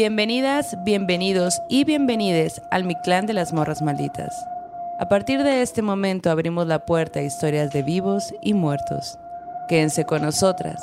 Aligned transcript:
Bienvenidas, 0.00 0.76
bienvenidos 0.84 1.60
y 1.68 1.82
bienvenides 1.82 2.62
al 2.70 2.84
Mi 2.84 2.94
Clan 3.02 3.26
de 3.26 3.32
las 3.32 3.52
Morras 3.52 3.82
Malditas. 3.82 4.32
A 5.00 5.08
partir 5.08 5.42
de 5.42 5.60
este 5.60 5.82
momento 5.82 6.30
abrimos 6.30 6.68
la 6.68 6.86
puerta 6.86 7.18
a 7.18 7.24
historias 7.24 7.72
de 7.72 7.82
vivos 7.82 8.32
y 8.40 8.54
muertos. 8.54 9.18
Quédense 9.68 10.04
con 10.04 10.22
nosotras, 10.22 10.80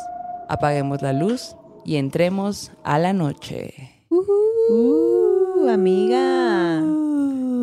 apaguemos 0.50 1.02
la 1.02 1.14
luz 1.14 1.56
y 1.86 1.96
entremos 1.96 2.74
a 2.84 3.00
la 3.00 3.14
noche. 3.14 4.04
Uh, 4.10 5.70
amiga. 5.70 6.82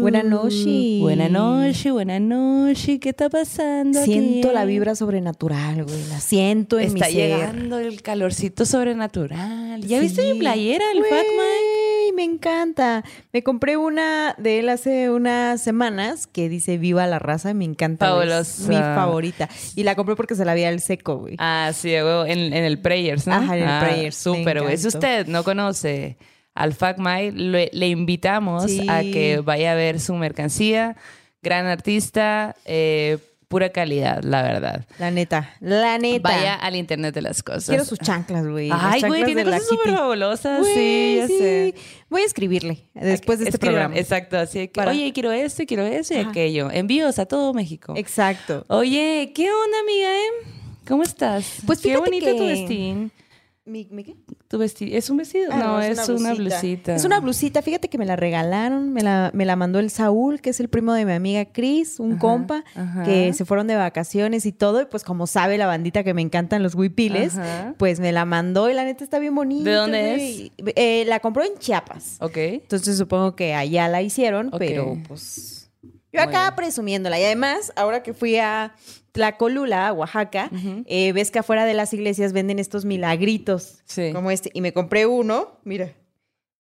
Buenas 0.03 0.25
noches. 0.25 1.01
Buenas 1.01 1.31
noches, 1.31 1.93
buenas 1.93 2.21
noches. 2.21 2.99
¿Qué 3.01 3.11
está 3.11 3.29
pasando? 3.31 4.03
Siento 4.03 4.49
aquí? 4.49 4.55
la 4.55 4.65
vibra 4.65 4.97
sobrenatural, 4.97 5.85
güey. 5.85 6.05
La 6.09 6.19
siento 6.19 6.81
en 6.81 6.89
Está 6.89 7.07
mi 7.07 7.13
ser. 7.13 7.31
llegando 7.39 7.79
el 7.79 8.03
calorcito 8.03 8.65
sobrenatural. 8.67 9.81
¿Ya 9.83 9.99
Sí. 9.99 10.03
viste 10.03 10.33
mi 10.33 10.41
playera, 10.41 10.85
el? 10.93 10.99
Güey, 10.99 12.13
me 12.17 12.25
encanta. 12.25 13.05
Me 13.33 13.45
compré 13.45 13.77
una 13.77 14.35
de 14.39 14.59
él 14.59 14.69
hace 14.71 15.09
unas 15.09 15.63
semanas 15.63 16.27
que 16.27 16.49
dice 16.49 16.79
Viva 16.79 17.07
la 17.07 17.21
raza. 17.21 17.55
Me 17.55 17.65
encanta. 17.65 18.07
Es 18.07 18.11
Fabulosa. 18.11 18.69
mi 18.69 18.75
favorita. 18.77 19.49
Y 19.77 19.85
la 19.85 19.95
compré 19.95 20.17
porque 20.17 20.35
se 20.35 20.45
la 20.45 20.55
vi 20.55 20.65
al 20.65 20.81
seco, 20.81 21.19
güey. 21.19 21.37
Ah, 21.39 21.71
sí, 21.73 21.91
güey, 21.91 22.33
en, 22.33 22.53
en 22.53 22.65
el 22.65 22.81
Prayers, 22.81 23.29
¿no? 23.29 23.35
Ajá, 23.35 23.57
en 23.57 23.63
el 23.63 23.69
Ah, 23.69 23.81
Prayers, 23.87 24.17
Súper, 24.17 24.63
güey. 24.63 24.75
Encantó. 24.75 24.89
usted 24.89 25.27
no 25.29 25.45
conoce 25.45 26.17
al 26.55 26.75
Fact 26.75 26.99
My, 26.99 27.31
le, 27.31 27.71
le 27.73 27.89
invitamos 27.89 28.65
Sí. 28.71 28.87
a 28.89 29.01
que 29.03 29.41
vaya 29.45 29.73
a 29.73 29.75
ver 29.75 30.01
su 30.01 30.15
mercancía. 30.15 30.97
Gran 31.43 31.67
artista, 31.67 32.55
eh, 32.65 33.19
pura 33.49 33.71
calidad, 33.71 34.23
la 34.23 34.43
verdad. 34.43 34.87
La 34.99 35.11
neta. 35.11 35.55
La 35.61 35.99
neta. 35.99 36.29
Vaya 36.29 36.55
al 36.55 36.77
internet 36.77 37.15
de 37.15 37.21
las 37.23 37.43
cosas. 37.43 37.67
Quiero 37.69 37.85
sus 37.85 37.99
chanclas, 37.99 38.47
güey. 38.47 38.71
Ay, 38.73 39.03
güey, 39.03 39.25
tiene 39.25 39.45
cosas 39.45 39.67
súper 39.67 39.93
fabulosas. 39.95 40.65
Sí, 40.75 41.17
ya 41.19 41.27
sé. 41.27 41.75
Voy 42.09 42.23
a 42.23 42.25
escribirle 42.27 42.79
después 42.95 43.39
de 43.41 43.47
este 43.47 43.57
Escriban, 43.57 43.75
programa. 43.75 43.99
Exacto, 43.99 44.39
así 44.39 44.61
que, 44.69 44.75
Para- 44.75 44.93
oye, 44.93 45.13
quiero 45.13 45.33
esto, 45.33 45.65
quiero 45.67 45.85
eso 45.85 46.15
y 46.15 46.19
Ajá. 46.19 46.31
aquello. 46.31 46.71
Envíos 46.71 47.19
a 47.19 47.27
todo 47.27 47.53
México. 47.53 47.95
Exacto. 47.97 48.65
Oye, 48.69 49.33
¿qué 49.35 49.51
onda, 49.53 49.81
amiga? 49.83 50.15
eh? 50.15 50.49
¿Cómo 50.87 51.03
estás? 51.03 51.57
Pues 51.67 51.81
Qué 51.81 51.97
bonito 51.97 52.35
tu 52.37 52.47
vestido. 52.47 53.11
¿Mi, 53.65 53.87
mi 53.93 54.03
qué? 54.03 54.17
Tu 54.49 54.59
vestido. 54.59 54.99
¿Es 54.99 55.09
un 55.09 55.19
vestido? 55.19 55.51
Ah, 55.53 55.57
no, 55.57 55.81
es, 55.81 56.09
una, 56.09 56.35
blusita. 56.35 56.97
Es 56.97 57.05
una 57.05 57.21
blusita. 57.21 57.63
Fíjate 57.63 57.89
que 57.89 57.97
me 57.97 58.05
la 58.05 58.17
regalaron. 58.17 58.93
Me 58.93 59.03
la, 59.03 59.31
me 59.35 59.45
la 59.45 59.55
mandó 59.55 59.79
el 59.79 59.89
Saúl, 59.91 60.41
que 60.41 60.51
es 60.51 60.59
el 60.59 60.69
primo 60.69 60.93
de 60.95 61.05
mi 61.05 61.13
amiga 61.13 61.45
Cris, 61.45 62.01
un 62.01 62.13
Ajá, 62.13 62.21
compa, 62.21 62.65
ajá. 62.75 63.05
que 63.05 63.33
se 63.35 63.45
fueron 63.45 63.69
de 63.69 63.77
vacaciones 63.77 64.47
y 64.47 64.53
todo. 64.53 64.83
Y 64.83 64.87
pues, 64.87 65.05
como 65.05 65.29
sabe 65.29 65.59
la 65.59 65.67
bandita 65.67 66.03
que 66.03 66.13
me 66.13 66.23
encantan 66.23 66.65
los 66.65 66.75
huipiles, 66.75 67.37
Ajá. 67.39 67.75
pues 67.79 68.01
me 68.01 68.11
la 68.11 68.25
mandó 68.25 68.69
y 68.69 68.75
la 68.75 68.85
neta 68.85 69.05
está 69.05 69.21
bien 69.21 69.37
bonita. 69.37 69.71
¿De 69.71 69.77
dónde 69.77 70.51
güey. 70.59 70.73
Eh, 70.75 71.05
la 71.07 71.21
compró 71.21 71.45
en 71.45 71.57
Chiapas. 71.59 72.17
Ok. 72.19 72.37
Entonces 72.37 72.99
supongo 72.99 73.37
que 73.37 73.55
allá 73.55 73.87
la 73.89 74.03
hicieron, 74.03 74.51
pero 74.59 74.99
pues. 75.07 75.71
Yo 76.13 76.21
acá 76.21 76.53
presumiéndola. 76.57 77.19
Y 77.19 77.25
además, 77.25 77.73
ahora 77.77 78.03
que 78.03 78.13
fui 78.13 78.37
a 78.37 78.75
Tlacolula, 79.13 79.93
Oaxaca, 79.93 80.51
eh, 80.87 81.13
ves 81.13 81.31
que 81.31 81.39
afuera 81.39 81.65
de 81.65 81.75
las 81.75 81.93
iglesias 81.93 82.33
venden 82.33 82.59
estos 82.59 82.85
milagritos. 82.85 83.83
Sí. 83.85 84.11
Como 84.13 84.31
este. 84.31 84.51
Y 84.55 84.63
me 84.63 84.73
compré 84.73 85.07
uno, 85.07 85.61
mira, 85.65 85.93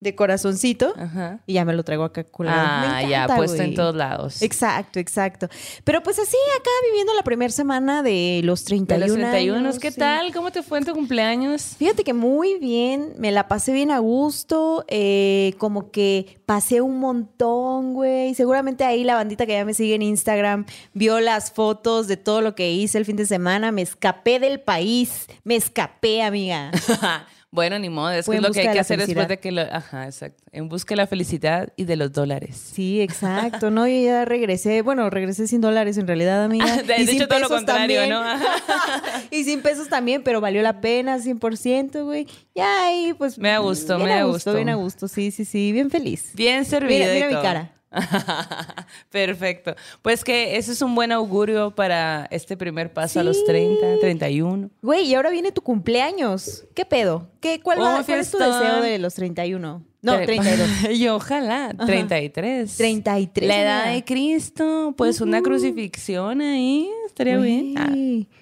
de 0.02 0.16
corazoncito. 0.16 0.92
Ajá. 0.98 1.38
Y 1.46 1.54
ya 1.54 1.64
me 1.64 1.72
lo 1.74 1.84
traigo 1.84 2.02
acá 2.02 2.24
colgado. 2.24 2.58
Me 2.80 2.92
Ah, 2.92 3.02
ya, 3.08 3.36
puesto 3.36 3.62
en 3.62 3.74
todos 3.74 3.94
lados. 3.94 4.42
Exacto, 4.42 4.98
exacto. 4.98 5.48
Pero 5.84 6.02
pues 6.02 6.18
así, 6.18 6.36
acá 6.58 6.70
viviendo 6.90 7.14
la 7.14 7.22
primera 7.22 7.52
semana 7.52 8.02
de 8.02 8.40
los 8.42 8.64
De 8.64 8.68
31 8.76 9.06
los 9.06 9.14
31, 9.16 9.58
años, 9.58 9.78
¿qué 9.78 9.92
sí. 9.92 9.98
tal? 10.00 10.32
¿Cómo 10.32 10.50
te 10.50 10.62
fue 10.62 10.78
en 10.78 10.84
tu 10.84 10.92
cumpleaños? 10.92 11.76
Fíjate 11.78 12.02
que 12.02 12.12
muy 12.14 12.58
bien, 12.58 13.14
me 13.18 13.30
la 13.30 13.46
pasé 13.46 13.72
bien 13.72 13.92
a 13.92 14.00
gusto, 14.00 14.84
eh, 14.88 15.54
como 15.58 15.92
que 15.92 16.40
pasé 16.46 16.80
un 16.80 16.98
montón, 16.98 17.94
güey. 17.94 18.34
Seguramente 18.34 18.84
ahí 18.84 19.04
la 19.04 19.14
bandita 19.14 19.46
que 19.46 19.52
ya 19.52 19.64
me 19.64 19.72
sigue 19.74 19.94
en 19.94 20.02
Instagram 20.02 20.66
vio 20.94 21.20
las 21.20 21.52
fotos 21.52 22.08
de 22.08 22.16
todo 22.16 22.40
lo 22.40 22.56
que 22.56 22.72
hice 22.72 22.98
el 22.98 23.04
fin 23.04 23.16
de 23.16 23.26
semana. 23.26 23.70
Me 23.70 23.82
escapé 23.82 24.40
del 24.40 24.60
país, 24.60 25.26
me 25.44 25.54
escapé, 25.54 26.22
amiga. 26.22 26.72
bueno, 27.54 27.78
ni 27.78 27.90
modo, 27.90 28.10
es, 28.12 28.26
que 28.26 28.36
es 28.36 28.42
lo 28.42 28.50
que 28.50 28.60
hay 28.60 28.72
que 28.72 28.80
hacer 28.80 28.96
después 28.96 29.14
felicidad. 29.14 29.28
de 29.28 29.38
que 29.38 29.52
lo... 29.52 29.60
Ajá, 29.60 30.06
exacto. 30.06 30.42
En 30.52 30.70
busca 30.70 30.92
de 30.94 30.96
la 30.96 31.06
felicidad 31.06 31.70
y 31.76 31.84
de 31.84 31.96
los 31.96 32.10
dólares. 32.10 32.56
Sí, 32.56 33.02
exacto, 33.02 33.70
¿no? 33.70 33.86
Yo 33.86 34.02
ya 34.02 34.24
regresé, 34.24 34.80
bueno, 34.80 35.10
regresé 35.10 35.46
sin 35.46 35.60
dólares 35.60 35.98
en 35.98 36.06
realidad, 36.06 36.42
amiga. 36.44 36.76
De, 36.82 36.96
Y 36.96 37.00
de 37.04 37.06
sin 37.12 37.16
hecho, 37.16 37.28
todo 37.28 37.40
lo 37.40 37.48
pesos 37.48 37.56
contrario, 37.58 38.00
también. 38.00 38.18
¿no? 38.18 38.24
Y 39.30 39.44
sin 39.44 39.60
pesos 39.60 39.88
también, 39.90 40.22
pero 40.22 40.40
valió 40.40 40.62
la 40.62 40.80
pena, 40.80 41.18
100%, 41.18 42.04
güey. 42.04 42.26
Ya 42.54 42.86
ahí, 42.86 43.12
pues. 43.12 43.38
Me 43.38 43.50
da 43.50 43.58
gusto, 43.58 43.98
me 43.98 44.08
da 44.08 44.24
gusto. 44.24 44.54
Bien 44.54 44.70
a 44.70 44.76
gusto, 44.76 45.06
sí, 45.06 45.30
sí, 45.30 45.44
sí, 45.44 45.72
bien 45.72 45.90
feliz. 45.90 46.30
Bien 46.34 46.64
servido 46.64 47.00
Mira, 47.00 47.10
y 47.12 47.14
mira 47.16 47.26
mi 47.28 47.32
todo. 47.34 47.42
cara. 47.42 47.72
Perfecto. 49.10 49.74
Pues 50.02 50.24
que 50.24 50.56
eso 50.56 50.72
es 50.72 50.82
un 50.82 50.94
buen 50.94 51.12
augurio 51.12 51.74
para 51.74 52.26
este 52.30 52.56
primer 52.56 52.92
paso 52.92 53.20
a 53.20 53.22
los 53.24 53.36
Sí. 53.38 53.44
30, 53.46 53.98
31. 54.00 54.70
Güey, 54.82 55.06
y 55.06 55.14
ahora 55.14 55.30
viene 55.30 55.52
tu 55.52 55.62
cumpleaños. 55.62 56.64
¿Qué 56.74 56.84
pedo? 56.84 57.28
¿Qué, 57.40 57.60
cuál, 57.60 57.80
va- 57.80 58.00
Oh, 58.00 58.04
cuál 58.04 58.20
es 58.20 58.30
tu 58.30 58.38
deseo 58.38 58.80
de 58.82 58.98
los 58.98 59.14
31? 59.14 59.84
No, 60.02 60.14
Tre- 60.18 60.26
32. 60.26 60.90
y 60.98 61.06
ojalá, 61.08 61.72
33. 61.86 62.76
33. 62.76 63.48
La 63.48 63.62
edad 63.62 63.92
de 63.92 64.02
Cristo, 64.04 64.94
pues 64.96 65.20
una 65.20 65.40
crucifixión 65.42 66.40
ahí, 66.40 66.90
estaría 67.06 67.38
bien. 67.38 67.74
Ah, 67.78 67.92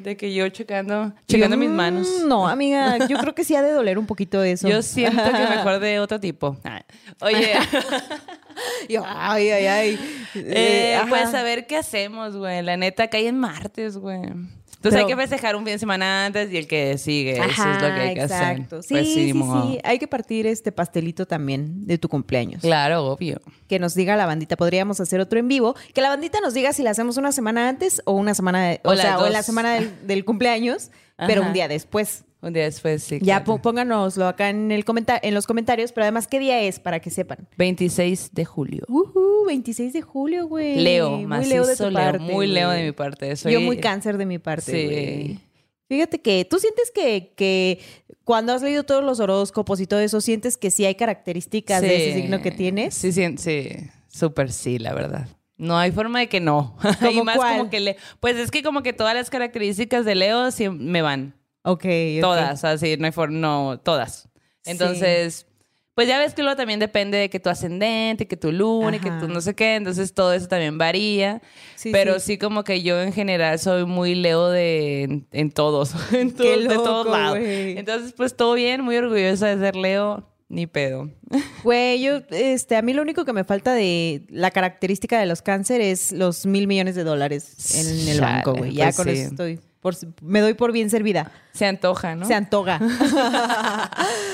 de 0.03 0.17
que 0.17 0.33
yo 0.33 0.49
checando, 0.49 1.13
checando 1.29 1.59
mis 1.59 1.69
Mm, 1.69 1.75
manos. 1.75 2.09
No, 2.27 2.49
amiga, 2.49 3.07
yo 3.09 3.19
creo 3.19 3.35
que 3.35 3.45
sí 3.45 3.55
ha 3.57 3.63
de 3.63 3.73
doler 3.73 3.99
un 3.99 4.07
poquito 4.07 4.43
eso. 4.43 4.69
Yo 4.69 4.81
siento 4.81 5.23
que 5.23 5.31
mejor 5.57 5.81
de 5.81 6.01
otro 6.01 6.19
tipo. 6.19 6.57
Ah, 6.65 6.83
Oye, 7.21 7.53
Yo, 8.89 9.03
ay, 9.07 9.51
ay, 9.51 9.67
ay. 9.67 9.99
eh, 10.35 10.97
ajá. 10.97 11.07
pues 11.09 11.35
a 11.35 11.43
ver 11.43 11.67
qué 11.67 11.77
hacemos, 11.77 12.37
güey. 12.37 12.63
La 12.63 12.77
neta, 12.79 13.09
cae 13.09 13.29
en 13.29 13.39
martes, 13.39 13.97
güey. 13.99 14.21
Entonces 14.81 14.97
Pero- 15.03 15.09
hay 15.09 15.15
que 15.15 15.21
festejar 15.29 15.57
un 15.57 15.65
fin 15.65 15.75
de 15.75 15.79
semana 15.79 16.25
antes 16.25 16.51
y 16.51 16.57
el 16.57 16.67
que 16.67 16.97
sigue. 16.97 17.33
eso 17.33 17.43
es 17.45 17.83
lo 17.83 17.89
que 17.95 18.01
hay 18.01 18.15
que 18.15 18.23
exacto. 18.23 18.79
hacer. 18.79 18.83
Sí, 18.83 18.95
Pues 18.95 19.15
sí, 19.27 19.33
modo. 19.35 19.71
sí. 19.73 19.79
Hay 19.85 19.99
que 19.99 20.09
partir 20.09 20.47
este 20.47 20.73
pastelito 20.73 21.27
también 21.27 21.87
de 21.87 21.99
tu 21.99 22.09
cumpleaños. 22.09 22.63
Claro, 22.63 23.05
obvio. 23.05 23.43
Que 23.69 23.79
nos 23.79 23.95
diga 23.95 24.17
la 24.17 24.25
bandita. 24.25 24.57
Podríamos 24.57 24.99
hacer 24.99 25.21
otro 25.21 25.39
en 25.39 25.49
vivo. 25.49 25.75
Que 25.93 26.01
la 26.01 26.09
bandita 26.09 26.41
nos 26.41 26.55
diga 26.55 26.73
si 26.73 26.83
la 26.83 26.93
hacemos 26.93 27.19
una 27.19 27.31
semana 27.31 27.69
antes 27.69 28.01
o 28.07 28.13
una 28.13 28.33
semana, 28.33 28.69
de- 28.69 28.81
o, 28.83 28.97
sea, 28.97 29.19
o 29.19 29.27
en 29.27 29.35
la 29.35 29.43
semana 29.43 29.75
del, 29.75 30.07
del 30.07 30.25
cumpleaños, 30.25 30.91
pero 31.19 31.43
Ajá. 31.43 31.49
un 31.49 31.53
día 31.53 31.69
después. 31.69 32.25
Un 32.43 32.53
día 32.55 32.65
después, 32.65 33.03
sí. 33.03 33.19
Ya 33.21 33.45
claro. 33.45 33.61
pónganoslo 33.61 34.27
acá 34.27 34.49
en, 34.49 34.73
el 34.73 34.85
comenta- 34.87 35.21
en 35.23 35.35
los 35.35 35.47
comentarios, 35.47 35.93
pero 35.93 36.05
además, 36.05 36.27
¿qué 36.27 36.39
día 36.39 36.61
es? 36.63 36.81
Para 36.81 36.99
que 37.01 37.11
sepan. 37.11 37.47
26 37.59 38.31
de 38.33 38.45
julio. 38.47 38.85
Ujú, 38.89 39.45
26 39.47 39.93
de 39.93 40.01
julio, 40.03 40.47
güey. 40.47 40.77
Leo, 40.81 41.11
muy 41.11 41.27
macizo 41.27 41.55
Leo 41.55 41.67
de 41.67 41.77
tu 41.77 41.85
Leo, 41.91 41.93
parte. 41.93 42.19
muy 42.21 42.47
Leo 42.47 42.71
de 42.71 42.83
mi 42.85 42.93
parte. 42.93 43.37
Soy- 43.37 43.53
Yo 43.53 43.61
muy 43.61 43.77
cáncer 43.79 44.17
de 44.17 44.25
mi 44.27 44.39
parte, 44.39 44.73
Sí. 44.73 44.85
güey. 44.87 45.39
Fíjate 45.89 46.21
que 46.21 46.45
tú 46.49 46.59
sientes 46.61 46.91
que, 46.95 47.33
que 47.37 47.81
cuando 48.25 48.53
has 48.53 48.63
leído 48.63 48.85
todos 48.85 49.03
los 49.05 49.19
horóscopos 49.21 49.81
y 49.81 49.87
todo 49.87 49.99
eso, 50.01 50.21
sientes 50.21 50.57
que 50.57 50.71
sí 50.71 50.85
hay 50.87 50.95
características 50.95 51.83
de 51.83 51.97
ese 52.11 52.21
signo 52.23 52.41
que 52.41 52.53
tienes. 52.53 52.95
Sí, 52.95 53.13
sí, 53.13 53.25
sí. 53.39 53.69
Súper 54.09 54.53
sí, 54.53 54.79
la 54.79 54.95
verdad. 54.95 55.29
No 55.57 55.77
hay 55.77 55.91
forma 55.93 56.21
de 56.21 56.29
que 56.29 56.41
no. 56.41 56.77
y 57.03 57.05
¿Cómo 57.07 57.25
más 57.25 57.37
cuál? 57.37 57.59
como 57.59 57.71
que 57.71 57.81
le... 57.81 57.97
Pues 58.21 58.37
es 58.37 58.51
que 58.51 58.63
como 58.63 58.83
que 58.83 58.93
todas 58.93 59.15
las 59.15 59.29
características 59.31 60.05
de 60.05 60.15
Leo 60.15 60.51
sí 60.53 60.69
me 60.69 61.03
van. 61.03 61.35
Ok. 61.63 61.85
Todas, 62.21 62.65
así, 62.65 62.97
no 62.97 63.07
hay 63.07 63.13
forma, 63.13 63.39
no, 63.39 63.81
todas. 63.81 64.29
Sí. 64.63 64.71
Entonces, 64.73 65.47
pues 65.95 66.09
ya 66.09 66.19
ves 66.19 66.33
que 66.33 66.43
luego 66.43 66.57
también 66.57 66.81
depende 66.81 67.19
de 67.19 67.29
que 67.29 67.41
tu 67.41 67.51
ascendente, 67.51 68.27
que 68.27 68.37
tu 68.37 68.53
luna, 68.53 68.97
y 68.97 69.01
que 69.01 69.11
Ajá. 69.11 69.21
tu 69.21 69.29
no 69.29 69.41
sé 69.43 69.55
qué, 69.55 69.75
entonces 69.75 70.15
todo 70.15 70.33
eso 70.33 70.49
también 70.49 70.79
varía. 70.79 71.43
Sí, 71.75 71.91
pero 71.93 72.15
sí. 72.21 72.27
sí. 72.27 72.39
como 72.39 72.65
que 72.65 72.81
yo 72.83 73.01
en 73.03 73.13
general 73.13 73.59
soy 73.59 73.85
muy 73.85 74.15
Leo 74.15 74.49
de 74.49 75.03
en, 75.03 75.27
en 75.31 75.51
todos, 75.51 75.95
en 76.13 76.31
Qué 76.31 76.37
todos, 76.37 76.63
de 76.63 76.75
todos 76.75 77.05
loco, 77.05 77.17
lados. 77.17 77.39
Entonces, 77.41 78.15
pues 78.17 78.35
todo 78.35 78.55
bien, 78.55 78.83
muy 78.83 78.97
orgullosa 78.97 79.49
de 79.49 79.59
ser 79.59 79.77
Leo, 79.77 80.27
ni 80.49 80.67
pedo. 80.67 81.11
Güey, 81.65 82.01
yo, 82.01 82.23
este, 82.31 82.77
a 82.77 82.83
mí 82.83 82.95
lo 82.95 83.03
único 83.03 83.27
que 83.27 83.35
me 83.35 83.45
falta 83.45 83.75
de 83.75 84.25
la 84.31 84.51
característica 84.51 85.21
de 85.21 85.27
los 85.27 85.43
cáncer 85.43 85.83
es 85.83 86.13
los 86.13 86.47
mil 86.47 86.67
millones 86.67 86.95
de 86.95 87.05
dólares 87.05 87.75
en 87.75 88.09
el 88.09 88.21
banco, 88.23 88.55
güey. 88.55 88.73
Ya 88.73 88.87
pues 88.87 88.97
con 88.97 89.05
sí. 89.05 89.13
eso 89.13 89.31
estoy, 89.33 89.61
por- 89.81 89.95
me 90.23 90.41
doy 90.41 90.55
por 90.55 90.73
bien 90.73 90.91
servida. 90.91 91.33
Se 91.53 91.67
antoja, 91.67 92.15
¿no? 92.15 92.27
Se 92.27 92.35
antoja. 92.35 92.79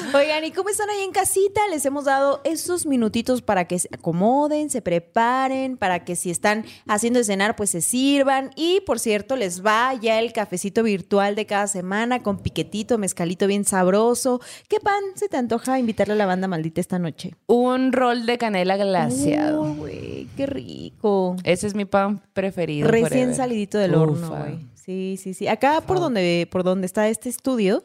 Oigan, 0.14 0.44
¿y 0.44 0.50
cómo 0.52 0.68
están 0.68 0.88
ahí 0.90 1.02
en 1.02 1.12
casita? 1.12 1.60
Les 1.70 1.84
hemos 1.86 2.04
dado 2.04 2.40
esos 2.44 2.86
minutitos 2.86 3.42
para 3.42 3.66
que 3.66 3.78
se 3.78 3.88
acomoden, 3.92 4.70
se 4.70 4.82
preparen, 4.82 5.76
para 5.76 6.04
que 6.04 6.16
si 6.16 6.30
están 6.30 6.64
haciendo 6.86 7.18
de 7.18 7.24
cenar, 7.24 7.56
pues 7.56 7.70
se 7.70 7.80
sirvan. 7.80 8.50
Y 8.56 8.80
por 8.82 8.98
cierto, 8.98 9.36
les 9.36 9.64
va 9.64 9.94
ya 9.94 10.18
el 10.18 10.32
cafecito 10.32 10.82
virtual 10.82 11.34
de 11.34 11.46
cada 11.46 11.66
semana 11.66 12.22
con 12.22 12.38
piquetito, 12.38 12.98
mezcalito 12.98 13.46
bien 13.46 13.64
sabroso. 13.64 14.40
¿Qué 14.68 14.80
pan 14.80 15.02
se 15.14 15.28
te 15.28 15.36
antoja 15.36 15.78
invitarle 15.78 16.14
a 16.14 16.16
la 16.16 16.26
banda 16.26 16.48
maldita 16.48 16.80
esta 16.80 16.98
noche? 16.98 17.34
Un 17.46 17.92
rol 17.92 18.26
de 18.26 18.38
canela 18.38 18.76
glaseado. 18.76 19.62
Oh, 19.62 19.74
güey, 19.74 20.28
qué 20.36 20.46
rico. 20.46 21.36
Ese 21.44 21.66
es 21.66 21.74
mi 21.74 21.84
pan 21.84 22.22
preferido. 22.32 22.88
Recién 22.88 23.08
forever. 23.10 23.34
salidito 23.34 23.78
del 23.78 23.94
horno, 23.94 24.28
güey. 24.30 24.75
Sí, 24.86 25.18
sí, 25.20 25.34
sí. 25.34 25.48
Acá 25.48 25.80
por 25.80 25.98
donde, 25.98 26.48
por 26.50 26.62
donde 26.62 26.86
está 26.86 27.08
este 27.08 27.28
estudio, 27.28 27.82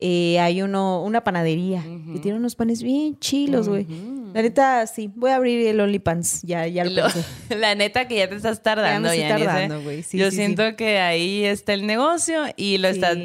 eh, 0.00 0.38
hay 0.38 0.62
uno, 0.62 1.02
una 1.02 1.24
panadería 1.24 1.82
que 2.12 2.20
tiene 2.20 2.38
unos 2.38 2.54
panes 2.54 2.82
bien 2.82 3.18
chilos, 3.18 3.68
güey. 3.68 3.86
La 4.34 4.42
neta, 4.42 4.86
sí, 4.86 5.10
voy 5.16 5.30
a 5.30 5.36
abrir 5.36 5.66
el 5.66 5.80
OnlyPans, 5.80 6.42
ya, 6.42 6.66
ya 6.66 6.84
lo, 6.84 6.90
Lo- 6.90 7.08
la 7.56 7.74
neta 7.74 8.06
que 8.06 8.16
ya 8.16 8.28
te 8.28 8.36
estás 8.36 8.62
tardando, 8.62 9.12
Ya 9.14 9.28
estoy 9.28 9.42
¿eh? 9.42 9.44
tardando, 9.46 9.82
güey. 9.82 10.02
Sí, 10.02 10.18
Yo 10.18 10.30
sí, 10.30 10.36
siento 10.36 10.76
que 10.76 10.98
ahí 10.98 11.44
está 11.44 11.72
el 11.72 11.86
negocio 11.86 12.42
y 12.54 12.76
lo 12.78 12.88
estás 12.88 13.16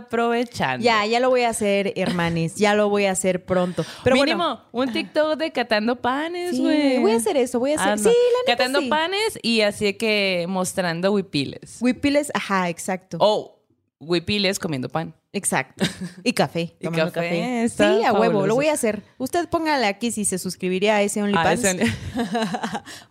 desaprovechando. 0.00 0.82
Ya, 0.84 1.04
ya 1.06 1.20
lo 1.20 1.28
voy 1.30 1.42
a 1.42 1.50
hacer, 1.50 1.92
hermanes, 1.96 2.56
ya 2.56 2.74
lo 2.74 2.88
voy 2.88 3.04
a 3.04 3.12
hacer 3.12 3.44
pronto. 3.44 3.84
Pero 4.02 4.16
Mínimo, 4.16 4.60
bueno, 4.72 4.88
un 4.90 4.92
TikTok 4.92 5.36
de 5.38 5.52
catando 5.52 5.96
panes, 5.96 6.58
güey. 6.58 6.98
voy 6.98 7.12
a 7.12 7.16
hacer 7.16 7.36
eso, 7.36 7.58
voy 7.58 7.72
a 7.72 7.74
hacer. 7.76 7.88
Hazlo. 7.92 8.10
Sí, 8.10 8.16
la 8.32 8.52
neta 8.52 8.64
Catando 8.64 8.88
panes 8.88 9.38
y 9.42 9.60
así 9.60 9.92
que 9.94 10.46
mostrando 10.48 11.12
huipiles. 11.12 11.78
Huipiles, 11.80 12.30
ajá, 12.34 12.68
exacto. 12.68 13.18
O 13.20 13.60
huipiles 14.00 14.58
comiendo 14.58 14.88
pan. 14.88 15.14
Exacto. 15.36 15.84
Y 16.24 16.32
café. 16.32 16.74
Y 16.80 16.88
café, 16.88 17.64
está 17.64 17.96
Sí, 17.98 18.04
a 18.04 18.12
huevo, 18.12 18.46
lo 18.46 18.54
voy 18.54 18.68
a 18.68 18.72
hacer. 18.72 19.02
Usted 19.18 19.48
póngale 19.48 19.86
aquí 19.86 20.10
si 20.10 20.24
se 20.24 20.38
suscribiría 20.38 20.96
a 20.96 21.02
ese 21.02 21.22
OnlyPans. 21.22 21.64
Ah, 21.64 21.70
ese- 21.72 21.92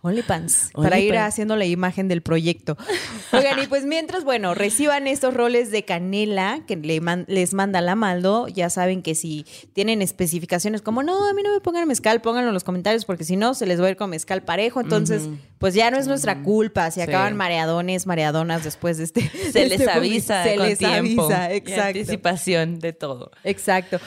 OnlyPans. 0.02 0.70
Para 0.74 0.98
ir 0.98 1.16
haciendo 1.16 1.56
la 1.56 1.64
imagen 1.64 2.08
del 2.08 2.22
proyecto. 2.22 2.76
Oigan, 3.32 3.62
y 3.62 3.66
pues 3.66 3.84
mientras, 3.84 4.24
bueno, 4.24 4.54
reciban 4.54 5.06
estos 5.06 5.34
roles 5.34 5.70
de 5.70 5.84
canela 5.84 6.60
que 6.66 6.76
le 6.76 7.00
man- 7.00 7.24
les 7.28 7.54
manda 7.54 7.80
la 7.80 7.94
Maldo, 7.94 8.48
ya 8.48 8.70
saben 8.70 9.02
que 9.02 9.14
si 9.14 9.46
tienen 9.72 10.02
especificaciones 10.02 10.82
como, 10.82 11.02
no, 11.02 11.28
a 11.28 11.32
mí 11.32 11.42
no 11.42 11.52
me 11.52 11.60
pongan 11.60 11.86
mezcal, 11.88 12.20
pónganlo 12.20 12.48
en 12.50 12.54
los 12.54 12.64
comentarios 12.64 13.04
porque 13.04 13.24
si 13.24 13.36
no, 13.36 13.54
se 13.54 13.66
les 13.66 13.80
va 13.80 13.86
a 13.86 13.90
ir 13.90 13.96
con 13.96 14.10
mezcal 14.10 14.42
parejo. 14.42 14.80
Entonces, 14.80 15.28
pues 15.58 15.74
ya 15.74 15.90
no 15.90 15.98
es 15.98 16.06
nuestra 16.06 16.42
culpa 16.42 16.90
si 16.90 16.96
Sí. 16.96 17.02
acaban 17.02 17.36
mareadones, 17.36 18.06
mareadonas 18.06 18.64
después 18.64 18.98
de 18.98 19.04
este. 19.04 19.20
Se 19.52 19.60
de 19.60 19.68
les 19.68 19.80
este 19.80 19.90
avisa 19.92 20.42
Se 20.44 20.56
con 20.56 20.66
les 20.66 20.78
tiempo. 20.78 21.22
avisa, 21.24 21.52
y 21.52 21.56
exacto. 21.56 22.15
Anticipación 22.16 22.78
de 22.78 22.92
todo. 22.92 23.30
Exacto. 23.44 23.98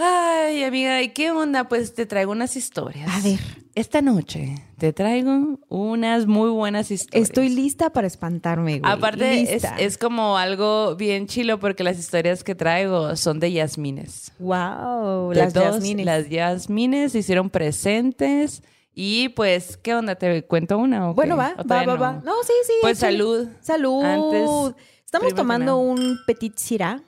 Ay, 0.00 0.62
amiga, 0.62 1.02
¿y 1.02 1.08
qué 1.08 1.32
onda? 1.32 1.64
Pues 1.68 1.92
te 1.94 2.06
traigo 2.06 2.30
unas 2.30 2.56
historias. 2.56 3.08
A 3.12 3.20
ver. 3.20 3.40
Esta 3.74 4.00
noche 4.02 4.56
te 4.76 4.92
traigo 4.92 5.58
unas 5.68 6.26
muy 6.26 6.50
buenas 6.50 6.90
historias. 6.90 7.28
Estoy 7.28 7.48
lista 7.48 7.90
para 7.90 8.06
espantarme, 8.06 8.78
güey. 8.80 8.92
Aparte, 8.92 9.54
es, 9.54 9.64
es 9.78 9.98
como 9.98 10.36
algo 10.36 10.96
bien 10.96 11.26
chilo 11.26 11.60
porque 11.60 11.84
las 11.84 11.98
historias 11.98 12.42
que 12.42 12.54
traigo 12.56 13.14
son 13.16 13.38
de 13.40 13.52
Yasmines. 13.52 14.32
Wow, 14.40 15.30
De 15.30 15.36
las 15.36 15.52
dos, 15.54 15.64
Yasmines. 15.64 16.06
Las 16.06 16.28
Yasmines 16.28 17.12
se 17.12 17.18
hicieron 17.18 17.50
presentes. 17.50 18.62
Y 18.94 19.28
pues, 19.30 19.76
¿qué 19.76 19.94
onda? 19.94 20.16
¿Te 20.16 20.44
cuento 20.44 20.76
una? 20.78 21.10
o 21.10 21.14
Bueno, 21.14 21.36
va, 21.36 21.54
¿O 21.58 21.64
va, 21.68 21.84
va, 21.84 21.94
no? 21.94 21.98
va. 22.00 22.12
No, 22.24 22.34
sí, 22.42 22.52
sí. 22.66 22.72
Pues 22.82 22.98
échale. 22.98 23.18
salud. 23.18 23.48
Salud. 23.60 24.04
Antes, 24.04 24.76
Estamos 25.04 25.34
tomando 25.34 25.78
un 25.78 26.18
Petit 26.26 26.56
Syrah 26.56 27.00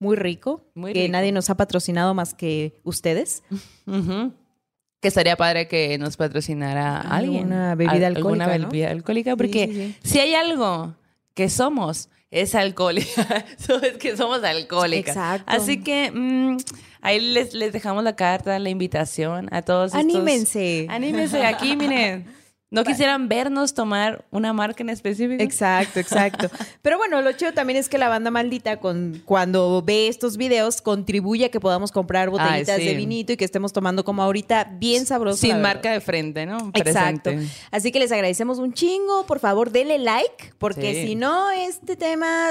muy 0.00 0.16
rico, 0.16 0.64
Muy 0.74 0.92
que 0.92 1.02
rico. 1.02 1.12
nadie 1.12 1.30
nos 1.30 1.48
ha 1.50 1.56
patrocinado 1.56 2.12
más 2.14 2.34
que 2.34 2.80
ustedes. 2.82 3.44
Que 3.86 5.08
estaría 5.08 5.36
padre 5.36 5.66
que 5.68 5.96
nos 5.98 6.16
patrocinara 6.16 7.00
alguien. 7.00 7.44
Alguna 7.52 7.74
bebida 7.74 7.92
Al- 8.08 8.16
alcohólica, 8.16 8.44
Alguna 8.44 8.58
¿no? 8.58 8.68
bebida 8.70 8.90
alcohólica, 8.90 9.36
porque 9.36 9.66
sí, 9.66 9.96
sí. 10.02 10.08
si 10.10 10.18
hay 10.20 10.34
algo 10.34 10.94
que 11.34 11.48
somos, 11.48 12.08
es 12.30 12.54
alcohólica. 12.54 13.44
es 13.82 13.96
que 13.98 14.16
somos 14.16 14.42
alcohólicas. 14.44 15.16
Exacto. 15.16 15.44
Así 15.46 15.82
que 15.82 16.10
mm, 16.12 16.56
ahí 17.00 17.20
les, 17.20 17.54
les 17.54 17.72
dejamos 17.72 18.04
la 18.04 18.14
carta, 18.14 18.58
la 18.58 18.68
invitación 18.68 19.48
a 19.52 19.62
todos 19.62 19.86
estos- 19.94 20.00
Anímense. 20.00 20.86
Anímense 20.90 21.46
aquí, 21.46 21.76
miren. 21.76 22.26
¿No 22.70 22.84
quisieran 22.84 23.28
vernos 23.28 23.74
tomar 23.74 24.24
una 24.30 24.52
marca 24.52 24.84
en 24.84 24.90
específico? 24.90 25.42
Exacto, 25.42 25.98
exacto. 25.98 26.48
Pero 26.82 26.98
bueno, 26.98 27.20
lo 27.20 27.32
chido 27.32 27.52
también 27.52 27.76
es 27.76 27.88
que 27.88 27.98
la 27.98 28.08
banda 28.08 28.30
maldita, 28.30 28.78
con, 28.78 29.20
cuando 29.24 29.82
ve 29.84 30.06
estos 30.06 30.36
videos, 30.36 30.80
contribuye 30.80 31.46
a 31.46 31.48
que 31.48 31.58
podamos 31.58 31.90
comprar 31.90 32.30
botellitas 32.30 32.76
Ay, 32.76 32.82
sí. 32.82 32.88
de 32.88 32.94
vinito 32.94 33.32
y 33.32 33.36
que 33.36 33.44
estemos 33.44 33.72
tomando 33.72 34.04
como 34.04 34.22
ahorita 34.22 34.76
bien 34.78 35.04
sabroso. 35.04 35.38
Sin 35.38 35.60
marca 35.60 35.90
de 35.90 36.00
frente, 36.00 36.46
¿no? 36.46 36.70
Exacto. 36.74 37.32
Así 37.72 37.90
que 37.90 37.98
les 37.98 38.12
agradecemos 38.12 38.60
un 38.60 38.72
chingo. 38.72 39.26
Por 39.26 39.40
favor, 39.40 39.72
denle 39.72 39.98
like, 39.98 40.52
porque 40.58 40.94
Sí. 40.94 41.08
si 41.08 41.14
no, 41.16 41.50
este 41.50 41.96
tema, 41.96 42.50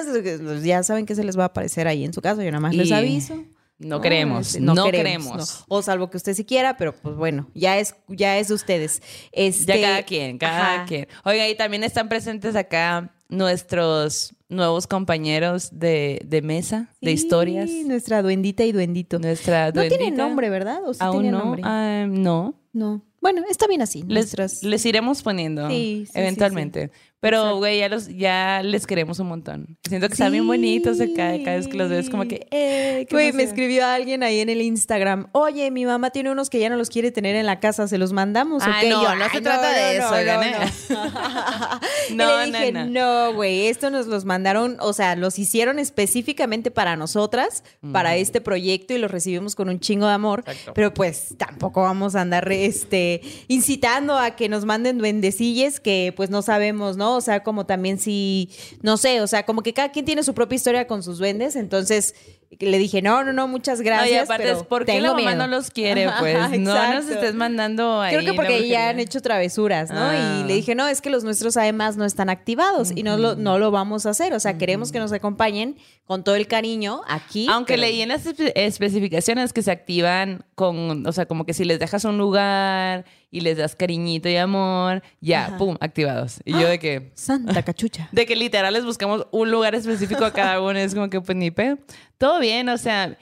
ya 0.62 0.84
saben 0.84 1.06
que 1.06 1.16
se 1.16 1.24
les 1.24 1.38
va 1.40 1.44
a 1.44 1.48
aparecer 1.48 1.88
ahí 1.88 2.04
en 2.04 2.12
su 2.14 2.22
caso. 2.22 2.42
Yo 2.42 2.52
nada 2.52 2.60
más 2.60 2.76
les 2.76 2.92
aviso. 2.92 3.36
No 3.80 4.02
queremos, 4.02 4.48
este, 4.48 4.60
no 4.62 4.86
queremos. 4.92 5.38
no. 5.38 5.66
O 5.70 5.82
salvo 5.82 6.10
que 6.10 6.18
usted 6.18 6.34
sí 6.34 6.44
quiera, 6.44 6.76
pero 6.78 6.94
pues 6.94 7.16
bueno, 7.16 7.50
ya 7.56 7.78
es, 7.80 7.96
ya 8.10 8.38
es 8.38 8.50
de 8.50 8.54
ustedes. 8.54 9.02
Este, 9.32 9.80
Ya 9.80 9.82
cada 9.82 10.04
quien, 10.04 10.38
cada 10.38 10.74
ajá. 10.76 10.86
quien. 10.86 11.08
Oiga, 11.24 11.48
y 11.48 11.56
también 11.56 11.84
están 11.86 12.10
presentes 12.10 12.56
acá 12.58 13.14
nuestros 13.30 14.34
nuevos 14.50 14.88
compañeros 14.88 15.70
de, 15.72 16.22
de 16.26 16.42
mesa, 16.42 16.90
de 17.02 17.12
Sí, 17.12 17.24
historias. 17.24 17.70
Nuestra 17.86 18.22
duendita 18.22 18.64
y 18.66 18.72
duendito. 18.72 19.18
Nuestra 19.20 19.68
no 19.68 19.82
tiene 19.82 19.98
duendita. 19.98 20.24
nombre, 20.28 20.50
¿verdad? 20.50 20.80
¿O 20.86 20.94
sí 20.94 21.00
Aún 21.02 21.22
tiene 21.22 21.32
no. 21.32 21.40
nombre? 21.40 21.62
Ah, 21.66 22.06
no. 22.10 22.56
No. 22.74 23.02
Bueno, 23.22 23.44
está 23.50 23.68
bien 23.68 23.82
así. 23.82 24.00
Les, 24.04 24.08
Nuestras... 24.08 24.64
les 24.64 24.86
iremos 24.86 25.22
poniendo 25.24 25.70
sí, 25.70 26.08
eventualmente. 26.14 26.90
Pero, 27.22 27.58
güey, 27.58 27.80
ya, 27.80 27.90
los, 27.90 28.08
ya 28.08 28.62
les 28.64 28.88
queremos 28.88 29.20
un 29.20 29.28
montón. 29.28 29.78
Siento 29.88 30.08
que 30.08 30.14
están 30.14 30.32
bien 30.32 30.48
bonitos 30.48 31.02
acá. 31.02 31.34
Cada 31.44 31.58
vez 31.58 31.68
que 31.68 31.76
los 31.78 31.90
ves, 31.90 32.10
como 32.10 32.26
que, 32.28 32.48
eh, 32.52 33.06
Güey, 33.12 33.34
me 33.34 33.44
escribió 33.44 33.86
alguien 33.86 34.24
ahí 34.24 34.40
en 34.40 34.48
el 34.50 34.62
Instagram. 34.62 35.28
Oye, 35.34 35.70
mi 35.70 35.86
mamá 35.86 36.12
tiene 36.12 36.32
unos 36.32 36.50
que 36.50 36.60
ya 36.60 36.70
no 36.70 36.78
los 36.78 36.90
quiere 36.90 37.12
tener 37.12 37.36
en 37.36 37.46
la 37.46 37.60
casa. 37.60 37.88
¿Se 37.90 37.98
los 37.98 38.14
mandamos 38.14 38.64
o 38.64 38.68
Ay, 38.70 38.84
qué? 38.88 38.90
no, 38.92 39.04
Yo, 39.04 39.16
no 39.16 39.26
se 39.30 39.38
"Ay, 39.38 39.42
trata 39.44 39.72
de 39.74 39.98
eso, 39.98 40.18
¿eh?" 40.18 40.72
Y 42.10 42.14
No, 42.16 42.40
le 42.40 42.46
dije, 42.46 42.72
no, 42.72 42.86
no, 42.86 43.34
güey, 43.34 43.68
esto 43.68 43.90
nos 43.90 44.08
los 44.08 44.26
mandaron, 44.26 44.78
o 44.80 44.94
sea, 44.94 45.16
los 45.16 45.38
hicieron 45.40 45.78
específicamente 45.80 46.72
para 46.72 46.96
nosotras, 46.96 47.64
para 47.92 48.16
este 48.16 48.42
proyecto 48.42 48.94
y 48.94 48.98
los 48.98 49.12
recibimos 49.12 49.56
con 49.56 49.70
un 49.70 49.80
chingo 49.80 50.08
de 50.08 50.14
amor. 50.14 50.40
Exacto. 50.48 50.74
Pero 50.74 50.94
pues 50.94 51.36
tampoco 51.38 51.82
vamos 51.84 52.16
a 52.16 52.22
andar 52.22 52.50
este, 52.52 53.22
incitando 53.48 54.18
a 54.18 54.32
que 54.36 54.50
nos 54.50 54.66
manden 54.66 54.98
duendecilles 54.98 55.80
que 55.80 56.14
pues 56.16 56.30
no 56.30 56.42
sabemos, 56.42 56.98
¿no? 56.98 57.09
O 57.16 57.22
sea, 57.22 57.44
como 57.44 57.66
también 57.66 58.00
si, 58.00 58.50
no 58.82 58.98
sé, 58.98 59.22
o 59.22 59.28
sea, 59.28 59.46
como 59.46 59.62
que 59.62 59.74
cada 59.74 59.92
quien 59.92 60.06
tiene 60.06 60.24
su 60.24 60.34
propia 60.34 60.56
historia 60.56 60.88
con 60.88 61.04
sus 61.04 61.18
duendes, 61.18 61.56
entonces 61.56 62.16
le 62.58 62.78
dije, 62.80 63.02
no, 63.02 63.24
no, 63.24 63.32
no, 63.32 63.48
muchas 63.48 63.82
gracias. 63.82 64.10
No, 64.10 64.16
y 64.16 64.20
aparte 64.20 64.44
pero 64.44 64.58
es 64.58 64.64
porque 64.64 65.00
la 65.00 65.10
mamá 65.10 65.22
miedo". 65.22 65.36
no 65.36 65.48
los 65.48 65.70
quiere, 65.70 66.06
Ajá, 66.06 66.20
pues. 66.20 66.60
no 66.60 66.94
nos 66.94 67.08
estés 67.08 67.36
mandando 67.36 68.02
ahí. 68.02 68.16
Creo 68.16 68.26
que 68.26 68.34
porque 68.34 68.68
ya 68.68 68.90
han 68.90 69.00
hecho 69.00 69.22
travesuras, 69.22 69.92
¿no? 69.92 70.00
Ah. 70.00 70.40
Y 70.40 70.48
le 70.48 70.56
dije, 70.56 70.74
no, 70.74 70.88
es 70.88 71.02
que 71.02 71.12
los 71.12 71.24
nuestros 71.24 71.58
además 71.58 71.96
no 71.96 72.06
están 72.06 72.30
activados 72.30 72.92
y 72.96 73.04
no 73.04 73.18
lo, 73.18 73.36
no 73.36 73.60
lo 73.60 73.70
vamos 73.70 74.08
a 74.08 74.10
hacer. 74.10 74.34
O 74.34 74.40
sea, 74.40 74.58
queremos 74.58 74.92
que 74.92 75.00
nos 75.00 75.12
acompañen 75.12 75.78
con 76.10 76.24
todo 76.24 76.34
el 76.34 76.48
cariño 76.48 77.02
aquí. 77.08 77.46
Aunque 77.52 77.74
pero- 77.74 77.84
leí 77.84 78.02
en 78.02 78.10
las 78.10 78.26
espe- 78.26 78.52
especificaciones 78.56 79.54
que 79.54 79.62
se 79.62 79.70
activan 79.70 80.44
con, 80.56 81.06
o 81.06 81.12
sea, 81.12 81.28
como 81.28 81.46
que 81.46 81.54
si 81.54 81.66
les 81.66 81.78
dejas 81.78 82.04
un 82.04 82.18
lugar 82.18 83.06
y 83.30 83.42
les 83.42 83.58
das 83.60 83.76
cariñito 83.76 84.28
y 84.28 84.36
amor, 84.36 85.04
ya, 85.22 85.46
Ajá. 85.46 85.58
pum, 85.60 85.78
activados. 85.80 86.40
Y 86.46 86.54
yo 86.54 86.68
de 86.68 86.80
que, 86.80 87.12
Santa 87.14 87.62
cachucha. 87.62 88.10
de 88.12 88.26
que 88.26 88.36
literal 88.36 88.74
les 88.74 88.86
buscamos 88.86 89.28
un 89.30 89.52
lugar 89.52 89.76
específico 89.76 90.26
a 90.26 90.34
cada 90.34 90.60
uno, 90.62 90.80
es 90.80 90.96
como 90.96 91.12
que 91.12 91.22
pues 91.22 91.38
ni 91.38 91.52
pedo. 91.52 91.78
Todo 92.18 92.40
bien, 92.40 92.70
o 92.70 92.78
sea, 92.80 93.16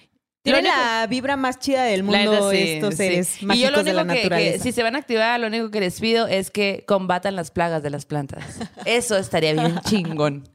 Único- 0.53 0.67
la 0.75 1.07
vibra 1.07 1.35
más 1.37 1.59
chida 1.59 1.83
del 1.85 2.03
mundo 2.03 2.51
sí, 2.51 2.57
estos 2.57 2.91
sí. 2.91 2.97
seres 2.97 3.41
Y 3.41 3.45
mágicos 3.45 3.69
yo 3.71 3.77
lo 3.77 3.83
de 3.83 3.93
la 3.93 4.01
único 4.03 4.13
que- 4.15 4.21
que, 4.21 4.29
naturaleza. 4.29 4.63
si 4.63 4.71
se 4.71 4.83
van 4.83 4.95
a 4.95 4.99
activar, 4.99 5.39
lo 5.39 5.47
único 5.47 5.71
que 5.71 5.79
les 5.79 5.99
pido 5.99 6.27
es 6.27 6.51
que 6.51 6.83
combatan 6.87 7.35
las 7.35 7.51
plagas 7.51 7.83
de 7.83 7.89
las 7.89 8.05
plantas. 8.05 8.43
Eso 8.85 9.17
estaría 9.17 9.53
bien 9.53 9.79
chingón. 9.85 10.47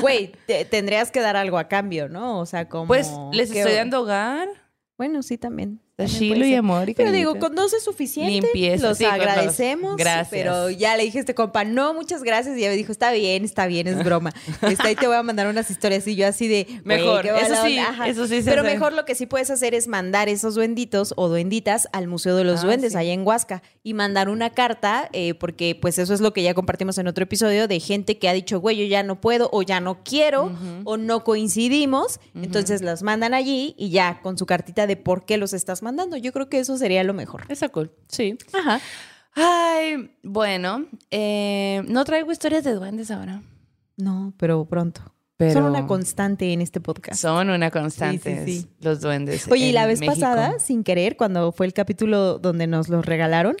Güey, 0.00 0.32
te- 0.46 0.64
tendrías 0.64 1.10
que 1.10 1.20
dar 1.20 1.36
algo 1.36 1.58
a 1.58 1.68
cambio, 1.68 2.08
¿no? 2.08 2.38
O 2.40 2.46
sea, 2.46 2.68
como... 2.68 2.86
Pues 2.86 3.10
les 3.32 3.50
¿qué- 3.50 3.60
estoy 3.60 3.74
dando 3.74 4.00
hogar, 4.02 4.48
Bueno, 4.96 5.22
sí, 5.22 5.38
también. 5.38 5.80
Puede 6.06 6.48
y 6.48 6.54
amor 6.54 6.88
y 6.88 6.94
Pero 6.94 7.10
digo, 7.10 7.38
con 7.40 7.54
dos 7.56 7.72
es 7.72 7.82
suficiente. 7.82 8.32
Limpieza, 8.32 8.88
Los 8.88 8.98
sí, 8.98 9.04
agradecemos. 9.04 9.96
Gracias. 9.96 10.28
Pero 10.30 10.70
ya 10.70 10.96
le 10.96 11.02
dije 11.02 11.18
a 11.18 11.20
este 11.22 11.34
compa, 11.34 11.64
no, 11.64 11.92
muchas 11.92 12.22
gracias. 12.22 12.56
Y 12.56 12.60
ya 12.60 12.68
me 12.68 12.76
dijo, 12.76 12.92
está 12.92 13.10
bien, 13.10 13.44
está 13.44 13.66
bien, 13.66 13.88
es 13.88 14.04
broma. 14.04 14.32
Está 14.62 14.88
ahí 14.88 14.94
te 14.94 15.06
voy 15.08 15.16
a 15.16 15.22
mandar 15.24 15.48
unas 15.48 15.70
historias. 15.70 16.06
Y 16.06 16.14
yo 16.14 16.28
así 16.28 16.46
de, 16.46 16.66
Mejor, 16.84 17.26
eso 17.26 17.54
sí, 17.64 17.78
eso 18.06 18.26
sí 18.28 18.42
se 18.42 18.50
Pero 18.50 18.62
hace. 18.62 18.70
mejor 18.72 18.92
lo 18.92 19.04
que 19.04 19.14
sí 19.16 19.26
puedes 19.26 19.50
hacer 19.50 19.74
es 19.74 19.88
mandar 19.88 20.28
esos 20.28 20.54
duenditos 20.54 21.14
o 21.16 21.28
duenditas 21.28 21.88
al 21.92 22.06
Museo 22.06 22.36
de 22.36 22.44
los 22.44 22.60
Ah, 22.60 22.66
Duendes, 22.66 22.92
sí. 22.92 22.98
allá 22.98 23.12
en 23.12 23.26
Huasca. 23.26 23.62
Y 23.82 23.94
mandar 23.94 24.28
una 24.28 24.50
carta, 24.50 25.08
eh, 25.12 25.34
porque 25.34 25.76
pues 25.80 25.98
eso 25.98 26.14
es 26.14 26.20
lo 26.20 26.32
que 26.32 26.42
ya 26.42 26.54
compartimos 26.54 26.98
en 26.98 27.08
otro 27.08 27.24
episodio, 27.24 27.66
de 27.66 27.80
gente 27.80 28.18
que 28.18 28.28
ha 28.28 28.32
dicho, 28.32 28.60
güey, 28.60 28.76
yo 28.76 28.84
ya 28.84 29.02
no 29.02 29.20
puedo, 29.20 29.48
o 29.52 29.62
ya 29.62 29.80
no 29.80 30.04
quiero, 30.04 30.52
o 30.84 30.96
no 30.96 31.24
coincidimos. 31.24 32.20
Entonces 32.34 32.82
las 32.82 33.02
mandan 33.02 33.34
allí 33.34 33.74
y 33.76 33.90
ya 33.90 34.20
con 34.22 34.38
su 34.38 34.46
cartita 34.46 34.86
de 34.86 34.96
por 34.96 35.24
qué 35.24 35.38
los 35.38 35.52
estás 35.52 35.82
mandando. 35.82 35.87
Yo 36.20 36.32
creo 36.32 36.48
que 36.48 36.58
eso 36.58 36.76
sería 36.78 37.04
lo 37.04 37.14
mejor. 37.14 37.44
Está 37.48 37.68
cool, 37.68 37.90
sí. 38.08 38.36
Ajá. 38.52 38.80
Ay, 39.34 40.10
bueno, 40.22 40.86
eh, 41.10 41.82
no 41.86 42.04
traigo 42.04 42.32
historias 42.32 42.64
de 42.64 42.72
duendes 42.74 43.10
ahora. 43.10 43.42
No, 43.96 44.32
pero 44.36 44.64
pronto. 44.64 45.14
Pero- 45.36 45.52
Son 45.52 45.64
una 45.66 45.86
constante 45.86 46.52
en 46.52 46.60
este 46.60 46.80
podcast. 46.80 47.20
Son 47.22 47.48
una 47.50 47.70
constante, 47.70 48.44
Sí, 48.44 48.52
sí, 48.54 48.60
sí. 48.62 48.68
los 48.80 49.00
duendes. 49.00 49.46
Oye, 49.48 49.66
y 49.68 49.72
la 49.72 49.86
vez 49.86 50.00
México. 50.00 50.16
pasada, 50.20 50.58
sin 50.58 50.82
querer, 50.82 51.16
cuando 51.16 51.52
fue 51.52 51.66
el 51.66 51.72
capítulo 51.72 52.40
donde 52.40 52.66
nos 52.66 52.88
los 52.88 53.06
regalaron, 53.06 53.54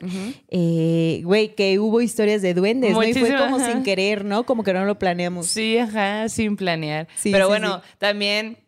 eh, 0.48 1.20
güey, 1.24 1.54
que 1.54 1.78
hubo 1.78 2.00
historias 2.00 2.42
de 2.42 2.54
duendes, 2.54 2.92
¿no? 2.94 3.04
Y 3.04 3.14
fue 3.14 3.30
como 3.36 3.56
ajá. 3.58 3.72
sin 3.72 3.84
querer, 3.84 4.24
¿no? 4.24 4.44
Como 4.44 4.64
que 4.64 4.72
no 4.72 4.84
lo 4.86 4.98
planeamos. 4.98 5.46
Sí, 5.46 5.78
ajá, 5.78 6.28
sin 6.28 6.56
planear. 6.56 7.06
Sí, 7.14 7.30
Pero 7.30 7.46
bueno, 7.46 7.80
también 7.98 8.58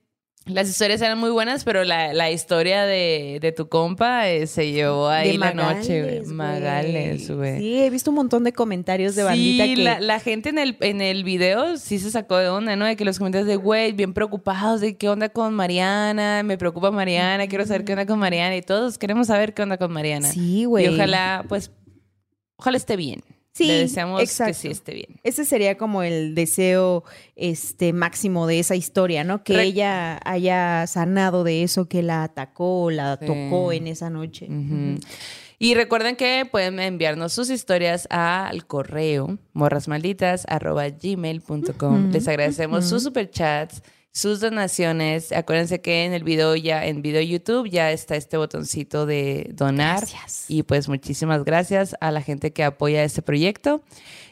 las 0.47 0.68
historias 0.68 1.00
eran 1.02 1.18
muy 1.18 1.30
buenas, 1.30 1.64
pero 1.64 1.85
la, 1.85 2.12
la 2.14 2.30
historia 2.30 2.85
de, 2.85 3.38
de 3.40 3.52
tu 3.52 3.68
compa 3.68 4.28
eh, 4.28 4.47
se 4.47 4.73
llevó 4.73 5.09
ahí 5.09 5.32
De 5.32 5.38
la 5.38 5.52
noche, 5.52 6.02
güey. 6.02 6.23
Magales, 6.35 7.30
güey. 7.30 7.59
Sí, 7.59 7.82
he 7.82 7.90
visto 7.90 8.11
un 8.11 8.16
montón 8.16 8.42
de 8.42 8.52
comentarios 8.52 9.14
de 9.14 9.23
bandita 9.23 9.64
que... 9.64 9.76
la, 9.76 10.00
la 10.00 10.18
gente 10.18 10.49
en 10.49 10.59
el, 10.59 10.76
en 10.80 11.02
el 11.02 11.25
video 11.25 11.76
sí 11.76 11.99
se 11.99 12.11
sacó 12.11 12.38
de 12.38 12.49
onda, 12.49 12.75
¿no? 12.75 12.87
De 12.87 12.97
que 12.97 13.04
los 13.04 13.18
comentarios 13.18 13.47
de, 13.47 13.56
güey, 13.56 13.92
bien 13.92 14.12
preocupados 14.14 14.80
de 14.80 14.97
qué 14.97 15.09
onda 15.09 15.28
con 15.28 15.54
Mariana, 15.54 16.42
me 16.42 16.59
preocupa 16.59 16.90
Mariana, 16.90 17.47
quiero 17.47 17.66
saber 17.66 17.85
qué 17.85 17.92
onda 17.92 18.06
con 18.06 18.18
Mariana 18.18 18.56
y 18.56 18.62
todos 18.62 18.99
queremos 18.99 19.26
saber 19.28 19.54
qué 19.54 19.62
onda 19.62 19.76
con 19.76 19.92
Mariana. 19.92 20.32
Sí, 20.32 20.64
güey. 20.64 20.87
Y 20.87 20.88
ojalá, 20.88 21.44
pues, 21.49 21.70
ojalá 22.56 22.76
esté 22.76 22.97
bien. 22.97 23.23
Sí, 23.52 23.66
Le 23.66 23.75
deseamos 23.80 24.23
exacto. 24.23 24.50
que 24.50 24.54
sí 24.54 24.69
esté 24.69 24.95
bien. 24.95 25.21
Ese 25.25 25.45
sería 25.45 25.76
como 25.76 26.02
el 26.04 26.35
deseo 26.37 27.02
este 27.35 27.92
máximo 27.92 28.47
de 28.47 28.61
esa 28.61 28.76
historia, 28.76 29.25
¿no? 29.25 29.42
Que 29.42 29.54
Re- 29.54 29.64
ella 29.64 30.21
haya 30.25 30.87
sanado 30.87 31.42
de 31.45 31.64
eso 31.64 31.87
que 31.88 32.02
la 32.02 32.23
atacó, 32.23 32.90
la 32.90 33.19
Sí. 33.21 33.26
tocó 33.26 33.73
en 33.73 33.88
esa 33.88 34.09
noche. 34.09 34.49
Y 35.59 35.75
recuerden 35.75 36.16
que 36.16 36.49
pueden 36.50 36.78
enviarnos 36.80 37.33
sus 37.35 37.50
historias 37.50 38.07
al 38.11 38.66
correo 38.66 39.37
morrasmalditas.gmail.com. 39.52 42.11
Les 42.12 42.28
agradecemos 42.28 42.88
sus 42.88 43.02
superchats, 43.02 43.83
sus 44.12 44.40
donaciones. 44.40 45.31
Acuérdense 45.33 45.81
que 45.81 46.05
en 46.05 46.12
el 46.12 46.25
video 46.25 46.57
ya, 46.57 46.85
en 46.87 47.00
video 47.02 47.23
YouTube 47.23 47.69
ya 47.69 47.93
está 47.93 48.17
este 48.17 48.37
botoncito 48.37 49.07
de 49.07 49.50
donar. 49.55 49.99
Gracias. 50.00 50.45
Y 50.49 50.62
pues 50.64 50.88
muchísimas 50.88 51.45
gracias 51.45 51.95
a 52.00 52.11
la 52.11 52.21
gente 52.23 52.52
que 52.52 52.64
apoya 52.64 53.05
este 53.05 53.23
proyecto. 53.23 53.83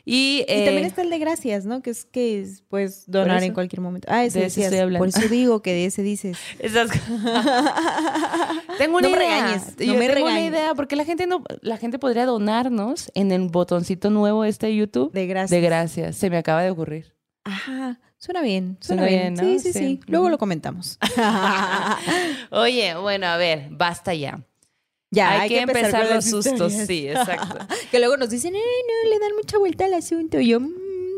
Y, 0.04 0.44
Y 0.48 0.52
eh, 0.52 0.64
también 0.64 0.86
está 0.86 1.02
el 1.02 1.10
de 1.10 1.18
gracias, 1.18 1.66
¿no? 1.66 1.82
Que 1.82 1.90
es 1.90 2.06
que 2.06 2.40
es, 2.40 2.62
puedes 2.68 3.04
donar 3.10 3.36
eso. 3.38 3.46
en 3.46 3.52
cualquier 3.54 3.80
momento. 3.82 4.08
Ah, 4.10 4.24
ese 4.24 4.40
De 4.40 4.46
ese 4.46 4.62
estoy 4.64 4.78
hablando. 4.78 4.98
Por 5.00 5.08
eso 5.08 5.28
digo 5.28 5.60
que 5.60 5.72
de 5.72 5.84
ese 5.84 6.02
dices. 6.02 6.38
Esas- 6.58 6.90
tengo 8.78 8.96
una 8.98 9.08
No 9.08 9.16
me 9.16 9.24
idea. 9.24 9.40
regañes, 9.40 9.62
no 9.78 9.84
Yo 9.84 9.94
me 9.94 10.08
tengo 10.08 10.24
una 10.26 10.34
regañes. 10.34 10.50
idea 10.50 10.74
porque 10.74 10.96
la 10.96 11.04
gente 11.04 11.26
no, 11.26 11.44
la 11.60 11.76
gente 11.76 11.98
podría 11.98 12.24
donarnos 12.26 13.10
en 13.14 13.32
el 13.32 13.48
botoncito 13.48 14.10
nuevo 14.10 14.44
este 14.44 14.66
de 14.68 14.76
YouTube. 14.76 15.12
De 15.12 15.26
gracias. 15.26 15.50
De 15.50 15.60
gracias. 15.60 16.16
Se 16.16 16.30
me 16.30 16.38
acaba 16.38 16.62
de 16.62 16.70
ocurrir. 16.70 17.14
Ajá, 17.44 18.00
suena 18.18 18.42
bien. 18.42 18.76
Suena, 18.80 19.02
Suena 19.02 19.06
bien. 19.06 19.34
bien, 19.34 19.52
¿no? 19.54 19.58
Sí, 19.58 19.58
sí, 19.60 19.72
sí, 19.72 19.78
Sí. 19.78 20.00
Luego 20.06 20.28
lo 20.28 20.38
comentamos. 20.38 20.98
Oye, 22.50 22.94
bueno, 22.96 23.26
a 23.26 23.36
ver, 23.36 23.68
basta 23.70 24.14
ya. 24.14 24.40
ya, 25.10 25.40
hay, 25.40 25.48
que, 25.48 25.60
empezar, 25.60 26.06
con 26.06 26.14
los 26.16 26.24
sustos, 26.24 26.72
sí, 26.72 27.08
exacto. 27.08 27.58
Que 27.90 27.98
luego 27.98 28.16
nos 28.16 28.30
dicen, 28.30 28.54
ay, 28.54 28.60
no, 28.60 29.10
le 29.10 29.18
dan 29.18 29.30
mucha 29.36 29.58
vuelta 29.58 29.84
al 29.86 29.94
asunto. 29.94 30.38
Y 30.40 30.48
yo, 30.48 30.60
"Mm, 30.60 30.72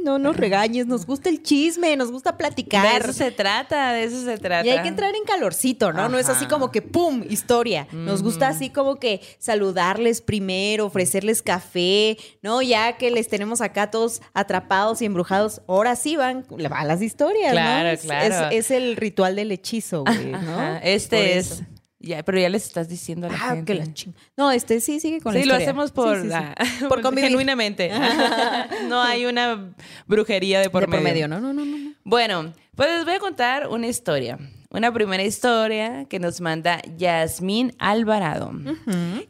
no 0.05 0.19
nos 0.19 0.37
regañes, 0.37 0.87
nos 0.87 1.07
gusta 1.07 1.29
el 1.29 1.43
chisme, 1.43 1.97
nos 1.97 2.11
gusta 2.11 2.33
De 2.33 2.39
platicar. 2.39 3.01
eso 3.03 3.13
se 3.13 3.31
trata, 3.31 3.93
de 3.93 4.05
eso 4.05 4.25
se 4.25 4.39
trata. 4.39 4.67
Y 4.67 4.71
hay 4.71 4.83
que 4.83 4.89
entrar 4.89 5.15
en 5.15 5.25
calorcito, 5.25 5.93
¿no? 5.93 6.09
No 6.09 6.19
es 6.19 6.29
así 6.29 6.47
como 6.47 6.71
que 6.71 6.83
¡pum! 6.83 7.23
historia. 7.29 7.87
Nos 7.93 8.23
gusta 8.23 8.49
así 8.49 8.71
como 8.71 8.97
que 8.97 9.21
saludarles 9.39 10.21
primero, 10.23 10.87
ofrecerles 10.87 11.43
café, 11.43 12.17
¿no? 12.43 12.63
Ya 12.63 12.97
que 12.97 13.11
les 13.11 13.29
tenemos 13.29 13.61
acá 13.61 13.91
todos 13.91 14.23
atrapados 14.33 15.03
y 15.03 15.07
embrujados, 15.07 15.61
ahora 15.67 15.97
sí 15.97 16.17
van, 16.17 16.45
van 16.49 16.89
las 16.89 17.03
historias, 17.03 17.53
Claro, 17.53 17.89
¿no? 17.89 17.91
Es- 17.95 18.01
claro. 18.03 18.49
Es, 18.51 18.67
es 18.67 18.71
el 18.71 18.97
ritual 18.97 19.37
del 19.37 19.53
hechizo, 19.53 20.05
güey, 20.05 20.27
¿no? 20.33 20.77
Este 20.83 21.17
Por 21.17 21.27
es. 21.27 21.51
eso. 21.53 21.65
Ya, 22.03 22.23
pero 22.23 22.41
ya 22.41 22.49
les 22.49 22.65
estás 22.65 22.89
diciendo 22.89 23.27
a 23.27 23.31
la 23.31 23.37
Ah, 23.37 23.51
gente. 23.55 23.73
que 23.75 23.79
la 23.79 23.93
ching. 23.93 24.15
No, 24.37 24.51
este 24.51 24.81
sí 24.81 25.01
sigue 25.01 25.21
con 25.21 25.35
sí, 25.35 25.41
la 25.41 25.45
lo 25.45 25.53
historia. 25.61 25.67
hacemos 25.67 25.93
por, 25.93 26.17
Sí, 26.17 26.23
sí, 26.23 26.29
sí. 26.29 26.29
la- 26.83 26.89
Por 26.89 27.03
convivir. 27.03 27.29
genuinamente. 27.29 27.91
no 28.89 29.03
hay 29.03 29.27
una 29.27 29.75
brujería 30.07 30.61
de 30.61 30.71
por 30.71 30.83
De 30.83 30.87
por 30.89 31.01
medio. 31.03 31.13
medio, 31.13 31.29
no, 31.29 31.41
no, 31.41 31.53
no, 31.53 31.65
no. 31.65 31.77
no. 31.77 31.91
Bueno, 32.05 32.53
pues 32.75 32.89
les 32.91 33.05
voy 33.05 33.15
a 33.15 33.19
contar 33.19 33.69
una 33.69 33.87
historia. 33.87 34.39
Una 34.71 34.93
primera 34.93 35.23
historia 35.25 36.07
que 36.09 36.19
nos 36.21 36.41
manda 36.41 36.81
Yasmín 36.97 37.75
Alvarado. 37.79 38.53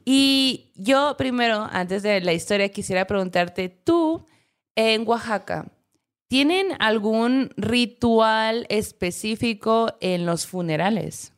Y 0.05 0.71
yo 0.77 1.17
primero, 1.17 1.67
antes 1.73 2.03
de 2.03 2.21
la 2.21 2.33
historia, 2.35 2.69
quisiera 2.69 3.07
preguntarte, 3.07 3.69
tú 3.71 4.27
en 4.77 5.09
Oaxaca, 5.09 5.67
¿tienen 6.29 6.69
algún 6.79 7.50
ritual 7.57 8.67
específico 8.69 9.97
en 10.00 10.27
los 10.27 10.47
funerales? 10.47 11.33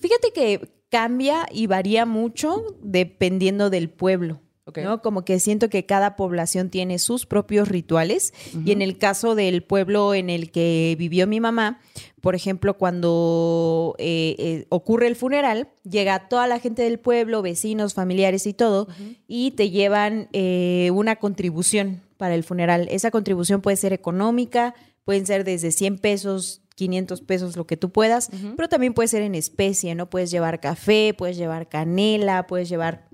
Fíjate 0.00 0.32
que 0.32 0.68
cambia 0.88 1.46
y 1.50 1.66
varía 1.66 2.04
mucho 2.06 2.76
dependiendo 2.82 3.70
del 3.70 3.90
pueblo. 3.90 4.40
¿no? 4.76 5.02
Como 5.02 5.24
que 5.24 5.40
siento 5.40 5.68
que 5.68 5.86
cada 5.86 6.16
población 6.16 6.70
tiene 6.70 6.98
sus 6.98 7.26
propios 7.26 7.68
rituales. 7.68 8.32
Y 8.64 8.72
en 8.72 8.82
el 8.82 8.98
caso 8.98 9.34
del 9.34 9.62
pueblo 9.62 10.14
en 10.14 10.30
el 10.30 10.50
que 10.50 10.94
vivió 10.98 11.26
mi 11.26 11.40
mamá, 11.40 11.80
por 12.20 12.34
ejemplo, 12.34 12.76
cuando 12.76 13.96
eh, 13.98 14.36
eh, 14.38 14.66
ocurre 14.68 15.08
el 15.08 15.16
funeral, 15.16 15.68
llega 15.82 16.28
toda 16.28 16.46
la 16.46 16.60
gente 16.60 16.82
del 16.82 16.98
pueblo, 16.98 17.42
vecinos, 17.42 17.94
familiares 17.94 18.46
y 18.46 18.52
todo, 18.52 18.88
y 19.26 19.52
te 19.52 19.70
llevan 19.70 20.28
eh, 20.32 20.90
una 20.92 21.16
contribución 21.16 22.02
para 22.16 22.34
el 22.34 22.44
funeral. 22.44 22.86
Esa 22.90 23.10
contribución 23.10 23.62
puede 23.62 23.76
ser 23.76 23.92
económica, 23.92 24.74
pueden 25.04 25.26
ser 25.26 25.44
desde 25.44 25.72
100 25.72 25.98
pesos, 25.98 26.62
500 26.80 27.20
pesos, 27.20 27.56
lo 27.58 27.66
que 27.66 27.76
tú 27.76 27.90
puedas, 27.90 28.30
pero 28.56 28.66
también 28.66 28.94
puede 28.94 29.06
ser 29.08 29.20
en 29.20 29.34
especie, 29.34 29.94
¿no? 29.94 30.08
Puedes 30.08 30.30
llevar 30.30 30.60
café, 30.60 31.12
puedes 31.12 31.36
llevar 31.36 31.68
canela, 31.68 32.46
puedes 32.46 32.70
llevar 32.70 33.06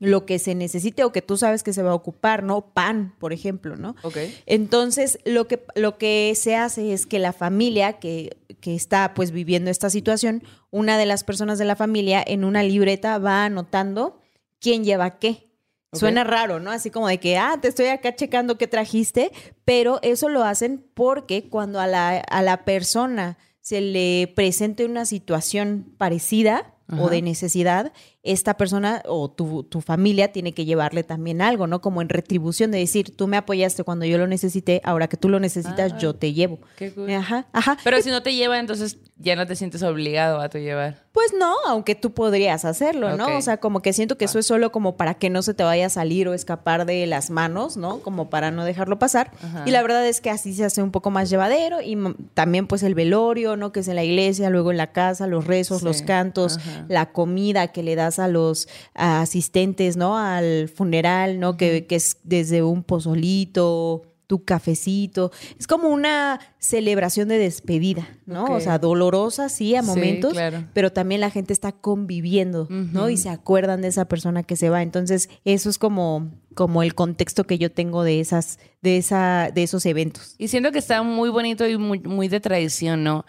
lo 0.00 0.26
que 0.26 0.38
se 0.38 0.54
necesite 0.54 1.02
o 1.02 1.10
que 1.10 1.22
tú 1.22 1.38
sabes 1.38 1.62
que 1.62 1.72
se 1.72 1.82
va 1.82 1.92
a 1.92 1.94
ocupar, 1.94 2.42
¿no? 2.42 2.60
Pan, 2.74 3.14
por 3.18 3.32
ejemplo, 3.32 3.76
¿no? 3.76 3.96
Ok. 4.02 4.18
Entonces, 4.44 5.18
lo 5.24 5.48
que, 5.48 5.64
lo 5.74 5.96
que 5.96 6.34
se 6.36 6.56
hace 6.56 6.92
es 6.92 7.06
que 7.06 7.18
la 7.18 7.32
familia 7.32 7.94
que, 7.94 8.36
que 8.60 8.74
está 8.74 9.14
pues 9.14 9.30
viviendo 9.30 9.70
esta 9.70 9.88
situación, 9.88 10.42
una 10.70 10.98
de 10.98 11.06
las 11.06 11.24
personas 11.24 11.58
de 11.58 11.64
la 11.64 11.76
familia 11.76 12.22
en 12.26 12.44
una 12.44 12.62
libreta 12.62 13.16
va 13.16 13.46
anotando 13.46 14.20
quién 14.60 14.84
lleva 14.84 15.18
qué. 15.18 15.49
Suena 15.92 16.22
raro, 16.22 16.60
¿no? 16.60 16.70
Así 16.70 16.90
como 16.90 17.08
de 17.08 17.18
que, 17.18 17.36
ah, 17.36 17.58
te 17.60 17.68
estoy 17.68 17.86
acá 17.86 18.14
checando 18.14 18.56
qué 18.58 18.68
trajiste, 18.68 19.32
pero 19.64 19.98
eso 20.02 20.28
lo 20.28 20.44
hacen 20.44 20.86
porque 20.94 21.48
cuando 21.48 21.80
a 21.80 21.86
la, 21.88 22.18
a 22.18 22.42
la 22.42 22.64
persona 22.64 23.38
se 23.60 23.80
le 23.80 24.32
presente 24.34 24.84
una 24.84 25.04
situación 25.04 25.94
parecida 25.98 26.74
o 26.98 27.08
de 27.08 27.22
necesidad, 27.22 27.92
esta 28.22 28.54
persona 28.58 29.02
o 29.06 29.30
tu, 29.30 29.62
tu 29.62 29.80
familia 29.80 30.30
tiene 30.30 30.52
que 30.52 30.66
llevarle 30.66 31.02
también 31.04 31.40
algo, 31.40 31.66
¿no? 31.66 31.80
Como 31.80 32.02
en 32.02 32.10
retribución 32.10 32.70
de 32.70 32.78
decir, 32.78 33.16
tú 33.16 33.26
me 33.26 33.38
apoyaste 33.38 33.82
cuando 33.82 34.04
yo 34.04 34.18
lo 34.18 34.26
necesité, 34.26 34.82
ahora 34.84 35.08
que 35.08 35.16
tú 35.16 35.28
lo 35.30 35.40
necesitas, 35.40 35.92
Ah. 35.94 35.98
yo 35.98 36.14
te 36.14 36.34
llevo. 36.34 36.58
Qué 36.76 36.92
cool. 36.92 37.10
Ajá, 37.14 37.46
ajá. 37.52 37.78
Pero 37.82 38.02
si 38.02 38.10
no 38.10 38.22
te 38.22 38.34
lleva, 38.34 38.58
entonces 38.58 38.98
ya 39.16 39.36
no 39.36 39.46
te 39.46 39.56
sientes 39.56 39.82
obligado 39.82 40.40
a 40.40 40.48
tu 40.50 40.58
llevar. 40.58 41.04
Pues 41.12 41.32
no, 41.38 41.54
aunque 41.66 41.94
tú 41.94 42.12
podrías 42.12 42.64
hacerlo, 42.64 43.16
¿no? 43.16 43.36
O 43.36 43.40
sea, 43.42 43.56
como 43.56 43.80
que 43.80 43.92
siento 43.92 44.16
que 44.16 44.26
eso 44.26 44.38
es 44.38 44.46
solo 44.46 44.70
como 44.70 44.96
para 44.96 45.14
que 45.14 45.28
no 45.30 45.42
se 45.42 45.54
te 45.54 45.64
vaya 45.64 45.86
a 45.86 45.90
salir 45.90 46.28
o 46.28 46.34
escapar 46.34 46.86
de 46.86 47.06
las 47.06 47.30
manos, 47.30 47.76
¿no? 47.76 48.00
Como 48.00 48.30
para 48.30 48.50
no 48.50 48.64
dejarlo 48.64 48.98
pasar. 48.98 49.32
Ajá. 49.42 49.64
Y 49.66 49.70
la 49.70 49.82
verdad 49.82 50.06
es 50.06 50.20
que 50.20 50.30
así 50.30 50.54
se 50.54 50.64
hace 50.64 50.82
un 50.82 50.90
poco 50.90 51.10
más 51.10 51.28
llevadero 51.30 51.80
y 51.80 51.96
también 52.34 52.66
pues 52.66 52.82
el 52.82 52.94
velorio, 52.94 53.56
¿no? 53.56 53.72
Que 53.72 53.80
es 53.80 53.88
en 53.88 53.96
la 53.96 54.04
iglesia, 54.04 54.50
luego 54.50 54.70
en 54.70 54.76
la 54.76 54.92
casa, 54.92 55.26
los 55.26 55.46
rezos, 55.46 55.78
Sí. 55.80 55.84
los 55.86 56.02
cantos, 56.02 56.58
Ajá. 56.58 56.84
la 56.88 57.12
comida 57.12 57.68
que 57.68 57.82
le 57.82 57.96
das 57.96 58.09
a 58.18 58.28
los 58.28 58.68
a 58.94 59.20
asistentes, 59.22 59.96
¿no? 59.96 60.18
Al 60.18 60.68
funeral, 60.68 61.38
¿no? 61.40 61.56
que, 61.56 61.86
que 61.86 61.96
es 61.96 62.18
desde 62.24 62.62
un 62.62 62.82
pozolito, 62.82 64.02
tu 64.30 64.44
cafecito. 64.44 65.32
Es 65.58 65.66
como 65.66 65.88
una 65.88 66.38
celebración 66.60 67.26
de 67.26 67.36
despedida, 67.36 68.06
¿no? 68.26 68.44
O 68.44 68.60
sea, 68.60 68.78
dolorosa, 68.78 69.48
sí, 69.48 69.74
a 69.74 69.82
Sí, 69.82 69.88
momentos, 69.88 70.34
claro. 70.34 70.68
pero 70.72 70.92
también 70.92 71.20
la 71.20 71.30
gente 71.30 71.52
está 71.52 71.72
conviviendo, 71.72 72.68
¿no? 72.70 73.10
Y 73.10 73.16
se 73.16 73.28
acuerdan 73.28 73.82
de 73.82 73.88
esa 73.88 74.04
persona 74.04 74.44
que 74.44 74.54
se 74.54 74.70
va. 74.70 74.82
Entonces, 74.82 75.30
eso 75.44 75.68
es 75.68 75.78
como, 75.78 76.30
como 76.54 76.84
el 76.84 76.94
contexto 76.94 77.42
que 77.44 77.58
yo 77.58 77.72
tengo 77.72 78.04
de 78.04 78.20
esas, 78.20 78.60
de 78.82 78.98
esa, 78.98 79.50
de 79.52 79.64
esos 79.64 79.84
eventos. 79.84 80.36
Y 80.38 80.46
siento 80.46 80.70
que 80.70 80.78
está 80.78 81.02
muy 81.02 81.28
bonito 81.30 81.66
y 81.66 81.76
muy, 81.76 81.98
muy 81.98 82.28
de 82.28 82.38
tradición, 82.38 83.02
¿no? 83.02 83.24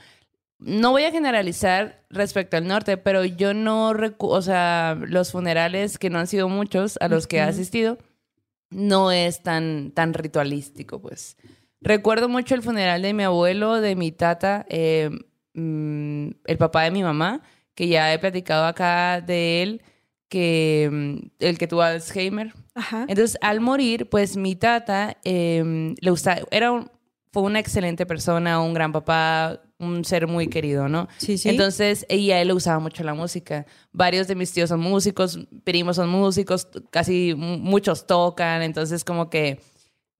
No 0.62 0.92
voy 0.92 1.04
a 1.06 1.12
generalizar 1.12 2.04
respecto 2.10 2.56
al 2.56 2.68
norte, 2.68 2.96
pero 2.98 3.26
yo 3.26 3.54
no 3.54 3.94
recu 3.94 4.28
o 4.28 4.42
sea, 4.42 4.96
los 5.08 5.32
funerales 5.32 5.98
que 5.98 6.10
no 6.12 6.20
han 6.20 6.28
sido 6.28 6.48
muchos 6.50 6.98
a 7.02 7.08
los 7.08 7.26
que 7.28 7.38
he 7.38 7.42
asistido, 7.42 7.98
no 8.70 9.12
es 9.12 9.42
tan, 9.44 9.92
tan 9.92 10.14
ritualístico, 10.14 11.02
pues. 11.02 11.36
Recuerdo 11.82 12.30
mucho 12.30 12.54
el 12.56 12.62
funeral 12.62 13.02
de 13.02 13.14
mi 13.14 13.24
abuelo, 13.24 13.82
de 13.82 13.96
mi 13.96 14.12
tata, 14.12 14.66
eh, 14.70 15.10
mm, 15.56 16.30
el 16.46 16.58
papá 16.58 16.84
de 16.84 16.92
mi 16.92 17.02
mamá, 17.04 17.42
que 17.74 17.88
ya 17.88 18.14
he 18.14 18.20
platicado 18.20 18.66
acá 18.66 19.20
de 19.20 19.64
él, 19.64 19.82
que 20.30 20.90
mm, 20.92 21.18
el 21.40 21.58
que 21.58 21.68
tuvo 21.68 21.82
Alzheimer. 21.82 22.54
Ajá. 22.76 23.06
Entonces, 23.10 23.38
al 23.42 23.62
morir, 23.62 24.08
pues 24.10 24.38
mi 24.38 24.56
tata 24.56 25.18
eh, 25.24 25.96
le 26.00 26.12
gustaba, 26.12 26.42
era 26.52 26.72
un- 26.72 26.90
fue 27.34 27.44
una 27.44 27.60
excelente 27.60 28.06
persona, 28.06 28.62
un 28.62 28.74
gran 28.74 28.92
papá, 28.92 29.60
un 29.82 30.06
ser 30.06 30.28
muy 30.28 30.48
querido, 30.48 30.88
¿no? 30.88 31.08
Sí, 31.18 31.38
sí. 31.38 31.50
Entonces, 31.50 32.06
ella 32.08 32.36
a 32.38 32.42
él 32.42 32.48
le 32.48 32.54
gustaba 32.54 32.80
mucho 32.80 33.04
la 33.04 33.14
música. 33.14 33.66
Varios 33.92 34.28
de 34.28 34.36
mis 34.36 34.52
tíos 34.54 34.70
son 34.70 34.80
músicos, 34.80 35.40
primos 35.64 35.98
son 35.98 36.10
músicos, 36.10 36.68
casi 36.90 37.34
mu- 37.36 37.58
muchos 37.58 38.08
tocan, 38.08 38.62
entonces 38.62 39.04
como 39.04 39.30
que 39.30 39.60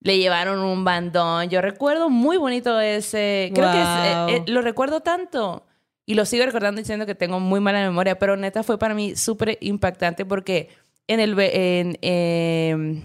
le 0.02 0.18
llevaron 0.18 0.60
un 0.60 0.84
bandón. 0.84 1.50
Yo 1.50 1.62
recuerdo 1.62 2.10
muy 2.10 2.38
bonito 2.38 2.80
ese, 2.82 3.52
creo 3.54 3.72
que 3.72 3.82
es, 3.82 3.88
eh, 3.88 4.16
eh, 4.48 4.52
lo 4.52 4.62
recuerdo 4.62 5.02
tanto 5.02 5.66
y 6.06 6.16
lo 6.16 6.26
sigo 6.26 6.44
recordando 6.46 6.80
diciendo 6.80 7.06
que 7.06 7.16
tengo 7.16 7.40
muy 7.40 7.60
mala 7.60 7.80
memoria, 7.82 8.18
pero 8.20 8.36
neta 8.36 8.64
fue 8.64 8.78
para 8.80 8.94
mí 8.96 9.16
súper 9.16 9.58
impactante 9.62 10.26
porque 10.26 10.70
en 11.08 11.20
el... 11.20 11.38
En, 11.40 11.98
em, 12.02 13.02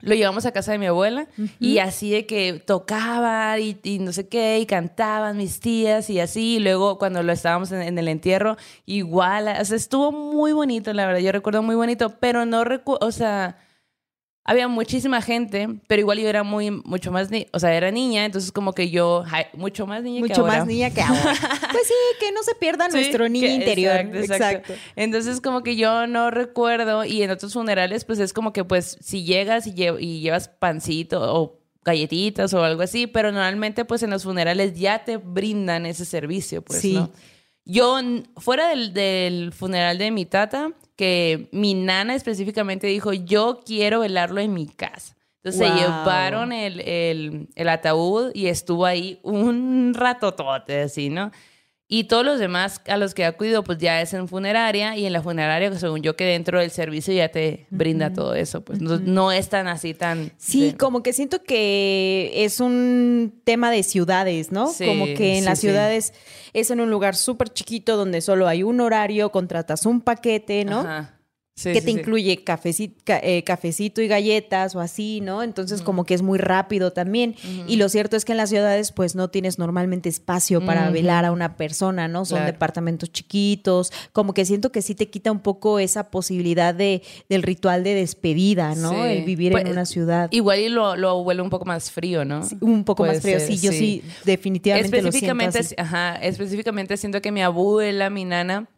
lo 0.00 0.14
llevamos 0.14 0.46
a 0.46 0.52
casa 0.52 0.72
de 0.72 0.78
mi 0.78 0.86
abuela 0.86 1.26
y 1.58 1.78
así 1.78 2.10
de 2.10 2.26
que 2.26 2.62
tocaba 2.64 3.58
y, 3.58 3.98
no 4.00 4.12
sé 4.12 4.28
qué, 4.28 4.58
y 4.58 4.66
cantaban 4.66 5.36
mis 5.36 5.60
tías 5.60 6.10
y 6.10 6.20
así. 6.20 6.56
Y 6.56 6.60
luego 6.60 6.98
cuando 6.98 7.22
lo 7.22 7.32
estábamos 7.32 7.72
en, 7.72 7.82
en 7.82 7.98
el 7.98 8.08
entierro, 8.08 8.56
igual, 8.86 9.48
o 9.60 9.64
sea, 9.64 9.76
estuvo 9.76 10.12
muy 10.12 10.52
bonito, 10.52 10.92
la 10.92 11.06
verdad. 11.06 11.20
Yo 11.20 11.32
recuerdo 11.32 11.62
muy 11.62 11.74
bonito, 11.74 12.16
pero 12.20 12.46
no 12.46 12.64
recuerdo, 12.64 13.06
o 13.06 13.12
sea 13.12 13.56
había 14.50 14.66
muchísima 14.66 15.22
gente, 15.22 15.68
pero 15.86 16.00
igual 16.00 16.18
yo 16.18 16.28
era 16.28 16.42
muy, 16.42 16.72
mucho 16.72 17.12
más, 17.12 17.28
o 17.52 17.60
sea, 17.60 17.72
era 17.72 17.92
niña, 17.92 18.24
entonces 18.24 18.50
como 18.50 18.72
que 18.72 18.90
yo, 18.90 19.22
mucho 19.52 19.86
más 19.86 20.02
niña 20.02 20.18
mucho 20.18 20.34
que 20.34 20.40
ahora. 20.40 20.58
más 20.58 20.66
niña 20.66 20.90
que 20.90 21.02
ahora. 21.02 21.22
pues 21.70 21.86
sí, 21.86 21.94
que 22.18 22.32
no 22.32 22.42
se 22.42 22.56
pierda 22.56 22.88
nuestro 22.88 23.28
niño 23.28 23.46
interior. 23.46 24.00
Exacto, 24.12 24.72
Entonces 24.96 25.40
como 25.40 25.62
que 25.62 25.76
yo 25.76 26.08
no 26.08 26.32
recuerdo, 26.32 27.04
y 27.04 27.22
en 27.22 27.30
otros 27.30 27.52
funerales, 27.52 28.04
pues 28.04 28.18
es 28.18 28.32
como 28.32 28.52
que 28.52 28.64
pues 28.64 28.98
si 29.00 29.22
llegas 29.22 29.68
y, 29.68 29.74
y 30.00 30.20
llevas 30.20 30.48
pancito 30.48 31.32
o 31.32 31.60
galletitas 31.84 32.52
o 32.52 32.64
algo 32.64 32.82
así, 32.82 33.06
pero 33.06 33.30
normalmente 33.30 33.84
pues 33.84 34.02
en 34.02 34.10
los 34.10 34.24
funerales 34.24 34.76
ya 34.76 35.04
te 35.04 35.18
brindan 35.18 35.86
ese 35.86 36.04
servicio, 36.04 36.60
pues, 36.62 36.80
sí. 36.80 36.94
¿no? 36.94 37.12
Yo, 37.64 38.00
fuera 38.36 38.70
del, 38.70 38.92
del 38.94 39.52
funeral 39.52 39.96
de 39.96 40.10
mi 40.10 40.26
tata, 40.26 40.72
que 41.00 41.48
mi 41.50 41.72
nana 41.72 42.14
específicamente 42.14 42.86
dijo, 42.86 43.14
yo 43.14 43.62
quiero 43.64 44.00
velarlo 44.00 44.38
en 44.42 44.52
mi 44.52 44.66
casa. 44.66 45.16
Entonces 45.42 45.66
se 45.66 45.74
llevaron 45.74 46.52
el, 46.52 46.80
el, 46.80 47.48
el, 47.54 47.68
ataúd 47.70 48.32
y 48.34 48.48
estuvo 48.48 48.84
ahí 48.84 49.18
un 49.22 49.94
ratotote, 49.94 50.82
así, 50.82 51.08
¿no? 51.08 51.30
Y 51.92 52.04
todos 52.04 52.24
los 52.24 52.38
demás 52.38 52.80
a 52.86 52.96
los 52.96 53.14
que 53.14 53.22
he 53.22 53.26
acudido, 53.26 53.64
pues 53.64 53.78
ya 53.78 54.00
es 54.00 54.14
en 54.14 54.28
funeraria 54.28 54.96
y 54.96 55.06
en 55.06 55.12
la 55.12 55.22
funeraria, 55.22 55.76
según 55.76 56.02
yo, 56.02 56.14
que 56.14 56.24
dentro 56.24 56.60
del 56.60 56.70
servicio 56.70 57.12
ya 57.12 57.30
te 57.30 57.66
brinda 57.70 58.12
todo 58.12 58.36
eso. 58.36 58.60
Pues 58.60 58.80
no, 58.80 59.32
es 59.32 59.48
tan 59.48 59.66
así, 59.66 59.92
tan... 59.92 60.30
Sí, 60.38 60.72
como 60.78 61.02
que 61.02 61.12
siento 61.12 61.42
que 61.42 62.30
es 62.36 62.60
un 62.60 63.40
tema 63.42 63.72
de 63.72 63.82
ciudades, 63.82 64.52
¿no? 64.52 64.72
como 64.78 65.06
que 65.06 65.38
en 65.38 65.44
las 65.44 65.58
ciudades 65.58 66.14
es 66.52 66.70
en 66.70 66.80
un 66.80 66.90
lugar 66.90 67.16
súper 67.16 67.48
chiquito 67.48 67.96
donde 67.96 68.20
solo 68.20 68.46
hay 68.46 68.62
un 68.62 68.80
horario, 68.80 69.32
contratas 69.32 69.84
un 69.84 70.00
paquete, 70.00 70.64
¿no? 70.64 70.82
Ajá 70.82 71.19
que 71.62 71.82
te 71.82 71.90
incluye 71.90 72.32
eh, 72.32 73.44
cafecito, 73.44 74.02
y 74.02 74.08
galletas 74.08 74.74
o 74.74 74.80
así, 74.80 75.20
¿no? 75.20 75.42
Entonces 75.42 75.82
como 75.82 76.04
que 76.04 76.14
es 76.14 76.22
muy 76.22 76.38
rápido 76.38 76.92
también. 76.92 77.34
Y 77.66 77.76
lo 77.76 77.88
cierto 77.88 78.16
es 78.16 78.24
que 78.24 78.32
en 78.32 78.38
las 78.38 78.50
ciudades 78.50 78.92
pues 78.92 79.14
no 79.14 79.28
tienes 79.28 79.58
normalmente 79.58 80.08
espacio 80.08 80.64
para 80.64 80.90
velar 80.90 81.24
a 81.24 81.32
una 81.32 81.56
persona, 81.56 82.08
¿no? 82.08 82.24
Son 82.24 82.44
departamentos 82.44 83.12
chiquitos, 83.12 83.92
como 84.12 84.34
que 84.34 84.44
siento 84.44 84.72
que 84.72 84.82
sí 84.82 84.94
te 84.94 85.10
quita 85.10 85.32
un 85.32 85.40
poco 85.40 85.78
esa 85.78 86.10
posibilidad 86.10 86.74
de, 86.74 87.02
del 87.28 87.42
ritual 87.42 87.84
de 87.84 87.94
despedida, 87.94 88.74
¿no? 88.74 89.04
El 89.04 89.24
vivir 89.24 89.52
en 89.52 89.62
pues, 89.62 89.72
una 89.72 89.86
ciudad. 89.86 90.28
Igual 90.32 90.60
y 90.60 90.68
lo, 90.68 90.96
lo 90.96 91.22
vuelve 91.22 91.42
un 91.42 91.50
poco 91.50 91.64
más 91.64 91.90
frío, 91.90 92.24
¿no? 92.24 92.40
un 92.60 92.84
poco 92.84 93.04
más 93.04 93.20
frío, 93.20 93.40
sí, 93.40 93.58
yo 93.58 93.72
sí, 93.72 94.02
definitivamente 94.24 94.96
específicamente, 94.96 95.58
lo 95.58 95.64
siento 95.64 95.82
Ajá, 95.82 96.16
específicamente 96.16 96.96
siento 96.96 97.20
que 97.20 97.32
mi 97.32 97.42
abuela, 97.42 98.10
mi 98.10 98.24
nana 98.24 98.68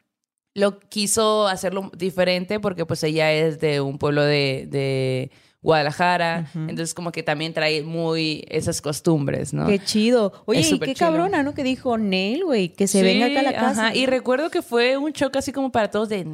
lo 0.54 0.78
quiso 0.80 1.48
hacerlo 1.48 1.90
diferente 1.96 2.60
porque 2.60 2.86
pues 2.86 3.02
ella 3.04 3.32
es 3.32 3.58
de 3.58 3.80
un 3.80 3.98
pueblo 3.98 4.22
de, 4.22 4.66
de 4.68 5.30
Guadalajara, 5.62 6.50
entonces 6.54 6.92
como 6.92 7.12
que 7.12 7.22
también 7.22 7.54
trae 7.54 7.82
muy 7.82 8.44
esas 8.48 8.82
costumbres, 8.82 9.54
¿no? 9.54 9.68
Qué 9.68 9.78
chido. 9.78 10.32
Oye, 10.44 10.60
y 10.60 10.78
qué 10.80 10.92
cabrona, 10.92 11.44
¿no? 11.44 11.54
Que 11.54 11.62
dijo 11.62 11.96
Nel, 11.98 12.44
güey, 12.44 12.70
que 12.70 12.88
se 12.88 13.00
venga 13.04 13.26
acá 13.26 13.40
a 13.40 13.42
la 13.44 13.52
casa. 13.52 13.86
Ajá. 13.86 13.94
Y 13.94 14.06
recuerdo 14.06 14.50
que 14.50 14.60
fue 14.60 14.96
un 14.96 15.12
choque 15.12 15.38
así 15.38 15.52
como 15.52 15.70
para 15.70 15.88
todos 15.88 16.08
de 16.08 16.24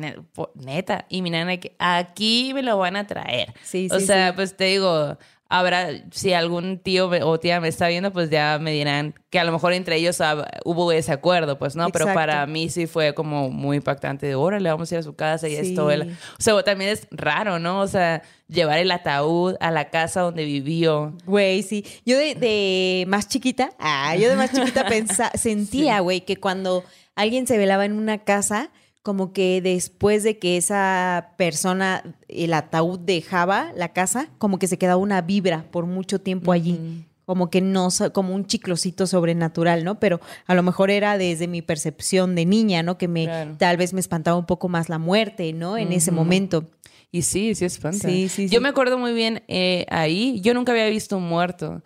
neta. 0.54 1.04
Y 1.10 1.20
mi 1.20 1.28
nana 1.28 1.58
que 1.58 1.76
aquí 1.78 2.52
me 2.54 2.62
lo 2.62 2.78
van 2.78 2.96
a 2.96 3.06
traer. 3.06 3.52
Sí, 3.62 3.90
sí. 3.90 3.96
O 3.96 4.00
sea, 4.00 4.34
pues 4.34 4.56
te 4.56 4.64
digo, 4.64 5.18
habrá, 5.48 5.88
si 6.10 6.32
algún 6.34 6.78
tío 6.78 7.08
o 7.08 7.40
tía 7.40 7.60
me 7.60 7.68
está 7.68 7.88
viendo, 7.88 8.12
pues 8.12 8.28
ya 8.30 8.58
me 8.60 8.72
dirán 8.72 9.14
que 9.30 9.38
a 9.38 9.44
lo 9.44 9.52
mejor 9.52 9.72
entre 9.72 9.96
ellos 9.96 10.18
hubo 10.64 10.92
ese 10.92 11.12
acuerdo, 11.12 11.58
pues, 11.58 11.74
¿no? 11.74 11.88
Pero 11.90 12.12
para 12.12 12.46
mí 12.46 12.68
sí 12.68 12.86
fue 12.86 13.14
como 13.14 13.50
muy 13.50 13.78
impactante 13.78 14.26
de, 14.26 14.34
órale, 14.34 14.68
vamos 14.68 14.90
a 14.90 14.94
ir 14.94 14.98
a 15.00 15.02
su 15.02 15.14
casa 15.14 15.48
y 15.48 15.56
esto. 15.56 15.86
O 15.86 15.92
sea, 16.38 16.62
también 16.62 16.90
es 16.90 17.08
raro, 17.10 17.58
¿no? 17.58 17.80
O 17.80 17.86
sea, 17.88 18.22
llevar 18.48 18.78
el 18.78 18.90
ataúd 18.90 19.56
a 19.60 19.70
la 19.70 19.90
casa 19.90 20.20
donde 20.20 20.44
vivió. 20.44 21.16
Güey, 21.24 21.62
sí. 21.62 21.84
Yo 22.04 22.18
de, 22.18 23.04
más 23.08 23.28
chiquita, 23.28 23.70
ah, 23.78 24.14
yo 24.16 24.28
de 24.28 24.36
más 24.36 24.52
chiquita 24.52 24.84
pensaba, 24.88 25.30
sentía, 25.30 26.00
güey, 26.00 26.22
que 26.22 26.36
cuando 26.36 26.84
alguien 27.14 27.46
se 27.46 27.56
velaba 27.58 27.84
en 27.86 27.92
una 27.92 28.18
casa, 28.18 28.70
como 29.02 29.32
que 29.32 29.60
después 29.62 30.22
de 30.22 30.38
que 30.38 30.56
esa 30.56 31.34
persona, 31.38 32.16
el 32.28 32.52
ataúd 32.52 32.98
dejaba 32.98 33.72
la 33.74 33.92
casa, 33.92 34.28
como 34.38 34.58
que 34.58 34.66
se 34.66 34.78
quedaba 34.78 34.96
una 34.96 35.22
vibra 35.22 35.64
por 35.70 35.86
mucho 35.86 36.20
tiempo 36.20 36.52
allí. 36.52 37.04
Como 37.24 37.50
que 37.50 37.60
no, 37.60 37.88
como 38.12 38.34
un 38.34 38.46
chiclocito 38.46 39.06
sobrenatural, 39.06 39.84
¿no? 39.84 40.00
Pero 40.00 40.18
a 40.46 40.54
lo 40.54 40.62
mejor 40.62 40.90
era 40.90 41.18
desde 41.18 41.46
mi 41.46 41.60
percepción 41.60 42.34
de 42.34 42.46
niña, 42.46 42.82
¿no? 42.82 42.96
Que 42.96 43.06
me, 43.06 43.54
tal 43.58 43.76
vez 43.76 43.92
me 43.92 44.00
espantaba 44.00 44.38
un 44.38 44.46
poco 44.46 44.68
más 44.68 44.88
la 44.88 44.98
muerte, 44.98 45.52
¿no? 45.52 45.76
En 45.76 45.92
ese 45.92 46.10
momento. 46.10 46.64
Y 47.10 47.22
sí, 47.22 47.54
sí 47.54 47.64
espanta. 47.64 48.08
Sí, 48.08 48.28
sí, 48.28 48.48
Yo 48.48 48.60
me 48.60 48.68
acuerdo 48.68 48.98
muy 48.98 49.12
bien 49.12 49.42
eh, 49.48 49.86
ahí, 49.88 50.40
yo 50.42 50.54
nunca 50.54 50.72
había 50.72 50.88
visto 50.88 51.16
un 51.16 51.28
muerto. 51.28 51.82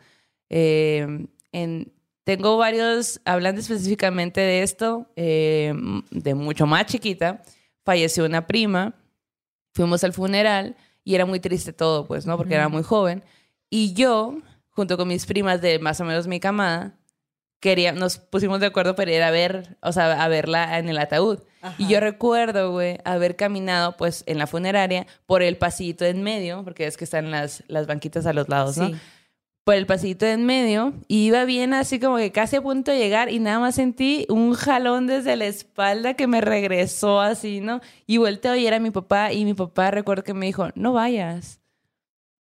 Eh, 0.49 1.27
en, 1.53 1.93
tengo 2.25 2.57
varios, 2.57 3.21
hablando 3.25 3.61
específicamente 3.61 4.41
de 4.41 4.63
esto, 4.63 5.07
eh, 5.17 5.75
de 6.11 6.35
mucho 6.35 6.67
más 6.67 6.87
chiquita, 6.87 7.43
falleció 7.85 8.25
una 8.25 8.47
prima, 8.47 8.95
fuimos 9.75 10.05
al 10.05 10.13
funeral 10.13 10.77
y 11.05 11.15
era 11.15 11.27
muy 11.27 11.41
triste 11.41 11.73
todo, 11.73 12.07
pues, 12.07 12.27
¿no? 12.27 12.37
Porque 12.37 12.55
era 12.55 12.69
muy 12.69 12.83
joven. 12.83 13.25
Y 13.71 13.93
yo, 13.95 14.39
junto 14.71 14.97
con 14.97 15.09
mis 15.09 15.27
primas 15.27 15.61
de 15.61 15.79
más 15.79 16.01
o 16.01 16.05
menos 16.05 16.29
mi 16.29 16.39
camada, 16.39 16.97
quería, 17.59 17.93
nos 17.93 18.19
pusimos 18.19 18.61
de 18.61 18.67
acuerdo 18.67 18.95
para 18.95 19.13
ir 19.13 19.23
a 19.23 19.31
ver, 19.31 19.77
o 19.83 19.93
sea, 19.93 20.23
a 20.23 20.29
verla 20.29 20.79
en 20.79 20.89
el 20.89 20.99
ataúd. 20.99 21.41
Y 21.79 21.87
yo 21.87 22.01
recuerdo, 22.01 22.73
güey, 22.73 22.99
haber 23.05 23.37
caminado, 23.37 23.97
pues, 23.97 24.25
en 24.27 24.39
la 24.39 24.49
funeraria 24.49 25.07
por 25.27 25.43
el 25.43 25.57
pasito 25.57 26.05
en 26.05 26.23
medio, 26.23 26.65
porque 26.65 26.87
es 26.87 26.97
que 26.97 27.05
están 27.05 27.31
las, 27.31 27.63
las 27.69 27.87
banquitas 27.87 28.27
a 28.27 28.33
los 28.33 28.49
lados, 28.49 28.77
¿no? 28.79 28.91
Por 29.65 29.75
el 29.77 29.87
pasito 29.87 30.27
en 30.27 30.45
medio 30.45 30.95
y 31.07 31.27
iba 31.27 31.45
bien 31.45 31.73
así 31.73 32.01
como 32.01 32.17
que 32.17 32.33
casi 32.33 32.57
a 32.57 32.63
punto 32.63 32.91
de 32.91 32.99
llegar 32.99 33.31
y 33.31 33.39
nada 33.39 33.61
más 33.61 33.77
sentí 33.77 34.27
un 34.29 34.55
jalón 34.55 35.07
desde 35.07 35.37
la 35.37 35.47
espalda 35.47 36.15
que 36.15 36.27
me 36.27 36.41
regresó 36.41 37.21
así, 37.21 37.61
¿no? 37.61 37.81
Y 38.07 38.17
volteo 38.17 38.57
y 38.57 38.67
era 38.67 38.81
mi 38.81 38.91
papá 38.91 39.33
y 39.33 39.45
mi 39.45 39.55
papá 39.55 39.93
recuerdo 39.93 40.25
que 40.25 40.35
me 40.35 40.47
dijo, 40.47 40.69
no 40.75 40.93
vayas. 40.93 41.61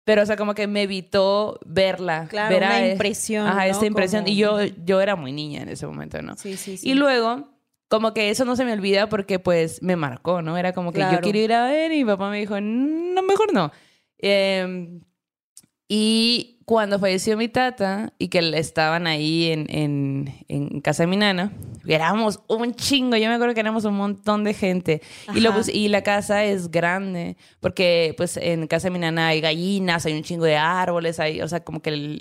Pero, 0.03 0.21
o 0.23 0.25
sea, 0.25 0.37
como 0.37 0.53
que 0.53 0.67
me 0.67 0.83
evitó 0.83 1.59
verla. 1.65 2.27
Claro, 2.29 2.53
ver 2.53 2.63
una 2.63 2.87
impresión. 2.87 3.45
Ajá, 3.45 3.67
esa 3.67 3.85
impresión. 3.85 4.25
Y 4.25 4.37
yo, 4.37 4.63
yo 4.63 5.01
era 5.01 5.17
muy 5.17 5.33
niña 5.33 5.63
en 5.63 5.69
ese 5.69 5.85
momento, 5.85 6.21
¿no? 6.21 6.37
Sí, 6.37 6.55
sí, 6.55 6.77
sí. 6.77 6.89
Y 6.89 6.93
luego, 6.93 7.49
como 7.89 8.13
que 8.13 8.29
eso 8.29 8.45
no 8.45 8.55
se 8.55 8.63
me 8.63 8.71
olvida 8.71 9.09
porque, 9.09 9.37
pues, 9.37 9.83
me 9.83 9.97
marcó, 9.97 10.41
¿no? 10.41 10.57
Era 10.57 10.71
como 10.71 10.93
que 10.93 11.01
yo 11.01 11.19
quiero 11.19 11.39
ir 11.39 11.51
a 11.51 11.65
ver 11.65 11.91
y 11.91 12.05
mi 12.05 12.05
papá 12.05 12.29
me 12.29 12.39
dijo, 12.39 12.61
no, 12.61 13.21
mejor 13.21 13.53
no. 13.53 13.73
Eh, 14.19 15.01
y 15.89 16.56
cuando 16.67 16.99
falleció 16.99 17.37
mi 17.37 17.47
tata 17.47 18.11
y 18.19 18.27
que 18.27 18.39
estaban 18.57 19.07
ahí 19.07 19.51
en, 19.53 19.67
en, 19.69 20.33
en, 20.49 20.81
casa 20.81 21.03
de 21.03 21.07
mi 21.07 21.15
nana, 21.15 21.53
éramos 21.87 22.41
un 22.47 22.75
chingo, 22.75 23.15
yo 23.15 23.29
me 23.29 23.35
acuerdo 23.35 23.53
que 23.53 23.61
éramos 23.61 23.85
un 23.85 23.93
montón 23.93 24.43
de 24.43 24.53
gente. 24.53 25.01
Y, 25.33 25.39
lo, 25.39 25.53
y 25.71 25.87
la 25.87 26.03
casa 26.03 26.43
es 26.43 26.69
grande, 26.69 27.37
porque 27.61 28.13
pues 28.17 28.35
en 28.35 28.67
casa 28.67 28.87
de 28.87 28.91
mi 28.91 28.99
nana 28.99 29.29
hay 29.29 29.39
gallinas, 29.39 30.05
hay 30.05 30.17
un 30.17 30.23
chingo 30.23 30.43
de 30.43 30.57
árboles, 30.57 31.21
hay, 31.21 31.41
o 31.41 31.47
sea, 31.47 31.63
como 31.63 31.81
que 31.81 32.19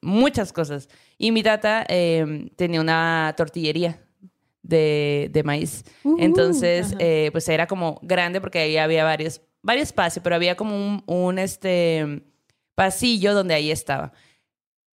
muchas 0.00 0.52
cosas. 0.52 0.88
Y 1.18 1.32
mi 1.32 1.42
tata 1.42 1.84
em, 1.88 2.50
tenía 2.50 2.80
una 2.80 3.34
tortillería. 3.36 4.00
De, 4.60 5.30
de 5.32 5.42
maíz. 5.44 5.82
Uh, 6.04 6.16
Entonces, 6.18 6.94
eh, 6.98 7.30
pues 7.32 7.48
era 7.48 7.66
como 7.66 7.98
grande 8.02 8.38
porque 8.38 8.58
ahí 8.58 8.76
había 8.76 9.02
varios, 9.02 9.40
varios 9.62 9.84
espacios, 9.84 10.22
pero 10.22 10.36
había 10.36 10.56
como 10.56 10.76
un, 10.76 11.02
un 11.06 11.38
este, 11.38 12.27
pasillo 12.78 13.34
donde 13.34 13.54
ahí 13.54 13.72
estaba. 13.72 14.12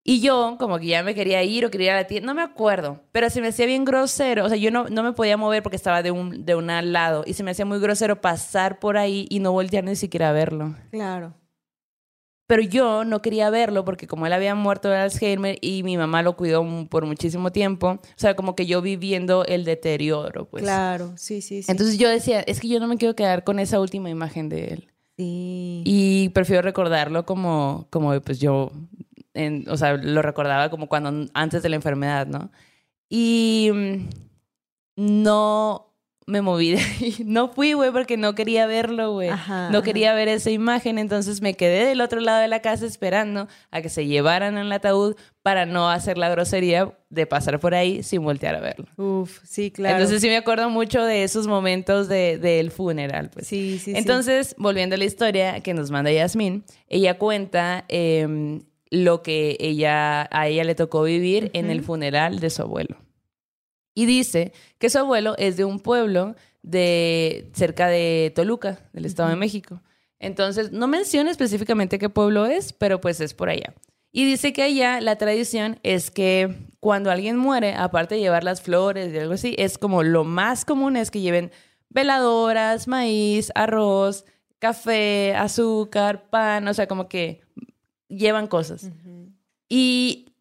Y 0.04 0.19
yo, 0.19 0.56
como 0.60 0.80
que 0.80 0.88
ya 0.88 1.04
me 1.04 1.13
quería 1.13 1.43
ir 1.43 1.65
o 1.65 1.69
quería 1.69 1.91
ir 1.91 1.93
a 1.93 2.02
la 2.02 2.08
tienda, 2.08 2.26
no 2.26 2.34
me 2.34 2.41
acuerdo, 2.41 3.04
pero 3.12 3.30
se 3.30 3.41
me 3.41 3.50
hacía 3.50 3.67
bien 3.67 3.86
grosero. 3.86 4.43
O 4.45 4.50
sea, 4.50 4.58
yo 4.58 4.71
no, 4.71 4.86
no 4.89 5.04
me 5.04 5.13
podía 5.13 5.38
mover 5.38 5.62
porque 5.62 5.76
estaba 5.76 6.02
de 6.02 6.10
un, 6.10 6.45
de 6.45 6.56
un 6.56 6.65
lado 6.65 7.24
y 7.28 7.34
se 7.34 7.43
me 7.43 7.52
hacía 7.52 7.65
muy 7.65 7.78
grosero 7.78 8.21
pasar 8.21 8.80
por 8.80 8.98
ahí 8.98 9.28
y 9.30 9.39
no 9.39 9.52
voltear 9.52 9.84
ni 9.84 9.95
siquiera 9.95 10.30
a 10.30 10.34
verlo. 10.34 10.76
Claro. 10.89 11.36
Pero 12.48 12.63
yo 12.63 13.06
no 13.06 13.21
quería 13.21 13.52
verlo 13.52 13.86
porque 13.86 14.08
como 14.08 14.26
él 14.26 14.34
había 14.34 14.56
muerto 14.56 14.89
de 14.89 14.98
Alzheimer 14.98 15.60
y 15.62 15.84
mi 15.84 15.95
mamá 15.95 16.24
lo 16.24 16.36
cuidó 16.36 16.65
por 16.89 17.06
muchísimo 17.06 17.52
tiempo, 17.52 18.00
o 18.00 18.00
sea, 18.15 18.36
como 18.36 18.56
que 18.56 18.65
yo 18.65 18.82
vi 18.82 18.95
viendo 18.95 19.45
el 19.45 19.63
deterioro, 19.63 20.45
pues. 20.45 20.63
Claro, 20.63 21.13
sí, 21.17 21.41
sí, 21.41 21.62
sí. 21.62 21.71
Entonces 21.71 22.00
yo 22.00 22.10
decía, 22.10 22.41
es 22.41 22.60
que 22.60 22.67
yo 22.67 22.80
no 22.80 22.88
me 22.88 22.98
quiero 22.98 23.15
quedar 23.15 23.43
con 23.43 23.60
esa 23.60 23.80
última 23.80 24.10
imagen 24.10 24.50
de 24.50 24.65
él. 24.69 24.94
Sí. 25.17 25.84
Y 25.86 26.30
prefiero 26.30 26.62
recordarlo 26.62 27.25
como, 27.25 27.88
como 27.89 28.19
pues 28.21 28.39
yo, 28.39 28.71
o 29.67 29.78
sea, 29.78 29.97
lo 29.97 30.21
recordaba 30.21 30.69
como 30.69 30.88
cuando 30.89 31.30
antes 31.34 31.63
de 31.63 31.69
la 31.69 31.78
enfermedad, 31.78 32.28
¿no? 32.28 32.51
Y, 33.10 33.71
no 34.95 35.94
me 36.27 36.41
moví 36.41 36.71
de 36.71 36.79
ahí. 36.79 37.15
No 37.25 37.49
fui, 37.49 37.73
güey, 37.73 37.91
porque 37.91 38.17
no 38.17 38.33
quería 38.33 38.65
verlo, 38.65 39.13
güey. 39.13 39.29
No 39.71 39.83
quería 39.83 40.13
ver 40.13 40.27
esa 40.27 40.49
imagen, 40.51 40.97
entonces 40.97 41.41
me 41.41 41.53
quedé 41.53 41.85
del 41.85 42.01
otro 42.01 42.19
lado 42.19 42.39
de 42.41 42.47
la 42.47 42.61
casa 42.61 42.85
esperando 42.85 43.47
a 43.71 43.81
que 43.81 43.89
se 43.89 44.07
llevaran 44.07 44.57
el 44.57 44.71
ataúd 44.71 45.15
para 45.43 45.65
no 45.67 45.89
hacer 45.89 46.17
la 46.17 46.29
grosería 46.29 46.97
de 47.11 47.27
pasar 47.27 47.59
por 47.59 47.75
ahí 47.75 48.01
sin 48.01 48.23
voltear 48.23 48.55
a 48.55 48.59
verlo. 48.59 48.88
Uf, 48.97 49.39
sí, 49.43 49.69
claro. 49.69 49.97
Entonces 49.97 50.21
sí 50.21 50.27
me 50.27 50.38
acuerdo 50.38 50.69
mucho 50.71 51.03
de 51.03 51.23
esos 51.23 51.45
momentos 51.45 52.07
de- 52.07 52.39
del 52.39 52.71
funeral, 52.71 53.29
pues. 53.31 53.45
sí, 53.47 53.77
sí, 53.77 53.91
sí. 53.91 53.93
Entonces, 53.95 54.55
volviendo 54.57 54.95
a 54.95 54.97
la 54.97 55.05
historia 55.05 55.59
que 55.61 55.73
nos 55.75 55.91
manda 55.91 56.11
Yasmín, 56.11 56.63
ella 56.88 57.19
cuenta 57.19 57.85
em, 57.88 58.61
lo 58.89 59.21
que 59.21 59.57
ella, 59.59 60.27
a 60.31 60.47
ella 60.47 60.63
le 60.63 60.73
tocó 60.73 61.03
vivir 61.03 61.51
en 61.53 61.69
el 61.69 61.81
funeral 61.83 62.39
de 62.39 62.49
su 62.49 62.63
abuelo. 62.63 62.97
Y 63.95 64.05
dice 64.05 64.53
que 64.77 64.91
su 64.91 64.99
abuelo 64.99 65.36
es 65.39 65.58
de 65.58 65.65
un 65.65 65.79
pueblo 65.79 66.36
de 66.62 67.49
cerca 67.53 67.88
de 67.88 68.31
Toluca, 68.36 68.79
del 68.93 69.05
Estado 69.05 69.29
de 69.29 69.36
México. 69.38 69.81
Entonces, 70.19 70.71
no 70.71 70.88
menciona 70.88 71.31
específicamente 71.31 71.97
qué 71.97 72.10
pueblo 72.10 72.45
es, 72.45 72.73
pero 72.73 73.01
pues 73.01 73.19
es 73.21 73.34
por 73.34 73.49
allá. 73.49 73.73
Y 74.12 74.25
dice 74.25 74.53
que 74.53 74.63
allá 74.63 75.01
la 75.01 75.17
tradición 75.17 75.79
es 75.84 76.12
que 76.12 76.55
cuando 76.79 77.12
alguien 77.12 77.38
muere, 77.38 77.73
aparte 77.73 78.15
de 78.15 78.21
llevar 78.21 78.43
las 78.43 78.62
flores 78.62 79.13
y 79.13 79.17
algo 79.17 79.34
así, 79.34 79.55
es 79.58 79.77
como 79.77 80.03
lo 80.03 80.23
más 80.23 80.65
común 80.65 80.95
es 80.95 81.12
que 81.12 81.21
lleven 81.21 81.51
veladoras, 81.89 82.88
maíz, 82.88 83.51
arroz, 83.55 84.25
café, 84.60 85.36
azúcar, 85.36 86.29
pan, 86.29 86.67
o 86.67 86.73
sea, 86.73 86.88
como 86.88 87.08
que 87.08 87.41
llevan 88.08 88.47
cosas. 88.47 88.89
Y 89.69 90.34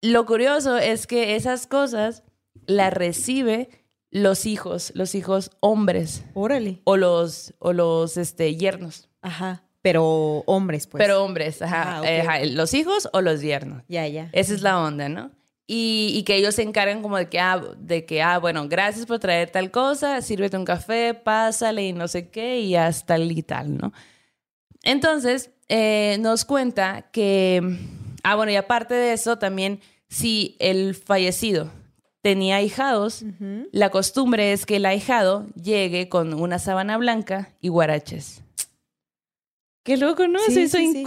lo 0.00 0.24
curioso 0.26 0.76
es 0.78 1.06
que 1.06 1.36
esas 1.36 1.66
cosas 1.66 2.22
las 2.66 2.92
recibe 2.92 3.68
los 4.10 4.44
hijos, 4.46 4.92
los 4.94 5.14
hijos 5.14 5.50
hombres 5.60 6.24
Órale. 6.34 6.80
o 6.84 6.96
los, 6.96 7.54
o 7.58 7.72
los 7.72 8.16
este, 8.16 8.54
yernos. 8.56 9.08
Ajá. 9.22 9.64
Pero 9.80 10.44
hombres, 10.46 10.86
pues. 10.86 11.02
Pero 11.02 11.24
hombres, 11.24 11.60
ajá, 11.60 11.98
Ah, 11.98 12.20
ajá, 12.20 12.44
los 12.44 12.72
hijos 12.74 13.08
o 13.12 13.20
los 13.20 13.40
yernos. 13.40 13.82
Ya, 13.88 14.06
ya. 14.06 14.28
Esa 14.32 14.54
es 14.54 14.62
la 14.62 14.78
onda, 14.80 15.08
¿no? 15.08 15.32
Y, 15.66 16.12
y 16.14 16.22
que 16.24 16.36
ellos 16.36 16.54
se 16.56 16.62
encargan 16.62 17.02
como 17.02 17.16
de 17.16 17.28
que, 17.28 17.40
ah, 17.40 17.60
de 17.78 18.04
que, 18.04 18.22
ah, 18.22 18.38
bueno, 18.38 18.68
gracias 18.68 19.06
por 19.06 19.18
traer 19.18 19.50
tal 19.50 19.70
cosa, 19.70 20.20
sírvete 20.20 20.56
un 20.56 20.64
café, 20.64 21.14
pásale 21.14 21.86
y 21.86 21.92
no 21.92 22.06
sé 22.06 22.28
qué, 22.28 22.60
y 22.60 22.76
hasta 22.76 23.16
el 23.16 23.32
y 23.32 23.42
tal, 23.42 23.76
¿no? 23.76 23.92
Entonces, 24.82 25.50
eh, 25.68 26.18
nos 26.20 26.44
cuenta 26.44 27.08
que, 27.12 27.78
ah, 28.22 28.36
bueno, 28.36 28.52
y 28.52 28.56
aparte 28.56 28.94
de 28.94 29.14
eso, 29.14 29.38
también, 29.38 29.80
si 30.08 30.56
el 30.60 30.94
fallecido 30.94 31.70
tenía 32.22 32.56
ahijados, 32.56 33.24
la 33.72 33.90
costumbre 33.90 34.52
es 34.52 34.64
que 34.64 34.76
el 34.76 34.86
ahijado 34.86 35.46
llegue 35.60 36.08
con 36.08 36.34
una 36.34 36.58
sábana 36.58 36.96
blanca 36.96 37.50
y 37.60 37.68
guaraches. 37.68 38.42
Qué 39.84 39.96
loco, 39.96 40.28
¿no? 40.28 40.38
Sí, 40.38 40.52
Sí, 40.52 40.68
sí, 40.68 41.02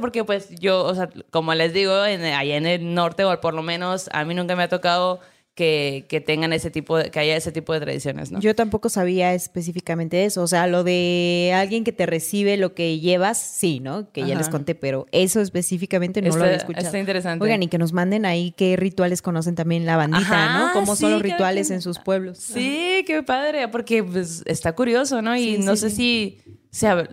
porque 0.00 0.24
pues 0.24 0.50
yo, 0.60 0.84
o 0.84 0.94
sea, 0.94 1.08
como 1.30 1.54
les 1.54 1.72
digo, 1.72 2.04
en- 2.04 2.22
allá 2.22 2.56
en 2.56 2.66
el 2.66 2.94
norte 2.94 3.24
o 3.24 3.40
por 3.40 3.54
lo 3.54 3.62
menos 3.62 4.10
a 4.12 4.24
mí 4.26 4.34
nunca 4.34 4.54
me 4.56 4.62
ha 4.64 4.68
tocado 4.68 5.20
que, 5.54 6.06
que 6.08 6.20
tengan 6.20 6.52
ese 6.52 6.70
tipo 6.70 6.96
de, 6.96 7.10
que 7.10 7.18
haya 7.18 7.36
ese 7.36 7.52
tipo 7.52 7.72
de 7.74 7.80
tradiciones, 7.80 8.30
¿no? 8.30 8.40
Yo 8.40 8.54
tampoco 8.54 8.88
sabía 8.88 9.34
específicamente 9.34 10.24
eso. 10.24 10.42
O 10.42 10.46
sea, 10.46 10.66
lo 10.66 10.84
de 10.84 11.52
alguien 11.54 11.84
que 11.84 11.92
te 11.92 12.06
recibe 12.06 12.56
lo 12.56 12.74
que 12.74 12.98
llevas, 12.98 13.38
sí, 13.38 13.80
¿no? 13.80 14.10
Que 14.12 14.20
ya 14.20 14.28
Ajá. 14.34 14.38
les 14.38 14.48
conté, 14.48 14.74
pero 14.74 15.06
eso 15.12 15.40
específicamente 15.40 16.22
no 16.22 16.28
está, 16.28 16.38
lo 16.38 16.44
había 16.46 16.56
escuchado. 16.56 16.86
está 16.86 16.98
interesante. 16.98 17.44
Oigan, 17.44 17.62
y 17.62 17.68
que 17.68 17.78
nos 17.78 17.92
manden 17.92 18.24
ahí 18.24 18.52
qué 18.56 18.76
rituales 18.76 19.22
conocen 19.22 19.54
también 19.54 19.84
la 19.84 19.96
bandita, 19.96 20.20
Ajá, 20.20 20.58
¿no? 20.58 20.72
¿Cómo 20.72 20.96
son 20.96 21.12
los 21.12 21.22
rituales 21.22 21.70
en 21.70 21.82
sus 21.82 21.98
pueblos? 21.98 22.38
Sí, 22.38 23.04
qué 23.06 23.22
padre, 23.22 23.68
porque 23.68 24.02
pues, 24.02 24.42
está 24.46 24.72
curioso, 24.74 25.20
¿no? 25.20 25.36
Y 25.36 25.56
Sí, 25.56 25.58
no 25.58 25.76
sí, 25.76 25.80
sé 25.82 25.90
si, 25.90 26.38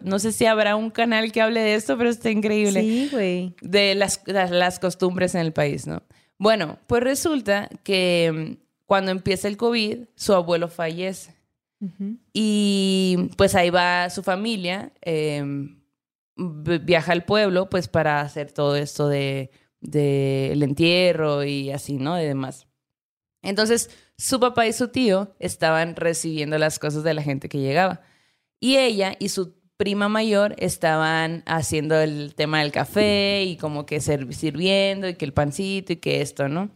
no 0.04 0.20
sé 0.20 0.32
si 0.32 0.46
habrá 0.46 0.76
un 0.76 0.90
canal 0.92 1.32
que 1.32 1.42
hable 1.42 1.60
de 1.60 1.76
esto, 1.76 1.98
pero 1.98 2.10
está 2.10 2.30
increíble. 2.30 2.82
Sí, 2.82 3.10
güey. 3.12 3.56
de 3.62 3.96
las, 3.96 4.22
las, 4.26 4.52
las 4.52 4.80
costumbres 4.80 5.36
en 5.36 5.42
el 5.42 5.54
país, 5.54 5.88
¿no? 5.88 6.04
Bueno, 6.40 6.78
pues 6.88 7.04
resulta 7.04 7.70
que 7.84 8.58
mm, 8.60 8.64
cuando 8.86 9.12
empieza 9.12 9.48
el 9.48 9.58
COVID, 9.58 10.06
su 10.16 10.34
abuelo 10.34 10.68
fallece. 10.68 11.36
Y 12.34 13.30
pues 13.38 13.54
ahí 13.56 13.70
va 13.70 14.10
su 14.10 14.24
familia, 14.24 14.92
eh, 15.04 15.44
vi- 16.36 16.78
viaja 16.80 17.12
al 17.12 17.24
pueblo 17.24 17.70
pues 17.70 17.88
para 17.88 18.22
hacer 18.22 18.52
todo 18.52 18.76
esto 18.76 19.08
de, 19.08 19.52
de 19.82 20.52
el 20.54 20.64
entierro 20.64 21.44
y 21.44 21.70
así, 21.72 21.98
¿no? 21.98 22.20
Y 22.20 22.26
demás. 22.26 22.68
Entonces, 23.44 23.92
su 24.18 24.40
papá 24.40 24.66
y 24.66 24.74
su 24.74 24.88
tío 24.88 25.36
estaban 25.40 25.96
recibiendo 25.96 26.58
las 26.58 26.80
cosas 26.80 27.04
de 27.04 27.14
la 27.14 27.22
gente 27.22 27.48
que 27.50 27.60
llegaba. 27.60 28.02
Y 28.60 28.78
ella 28.78 29.16
y 29.20 29.30
su 29.30 29.54
prima 29.78 30.10
mayor 30.10 30.56
estaban 30.58 31.44
haciendo 31.46 32.00
el 32.00 32.34
tema 32.36 32.60
del 32.60 32.72
café 32.72 33.44
y 33.46 33.58
como 33.58 33.86
que 33.86 34.02
sirviendo 34.02 35.08
y 35.08 35.14
que 35.14 35.26
el 35.26 35.34
pancito 35.34 35.94
y 35.94 35.98
que 35.98 36.22
esto, 36.22 36.50
¿no? 36.50 36.70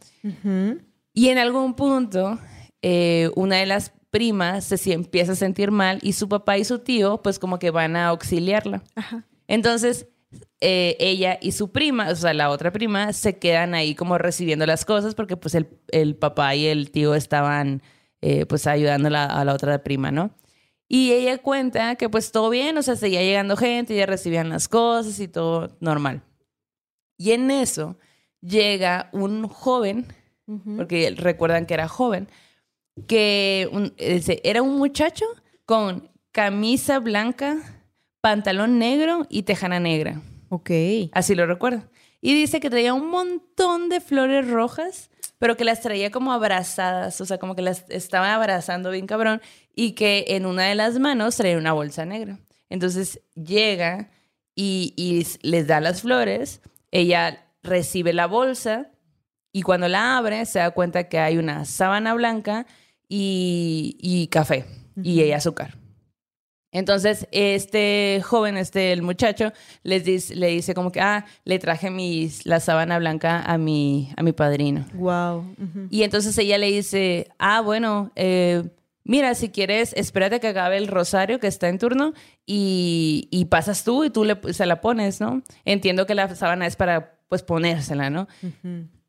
Y 1.14 1.30
en 1.30 1.38
algún 1.40 1.74
punto, 1.74 2.40
eh, 2.82 3.32
una 3.36 3.58
de 3.58 3.66
las 3.66 3.92
primas 4.12 4.66
se 4.66 4.94
empieza 4.94 5.34
a 5.34 5.36
sentir 5.36 5.72
mal 5.72 6.00
y 6.02 6.14
su 6.14 6.30
papá 6.30 6.58
y 6.58 6.64
su 6.64 6.80
tío, 6.80 7.22
pues 7.22 7.40
como 7.40 7.60
que 7.60 7.72
van 7.72 7.96
a 7.96 8.08
auxiliarla. 8.08 8.84
Ajá. 8.96 9.26
Entonces, 9.48 10.08
eh, 10.62 10.96
ella 11.00 11.40
y 11.42 11.54
su 11.54 11.72
prima, 11.72 12.10
o 12.10 12.16
sea, 12.16 12.34
la 12.34 12.50
otra 12.52 12.72
prima, 12.72 13.14
se 13.14 13.40
quedan 13.40 13.74
ahí 13.74 13.96
como 13.96 14.18
recibiendo 14.18 14.66
las 14.66 14.86
cosas 14.86 15.16
porque 15.16 15.38
pues 15.38 15.56
el, 15.56 15.68
el 15.90 16.16
papá 16.16 16.56
y 16.56 16.68
el 16.68 16.92
tío 16.92 17.16
estaban 17.16 17.82
eh, 18.22 18.46
pues 18.46 18.68
ayudando 18.68 19.10
a 19.10 19.44
la 19.44 19.54
otra 19.54 19.84
prima, 19.84 20.12
¿no? 20.12 20.36
Y 20.93 21.13
ella 21.13 21.38
cuenta 21.38 21.95
que 21.95 22.10
pues 22.10 22.34
todo 22.34 22.49
bien, 22.49 22.77
o 22.77 22.82
sea, 22.84 22.97
seguía 22.97 23.21
llegando 23.21 23.56
gente, 23.56 23.95
ya 23.95 24.06
recibían 24.06 24.49
las 24.49 24.67
cosas 24.67 25.17
y 25.21 25.30
todo 25.30 25.69
normal. 25.80 26.21
Y 27.17 27.32
en 27.32 27.49
eso 27.49 27.97
llega 28.41 29.10
un 29.13 29.47
joven 29.47 30.06
porque 30.75 31.13
recuerdan 31.15 31.65
que 31.65 31.75
era 31.75 31.88
joven, 31.88 32.27
que 33.08 33.69
un- 33.71 33.93
era 33.97 34.62
un 34.62 34.77
muchacho 34.77 35.23
con 35.65 36.10
camisa 36.34 36.99
blanca, 36.99 37.58
pantalón 38.19 38.77
negro 38.77 39.25
y 39.30 39.43
tejana 39.43 39.80
negra. 39.80 40.21
Ok. 40.49 40.71
Así 41.13 41.36
lo 41.36 41.45
recuerdo. 41.45 41.84
Y 42.19 42.34
dice 42.34 42.60
que 42.60 42.69
traía 42.69 42.93
un 42.93 43.08
montón 43.10 43.88
de 43.88 44.01
flores 44.01 44.49
rojas, 44.49 45.10
pero 45.39 45.56
que 45.58 45.63
las 45.63 45.82
traía 45.82 46.12
como 46.12 46.34
abrazadas, 46.34 47.19
o 47.21 47.25
sea, 47.25 47.38
como 47.39 47.56
que 47.56 47.62
las 47.63 47.86
estaba 47.89 48.36
abrazando 48.36 48.91
bien 48.91 49.08
cabrón, 49.08 49.41
y 49.76 49.94
que 49.94 50.26
en 50.30 50.46
una 50.46 50.64
de 50.68 50.76
las 50.76 51.00
manos 51.00 51.36
traía 51.38 51.58
una 51.58 51.74
bolsa 51.74 52.06
negra. 52.06 52.40
Entonces 52.70 53.22
llega 53.36 54.10
y, 54.56 54.94
y 54.96 55.26
les 55.48 55.68
da 55.68 55.80
las 55.80 56.02
flores, 56.02 56.62
ella 56.92 57.46
recibe 57.64 58.14
la 58.14 58.28
bolsa 58.28 58.92
y 59.52 59.62
cuando 59.62 59.88
la 59.88 60.18
abre 60.18 60.46
se 60.46 60.60
da 60.60 60.72
cuenta 60.72 61.10
que 61.10 61.20
hay 61.20 61.38
una 61.38 61.66
sábana 61.66 62.14
blanca 62.14 62.66
y, 63.08 63.98
y 64.00 64.28
café 64.28 64.66
y 65.04 65.24
Ujú. 65.24 65.34
azúcar. 65.36 65.78
Entonces, 66.74 67.28
este 67.32 68.22
joven, 68.24 68.56
este, 68.56 68.94
el 68.94 69.02
muchacho, 69.02 69.52
les 69.84 70.06
dice, 70.06 70.36
le 70.36 70.48
dice 70.48 70.74
como 70.74 70.90
que, 70.90 71.02
ah, 71.02 71.26
le 71.44 71.60
traje 71.60 71.90
mis, 71.90 72.46
la 72.46 72.62
sábana 72.62 72.98
blanca 72.98 73.42
a 73.42 73.58
mi, 73.58 74.14
a 74.16 74.24
mi 74.24 74.32
padrino. 74.32 74.86
Wow. 74.94 75.44
Y 75.90 76.04
entonces 76.04 76.38
ella 76.38 76.58
le 76.58 76.68
dice, 76.68 77.28
ah, 77.40 77.60
bueno, 77.60 78.12
eh, 78.16 78.64
mira, 79.12 79.36
si 79.36 79.50
quieres, 79.50 79.91
espérate 79.97 80.39
que 80.39 80.47
acabe 80.47 80.78
el 80.78 80.88
rosario 80.88 81.41
que 81.41 81.47
está 81.47 81.67
en 81.67 81.80
turno 81.80 82.13
y, 82.45 83.28
y 83.30 83.45
pasas 83.45 83.84
tú 83.84 84.06
y 84.06 84.10
tú 84.10 84.24
le, 84.24 84.39
se 84.54 84.65
la 84.65 84.80
pones, 84.80 85.19
¿no? 85.19 85.43
Entiendo 85.65 86.06
que 86.06 86.15
la 86.15 86.34
sábana 86.34 86.65
es 86.65 86.78
para, 86.78 87.19
pues, 87.28 87.43
ponérsela, 87.43 88.10
¿no? 88.10 88.30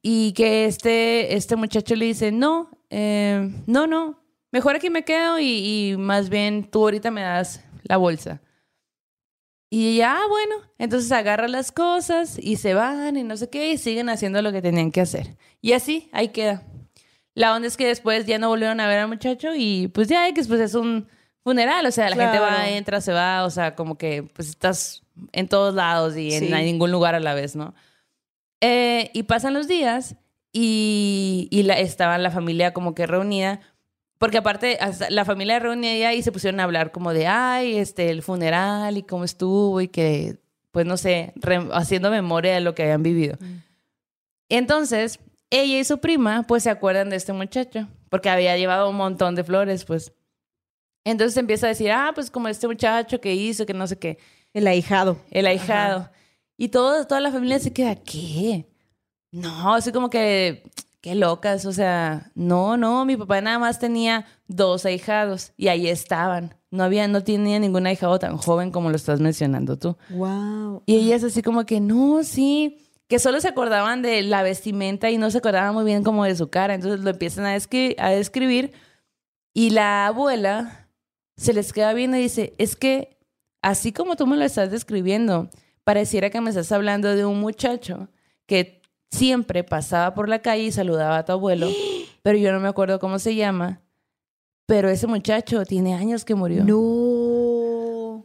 Y 0.02 0.32
que 0.32 0.64
este, 0.64 1.36
este 1.36 1.54
muchacho 1.54 1.94
le 1.94 2.06
dice, 2.06 2.32
no, 2.32 2.68
eh, 2.90 3.48
no, 3.68 3.86
no, 3.86 4.18
mejor 4.50 4.74
aquí 4.74 4.90
me 4.90 5.04
quedo 5.04 5.38
y, 5.38 5.92
y 5.92 5.96
más 5.96 6.28
bien 6.28 6.64
tú 6.64 6.80
ahorita 6.82 7.12
me 7.12 7.22
das 7.22 7.64
la 7.84 7.96
bolsa. 7.96 8.42
Y 9.70 9.94
ella, 9.94 10.16
ah, 10.16 10.26
bueno, 10.28 10.56
entonces 10.78 11.12
agarra 11.12 11.46
las 11.46 11.70
cosas 11.70 12.40
y 12.40 12.56
se 12.56 12.74
van 12.74 13.16
y 13.16 13.22
no 13.22 13.36
sé 13.36 13.48
qué 13.48 13.70
y 13.70 13.78
siguen 13.78 14.08
haciendo 14.08 14.42
lo 14.42 14.50
que 14.50 14.62
tenían 14.62 14.90
que 14.90 15.00
hacer. 15.00 15.36
Y 15.60 15.74
así, 15.74 16.10
ahí 16.12 16.30
queda. 16.30 16.64
La 17.34 17.54
onda 17.54 17.66
es 17.68 17.76
que 17.76 17.86
después 17.86 18.26
ya 18.26 18.38
no 18.38 18.48
volvieron 18.48 18.80
a 18.80 18.88
ver 18.88 18.98
al 19.00 19.08
muchacho 19.08 19.54
y 19.56 19.88
pues 19.88 20.08
ya, 20.08 20.26
que 20.28 20.40
después 20.40 20.60
es 20.60 20.74
un 20.74 21.08
funeral, 21.42 21.84
o 21.86 21.90
sea, 21.90 22.10
la 22.10 22.16
gente 22.16 22.36
Claro. 22.38 22.44
va, 22.54 22.68
entra, 22.68 23.00
se 23.00 23.12
va, 23.12 23.44
o 23.44 23.50
sea, 23.50 23.74
como 23.74 23.96
que 23.96 24.22
pues 24.34 24.48
estás 24.48 25.02
en 25.32 25.48
todos 25.48 25.74
lados 25.74 26.16
y 26.16 26.32
en 26.34 26.40
Sí. 26.46 26.52
ningún 26.52 26.90
lugar 26.92 27.14
a 27.14 27.20
la 27.20 27.34
vez, 27.34 27.56
¿no? 27.56 27.74
Eh, 28.60 29.10
y 29.14 29.24
pasan 29.24 29.54
los 29.54 29.66
días 29.66 30.14
y, 30.52 31.48
y 31.50 31.62
la, 31.64 31.78
estaba 31.78 32.16
la 32.18 32.30
familia 32.30 32.72
como 32.72 32.94
que 32.94 33.06
reunida, 33.06 33.60
porque 34.18 34.38
aparte 34.38 34.78
hasta 34.80 35.10
la 35.10 35.24
familia 35.24 35.58
reunida 35.58 36.12
y 36.14 36.22
se 36.22 36.30
pusieron 36.30 36.60
a 36.60 36.64
hablar 36.64 36.92
como 36.92 37.12
de, 37.12 37.26
ay, 37.26 37.76
este, 37.78 38.10
el 38.10 38.22
funeral 38.22 38.96
y 38.96 39.02
cómo 39.02 39.24
estuvo 39.24 39.80
y 39.80 39.88
que, 39.88 40.38
pues 40.70 40.86
no 40.86 40.96
sé, 40.96 41.32
re- 41.36 41.68
haciendo 41.72 42.10
memoria 42.10 42.54
de 42.54 42.60
lo 42.60 42.74
que 42.74 42.82
habían 42.84 43.02
vivido. 43.02 43.36
Entonces, 44.48 45.18
ella 45.52 45.78
y 45.78 45.84
su 45.84 45.98
prima, 45.98 46.44
pues 46.44 46.62
se 46.62 46.70
acuerdan 46.70 47.10
de 47.10 47.16
este 47.16 47.32
muchacho, 47.34 47.86
porque 48.08 48.30
había 48.30 48.56
llevado 48.56 48.88
un 48.88 48.96
montón 48.96 49.34
de 49.34 49.44
flores, 49.44 49.84
pues. 49.84 50.12
Entonces 51.04 51.36
empieza 51.36 51.66
a 51.66 51.68
decir, 51.68 51.92
ah, 51.92 52.12
pues 52.14 52.30
como 52.30 52.48
este 52.48 52.66
muchacho 52.66 53.20
que 53.20 53.34
hizo, 53.34 53.66
que 53.66 53.74
no 53.74 53.86
sé 53.86 53.98
qué. 53.98 54.18
El 54.54 54.66
ahijado. 54.66 55.18
El 55.30 55.46
ahijado. 55.46 56.10
Y 56.56 56.68
todo, 56.68 57.06
toda 57.06 57.20
la 57.20 57.30
familia 57.30 57.58
se 57.58 57.72
queda, 57.72 57.94
¿qué? 57.96 58.66
No, 59.30 59.74
así 59.74 59.92
como 59.92 60.08
que, 60.08 60.62
qué 61.02 61.14
locas, 61.14 61.66
o 61.66 61.72
sea, 61.72 62.30
no, 62.34 62.78
no, 62.78 63.04
mi 63.04 63.16
papá 63.16 63.40
nada 63.40 63.58
más 63.58 63.78
tenía 63.78 64.24
dos 64.46 64.86
ahijados 64.86 65.52
y 65.56 65.68
ahí 65.68 65.88
estaban. 65.88 66.54
No 66.70 66.84
había, 66.84 67.08
no 67.08 67.22
tenía 67.22 67.58
ningún 67.58 67.86
ahijado 67.86 68.18
tan 68.18 68.38
joven 68.38 68.70
como 68.70 68.88
lo 68.88 68.96
estás 68.96 69.20
mencionando 69.20 69.78
tú. 69.78 69.98
Wow. 70.08 70.82
Y 70.86 70.96
ella 70.96 71.16
es 71.16 71.24
así 71.24 71.42
como 71.42 71.66
que, 71.66 71.80
no, 71.80 72.22
sí, 72.24 72.81
que 73.12 73.18
solo 73.18 73.42
se 73.42 73.48
acordaban 73.48 74.00
de 74.00 74.22
la 74.22 74.42
vestimenta 74.42 75.10
y 75.10 75.18
no 75.18 75.30
se 75.30 75.36
acordaban 75.36 75.74
muy 75.74 75.84
bien 75.84 76.02
como 76.02 76.24
de 76.24 76.34
su 76.34 76.48
cara. 76.48 76.72
Entonces 76.72 77.00
lo 77.00 77.10
empiezan 77.10 77.44
a, 77.44 77.54
descri- 77.54 77.94
a 77.98 78.08
describir 78.08 78.72
y 79.52 79.68
la 79.68 80.06
abuela 80.06 80.88
se 81.36 81.52
les 81.52 81.74
queda 81.74 81.92
viendo 81.92 82.16
y 82.16 82.22
dice, 82.22 82.54
es 82.56 82.74
que 82.74 83.18
así 83.60 83.92
como 83.92 84.16
tú 84.16 84.26
me 84.26 84.38
lo 84.38 84.44
estás 84.46 84.70
describiendo, 84.70 85.50
pareciera 85.84 86.30
que 86.30 86.40
me 86.40 86.48
estás 86.48 86.72
hablando 86.72 87.14
de 87.14 87.26
un 87.26 87.38
muchacho 87.38 88.08
que 88.46 88.80
siempre 89.10 89.62
pasaba 89.62 90.14
por 90.14 90.30
la 90.30 90.38
calle 90.38 90.62
y 90.62 90.72
saludaba 90.72 91.18
a 91.18 91.24
tu 91.26 91.32
abuelo, 91.32 91.68
pero 92.22 92.38
yo 92.38 92.50
no 92.50 92.60
me 92.60 92.68
acuerdo 92.68 92.98
cómo 92.98 93.18
se 93.18 93.34
llama. 93.34 93.82
Pero 94.64 94.88
ese 94.88 95.06
muchacho 95.06 95.66
tiene 95.66 95.92
años 95.92 96.24
que 96.24 96.34
murió. 96.34 96.64
No. 96.64 98.24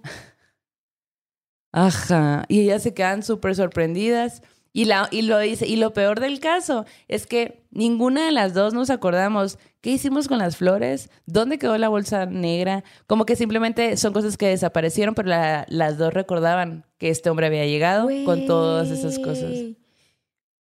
Ajá. 1.74 2.46
Y 2.48 2.62
ellas 2.62 2.84
se 2.84 2.94
quedan 2.94 3.22
súper 3.22 3.54
sorprendidas. 3.54 4.42
Y, 4.74 4.86
la, 4.86 5.08
y 5.12 5.24
lo 5.24 5.40
dice, 5.40 5.66
y 5.68 5.76
lo 5.78 5.94
peor 5.94 6.20
del 6.20 6.40
caso 6.40 6.86
es 7.08 7.26
que 7.26 7.64
ninguna 7.72 8.26
de 8.26 8.32
las 8.32 8.54
dos 8.54 8.74
nos 8.74 8.90
acordamos 8.90 9.58
qué 9.82 9.92
hicimos 9.92 10.28
con 10.28 10.38
las 10.38 10.58
flores, 10.58 11.10
dónde 11.26 11.58
quedó 11.58 11.78
la 11.78 11.90
bolsa 11.90 12.26
negra, 12.26 12.84
como 13.08 13.26
que 13.26 13.36
simplemente 13.36 13.98
son 13.98 14.14
cosas 14.14 14.38
que 14.38 14.48
desaparecieron, 14.48 15.16
pero 15.16 15.30
la- 15.30 15.66
las 15.70 15.98
dos 15.98 16.14
recordaban 16.14 16.86
que 16.98 17.10
este 17.10 17.30
hombre 17.30 17.48
había 17.48 17.66
llegado 17.66 18.08
con 18.26 18.46
todas 18.46 18.90
esas 18.90 19.18
cosas. 19.20 19.52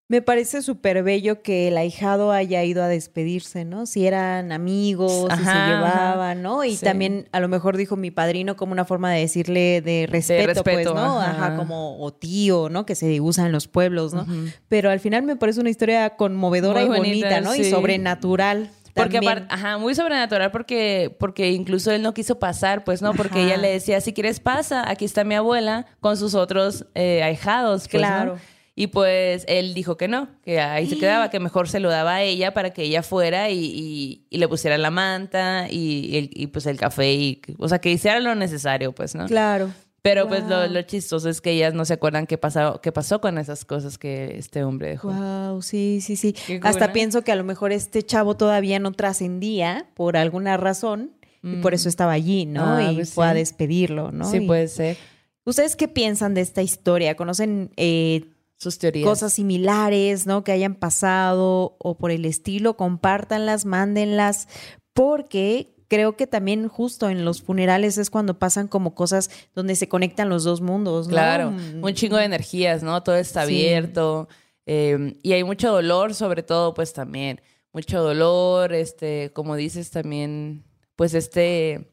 Me 0.09 0.21
parece 0.21 0.61
súper 0.61 1.03
bello 1.03 1.41
que 1.41 1.67
el 1.67 1.77
ahijado 1.77 2.31
haya 2.31 2.63
ido 2.63 2.81
a 2.81 2.87
despedirse, 2.87 3.65
¿no? 3.65 3.85
Si 3.85 4.07
eran 4.07 4.53
amigos, 4.53 5.27
si 5.37 5.43
se 5.43 5.51
llevaban, 5.51 6.41
¿no? 6.41 6.63
Y 6.63 6.77
Sí. 6.77 6.85
también 6.85 7.27
a 7.33 7.41
lo 7.41 7.49
mejor 7.49 7.75
dijo 7.75 7.97
mi 7.97 8.09
padrino 8.09 8.55
como 8.55 8.71
una 8.71 8.85
forma 8.85 9.11
de 9.11 9.19
decirle 9.19 9.81
de 9.81 10.07
respeto, 10.09 10.63
pues, 10.63 10.75
respeto, 10.77 10.93
¿no? 10.93 11.19
ajá. 11.19 11.47
Ajá. 11.47 11.55
como 11.57 11.99
o 12.01 12.13
tío, 12.13 12.69
¿no? 12.69 12.85
Que 12.85 12.95
se 12.95 13.19
usa 13.19 13.45
en 13.47 13.51
los 13.51 13.67
pueblos, 13.67 14.13
¿no? 14.13 14.25
Pero 14.69 14.89
al 14.91 15.01
final 15.01 15.23
me 15.23 15.35
parece 15.35 15.59
una 15.59 15.69
historia 15.69 16.11
conmovedora 16.15 16.85
Muy 16.85 16.95
y 16.95 16.99
bonita, 16.99 17.27
bonita, 17.27 17.41
¿no? 17.41 17.53
Y 17.55 17.65
sobrenatural. 17.69 18.71
Porque 18.93 19.17
aparte, 19.17 19.45
ajá, 19.53 19.77
muy 19.77 19.93
sobrenatural 19.93 20.51
porque, 20.51 21.13
porque 21.19 21.51
incluso 21.51 21.91
él 21.91 22.01
no 22.01 22.13
quiso 22.13 22.39
pasar, 22.39 22.83
pues 22.85 23.01
no, 23.01 23.13
porque 23.13 23.39
Ajá. 23.39 23.45
ella 23.47 23.57
le 23.57 23.71
decía, 23.71 23.99
si 24.01 24.13
quieres 24.13 24.39
pasa, 24.39 24.89
aquí 24.89 25.03
está 25.05 25.23
mi 25.25 25.35
abuela 25.35 25.85
con 25.99 26.15
sus 26.17 26.33
otros 26.33 26.85
eh, 26.95 27.21
ahijados, 27.21 27.89
pues, 27.91 28.01
¿no? 28.01 28.37
Y 28.79 28.87
pues 28.87 29.43
él 29.47 29.73
dijo 29.73 29.97
que 29.97 30.07
no, 30.07 30.29
que 30.43 30.59
ahí 30.61 30.85
se 30.87 30.99
quedaba, 30.99 31.29
que 31.31 31.39
mejor 31.39 31.67
se 31.67 31.79
lo 31.79 31.89
daba 31.89 32.15
a 32.17 32.21
ella 32.23 32.53
para 32.53 32.69
que 32.69 32.83
ella 32.83 33.01
fuera 33.01 33.49
y, 33.49 33.57
y- 33.59 34.27
y 34.29 34.37
le 34.37 34.47
pusiera 34.47 34.77
la 34.77 34.91
manta 34.91 35.65
y, 35.67 36.29
y, 36.31 36.45
pues 36.47 36.67
el 36.67 36.77
café, 36.77 37.11
y, 37.11 37.41
o 37.57 37.67
sea, 37.67 37.79
que 37.79 37.91
hiciera 37.91 38.19
lo 38.19 38.35
necesario, 38.35 38.93
pues, 38.93 39.15
¿no? 39.15 39.25
Claro. 39.25 39.71
Pero 40.03 40.27
pues 40.27 40.43
lo, 40.47 40.67
lo 40.67 40.81
chistoso 40.83 41.27
es 41.27 41.41
que 41.41 41.51
ellas 41.51 41.73
no 41.73 41.83
se 41.85 41.93
acuerdan 41.95 42.27
qué 42.27 42.37
pasó, 42.37 42.79
qué 42.81 42.91
pasó 42.91 43.19
con 43.19 43.39
esas 43.39 43.65
cosas 43.65 43.97
que 43.97 44.37
este 44.37 44.63
hombre 44.63 44.89
dejó. 44.89 45.11
Wow, 45.11 45.61
sí, 45.63 45.99
sí, 46.01 46.15
sí. 46.15 46.33
Hasta 46.61 46.93
pienso 46.93 47.23
que 47.23 47.31
a 47.31 47.35
lo 47.35 47.43
mejor 47.43 47.71
este 47.73 48.03
chavo 48.03 48.37
todavía 48.37 48.77
no 48.79 48.91
trascendía 48.93 49.87
por 49.95 50.15
alguna 50.15 50.55
razón 50.55 51.11
y 51.43 51.55
por 51.57 51.73
eso 51.73 51.89
estaba 51.89 52.11
allí, 52.13 52.45
¿no? 52.45 52.63
Ah, 52.75 52.91
y 52.91 52.95
pues 52.95 53.13
fue 53.13 53.25
a 53.27 53.33
despedirlo, 53.33 54.11
¿no? 54.11 54.29
Sí, 54.31 54.39
puede 54.41 54.67
ser. 54.67 54.97
¿Ustedes 55.45 55.75
qué 55.75 55.87
piensan 55.87 56.33
de 56.35 56.41
esta 56.41 56.61
historia? 56.61 57.15
¿Conocen 57.15 57.71
eh, 57.75 58.25
Sus 58.57 58.79
teorías. 58.79 59.07
cosas 59.07 59.33
similares, 59.33 60.25
¿no? 60.25 60.43
Que 60.43 60.51
hayan 60.51 60.75
pasado 60.75 61.75
o 61.79 61.97
por 61.97 62.11
el 62.11 62.25
estilo? 62.25 62.75
Compártanlas, 62.77 63.65
mándenlas, 63.65 64.47
porque 64.93 65.75
creo 65.87 66.17
que 66.17 66.27
también 66.27 66.67
justo 66.67 67.09
en 67.09 67.23
los 67.23 67.41
funerales 67.41 67.97
es 67.97 68.09
cuando 68.09 68.39
pasan 68.39 68.67
como 68.67 68.93
cosas 68.95 69.29
donde 69.55 69.75
se 69.75 69.87
conectan 69.87 70.27
los 70.27 70.43
dos 70.43 70.59
mundos, 70.59 71.07
¿no? 71.07 71.11
Claro, 71.13 71.51
Mm, 71.51 71.83
un 71.83 71.93
chingo 71.93 72.17
de 72.17 72.25
energías, 72.25 72.83
¿no? 72.83 73.01
Todo 73.03 73.15
está 73.15 73.45
Sí. 73.45 73.53
abierto 73.53 74.27
eh, 74.65 75.15
y 75.23 75.31
hay 75.31 75.43
mucho 75.45 75.71
dolor, 75.71 76.13
sobre 76.13 76.43
todo, 76.43 76.73
pues 76.73 76.91
también 76.91 77.39
mucho 77.71 78.01
dolor, 78.03 78.73
este, 78.73 79.31
como 79.33 79.55
dices 79.55 79.91
también, 79.91 80.65
pues 80.97 81.13
este, 81.13 81.89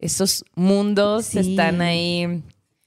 estos 0.00 0.44
mundos 0.56 1.26
Sí. 1.26 1.38
están 1.38 1.80
ahí, 1.82 2.42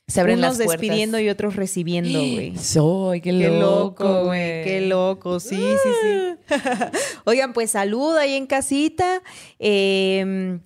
se 0.10 0.19
abren 0.19 0.39
Unos 0.39 0.58
las 0.58 0.65
puertas. 0.65 0.82
despidiendo 0.82 1.19
y 1.19 1.30
otros 1.30 1.56
recibiendo, 1.56 2.19
güey. 2.19 2.58
Soy, 2.58 3.22
qué, 3.22 3.32
Qué 3.32 3.50
loco, 3.50 4.26
güey. 4.26 4.63
Qué 4.63 4.82
loco, 4.82 5.39
sí, 5.39 5.56
sí, 5.56 5.89
sí. 6.02 6.56
Oigan, 7.26 7.54
pues 7.54 7.72
salud 7.72 8.15
ahí 8.17 8.34
en 8.34 8.48
casita. 8.48 9.22
Eh, 9.60 10.60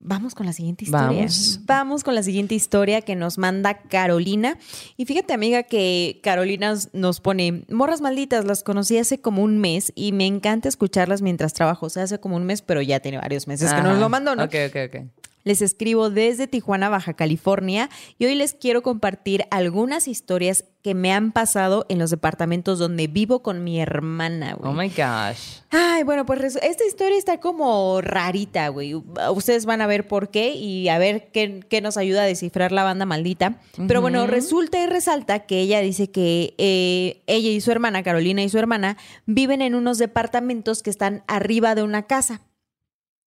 vamos 0.00 0.34
con 0.34 0.46
la 0.46 0.52
siguiente 0.52 0.84
historia. 0.84 1.06
Vamos. 1.06 1.60
Vamos 1.64 2.04
con 2.04 2.14
la 2.14 2.22
siguiente 2.22 2.54
historia 2.54 3.02
que 3.02 3.14
nos 3.16 3.38
manda 3.38 3.82
Carolina. 3.82 4.58
Y 4.96 5.04
fíjate, 5.04 5.32
amiga, 5.32 5.62
que 5.62 6.20
Carolina 6.22 6.74
nos 6.92 7.20
pone, 7.20 7.64
morras 7.68 8.00
malditas, 8.00 8.44
las 8.44 8.62
conocí 8.62 8.98
hace 8.98 9.20
como 9.20 9.42
un 9.42 9.58
mes 9.58 9.92
y 9.94 10.12
me 10.12 10.26
encanta 10.26 10.68
escucharlas 10.68 11.22
mientras 11.22 11.52
trabajo. 11.52 11.86
O 11.86 11.90
sea, 11.90 12.02
hace 12.04 12.18
como 12.18 12.36
un 12.36 12.44
mes, 12.44 12.62
pero 12.62 12.82
ya 12.82 13.00
tiene 13.00 13.18
varios 13.18 13.46
meses 13.46 13.72
que 13.72 13.82
nos 13.82 13.98
lo 13.98 14.08
mandó, 14.08 14.34
¿no? 14.34 14.44
Ok, 14.44 14.54
ok, 14.68 14.76
ok. 14.88 15.02
Les 15.44 15.62
escribo 15.62 16.10
desde 16.10 16.46
Tijuana, 16.46 16.88
Baja 16.88 17.14
California, 17.14 17.88
y 18.18 18.26
hoy 18.26 18.34
les 18.34 18.54
quiero 18.54 18.82
compartir 18.82 19.44
algunas 19.50 20.08
historias 20.08 20.64
que 20.82 20.94
me 20.94 21.12
han 21.12 21.32
pasado 21.32 21.86
en 21.88 21.98
los 21.98 22.10
departamentos 22.10 22.78
donde 22.78 23.08
vivo 23.08 23.42
con 23.42 23.64
mi 23.64 23.80
hermana, 23.80 24.54
güey. 24.54 24.70
Oh 24.70 24.74
my 24.74 24.88
gosh. 24.88 25.60
Ay, 25.70 26.02
bueno, 26.04 26.24
pues 26.24 26.56
esta 26.56 26.84
historia 26.86 27.18
está 27.18 27.40
como 27.40 28.00
rarita, 28.00 28.68
güey. 28.68 28.94
Ustedes 28.94 29.66
van 29.66 29.80
a 29.80 29.86
ver 29.86 30.06
por 30.06 30.30
qué 30.30 30.54
y 30.54 30.88
a 30.88 30.98
ver 30.98 31.30
qué, 31.32 31.60
qué 31.68 31.80
nos 31.80 31.96
ayuda 31.96 32.22
a 32.22 32.26
descifrar 32.26 32.72
la 32.72 32.84
banda 32.84 33.06
maldita. 33.06 33.60
Pero 33.86 34.00
bueno, 34.00 34.26
resulta 34.26 34.82
y 34.82 34.86
resalta 34.86 35.40
que 35.40 35.60
ella 35.60 35.80
dice 35.80 36.10
que 36.10 36.54
eh, 36.58 37.22
ella 37.26 37.50
y 37.50 37.60
su 37.60 37.70
hermana, 37.72 38.02
Carolina 38.02 38.42
y 38.42 38.48
su 38.48 38.58
hermana, 38.58 38.96
viven 39.26 39.62
en 39.62 39.74
unos 39.74 39.98
departamentos 39.98 40.82
que 40.82 40.90
están 40.90 41.22
arriba 41.26 41.74
de 41.74 41.82
una 41.82 42.04
casa. 42.04 42.40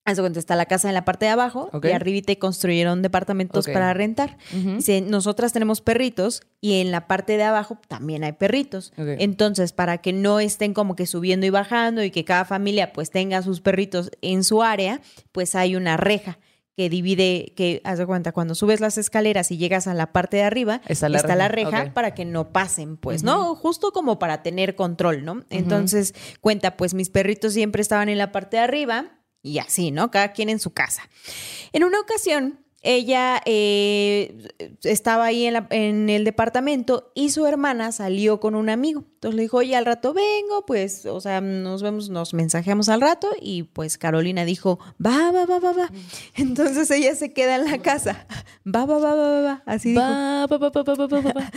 Haz 0.03 0.17
de 0.17 0.23
cuenta, 0.23 0.39
está 0.39 0.55
la 0.55 0.65
casa 0.65 0.87
en 0.87 0.95
la 0.95 1.05
parte 1.05 1.25
de 1.25 1.31
abajo 1.31 1.69
y 1.83 1.91
arribita 1.91 2.35
construyeron 2.37 3.03
departamentos 3.03 3.67
para 3.67 3.93
rentar. 3.93 4.37
Dice, 4.51 5.01
nosotras 5.01 5.53
tenemos 5.53 5.81
perritos 5.81 6.41
y 6.59 6.81
en 6.81 6.91
la 6.91 7.07
parte 7.07 7.37
de 7.37 7.43
abajo 7.43 7.77
también 7.87 8.23
hay 8.23 8.31
perritos. 8.31 8.93
Entonces, 8.97 9.73
para 9.73 9.99
que 9.99 10.11
no 10.11 10.39
estén 10.39 10.73
como 10.73 10.95
que 10.95 11.05
subiendo 11.05 11.45
y 11.45 11.51
bajando 11.51 12.03
y 12.03 12.09
que 12.09 12.25
cada 12.25 12.45
familia 12.45 12.93
pues 12.93 13.11
tenga 13.11 13.43
sus 13.43 13.61
perritos 13.61 14.09
en 14.21 14.43
su 14.43 14.63
área, 14.63 15.01
pues 15.31 15.53
hay 15.53 15.75
una 15.75 15.97
reja 15.97 16.39
que 16.75 16.89
divide, 16.89 17.53
que 17.55 17.81
haz 17.83 17.99
de 17.99 18.05
cuenta, 18.07 18.31
cuando 18.31 18.55
subes 18.55 18.79
las 18.79 18.97
escaleras 18.97 19.51
y 19.51 19.57
llegas 19.57 19.85
a 19.87 19.93
la 19.93 20.13
parte 20.13 20.37
de 20.37 20.43
arriba, 20.43 20.81
Está 21.17 21.35
la 21.35 21.47
reja, 21.47 21.93
para 21.93 22.15
que 22.15 22.25
no 22.25 22.51
pasen, 22.53 22.97
pues, 22.97 23.21
¿no? 23.23 23.53
Justo 23.55 23.91
como 23.91 24.17
para 24.17 24.41
tener 24.41 24.75
control, 24.75 25.25
¿no? 25.25 25.43
Entonces, 25.51 26.15
cuenta, 26.39 26.77
pues 26.77 26.93
mis 26.95 27.09
perritos 27.09 27.53
siempre 27.53 27.81
estaban 27.83 28.09
en 28.09 28.17
la 28.17 28.31
parte 28.31 28.57
de 28.57 28.63
arriba 28.63 29.11
y 29.43 29.59
así, 29.59 29.91
¿no? 29.91 30.11
Cada 30.11 30.33
quien 30.33 30.49
en 30.49 30.59
su 30.59 30.71
casa. 30.71 31.09
En 31.71 31.83
una 31.83 31.99
ocasión, 31.99 32.60
ella 32.83 33.41
eh, 33.45 34.47
estaba 34.83 35.25
ahí 35.25 35.45
en, 35.45 35.53
la- 35.53 35.67
en 35.69 36.09
el 36.09 36.23
departamento 36.23 37.11
y 37.15 37.29
su 37.29 37.45
hermana 37.45 37.91
salió 37.91 38.39
con 38.39 38.55
un 38.55 38.69
amigo. 38.69 39.03
Entonces 39.15 39.35
le 39.35 39.43
dijo, 39.43 39.57
oye, 39.57 39.75
al 39.75 39.85
rato 39.85 40.13
vengo, 40.13 40.65
pues, 40.65 41.05
o 41.05 41.21
sea, 41.21 41.41
nos 41.41 41.83
vemos, 41.83 42.09
nos 42.09 42.33
mensajeamos 42.33 42.89
al 42.89 43.01
rato 43.01 43.29
y 43.39 43.63
pues 43.63 43.99
Carolina 43.99 44.45
dijo, 44.45 44.79
va, 45.03 45.31
va, 45.31 45.45
va, 45.45 45.59
va, 45.59 45.73
va. 45.73 45.89
Entonces 46.35 46.89
ella 46.89 47.13
se 47.15 47.31
queda 47.31 47.55
en 47.57 47.65
la 47.69 47.77
casa, 47.77 48.25
va, 48.65 48.85
va, 48.85 48.97
va, 48.97 49.13
va, 49.13 49.29
va, 49.29 49.41
va. 49.41 49.63
Así 49.67 49.89
dijo. 49.89 50.01
Va, 50.01 50.47
va, 50.47 50.57
va, 50.57 50.69
va, 50.69 50.83
va, 50.83 50.95
va, 50.95 51.07
va, 51.07 51.33
va. 51.33 51.51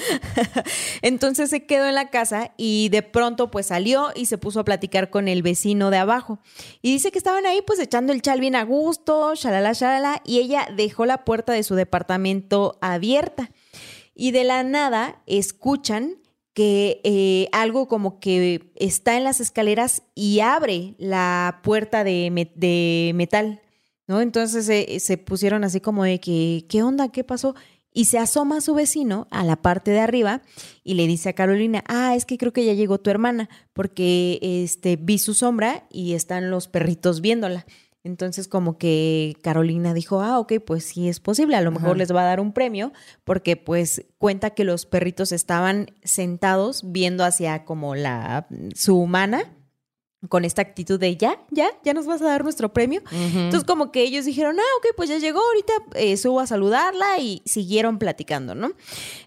Entonces 1.02 1.48
se 1.50 1.64
quedó 1.64 1.87
en 1.87 1.94
la 1.94 2.10
casa 2.10 2.52
y 2.58 2.88
de 2.90 3.02
pronto 3.02 3.50
pues 3.50 3.66
salió 3.66 4.10
y 4.14 4.26
se 4.26 4.37
puso 4.37 4.60
a 4.60 4.64
platicar 4.64 5.08
con 5.10 5.26
el 5.28 5.42
vecino 5.42 5.90
de 5.90 5.96
abajo. 5.98 6.40
Y 6.82 6.92
dice 6.92 7.10
que 7.12 7.18
estaban 7.18 7.46
ahí 7.46 7.62
pues 7.66 7.78
echando 7.78 8.12
el 8.12 8.20
chal 8.20 8.40
bien 8.40 8.56
a 8.56 8.64
gusto, 8.64 9.34
shalala, 9.34 9.72
shalala, 9.72 10.20
y 10.26 10.38
ella 10.38 10.68
dejó 10.76 11.06
la 11.06 11.13
puerta 11.22 11.53
de 11.53 11.62
su 11.62 11.77
departamento 11.77 12.79
abierta. 12.81 13.50
Y 14.16 14.33
de 14.33 14.42
la 14.42 14.64
nada 14.64 15.22
escuchan 15.27 16.16
que 16.55 17.00
eh, 17.05 17.48
algo 17.53 17.87
como 17.87 18.18
que 18.18 18.72
está 18.74 19.16
en 19.16 19.24
las 19.24 19.40
escaleras 19.40 20.03
y 20.14 20.40
abre 20.40 20.94
la 20.98 21.61
puerta 21.62 22.03
de, 22.03 22.50
de 22.57 23.12
metal, 23.14 23.61
¿no? 24.09 24.20
Entonces 24.20 24.68
eh, 24.68 24.98
se 24.98 25.18
pusieron 25.18 25.64
así 25.64 25.81
como 25.81 26.05
de 26.05 26.20
que, 26.20 26.66
¿qué 26.68 26.83
onda? 26.83 27.11
¿Qué 27.11 27.22
pasó? 27.24 27.55
y 27.96 28.07
se 28.07 28.18
asoma 28.18 28.59
a 28.59 28.61
su 28.61 28.74
vecino 28.74 29.29
a 29.31 29.44
la 29.44 29.62
parte 29.62 29.92
de 29.92 30.00
arriba 30.00 30.42
y 30.83 30.94
le 30.94 31.07
dice 31.07 31.29
a 31.29 31.33
Carolina, 31.33 31.85
ah, 31.87 32.16
es 32.16 32.27
que 32.27 32.37
creo 32.37 32.53
que 32.53 32.66
ya 32.66 32.74
llegó 32.74 32.98
tu 32.98 33.09
hermana, 33.09 33.48
porque 33.72 34.40
este, 34.42 34.96
vi 34.96 35.18
su 35.18 35.33
sombra 35.33 35.87
y 35.90 36.14
están 36.14 36.50
los 36.50 36.66
perritos 36.66 37.20
viéndola. 37.20 37.64
Entonces 38.04 38.48
como 38.48 38.76
que 38.76 39.34
Carolina 39.42 39.94
dijo, 39.94 40.20
ah, 40.20 40.38
ok, 40.38 40.54
pues 40.64 40.84
sí 40.84 41.08
es 41.08 41.20
posible, 41.20 41.56
a 41.56 41.62
lo 41.62 41.70
mejor 41.70 41.96
les 41.96 42.14
va 42.14 42.20
a 42.20 42.26
dar 42.26 42.38
un 42.38 42.52
premio, 42.52 42.92
porque 43.24 43.56
pues 43.56 44.04
cuenta 44.18 44.50
que 44.50 44.64
los 44.64 44.84
perritos 44.84 45.32
estaban 45.32 45.86
sentados 46.02 46.82
viendo 46.92 47.24
hacia 47.24 47.64
como 47.64 47.94
la 47.94 48.46
su 48.74 48.98
humana 48.98 49.50
con 50.28 50.44
esta 50.44 50.62
actitud 50.62 51.00
de 51.00 51.16
ya, 51.16 51.38
ya, 51.50 51.68
ya 51.82 51.94
nos 51.94 52.06
vas 52.06 52.20
a 52.20 52.26
dar 52.26 52.44
nuestro 52.44 52.72
premio. 52.72 53.02
Entonces 53.10 53.64
como 53.64 53.90
que 53.90 54.02
ellos 54.02 54.26
dijeron, 54.26 54.58
ah, 54.58 54.76
ok, 54.78 54.96
pues 54.96 55.08
ya 55.08 55.18
llegó, 55.18 55.40
ahorita 55.40 55.72
eh, 55.94 56.16
subo 56.18 56.40
a 56.40 56.46
saludarla 56.46 57.18
y 57.20 57.42
siguieron 57.46 57.98
platicando, 57.98 58.54
¿no? 58.54 58.72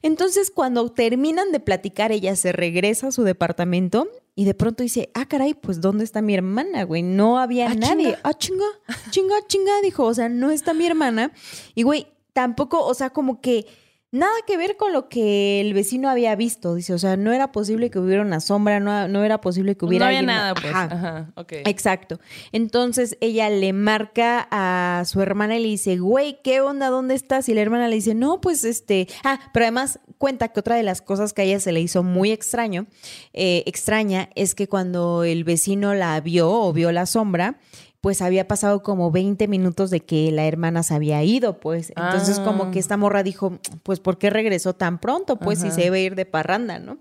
Entonces 0.04 0.52
cuando 0.52 0.92
terminan 0.92 1.52
de 1.52 1.60
platicar, 1.60 2.12
ella 2.12 2.36
se 2.36 2.52
regresa 2.52 3.08
a 3.08 3.12
su 3.12 3.24
departamento 3.24 4.08
y 4.40 4.46
de 4.46 4.54
pronto 4.54 4.84
dice, 4.84 5.10
ah, 5.16 5.26
caray, 5.26 5.56
pues 5.56 5.82
¿dónde 5.82 6.04
está 6.04 6.22
mi 6.22 6.36
hermana, 6.36 6.84
güey? 6.84 7.02
No 7.02 7.40
había 7.40 7.72
Ah, 7.72 7.74
nadie. 7.76 8.06
chinga. 8.06 8.20
Ah, 8.24 8.34
chinga, 8.36 8.66
chinga, 9.10 9.36
chinga, 9.48 9.82
dijo, 9.82 10.04
o 10.06 10.14
sea, 10.14 10.30
no 10.30 10.52
está 10.52 10.76
mi 10.76 10.86
hermana. 10.86 11.32
Y 11.74 11.82
güey, 11.82 12.06
tampoco, 12.34 12.86
o 12.86 12.94
sea, 12.94 13.10
como 13.10 13.42
que 13.42 13.66
nada 14.12 14.32
que 14.48 14.56
ver 14.58 14.78
con 14.78 14.94
lo 14.94 15.10
que 15.10 15.60
el 15.62 15.74
vecino 15.74 16.10
había 16.10 16.36
visto, 16.36 16.76
dice, 16.76 16.94
o 16.94 16.98
sea, 16.98 17.18
no 17.18 17.34
era 17.34 17.52
posible 17.52 17.90
que 17.90 18.00
hubiera 18.00 18.22
una 18.22 18.40
sombra, 18.40 18.80
no, 18.80 19.08
no 19.08 19.24
era 19.24 19.42
posible 19.42 19.76
que 19.76 19.86
hubiera 19.86 20.06
no 20.06 20.08
había 20.08 20.20
alguien- 20.20 20.36
nada, 20.36 20.54
pues. 20.56 20.74
Ajá. 20.74 20.84
Ajá, 20.92 21.32
ok. 21.36 21.52
Exacto. 21.66 22.20
Entonces 22.52 23.18
ella 23.22 23.50
le 23.50 23.74
marca 23.74 24.48
a 24.50 25.04
su 25.06 25.22
hermana 25.22 25.58
y 25.58 25.62
le 25.62 25.68
dice, 25.70 25.98
güey, 25.98 26.40
¿qué 26.44 26.62
onda? 26.62 26.90
¿Dónde 26.90 27.16
estás? 27.16 27.50
Y 27.50 27.54
la 27.54 27.62
hermana 27.62 27.88
le 27.88 27.96
dice, 27.96 28.16
no, 28.16 28.40
pues 28.42 28.64
este. 28.64 29.08
Ah, 29.24 29.40
pero 29.54 29.66
además 29.66 30.00
cuenta 30.18 30.48
que 30.48 30.60
otra 30.62 30.76
de 30.76 30.84
las 30.84 31.02
cosas 31.02 31.34
que 31.34 31.42
a 31.42 31.46
ella 31.46 31.60
se 31.60 31.72
le 31.72 31.82
hizo 31.82 32.02
muy 32.02 32.32
extraño, 32.32 32.88
eh, 33.34 33.64
extraña, 33.68 34.30
es 34.36 34.56
que 34.56 34.68
cuando 34.68 35.24
el 35.26 35.44
vecino 35.44 35.94
la 35.94 36.20
vio 36.22 36.50
o 36.50 36.74
vio 36.74 36.92
la 36.92 37.06
sombra, 37.06 37.60
pues 38.02 38.22
había 38.22 38.48
pasado 38.48 38.84
como 38.84 39.12
20 39.12 39.48
minutos 39.48 39.90
de 39.90 40.02
que 40.02 40.32
la 40.32 40.46
hermana 40.46 40.84
se 40.84 40.94
había 40.94 41.24
ido, 41.24 41.60
pues. 41.60 41.90
Entonces, 41.96 42.40
Ah. 42.40 42.44
como 42.46 42.72
que 42.72 42.80
esta 42.80 42.96
morra 42.96 43.24
dijo, 43.24 43.58
pues, 43.84 44.00
¿por 44.00 44.18
qué 44.18 44.30
regresó 44.30 44.74
tan 44.74 45.00
pronto? 45.00 45.38
Pues, 45.38 45.60
si 45.60 45.72
se 45.72 45.86
iba 45.88 45.96
a 45.96 46.00
ir 46.00 46.16
de 46.16 46.26
parranda, 46.26 46.80
¿no? 46.80 47.00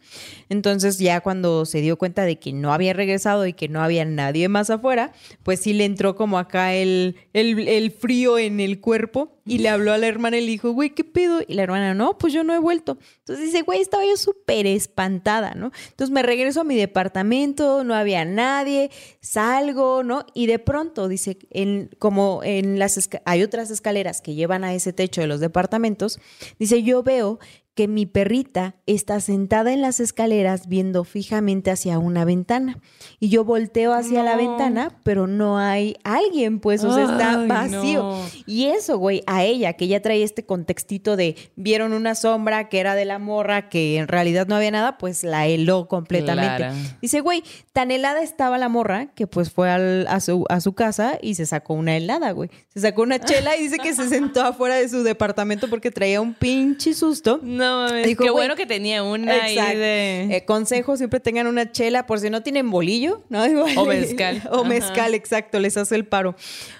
Entonces, 0.48 0.98
ya 0.98 1.20
cuando 1.20 1.66
se 1.66 1.80
dio 1.80 1.98
cuenta 1.98 2.24
de 2.24 2.38
que 2.38 2.52
no 2.52 2.72
había 2.72 2.92
regresado 2.94 3.46
y 3.46 3.52
que 3.52 3.68
no 3.68 3.82
había 3.82 4.04
nadie 4.04 4.48
más 4.48 4.70
afuera, 4.70 5.12
pues 5.42 5.60
sí 5.60 5.74
le 5.74 5.84
entró 5.84 6.16
como 6.16 6.38
acá 6.38 6.74
el, 6.74 7.16
el, 7.34 7.68
el 7.68 7.90
frío 7.90 8.38
en 8.38 8.60
el 8.60 8.80
cuerpo 8.80 9.32
y 9.44 9.58
le 9.58 9.68
habló 9.68 9.92
a 9.92 9.98
la 9.98 10.08
hermana 10.08 10.38
y 10.38 10.40
le 10.40 10.50
dijo, 10.50 10.70
güey, 10.72 10.90
¿qué 10.90 11.04
pedo? 11.04 11.40
Y 11.46 11.54
la 11.54 11.62
hermana, 11.62 11.94
no, 11.94 12.18
pues 12.18 12.32
yo 12.32 12.42
no 12.42 12.52
he 12.52 12.58
vuelto. 12.58 12.98
Entonces 13.20 13.44
dice, 13.46 13.62
güey, 13.62 13.80
estaba 13.80 14.04
yo 14.04 14.16
súper 14.16 14.66
espantada, 14.66 15.54
¿no? 15.54 15.70
Entonces 15.90 16.10
me 16.12 16.22
regreso 16.22 16.62
a 16.62 16.64
mi 16.64 16.74
departamento, 16.76 17.84
no 17.84 17.94
había 17.94 18.24
nadie, 18.24 18.90
salgo, 19.20 20.02
¿no? 20.02 20.26
Y 20.34 20.46
de 20.46 20.58
pronto, 20.58 20.85
dice, 21.08 21.38
en, 21.50 21.90
como 21.98 22.42
en 22.44 22.78
las 22.78 23.08
hay 23.24 23.42
otras 23.42 23.70
escaleras 23.70 24.20
que 24.20 24.34
llevan 24.34 24.64
a 24.64 24.74
ese 24.74 24.92
techo 24.92 25.20
de 25.20 25.26
los 25.26 25.40
departamentos, 25.40 26.18
dice, 26.58 26.82
yo 26.82 27.02
veo 27.02 27.38
que 27.76 27.86
mi 27.88 28.06
perrita 28.06 28.74
está 28.86 29.20
sentada 29.20 29.70
en 29.72 29.82
las 29.82 30.00
escaleras 30.00 30.66
viendo 30.66 31.04
fijamente 31.04 31.70
hacia 31.70 31.98
una 31.98 32.24
ventana. 32.24 32.80
Y 33.20 33.28
yo 33.28 33.44
volteo 33.44 33.92
hacia 33.92 34.22
la 34.22 34.34
ventana, 34.34 34.98
pero 35.04 35.26
no 35.26 35.58
hay 35.58 35.94
alguien, 36.02 36.58
pues, 36.58 36.82
o 36.82 36.94
sea, 36.94 37.04
está 37.04 37.40
Ay, 37.42 37.46
vacío. 37.46 38.02
no. 38.02 38.20
Y 38.46 38.64
eso, 38.64 38.96
güey, 38.96 39.22
a 39.26 39.44
ella, 39.44 39.74
que 39.74 39.88
ya 39.88 40.00
trae 40.00 40.22
este 40.22 40.46
contextito 40.46 41.16
de 41.16 41.36
vieron 41.54 41.92
una 41.92 42.14
sombra 42.14 42.70
que 42.70 42.80
era 42.80 42.94
de 42.94 43.04
la 43.04 43.18
morra, 43.18 43.68
que 43.68 43.98
en 43.98 44.08
realidad 44.08 44.46
no 44.46 44.56
había 44.56 44.70
nada, 44.70 44.96
pues 44.96 45.22
la 45.22 45.46
heló 45.46 45.86
completamente. 45.86 46.56
Clara. 46.56 46.74
Dice, 47.02 47.20
güey, 47.20 47.42
tan 47.74 47.90
helada 47.90 48.22
estaba 48.22 48.56
la 48.56 48.70
morra 48.70 49.08
que 49.14 49.26
pues 49.26 49.50
fue 49.52 49.68
al- 49.70 50.06
a, 50.08 50.20
su, 50.20 50.46
a 50.48 50.60
su 50.60 50.72
casa 50.72 51.18
y 51.20 51.34
se 51.34 51.44
sacó 51.44 51.74
una 51.74 51.94
helada, 51.94 52.30
güey. 52.30 52.48
Se 52.72 52.80
sacó 52.80 53.02
una 53.02 53.18
chela 53.18 53.54
y 53.54 53.60
dice 53.64 53.76
que 53.76 53.92
se 53.92 54.08
sentó 54.08 54.40
afuera 54.46 54.76
de 54.76 54.88
su 54.88 55.02
departamento 55.02 55.68
porque 55.68 55.90
traía 55.90 56.22
un 56.22 56.32
pinche 56.32 56.94
susto. 56.94 57.38
No 57.42 57.65
mames. 57.66 58.06
Dijo, 58.06 58.24
Qué 58.24 58.30
bueno 58.30 58.56
que 58.56 58.66
tenía 58.66 59.02
una 59.02 59.44
ahí 59.44 59.56
de. 59.76 60.36
Eh, 60.36 60.44
consejo, 60.44 60.96
siempre 60.96 61.20
tengan 61.20 61.46
una 61.46 61.70
chela 61.72 62.06
por 62.06 62.20
si 62.20 62.30
no 62.30 62.42
tienen 62.42 62.70
bolillo, 62.70 63.22
¿no? 63.28 63.44
Igual- 63.46 63.76
O 63.78 63.84
mezcal. 63.86 64.42
o 64.50 64.60
Ajá. 64.60 64.68
mezcal, 64.68 65.14
exacto, 65.14 65.58
les 65.58 65.76
hace 65.76 65.94
el 65.94 66.06
paro. 66.06 66.34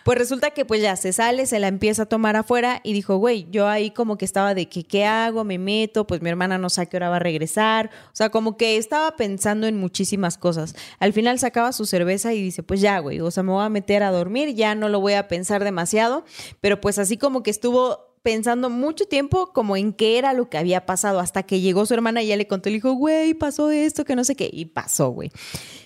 Pues 0.05 0.19
resulta 0.19 0.51
que 0.51 0.65
pues 0.65 0.81
ya 0.81 0.97
se 0.97 1.13
sale, 1.13 1.47
se 1.47 1.59
la 1.59 1.69
empieza 1.69 2.03
a 2.03 2.07
tomar 2.07 2.37
afuera 2.37 2.81
y 2.85 2.93
dijo, 2.93 3.17
güey, 3.17 3.47
yo 3.51 3.69
ahí 3.69 3.91
como 3.91 4.17
que 4.19 4.25
estaba 4.25 4.55
de 4.55 4.69
que, 4.69 4.85
¿qué 4.85 5.05
hago? 5.05 5.45
Me 5.45 5.59
meto, 5.59 6.07
pues 6.07 6.23
mi 6.23 6.29
hermana 6.31 6.59
no 6.59 6.71
sabe 6.71 6.87
a 6.87 6.89
qué 6.91 6.97
hora 6.97 7.09
va 7.09 7.17
a 7.17 7.21
regresar. 7.21 7.91
O 8.07 8.17
sea, 8.17 8.31
como 8.31 8.57
que 8.57 8.77
estaba 8.77 9.17
pensando 9.17 9.67
en 9.67 9.79
muchísimas 9.79 10.39
cosas. 10.39 10.75
Al 10.99 11.13
final 11.13 11.39
sacaba 11.39 11.73
su 11.73 11.87
cerveza 11.87 12.33
y 12.35 12.43
dice, 12.43 12.63
pues 12.63 12.81
ya, 12.81 12.99
güey, 13.01 13.21
o 13.21 13.31
sea, 13.31 13.43
me 13.43 13.53
voy 13.53 13.65
a 13.65 13.69
meter 13.69 14.03
a 14.03 14.11
dormir, 14.11 14.55
ya 14.55 14.75
no 14.75 14.89
lo 14.89 15.01
voy 15.01 15.15
a 15.15 15.29
pensar 15.29 15.65
demasiado. 15.65 16.25
Pero 16.61 16.81
pues 16.81 16.99
así 16.99 17.17
como 17.17 17.43
que 17.43 17.51
estuvo 17.51 18.16
pensando 18.27 18.71
mucho 18.71 19.07
tiempo 19.07 19.53
como 19.53 19.77
en 19.77 19.93
qué 19.93 20.19
era 20.19 20.33
lo 20.33 20.51
que 20.51 20.59
había 20.59 20.85
pasado 20.85 21.21
hasta 21.21 21.45
que 21.45 21.61
llegó 21.61 21.87
su 21.87 21.95
hermana 21.95 22.25
y 22.25 22.27
ya 22.27 22.37
le 22.37 22.49
contó, 22.49 22.71
le 22.71 22.75
dijo, 22.75 22.93
güey, 22.95 23.35
pasó 23.35 23.71
esto, 23.71 24.05
que 24.05 24.17
no 24.17 24.25
sé 24.25 24.35
qué, 24.35 24.51
y 24.53 24.65
pasó, 24.65 25.11
güey. 25.11 25.31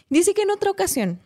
Dice 0.09 0.33
que 0.33 0.41
en 0.41 0.51
otra 0.51 0.71
ocasión, 0.71 1.21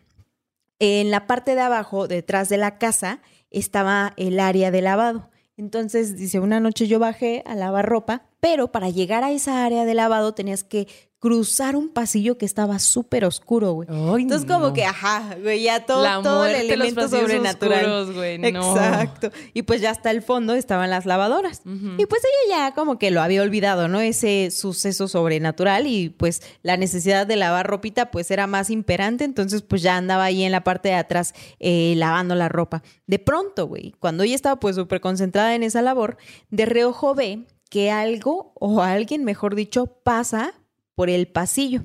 en 0.77 1.11
la 1.11 1.25
parte 1.25 1.55
de 1.55 1.61
abajo, 1.61 2.09
detrás 2.09 2.49
de 2.49 2.57
la 2.57 2.77
casa, 2.77 3.21
estaba 3.49 4.11
el 4.17 4.41
área 4.41 4.71
de 4.71 4.81
lavado. 4.81 5.29
Entonces, 5.55 6.17
dice, 6.17 6.41
una 6.41 6.59
noche 6.59 6.85
yo 6.85 6.99
bajé 6.99 7.43
a 7.45 7.55
lavar 7.55 7.85
ropa, 7.85 8.25
pero 8.41 8.73
para 8.73 8.89
llegar 8.89 9.23
a 9.23 9.31
esa 9.31 9.63
área 9.63 9.85
de 9.85 9.93
lavado 9.93 10.33
tenías 10.33 10.65
que 10.65 10.89
cruzar 11.25 11.75
un 11.75 11.89
pasillo 11.89 12.37
que 12.37 12.45
estaba 12.45 12.77
súper 12.77 13.25
oscuro, 13.25 13.71
güey. 13.73 13.87
Entonces, 14.21 14.47
como 14.47 14.73
que, 14.73 14.85
ajá, 14.85 15.35
güey, 15.41 15.63
ya 15.63 15.83
todo, 15.83 16.03
La 16.03 16.21
todo 16.21 16.45
el 16.45 16.51
muerte, 16.51 16.77
los 16.77 16.87
elemento 16.87 17.01
pasillos 17.01 17.21
sobrenatural. 17.23 17.85
oscuros, 17.85 18.15
güey, 18.15 18.37
no. 18.37 18.75
Exacto. 18.77 19.31
Y 19.55 19.63
pues 19.63 19.81
ya 19.81 19.89
hasta 19.89 20.11
el 20.11 20.21
fondo 20.21 20.53
estaban 20.53 20.91
las 20.91 21.07
lavadoras. 21.07 21.63
Y 21.65 22.05
pues 22.05 22.21
ella 22.45 22.57
ya 22.67 22.75
como 22.75 22.99
que 22.99 23.09
lo 23.09 23.23
había 23.23 23.41
olvidado, 23.41 23.87
¿no? 23.87 24.01
Ese 24.01 24.51
suceso 24.51 25.07
sobrenatural 25.07 25.87
y 25.87 26.09
pues 26.09 26.43
la 26.61 26.77
necesidad 26.77 27.25
de 27.25 27.37
lavar 27.37 27.65
ropita 27.65 28.11
pues 28.11 28.29
era 28.29 28.45
más 28.45 28.69
imperante, 28.69 29.23
entonces 29.23 29.63
pues 29.63 29.81
ya 29.81 29.97
andaba 29.97 30.25
ahí 30.25 30.43
en 30.43 30.51
la 30.51 30.63
parte 30.63 30.89
de 30.89 30.95
atrás 30.95 31.33
eh, 31.59 31.95
lavando 31.97 32.35
la 32.35 32.49
ropa. 32.49 32.83
De 33.07 33.17
pronto, 33.17 33.65
güey, 33.65 33.95
cuando 33.99 34.21
ella 34.21 34.35
estaba 34.35 34.59
pues 34.59 34.75
súper 34.75 35.01
concentrada 35.01 35.55
en 35.55 35.63
esa 35.63 35.81
labor, 35.81 36.17
de 36.51 36.67
reojo 36.67 37.15
ve 37.15 37.47
que 37.71 37.89
algo 37.89 38.53
o 38.59 38.83
alguien, 38.83 39.23
mejor 39.23 39.55
dicho, 39.55 39.87
pasa 39.87 40.53
por 40.95 41.09
el 41.09 41.27
pasillo. 41.27 41.81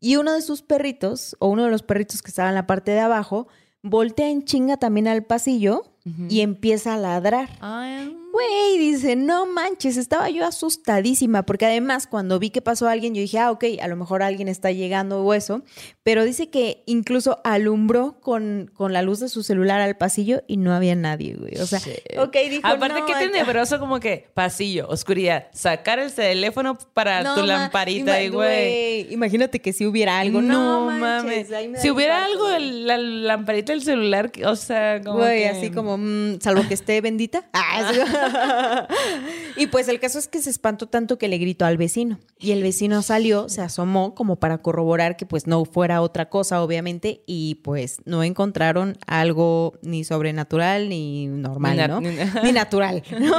Y 0.00 0.16
uno 0.16 0.34
de 0.34 0.42
sus 0.42 0.62
perritos, 0.62 1.36
o 1.38 1.48
uno 1.48 1.64
de 1.64 1.70
los 1.70 1.82
perritos 1.82 2.22
que 2.22 2.28
estaba 2.28 2.48
en 2.48 2.56
la 2.56 2.66
parte 2.66 2.90
de 2.90 3.00
abajo, 3.00 3.46
voltea 3.82 4.28
en 4.28 4.44
chinga 4.44 4.76
también 4.76 5.08
al 5.08 5.24
pasillo 5.24 5.84
y 6.28 6.40
empieza 6.40 6.94
a 6.94 6.98
ladrar. 6.98 7.48
Ay, 7.60 8.16
Güey, 8.32 8.78
dice, 8.78 9.14
no 9.14 9.44
manches, 9.44 9.98
estaba 9.98 10.30
yo 10.30 10.46
asustadísima, 10.46 11.42
porque 11.44 11.66
además 11.66 12.06
cuando 12.06 12.38
vi 12.38 12.48
que 12.48 12.62
pasó 12.62 12.88
alguien, 12.88 13.14
yo 13.14 13.20
dije, 13.20 13.38
ah, 13.38 13.50
ok, 13.50 13.64
a 13.82 13.88
lo 13.88 13.96
mejor 13.96 14.22
alguien 14.22 14.48
está 14.48 14.70
llegando 14.72 15.22
o 15.22 15.34
eso, 15.34 15.62
pero 16.02 16.24
dice 16.24 16.48
que 16.48 16.82
incluso 16.86 17.40
alumbró 17.44 18.20
con, 18.20 18.70
con 18.72 18.94
la 18.94 19.02
luz 19.02 19.20
de 19.20 19.28
su 19.28 19.42
celular 19.42 19.82
al 19.82 19.98
pasillo 19.98 20.42
y 20.46 20.56
no 20.56 20.72
había 20.74 20.94
nadie, 20.94 21.34
güey. 21.34 21.56
O 21.58 21.66
sea, 21.66 21.78
Shit. 21.78 22.18
ok, 22.18 22.36
dijo, 22.48 22.66
Aparte, 22.66 23.00
no, 23.00 23.06
qué 23.06 23.12
acá- 23.12 23.20
tenebroso 23.20 23.78
como 23.78 24.00
que 24.00 24.30
pasillo, 24.32 24.88
oscuridad, 24.88 25.48
sacar 25.52 25.98
el 25.98 26.10
teléfono 26.12 26.78
para 26.94 27.22
No, 27.22 27.34
tu 27.34 27.42
lamparita 27.42 28.18
ima- 28.18 28.24
y 28.24 28.28
güey. 28.30 29.12
Imagínate 29.12 29.60
que 29.60 29.74
si 29.74 29.84
hubiera 29.84 30.18
algo. 30.18 30.40
No, 30.40 30.90
No, 30.90 30.98
manches, 30.98 31.50
mames. 31.50 31.82
Si 31.82 31.90
hubiera 31.90 32.24
algo, 32.24 32.48
el- 32.50 32.86
la 32.86 32.96
lamparita 32.96 33.72
del 33.72 33.82
celular, 33.82 34.32
o 34.46 34.56
sea, 34.56 35.02
como. 35.02 35.18
Güey, 35.18 35.40
que- 35.42 35.48
así 35.50 35.70
como, 35.70 35.98
mm, 35.98 36.40
salvo 36.40 36.66
que 36.66 36.72
esté 36.74 37.00
bendita. 37.02 37.44
Ah, 37.52 37.90
sí. 37.92 38.00
y 39.56 39.66
pues 39.68 39.88
el 39.88 40.00
caso 40.00 40.18
es 40.18 40.28
que 40.28 40.40
se 40.40 40.50
espantó 40.50 40.88
tanto 40.88 41.18
que 41.18 41.28
le 41.28 41.38
gritó 41.38 41.64
al 41.64 41.76
vecino. 41.76 42.18
Y 42.38 42.52
el 42.52 42.62
vecino 42.62 43.02
salió, 43.02 43.48
se 43.48 43.60
asomó 43.60 44.14
como 44.14 44.36
para 44.36 44.58
corroborar 44.58 45.16
que 45.16 45.26
pues 45.26 45.46
no 45.46 45.64
fuera 45.64 46.00
otra 46.02 46.28
cosa, 46.28 46.62
obviamente. 46.62 47.22
Y 47.26 47.56
pues 47.56 47.98
no 48.04 48.22
encontraron 48.22 48.96
algo 49.06 49.74
ni 49.82 50.04
sobrenatural 50.04 50.88
ni 50.88 51.26
normal, 51.26 51.76
Ni 51.76 51.86
¿no? 51.88 52.00
ni- 52.00 52.16
Ni, 52.42 52.52
natural, 52.52 53.02
¿no? 53.18 53.36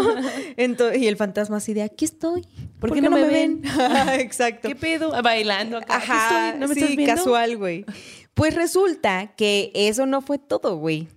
Y 0.96 1.08
el 1.08 1.18
fantasma 1.18 1.58
así 1.58 1.74
de, 1.74 1.82
aquí 1.84 2.06
estoy. 2.06 2.46
¿Por, 2.80 2.94
qué 2.94 3.02
no, 3.02 3.10
me 3.12 3.26
ven? 3.26 3.62
Exacto. 4.20 4.68
¿Qué 4.68 4.76
pedo? 4.76 5.12
Bailando 5.22 5.78
acá. 5.78 5.98
Ajá, 5.98 6.50
estoy, 6.50 6.60
¿No 6.60 6.68
me 6.68 6.74
sí, 6.76 6.82
estás 6.82 6.96
viendo? 6.96 7.16
casual, 7.16 7.58
güey. 7.58 7.86
Pues 8.34 8.56
resulta 8.56 9.34
que 9.36 9.72
eso 9.74 10.06
no 10.06 10.22
fue 10.22 10.40
todo, 10.40 10.78
güey. 10.78 11.08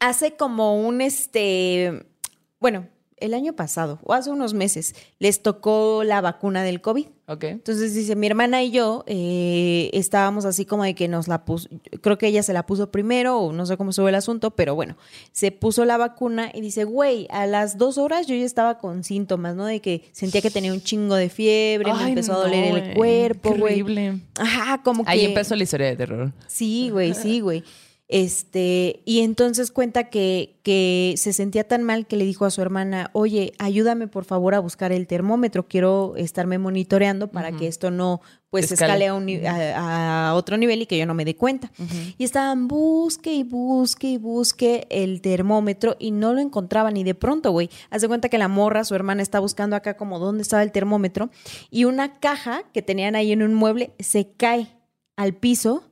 Hace 0.00 0.36
como 0.36 0.80
un 0.80 1.00
este, 1.00 2.06
bueno, 2.60 2.86
el 3.20 3.34
año 3.34 3.54
pasado 3.54 3.98
o 4.02 4.12
hace 4.12 4.30
unos 4.30 4.54
meses 4.54 4.94
les 5.18 5.42
tocó 5.42 6.02
la 6.04 6.20
vacuna 6.20 6.62
del 6.62 6.80
COVID. 6.80 7.06
Ok. 7.26 7.44
Entonces 7.44 7.94
dice, 7.94 8.16
mi 8.16 8.26
hermana 8.26 8.62
y 8.62 8.70
yo 8.70 9.04
eh, 9.06 9.90
estábamos 9.92 10.44
así 10.46 10.64
como 10.64 10.84
de 10.84 10.94
que 10.94 11.08
nos 11.08 11.28
la 11.28 11.44
puso, 11.44 11.68
creo 12.00 12.16
que 12.16 12.26
ella 12.26 12.42
se 12.42 12.54
la 12.54 12.64
puso 12.64 12.90
primero 12.90 13.38
o 13.38 13.52
no 13.52 13.66
sé 13.66 13.76
cómo 13.76 13.90
estuvo 13.90 14.08
el 14.08 14.14
asunto, 14.14 14.52
pero 14.52 14.74
bueno, 14.74 14.96
se 15.32 15.52
puso 15.52 15.84
la 15.84 15.98
vacuna 15.98 16.50
y 16.54 16.60
dice, 16.60 16.84
güey, 16.84 17.26
a 17.30 17.46
las 17.46 17.76
dos 17.76 17.98
horas 17.98 18.26
yo 18.26 18.34
ya 18.34 18.46
estaba 18.46 18.78
con 18.78 19.04
síntomas, 19.04 19.56
¿no? 19.56 19.66
De 19.66 19.80
que 19.80 20.04
sentía 20.12 20.40
que 20.40 20.50
tenía 20.50 20.72
un 20.72 20.80
chingo 20.80 21.16
de 21.16 21.28
fiebre, 21.28 21.92
me 21.92 22.08
empezó 22.08 22.32
a 22.32 22.38
doler 22.38 22.76
el 22.76 22.94
cuerpo, 22.94 23.50
güey. 23.50 23.82
horrible. 23.82 24.20
Ajá, 24.38 24.82
como 24.82 25.04
que... 25.04 25.10
Ahí 25.10 25.24
empezó 25.26 25.54
la 25.54 25.64
historia 25.64 25.88
de 25.88 25.96
terror. 25.96 26.32
Sí, 26.46 26.88
güey, 26.90 27.12
sí, 27.14 27.40
güey. 27.40 27.62
Este, 28.10 29.02
y 29.04 29.20
entonces 29.20 29.70
cuenta 29.70 30.04
que, 30.04 30.56
que 30.62 31.12
se 31.18 31.34
sentía 31.34 31.64
tan 31.68 31.82
mal 31.82 32.06
que 32.06 32.16
le 32.16 32.24
dijo 32.24 32.46
a 32.46 32.50
su 32.50 32.62
hermana, 32.62 33.10
oye, 33.12 33.52
ayúdame 33.58 34.08
por 34.08 34.24
favor 34.24 34.54
a 34.54 34.60
buscar 34.60 34.92
el 34.92 35.06
termómetro, 35.06 35.68
quiero 35.68 36.14
estarme 36.16 36.56
monitoreando 36.56 37.28
para 37.28 37.52
que 37.52 37.66
esto 37.66 37.90
no, 37.90 38.22
pues, 38.48 38.72
Escale. 38.72 39.04
escale 39.04 39.08
a, 39.08 39.14
un 39.14 39.28
a 39.46 40.32
otro 40.34 40.56
nivel 40.56 40.80
y 40.80 40.86
que 40.86 40.96
yo 40.96 41.04
no 41.04 41.12
me 41.12 41.26
dé 41.26 41.36
cuenta. 41.36 41.70
Y 42.16 42.24
estaban 42.24 42.66
busque 42.66 43.34
y 43.34 43.42
busque 43.42 44.08
y 44.08 44.16
busque 44.16 44.86
el 44.88 45.20
termómetro 45.20 45.96
y 45.98 46.10
no 46.10 46.32
lo 46.32 46.40
encontraban 46.40 46.96
y 46.96 47.04
de 47.04 47.14
pronto, 47.14 47.50
güey, 47.50 47.68
hace 47.90 48.08
cuenta 48.08 48.30
que 48.30 48.38
la 48.38 48.48
morra, 48.48 48.84
su 48.84 48.94
hermana, 48.94 49.20
está 49.20 49.38
buscando 49.38 49.76
acá 49.76 49.98
como 49.98 50.18
dónde 50.18 50.40
estaba 50.40 50.62
el 50.62 50.72
termómetro 50.72 51.28
y 51.70 51.84
una 51.84 52.18
caja 52.20 52.62
que 52.72 52.80
tenían 52.80 53.16
ahí 53.16 53.32
en 53.32 53.42
un 53.42 53.52
mueble 53.52 53.92
se 53.98 54.30
cae 54.34 54.68
al 55.14 55.34
piso 55.34 55.82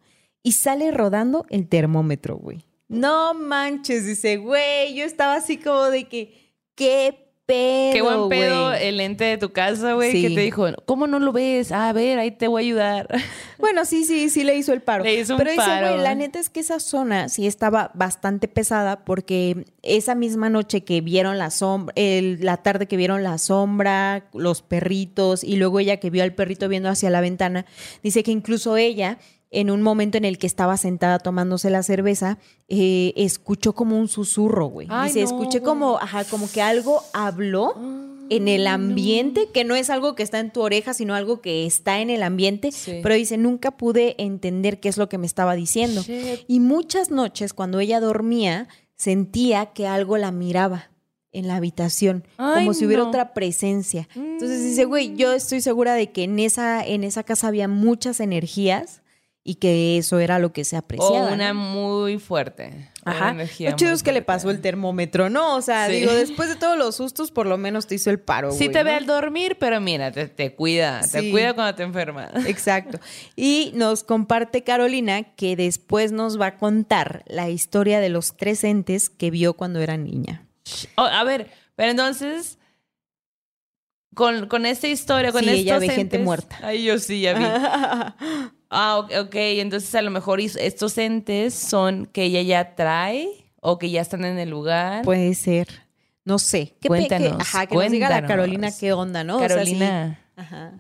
y 0.47 0.53
sale 0.53 0.93
rodando 0.93 1.45
el 1.51 1.67
termómetro, 1.69 2.37
güey. 2.37 2.65
No 2.89 3.35
manches, 3.35 4.07
dice, 4.07 4.37
güey, 4.37 4.95
yo 4.95 5.05
estaba 5.05 5.35
así 5.35 5.57
como 5.57 5.87
de 5.87 6.05
que, 6.05 6.53
qué 6.77 7.25
pedo, 7.47 7.93
Qué 7.93 8.03
buen 8.03 8.29
pedo 8.29 8.69
güey?". 8.69 8.87
el 8.87 9.01
ente 9.01 9.25
de 9.25 9.39
tu 9.39 9.53
casa, 9.53 9.95
güey, 9.95 10.11
Sí. 10.13 10.23
que 10.23 10.31
te 10.35 10.41
dijo, 10.43 10.67
¿cómo 10.85 11.07
no 11.09 11.19
lo 11.21 11.33
ves? 11.33 11.71
Ah, 11.73 11.89
a 11.89 11.93
ver, 11.93 12.19
ahí 12.21 12.31
te 12.33 12.47
voy 12.49 12.63
a 12.63 12.67
ayudar. 12.67 13.09
Bueno, 13.59 13.87
sí, 13.87 14.05
sí, 14.05 14.29
sí 14.29 14.45
le 14.45 14.55
hizo 14.55 14.73
el 14.75 14.83
paro. 14.83 15.03
Le 15.03 15.15
hizo 15.19 15.33
un 15.33 15.39
Pero 15.39 15.51
dice, 15.51 15.65
güey, 15.81 15.97
la 15.99 16.15
neta 16.15 16.39
es 16.39 16.51
que 16.51 16.61
esa 16.61 16.79
zona 16.79 17.29
sí 17.31 17.47
estaba 17.47 17.91
bastante 17.95 18.49
pesada 18.49 19.05
porque 19.05 19.65
esa 19.83 20.15
misma 20.15 20.51
noche 20.51 20.85
que 20.85 21.01
vieron 21.01 21.39
la 21.39 21.51
sombra, 21.51 21.93
el- 21.97 22.39
la 22.45 22.59
tarde 22.59 22.87
que 22.87 22.99
vieron 22.99 23.23
la 23.23 23.39
sombra, 23.39 24.29
los 24.35 24.61
perritos 24.61 25.43
y 25.43 25.57
luego 25.57 25.81
ella 25.81 25.97
que 25.97 26.11
vio 26.11 26.23
al 26.23 26.35
perrito 26.35 26.69
viendo 26.69 26.91
hacia 26.91 27.09
la 27.11 27.23
ventana, 27.23 27.65
dice 28.03 28.23
que 28.23 28.31
incluso 28.31 28.77
ella 28.77 29.19
en 29.57 29.71
un 29.71 29.81
momento 29.81 30.19
en 30.19 30.27
el 30.27 30.37
que 30.37 30.47
estaba 30.47 30.77
sentada 30.77 31.19
tomándose 31.19 31.71
la 31.71 31.83
cerveza, 31.83 32.37
eh, 32.69 33.15
escuchó 33.17 33.75
como 33.75 33.99
un 33.99 34.07
susurro, 34.07 34.67
güey. 34.67 34.87
Ay, 34.91 35.09
Dice, 35.09 35.21
no, 35.21 35.25
escuché 35.25 35.61
güey. 35.61 35.71
como, 35.71 35.97
ajá, 35.97 36.25
como 36.25 36.51
que 36.51 36.61
algo 36.61 37.03
habló 37.15 37.75
en 38.29 38.49
el 38.49 38.67
ambiente, 38.67 39.49
que 39.55 39.65
no 39.65 39.75
es 39.75 39.89
algo 39.89 40.15
que 40.15 40.23
está 40.23 40.41
en 40.41 40.53
tu 40.53 40.61
oreja, 40.61 40.93
sino 40.93 41.15
algo 41.15 41.41
que 41.41 41.65
está 41.65 42.01
en 42.01 42.11
el 42.11 42.23
ambiente. 42.23 42.71
Sí. 42.71 43.01
Pero 43.03 43.15
dice, 43.15 43.39
nunca 43.39 43.79
pude 43.79 44.15
entender 44.23 44.79
qué 44.79 44.91
es 44.91 44.99
lo 44.99 45.09
que 45.09 45.17
me 45.17 45.27
estaba 45.27 45.55
diciendo. 45.55 46.03
Shit. 46.03 46.41
Y 46.47 46.61
muchas 46.61 47.11
noches, 47.11 47.55
cuando 47.55 47.81
ella 47.81 47.99
dormía, 47.99 48.69
sentía 48.95 49.73
que 49.73 49.87
algo 49.87 50.19
la 50.19 50.33
miraba 50.33 50.91
en 51.33 51.49
la 51.49 51.57
habitación, 51.57 52.25
Ay, 52.37 52.67
como 52.67 52.75
si 52.75 52.85
hubiera 52.85 53.05
otra 53.05 53.33
presencia. 53.33 54.07
Entonces 54.15 54.63
dice, 54.63 54.85
güey, 54.85 55.17
yo 55.17 55.33
estoy 55.33 55.63
segura 55.63 55.95
de 55.95 56.11
que 56.13 56.25
en 56.25 56.39
esa, 56.41 56.85
en 56.87 57.05
esa 57.05 57.23
casa 57.23 57.49
había 57.49 57.69
muchas 57.69 58.21
energías 58.21 59.01
y 59.49 59.55
que 59.55 59.97
eso 59.97 60.19
era 60.19 60.39
lo 60.41 60.53
que 60.53 60.65
se 60.65 60.77
apreciaba. 60.77 61.31
O 61.31 61.33
una 61.33 61.53
¿no? 61.55 61.61
muy 61.61 62.19
fuerte. 62.19 62.91
Ajá. 63.05 63.33
Lo 63.33 63.47
chido 63.77 63.93
es 63.93 64.03
que 64.03 64.11
le 64.11 64.21
pasó 64.21 64.51
el 64.51 64.61
termómetro, 64.61 65.31
¿no? 65.31 65.55
O 65.55 65.63
sea, 65.63 65.87
Sí. 65.87 66.01
digo, 66.01 66.13
después 66.13 66.49
de 66.49 66.57
todos 66.57 66.77
los 66.77 66.97
sustos, 66.97 67.31
por 67.31 67.47
lo 67.47 67.57
menos 67.57 67.87
te 67.87 67.95
hizo 67.95 68.11
el 68.11 68.19
paro. 68.19 68.51
Sí 68.51 68.69
te 68.69 68.83
ve 68.83 68.95
al 68.95 69.07
dormir, 69.07 69.57
pero 69.61 69.81
mira, 69.81 70.11
te, 70.11 70.27
te 70.27 70.55
cuida, 70.57 71.01
te 71.13 71.31
cuida 71.31 71.55
cuando 71.55 71.77
te 71.77 71.85
enfermas. 71.85 72.31
Exacto. 72.47 72.99
Y 73.37 73.71
nos 73.75 74.03
comparte 74.03 74.65
Carolina 74.65 75.23
que 75.35 75.55
después 75.55 76.11
nos 76.11 76.41
va 76.41 76.47
a 76.47 76.57
contar 76.59 77.23
la 77.29 77.49
historia 77.49 78.01
de 78.01 78.09
los 78.09 78.37
tres 78.37 78.65
entes 78.65 79.09
que 79.09 79.31
vio 79.31 79.53
cuando 79.55 79.79
era 79.81 79.97
niña. 79.97 80.45
Oh, 80.97 81.03
a 81.03 81.23
ver, 81.23 81.49
pero 81.77 81.93
entonces, 81.93 82.59
con, 84.17 84.49
con 84.49 84.67
esta 84.67 84.89
historia, 84.89 85.31
con 85.31 85.43
Sí, 85.45 85.51
estos 85.51 85.61
ella 85.63 85.79
ve 85.79 85.89
gente 85.91 86.19
entes- 86.19 86.25
muerta. 86.25 86.59
Ay, 86.63 86.83
yo 86.85 86.99
sí, 86.99 87.21
ya 87.21 87.35
vi. 87.35 87.45
Ah, 88.71 88.99
ok, 88.99 89.13
ok, 89.27 89.35
entonces 89.35 89.95
a 89.95 90.03
lo 90.03 90.11
mejor 90.11 90.41
estos 90.41 90.99
entes 90.99 91.55
son 91.55 92.07
que 92.07 92.25
ella 92.25 92.43
ya 92.43 92.75
trae 92.75 93.29
o 93.61 93.79
que 93.79 93.91
ya 93.91 94.01
están 94.01 94.25
en 94.25 94.39
el 94.39 94.51
lugar. 94.51 95.05
Puede 95.05 95.35
ser. 95.35 95.69
No 96.25 96.39
sé. 96.41 96.75
¿Qué 96.81 96.89
pe- 96.89 97.07
qué- 97.07 97.09
Cuéntanos, 97.09 97.41
ajá, 97.41 97.67
que 97.67 97.75
nos 97.77 97.91
diga 97.91 98.09
la 98.09 98.17
cuéntanos. 98.17 98.29
Carolina 98.29 98.69
qué 98.79 98.93
onda, 98.93 99.23
¿no? 99.25 99.37
O 99.37 99.39
sea, 99.39 99.49
sí. 99.49 99.55
Carolina. 99.55 100.21
Ajá. 100.35 100.73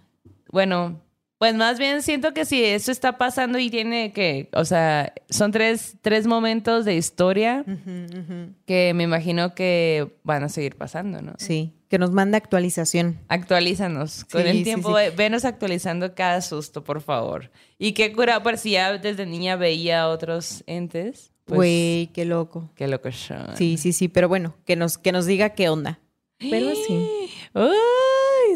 Bueno, 0.50 1.00
pues 1.38 1.54
más 1.54 1.78
bien 1.78 2.02
siento 2.02 2.32
que 2.32 2.44
si 2.44 2.64
esto 2.64 2.90
está 2.90 3.18
pasando 3.18 3.58
y 3.58 3.68
tiene 3.70 4.12
que, 4.12 4.48
o 4.54 4.64
sea, 4.64 5.12
son 5.28 5.52
tres, 5.52 5.96
tres 6.00 6.26
momentos 6.26 6.84
de 6.84 6.94
historia 6.96 7.64
Ujú, 7.66 8.06
ujú. 8.20 8.52
que 8.66 8.92
me 8.94 9.04
imagino 9.04 9.54
que 9.54 10.16
van 10.22 10.44
a 10.44 10.48
seguir 10.48 10.76
pasando, 10.76 11.20
¿no? 11.22 11.34
Sí. 11.38 11.72
Que 11.88 11.98
nos 11.98 12.10
manda 12.10 12.36
actualización. 12.38 13.20
Actualízanos. 13.28 14.24
Con 14.24 14.42
Sí, 14.42 14.48
el 14.48 14.56
sí, 14.58 14.64
tiempo, 14.64 14.88
sí. 14.88 14.94
ve- 14.94 15.10
venos 15.10 15.44
actualizando 15.44 16.14
cada 16.14 16.40
susto, 16.42 16.82
por 16.82 17.00
favor. 17.00 17.50
Y 17.78 17.92
qué 17.92 18.12
cura, 18.12 18.42
por 18.42 18.58
si 18.58 18.72
ya 18.72 18.96
desde 18.98 19.24
niña 19.26 19.54
veía 19.56 20.02
a 20.02 20.08
otros 20.08 20.64
entes. 20.66 21.32
Pues, 21.44 21.56
Güey, 21.58 22.06
qué 22.08 22.24
loco. 22.24 22.70
Qué 22.74 22.88
loco 22.88 23.12
son. 23.12 23.56
Sí, 23.56 23.76
sí, 23.76 23.92
sí. 23.92 24.08
Pero 24.08 24.28
bueno, 24.28 24.56
que 24.64 24.74
nos, 24.74 24.98
que 24.98 25.12
nos 25.12 25.26
diga 25.26 25.50
qué 25.50 25.68
onda. 25.68 26.00
Pero 26.38 26.74
sí. 26.74 27.08
Ay, 27.54 27.68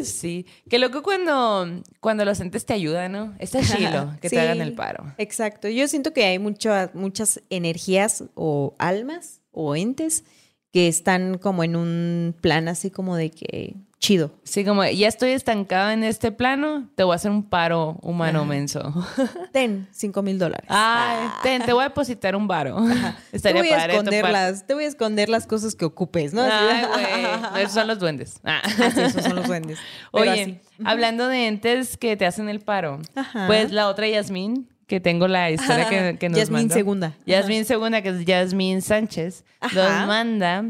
sí. 0.03 0.45
Qué 0.69 0.79
loco 0.79 1.03
cuando, 1.03 1.81
cuando 1.99 2.25
los 2.25 2.39
entes 2.39 2.65
te 2.65 2.73
ayudan, 2.73 3.11
¿no? 3.11 3.35
Está 3.39 3.61
chilo 3.61 4.13
que 4.21 4.29
Sí, 4.29 4.35
te 4.35 4.41
hagan 4.41 4.61
el 4.61 4.73
paro. 4.73 5.13
Exacto. 5.17 5.67
Yo 5.67 5.87
siento 5.87 6.13
que 6.13 6.25
hay 6.25 6.39
muchas 6.39 6.93
muchas 6.95 7.41
energías 7.49 8.23
o 8.35 8.75
almas 8.77 9.41
o 9.51 9.75
entes 9.75 10.23
que 10.71 10.87
están 10.87 11.37
como 11.37 11.63
en 11.63 11.75
un 11.75 12.35
plan 12.39 12.67
así 12.67 12.91
como 12.91 13.15
de 13.15 13.31
que 13.31 13.75
chido. 14.01 14.31
Sí, 14.43 14.65
como 14.65 14.83
ya 14.83 15.07
estoy 15.07 15.29
estancado 15.31 15.91
en 15.91 16.03
este 16.03 16.31
plano, 16.31 16.89
te 16.95 17.03
voy 17.03 17.13
a 17.13 17.15
hacer 17.17 17.29
un 17.29 17.43
paro 17.43 17.99
humano 18.01 18.43
menso. 18.45 18.81
Ten 19.53 19.87
cinco 19.91 20.23
mil 20.23 20.39
dólares. 20.39 20.65
Ay, 20.69 21.29
ten, 21.43 21.61
te 21.61 21.71
voy 21.71 21.81
a 21.85 21.89
depositar 21.89 22.35
un 22.35 22.47
varo. 22.47 22.77
te 23.31 23.37
Estaría 23.37 23.61
voy 23.61 23.71
a 23.71 23.77
padre 23.77 23.93
esconder 23.93 24.21
par- 24.23 24.31
las, 24.31 24.65
te 24.65 24.73
voy 24.73 24.85
a 24.85 24.87
esconder 24.87 25.29
las 25.29 25.45
cosas 25.45 25.75
que 25.75 25.85
ocupes, 25.85 26.33
¿no? 26.33 26.41
Ay, 26.41 26.83
güey. 26.85 27.23
No, 27.41 27.57
Esos 27.57 27.73
son 27.73 27.87
los 27.87 27.99
duendes. 27.99 28.41
Ah. 28.43 28.61
Esos 28.65 29.23
son 29.23 29.35
los 29.35 29.45
duendes. 29.47 29.77
Oye, 30.11 30.31
así. 30.41 30.59
hablando 30.83 31.27
de 31.27 31.45
entes 31.47 31.95
que 31.95 32.17
te 32.17 32.25
hacen 32.25 32.49
el 32.49 32.59
paro, 32.59 32.99
Ajá. 33.15 33.45
pues 33.47 33.71
la 33.71 33.87
otra 33.87 34.07
Yasmín, 34.07 34.67
que 34.87 34.99
tengo 34.99 35.27
la 35.27 35.51
historia 35.51 35.87
que, 35.87 36.17
que 36.19 36.27
nos 36.27 36.39
Yasmín 36.39 36.61
mandó. 36.61 36.73
Segunda. 36.73 37.13
Yasmín 37.27 37.65
Segunda, 37.65 38.01
que 38.01 38.09
es 38.09 38.25
Yasmín 38.25 38.81
Sánchez, 38.81 39.45
Ajá. 39.61 39.99
nos 39.99 40.07
manda, 40.07 40.65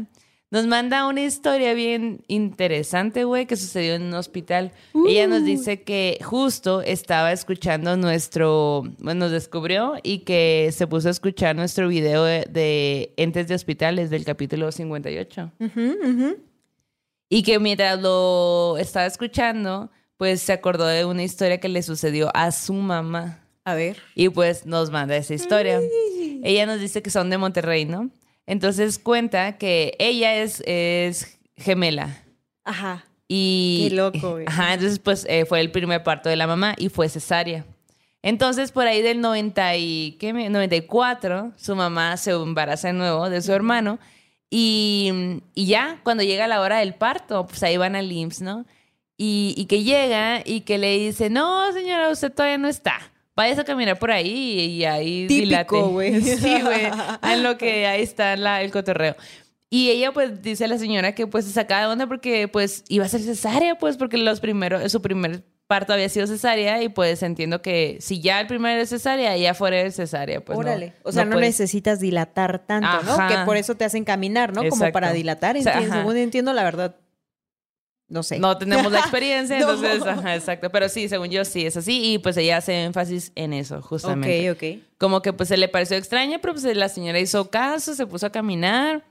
nos 0.52 0.66
manda 0.68 1.06
una 1.08 1.22
historia 1.22 1.74
bien 1.74 2.22
interesante, 2.28 3.24
güey, 3.24 3.46
que 3.46 3.56
sucedió 3.56 3.94
en 3.94 4.02
un 4.02 4.14
hospital. 4.14 4.70
Ella 5.08 5.24
Uh. 5.26 5.30
nos 5.30 5.44
dice 5.44 5.82
que 5.82 6.18
justo 6.22 6.82
estaba 6.82 7.32
escuchando 7.32 7.96
nuestro, 7.96 8.84
bueno, 9.00 9.20
nos 9.24 9.32
descubrió 9.32 9.94
y 10.04 10.18
que 10.20 10.70
se 10.72 10.86
puso 10.86 11.08
a 11.08 11.10
escuchar 11.10 11.56
nuestro 11.56 11.88
video 11.88 12.22
de, 12.24 12.46
de 12.50 13.12
entes 13.16 13.48
de 13.48 13.54
hospitales 13.56 14.10
del 14.10 14.24
capítulo 14.24 14.70
58. 14.70 15.50
Ujú, 15.58 15.80
ujú. 15.80 16.36
Y 17.28 17.42
que 17.42 17.58
mientras 17.58 18.00
lo 18.00 18.76
estaba 18.78 19.06
escuchando, 19.06 19.90
pues 20.18 20.42
se 20.42 20.52
acordó 20.52 20.86
de 20.86 21.04
una 21.06 21.22
historia 21.24 21.58
que 21.58 21.68
le 21.70 21.82
sucedió 21.82 22.30
a 22.34 22.52
su 22.52 22.74
mamá. 22.74 23.38
A 23.64 23.74
ver. 23.74 23.96
Y 24.14 24.28
pues 24.28 24.66
nos 24.66 24.90
manda 24.90 25.16
esa 25.16 25.32
historia. 25.34 25.80
Ella 26.44 26.66
nos 26.66 26.78
dice 26.80 27.00
que 27.00 27.08
son 27.10 27.30
de 27.30 27.38
Monterrey, 27.38 27.86
¿no? 27.86 28.10
Entonces 28.52 28.98
cuenta 28.98 29.56
que 29.56 29.96
ella 29.98 30.34
es, 30.36 30.62
es 30.66 31.38
gemela. 31.56 32.22
Ajá. 32.64 33.06
Y, 33.26 33.86
Qué 33.88 33.94
loco, 33.96 34.32
güey. 34.32 34.44
Ajá, 34.46 34.74
entonces 34.74 34.98
pues 34.98 35.24
eh, 35.26 35.46
fue 35.46 35.60
el 35.60 35.70
primer 35.70 36.02
parto 36.02 36.28
de 36.28 36.36
la 36.36 36.46
mamá 36.46 36.74
y 36.76 36.90
fue 36.90 37.08
cesárea. 37.08 37.64
Entonces 38.20 38.70
por 38.70 38.86
ahí 38.86 39.00
del 39.00 39.22
90 39.22 39.76
y, 39.76 40.16
¿qué 40.20 40.34
me- 40.34 40.50
94, 40.50 41.52
su 41.56 41.74
mamá 41.74 42.18
se 42.18 42.32
embaraza 42.32 42.88
de 42.88 42.92
nuevo 42.94 43.30
de 43.30 43.40
su 43.40 43.52
hermano 43.54 43.98
y, 44.50 45.40
y 45.54 45.64
ya 45.64 46.00
cuando 46.04 46.22
llega 46.22 46.46
la 46.46 46.60
hora 46.60 46.78
del 46.80 46.92
parto, 46.94 47.46
pues 47.46 47.62
ahí 47.62 47.78
van 47.78 47.96
al 47.96 48.12
IMSS, 48.12 48.42
¿no? 48.42 48.66
Y, 49.16 49.54
y 49.56 49.64
que 49.64 49.82
llega 49.82 50.42
y 50.44 50.60
que 50.60 50.76
le 50.76 50.98
dice, 50.98 51.30
no 51.30 51.72
señora, 51.72 52.10
usted 52.10 52.30
todavía 52.30 52.58
no 52.58 52.68
está. 52.68 52.98
Vayas 53.34 53.58
a 53.58 53.64
caminar 53.64 53.98
por 53.98 54.10
ahí 54.10 54.28
y 54.30 54.84
ahí 54.84 55.26
Típico, 55.26 55.46
dilate". 55.46 55.82
güey. 55.82 56.20
Sí, 56.20 56.60
güey. 56.60 56.82
En 57.32 57.42
lo 57.42 57.56
que 57.58 57.86
ahí 57.86 58.02
está 58.02 58.36
la- 58.36 58.62
el 58.62 58.70
cotorreo. 58.70 59.16
Y 59.70 59.88
ella 59.88 60.12
pues 60.12 60.42
dice 60.42 60.66
a 60.66 60.68
la 60.68 60.76
señora 60.76 61.14
que 61.14 61.26
pues 61.26 61.46
se 61.46 61.52
sacaba 61.52 61.80
de 61.82 61.86
onda 61.88 62.06
porque 62.06 62.46
pues 62.46 62.84
iba 62.88 63.06
a 63.06 63.08
ser 63.08 63.22
cesárea, 63.22 63.76
pues 63.78 63.96
porque 63.96 64.18
los 64.18 64.40
primeros, 64.40 64.92
su 64.92 65.00
primer 65.00 65.44
parto 65.66 65.94
había 65.94 66.10
sido 66.10 66.26
cesárea 66.26 66.82
y 66.82 66.90
pues 66.90 67.22
entiendo 67.22 67.62
que 67.62 67.96
si 68.00 68.20
ya 68.20 68.38
el 68.42 68.46
primero 68.46 68.82
es 68.82 68.90
cesárea, 68.90 69.34
ya 69.38 69.54
fuera 69.54 69.78
de 69.78 69.90
cesárea, 69.90 70.44
pues 70.44 70.58
no- 70.58 70.60
Órale. 70.64 70.92
o 71.04 71.10
sea, 71.10 71.24
no, 71.24 71.32
puedes- 71.36 71.48
necesitas 71.58 72.00
dilatar 72.00 72.58
tanto, 72.66 73.02
¿no? 73.04 73.12
Ajá. 73.12 73.28
Que 73.28 73.46
por 73.46 73.56
eso 73.56 73.74
te 73.74 73.86
hacen 73.86 74.04
caminar, 74.04 74.50
¿no? 74.50 74.56
Como 74.60 74.74
Exacto. 74.74 74.92
para 74.92 75.12
dilatar. 75.14 75.56
O 75.56 75.62
sea, 75.62 75.72
entiendo, 75.72 75.96
según 75.96 76.16
entiendo, 76.18 76.52
la 76.52 76.64
verdad. 76.64 76.96
No 78.12 78.22
sé. 78.22 78.38
No 78.38 78.58
tenemos 78.58 78.92
la 78.92 78.98
experiencia, 79.00 79.58
No. 79.60 79.70
entonces, 79.72 80.06
ajá, 80.06 80.34
exacto. 80.34 80.68
Pero 80.70 80.90
sí, 80.90 81.08
según 81.08 81.30
yo 81.30 81.46
sí 81.46 81.64
es 81.64 81.78
así 81.78 82.12
y 82.12 82.18
pues 82.18 82.36
ella 82.36 82.58
hace 82.58 82.84
énfasis 82.84 83.32
en 83.36 83.54
eso, 83.54 83.80
justamente. 83.80 84.50
Ok, 84.50 84.56
ok. 84.58 84.82
Como 84.98 85.22
que 85.22 85.32
pues 85.32 85.48
se 85.48 85.56
le 85.56 85.68
pareció 85.68 85.96
extraña, 85.96 86.38
pero 86.38 86.52
pues 86.52 86.64
la 86.76 86.90
señora 86.90 87.18
hizo 87.18 87.50
caso, 87.50 87.94
se 87.94 88.06
puso 88.06 88.26
a 88.26 88.30
caminar. 88.30 89.02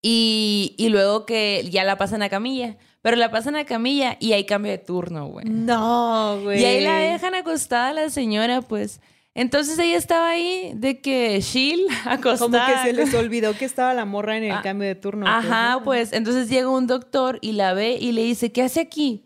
Y, 0.00 0.74
y 0.78 0.88
luego 0.88 1.26
que 1.26 1.68
ya 1.70 1.84
la 1.84 1.98
pasan 1.98 2.22
a 2.22 2.30
camilla. 2.30 2.76
Pero 3.02 3.16
la 3.16 3.30
pasan 3.30 3.54
a 3.56 3.64
camilla 3.64 4.16
y 4.18 4.32
hay 4.32 4.44
cambio 4.44 4.72
de 4.72 4.78
turno, 4.78 5.26
güey. 5.26 5.44
No, 5.46 6.40
güey. 6.42 6.60
Y 6.60 6.64
ahí 6.64 6.80
la 6.82 6.98
dejan 6.98 7.34
acostada 7.34 7.92
la 7.92 8.08
señora, 8.10 8.62
pues. 8.62 9.00
Entonces 9.34 9.78
ella 9.78 9.96
estaba 9.96 10.30
ahí 10.30 10.72
de 10.74 11.00
que 11.00 11.38
chill, 11.42 11.86
acostada. 12.04 12.38
Como 12.38 12.58
que 12.82 12.88
se 12.88 12.92
les 12.92 13.14
olvidó 13.14 13.56
que 13.56 13.64
estaba 13.64 13.94
la 13.94 14.04
morra 14.04 14.36
en 14.36 14.44
el 14.44 14.52
Ah, 14.52 14.62
cambio 14.62 14.88
de 14.88 14.94
turno. 14.96 15.26
Ajá, 15.28 15.80
pues 15.84 16.12
entonces 16.12 16.48
llega 16.48 16.68
un 16.68 16.86
doctor 16.86 17.38
y 17.40 17.52
la 17.52 17.72
ve 17.72 17.96
y 18.00 18.12
le 18.12 18.22
dice, 18.24 18.50
¿qué 18.52 18.62
hace 18.62 18.80
aquí? 18.80 19.24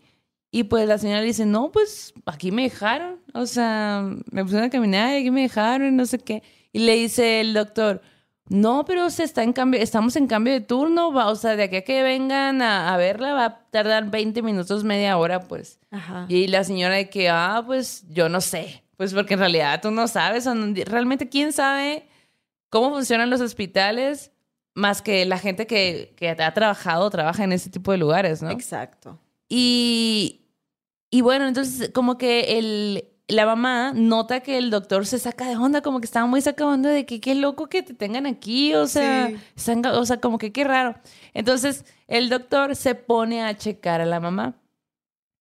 Y 0.51 0.65
pues 0.65 0.87
la 0.87 0.99
señora 0.99 1.21
le 1.21 1.27
dice, 1.27 1.47
no, 1.47 1.71
pues 1.71 2.13
aquí 2.27 2.51
me 2.51 2.61
dejaron. 2.63 3.19
O 3.33 3.47
sea, 3.47 4.03
me 4.31 4.43
pusieron 4.43 4.67
a 4.67 4.69
caminar 4.69 5.13
y 5.15 5.21
aquí 5.21 5.31
me 5.31 5.41
dejaron, 5.41 5.95
no 5.95 6.05
sé 6.05 6.19
qué. 6.19 6.43
Y 6.71 6.79
le 6.79 6.93
dice 6.93 7.41
el 7.41 7.55
doctor, 7.55 8.01
no, 8.49 8.85
pero 8.85 9.09
se 9.09 9.23
está 9.23 9.41
en 9.41 9.53
cambio, 9.53 9.81
estamos 9.81 10.15
en 10.15 10.27
cambio 10.27 10.53
de 10.53 10.61
turno, 10.61 11.11
va, 11.11 11.29
o 11.29 11.35
sea, 11.35 11.55
de 11.55 11.63
aquí 11.63 11.77
a 11.77 11.81
que 11.83 12.03
vengan 12.03 12.61
a, 12.61 12.93
a 12.93 12.97
verla 12.97 13.33
va 13.33 13.45
a 13.45 13.59
tardar 13.71 14.11
20 14.11 14.43
minutos, 14.43 14.83
media 14.83 15.17
hora, 15.17 15.39
pues. 15.39 15.79
Ajá. 15.89 16.25
Y 16.29 16.45
la 16.47 16.63
señora 16.63 16.95
de 16.95 17.09
que, 17.09 17.29
ah, 17.29 17.63
pues 17.65 18.03
yo 18.09 18.29
no 18.29 18.39
sé. 18.39 18.82
Pues 18.97 19.13
porque 19.13 19.33
en 19.33 19.39
realidad 19.39 19.81
tú 19.81 19.91
no 19.91 20.07
sabes, 20.07 20.45
realmente 20.85 21.29
quién 21.29 21.51
sabe 21.53 22.07
cómo 22.69 22.91
funcionan 22.91 23.29
los 23.29 23.41
hospitales 23.41 24.31
más 24.75 25.01
que 25.01 25.25
la 25.25 25.37
gente 25.37 25.67
que, 25.67 26.13
que 26.17 26.29
ha 26.29 26.53
trabajado 26.53 27.05
o 27.05 27.09
trabaja 27.09 27.43
en 27.43 27.51
ese 27.51 27.69
tipo 27.69 27.91
de 27.91 27.97
lugares, 27.97 28.41
¿no? 28.41 28.49
Exacto. 28.49 29.19
Y, 29.47 30.41
y 31.11 31.21
bueno, 31.21 31.47
entonces 31.47 31.91
como 31.93 32.17
que 32.17 32.57
el, 32.57 33.05
la 33.27 33.45
mamá 33.45 33.93
nota 33.95 34.39
que 34.39 34.57
el 34.57 34.71
doctor 34.71 35.05
se 35.05 35.19
saca 35.19 35.47
de 35.47 35.55
onda, 35.57 35.81
como 35.81 35.99
que 35.99 36.05
estaba 36.05 36.25
muy 36.25 36.41
sacado 36.41 36.71
de 36.71 36.75
onda 36.75 36.89
de 36.89 37.05
que 37.05 37.21
qué 37.21 37.35
loco 37.35 37.67
que 37.67 37.83
te 37.83 37.93
tengan 37.93 38.25
aquí, 38.25 38.73
o 38.73 38.87
sea, 38.87 39.27
Sí. 39.27 39.37
están- 39.55 39.85
o 39.85 40.05
sea, 40.05 40.17
como 40.19 40.37
que 40.39 40.51
qué 40.51 40.63
raro. 40.63 40.95
Entonces 41.35 41.85
el 42.07 42.29
doctor 42.29 42.75
se 42.75 42.95
pone 42.95 43.43
a 43.43 43.55
checar 43.55 44.01
a 44.01 44.05
la 44.05 44.19
mamá 44.19 44.55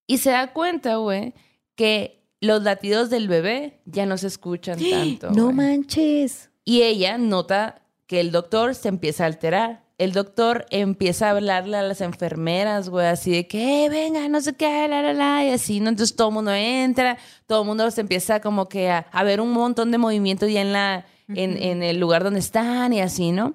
y 0.07 0.19
se 0.19 0.31
da 0.31 0.53
cuenta, 0.53 0.97
güey, 0.97 1.33
que 1.75 2.22
los 2.43 2.63
latidos 2.63 3.09
del 3.09 3.29
bebé 3.29 3.81
ya 3.87 4.05
no 4.05 4.19
se 4.19 4.27
escuchan 4.27 4.79
tanto. 4.91 5.31
No 5.31 5.45
güey. 5.45 5.57
manches. 5.57 6.51
Y 6.65 6.83
ella 6.83 7.17
nota 7.17 7.81
que 8.07 8.21
el 8.21 8.31
doctor 8.33 8.75
se 8.75 8.89
empieza 8.89 9.25
a 9.25 9.29
alterar. 9.29 9.83
El 9.99 10.13
doctor 10.13 10.67
empieza 10.71 11.29
a 11.29 11.31
hablarle 11.31 11.77
a 11.77 11.83
las 11.83 12.01
enfermeras, 12.01 12.89
güey, 12.89 13.07
así 13.07 13.31
de 13.31 13.47
que, 13.47 13.85
"Eh, 13.85 13.89
venga, 13.89 14.29
no 14.29 14.41
sé 14.41 14.55
qué, 14.55 14.89
la, 14.89 15.01
la, 15.03 15.13
la, 15.13 15.45
y 15.47 15.51
así, 15.51 15.79
¿no? 15.81 15.89
Entonces 15.91 16.17
todo 16.17 16.29
el 16.29 16.35
mundo 16.35 16.53
entra, 16.53 17.17
todo 17.47 17.63
el 17.63 17.69
mundo 17.69 17.89
se 17.91 18.01
empieza 18.01 18.41
como 18.41 18.69
que 18.69 18.91
a, 18.91 19.07
a 19.13 19.23
ver 19.23 19.41
un 19.41 19.53
montón 19.53 19.91
de 19.93 19.99
movimientos 19.99 20.51
ya 20.51 20.61
en, 20.63 20.73
la, 20.73 21.07
en, 21.29 21.57
en 21.57 21.83
el 21.85 22.01
lugar 22.01 22.25
donde 22.25 22.41
están 22.41 22.93
y 22.93 23.01
así, 23.01 23.31
¿no? 23.31 23.55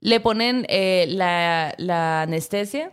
Le 0.00 0.18
ponen 0.20 0.66
eh, 0.68 1.06
la, 1.08 1.74
la 1.78 2.22
anestesia. 2.22 2.92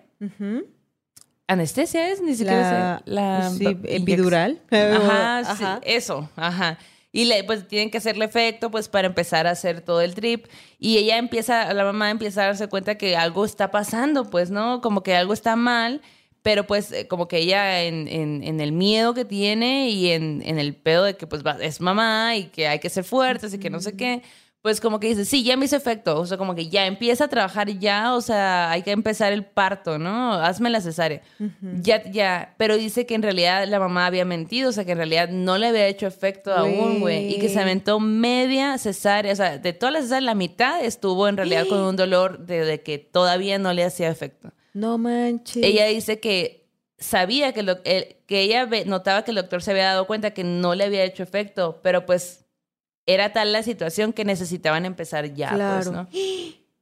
¿Anestesia 1.48 2.10
es? 2.10 2.22
Ni 2.22 2.36
siquiera 2.36 2.98
sé. 3.06 3.12
La 3.12 3.50
sí, 3.52 3.66
epidural. 3.86 4.62
Ajá, 4.72 5.56
sí, 5.56 5.64
eso, 5.84 6.30
ajá. 6.36 6.78
Y 7.12 7.26
le, 7.26 7.44
pues 7.46 7.68
tienen 7.68 7.92
que 7.92 8.00
hacerle 8.00 8.26
efecto, 8.26 8.70
pues 8.72 8.90
para 8.90 9.08
empezar 9.08 9.48
a 9.48 9.52
hacer 9.52 9.82
todo 9.82 10.02
el 10.02 10.16
trip. 10.16 10.48
Y 10.80 10.98
ella 10.98 11.18
empieza, 11.18 11.74
la 11.74 11.86
mamá 11.86 12.10
empieza 12.12 12.42
a 12.44 12.46
darse 12.48 12.68
cuenta 12.68 12.96
que 12.98 13.16
algo 13.16 13.46
está 13.46 13.72
pasando, 13.72 14.30
pues, 14.30 14.50
¿no? 14.50 14.82
Como 14.82 15.02
que 15.02 15.16
algo 15.16 15.32
está 15.34 15.56
mal, 15.56 16.02
pero 16.42 16.66
pues 16.68 16.92
eh, 16.92 17.08
como 17.08 17.28
que 17.30 17.38
ella 17.38 17.84
en, 17.84 18.08
en, 18.10 18.44
en 18.44 18.60
el 18.60 18.72
miedo 18.74 19.14
que 19.14 19.24
tiene 19.24 19.90
y 19.90 20.12
en, 20.12 20.42
en 20.46 20.60
el 20.60 20.76
pedo 20.76 21.04
de 21.06 21.16
que 21.16 21.26
pues 21.26 21.46
va- 21.46 21.58
es 21.62 21.80
mamá 21.80 22.36
y 22.36 22.46
que 22.48 22.68
hay 22.68 22.80
que 22.80 22.90
ser 22.90 23.04
fuertes 23.06 23.54
y 23.54 23.60
que 23.60 23.70
no 23.70 23.80
sé 23.80 23.96
qué, 23.96 24.22
pues 24.66 24.82
como 24.82 25.00
que 25.00 25.10
dice, 25.10 25.26
sí, 25.26 25.44
ya 25.44 25.56
me 25.58 25.66
hizo 25.66 25.76
efecto, 25.76 26.20
o 26.20 26.26
sea, 26.26 26.40
como 26.40 26.56
que 26.56 26.70
ya 26.70 26.88
empieza 26.88 27.26
a 27.26 27.28
trabajar 27.28 27.70
ya, 27.78 28.16
o 28.16 28.22
sea, 28.22 28.72
hay 28.72 28.82
que 28.82 28.90
empezar 28.90 29.32
el 29.32 29.46
parto, 29.46 30.00
¿no? 30.00 30.34
Hazme 30.34 30.72
la 30.72 30.82
cesárea. 30.82 31.22
Ya, 31.84 32.02
ya, 32.10 32.56
pero 32.58 32.76
dice 32.76 33.06
que 33.06 33.14
en 33.14 33.22
realidad 33.22 33.68
la 33.68 33.78
mamá 33.80 34.08
había 34.08 34.26
mentido, 34.26 34.70
o 34.70 34.72
sea, 34.72 34.84
que 34.84 34.94
en 34.94 34.98
realidad 34.98 35.30
no 35.30 35.60
le 35.60 35.68
había 35.68 35.86
hecho 35.86 36.08
efecto 36.08 36.52
aún, 36.52 37.00
güey, 37.00 37.32
y 37.36 37.38
que 37.40 37.48
se 37.48 37.60
aventó 37.60 38.00
media 38.00 38.76
cesárea, 38.80 39.34
o 39.34 39.36
sea, 39.36 39.60
de 39.60 39.74
todas 39.74 39.94
las 39.94 40.04
cesáreas, 40.06 40.24
la 40.24 40.34
mitad 40.34 40.84
estuvo 40.84 41.28
en 41.28 41.38
realidad 41.38 41.68
con 41.68 41.78
un 41.84 41.96
dolor 41.96 42.40
de, 42.48 42.66
de 42.66 42.82
que 42.82 42.98
todavía 42.98 43.60
no 43.60 43.72
le 43.72 43.84
hacía 43.84 44.10
efecto. 44.10 44.52
No 44.74 44.98
manches. 44.98 45.64
Ella 45.64 45.86
dice 45.86 46.20
que 46.20 46.66
sabía 46.98 47.54
que, 47.54 47.62
lo, 47.62 47.78
el- 47.84 48.16
que 48.26 48.42
ella 48.42 48.68
notaba 48.88 49.24
que 49.24 49.30
el 49.30 49.36
doctor 49.38 49.62
se 49.62 49.70
había 49.70 49.86
dado 49.86 50.08
cuenta 50.08 50.32
que 50.32 50.44
no 50.44 50.74
le 50.74 50.86
había 50.86 51.04
hecho 51.04 51.22
efecto, 51.22 51.82
pero 51.84 52.08
pues 52.08 52.45
era 53.06 53.34
tal 53.34 53.54
la 53.54 53.64
situación 53.64 54.14
que 54.14 54.26
necesitaban 54.26 54.86
empezar 54.86 55.34
ya, 55.34 55.52
pues. 55.76 55.92
¿no? 55.92 56.08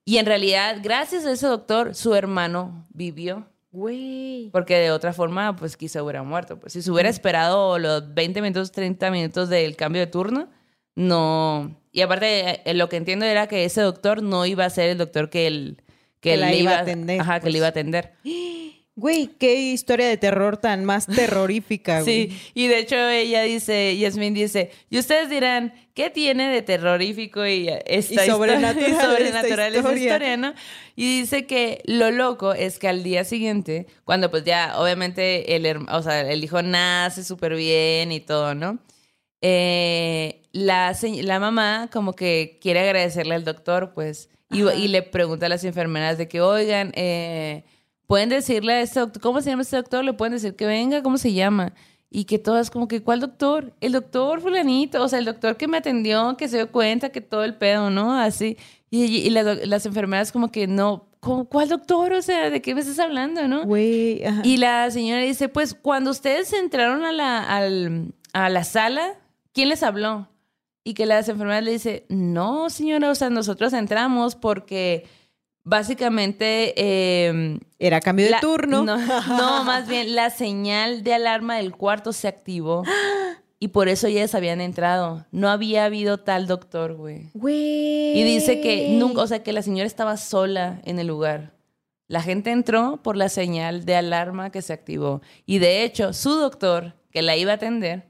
Y 0.05 0.17
en 0.17 0.25
realidad, 0.25 0.77
gracias 0.81 1.25
a 1.25 1.31
ese 1.31 1.47
doctor, 1.47 1.95
su 1.95 2.13
hermano 2.13 2.85
vivió. 2.89 3.47
Güey. 3.71 4.49
Porque 4.51 4.77
de 4.77 4.91
otra 4.91 5.13
forma, 5.13 5.55
pues 5.55 5.77
quizá 5.77 6.03
hubiera 6.03 6.21
muerto. 6.23 6.59
Pues 6.59 6.73
si 6.73 6.81
se 6.81 6.91
hubiera 6.91 7.09
esperado 7.09 7.79
los 7.79 8.13
20 8.13 8.41
minutos, 8.41 8.71
30 8.71 9.09
minutos 9.11 9.49
del 9.49 9.75
cambio 9.75 10.01
de 10.01 10.07
turno, 10.07 10.49
no. 10.95 11.75
Y 11.91 12.01
aparte, 12.01 12.69
eh, 12.69 12.73
lo 12.73 12.89
que 12.89 12.97
entiendo 12.97 13.25
era 13.25 13.47
que 13.47 13.65
ese 13.65 13.81
doctor 13.81 14.21
no 14.21 14.45
iba 14.45 14.65
a 14.65 14.69
ser 14.69 14.89
el 14.89 14.97
doctor 14.97 15.29
que 15.29 15.47
él. 15.47 15.81
Que, 16.19 16.31
Que 16.31 16.37
la 16.37 16.53
iba 16.53 16.71
a 16.71 16.79
atender, 16.79 17.19
Ajá, 17.19 17.35
que 17.35 17.41
pues. 17.41 17.53
le 17.53 17.57
iba 17.57 17.67
a 17.67 17.69
atender. 17.71 18.13
Güey, 18.95 19.27
qué 19.39 19.55
historia 19.55 20.07
de 20.07 20.17
terror 20.17 20.57
tan 20.57 20.85
más 20.85 21.07
terrorífica, 21.07 22.01
güey. 22.03 22.29
Sí, 22.29 22.39
y 22.53 22.67
de 22.67 22.77
hecho 22.77 22.95
ella 23.09 23.41
dice, 23.41 23.97
Yasmin 23.97 24.35
dice, 24.35 24.69
y 24.91 24.99
ustedes 24.99 25.29
dirán, 25.31 25.73
¿qué 25.95 26.11
tiene 26.11 26.49
de 26.51 26.61
terrorífico 26.61 27.45
y 27.47 27.69
esta 27.85 28.23
Y 28.25 28.29
sobrenatural 28.29 28.87
historia, 28.87 28.87
y 28.87 28.91
esta 28.91 29.05
sobrenatural 29.09 29.69
esa 29.73 29.77
historia? 29.79 30.03
historia, 30.03 30.37
¿no? 30.37 30.53
Y 30.95 31.21
dice 31.21 31.47
que 31.47 31.81
lo 31.85 32.11
loco 32.11 32.53
es 32.53 32.77
que 32.77 32.87
al 32.87 33.01
día 33.01 33.23
siguiente, 33.23 33.87
cuando 34.03 34.29
pues 34.29 34.43
ya 34.43 34.75
obviamente 34.77 35.55
el, 35.55 35.65
o 35.89 36.03
sea, 36.03 36.21
el 36.31 36.43
hijo 36.43 36.61
nace 36.61 37.23
súper 37.23 37.55
bien 37.55 38.11
y 38.11 38.19
todo, 38.19 38.53
¿no? 38.53 38.77
Eh, 39.41 40.41
la, 40.51 40.95
la 41.01 41.39
mamá 41.39 41.89
como 41.91 42.13
que 42.13 42.59
quiere 42.61 42.79
agradecerle 42.81 43.33
al 43.35 43.43
doctor, 43.43 43.91
pues, 43.93 44.29
y, 44.51 44.61
y 44.69 44.87
le 44.87 45.01
pregunta 45.01 45.47
a 45.47 45.49
las 45.49 45.63
enfermeras 45.63 46.17
de 46.19 46.27
que, 46.27 46.39
oigan, 46.41 46.91
eh, 46.95 47.63
¿pueden 48.07 48.29
decirle 48.29 48.73
a 48.73 48.81
este 48.81 48.99
doctor, 48.99 49.21
cómo 49.21 49.41
se 49.41 49.49
llama 49.49 49.61
este 49.63 49.77
doctor? 49.77 50.03
¿Le 50.03 50.13
pueden 50.13 50.33
decir 50.33 50.55
que 50.55 50.65
venga? 50.65 51.01
¿Cómo 51.03 51.17
se 51.17 51.33
llama? 51.33 51.73
Y 52.09 52.25
que 52.25 52.37
todas 52.37 52.69
como 52.69 52.87
que, 52.87 53.01
¿cuál 53.01 53.19
doctor? 53.19 53.73
El 53.81 53.91
doctor 53.93 54.39
fulanito, 54.41 55.03
o 55.03 55.07
sea, 55.09 55.17
el 55.19 55.25
doctor 55.25 55.57
que 55.57 55.67
me 55.67 55.77
atendió, 55.77 56.37
que 56.37 56.47
se 56.47 56.57
dio 56.57 56.71
cuenta 56.71 57.09
que 57.09 57.21
todo 57.21 57.43
el 57.43 57.55
pedo, 57.55 57.89
¿no? 57.89 58.13
Así. 58.19 58.57
Y, 58.91 59.31
las 59.31 59.85
enfermeras 59.87 60.31
como 60.31 60.51
que, 60.51 60.67
no, 60.67 61.07
¿cómo- 61.19 61.45
¿cuál 61.45 61.69
doctor? 61.69 62.13
O 62.13 62.21
sea, 62.21 62.51
¿de 62.51 62.61
qué 62.61 62.75
me 62.75 62.81
estás 62.81 62.99
hablando, 62.99 63.47
no? 63.47 63.65
Ajá. 64.23 64.41
Y 64.43 64.57
la 64.57 64.91
señora 64.91 65.21
dice, 65.21 65.49
pues 65.49 65.73
cuando 65.73 66.11
ustedes 66.11 66.53
entraron 66.53 67.03
a 67.03 67.11
la, 67.11 67.41
al- 67.43 68.13
a 68.33 68.49
la 68.49 68.63
sala, 68.63 69.15
¿quién 69.51 69.69
les 69.69 69.81
habló? 69.81 70.27
Y 70.83 70.93
que 70.93 71.07
las 71.07 71.27
enfermeras 71.29 71.63
le 71.63 71.71
dice, 71.71 72.05
no, 72.09 72.69
señora, 72.69 73.09
o 73.09 73.15
sea, 73.15 73.31
nosotros 73.31 73.73
entramos 73.73 74.35
porque 74.35 75.05
básicamente... 75.63 76.73
eh, 76.77 77.59
Era 77.79 78.01
cambio 78.01 78.27
de 78.27 78.35
turno. 78.41 78.83
No, 78.83 78.97
no, 78.97 79.63
más 79.63 79.87
bien 79.87 80.15
la 80.15 80.29
señal 80.29 81.03
de 81.03 81.13
alarma 81.13 81.57
del 81.57 81.73
cuarto 81.73 82.13
se 82.13 82.27
activó 82.27 82.83
y 83.59 83.69
por 83.69 83.87
eso 83.87 84.07
ellas 84.07 84.35
habían 84.35 84.61
entrado. 84.61 85.25
No 85.31 85.49
había 85.49 85.85
habido 85.85 86.17
tal 86.17 86.47
doctor, 86.47 86.95
güey. 86.95 87.29
Güey. 87.33 88.19
Y 88.19 88.23
dice 88.23 88.61
que 88.61 88.89
nunca, 88.89 89.21
o 89.21 89.27
sea, 89.27 89.41
que 89.41 89.53
la 89.53 89.61
señora 89.61 89.87
estaba 89.87 90.17
sola 90.17 90.81
en 90.83 90.99
el 90.99 91.07
lugar. 91.07 91.53
La 92.09 92.21
gente 92.21 92.51
entró 92.51 92.99
por 93.01 93.15
la 93.15 93.29
señal 93.29 93.85
de 93.85 93.95
alarma 93.95 94.51
que 94.51 94.61
se 94.61 94.73
activó. 94.73 95.21
Y 95.45 95.59
de 95.59 95.83
hecho, 95.83 96.13
su 96.13 96.31
doctor, 96.35 96.93
que 97.11 97.21
la 97.21 97.37
iba 97.37 97.53
a 97.53 97.55
atender, 97.55 98.09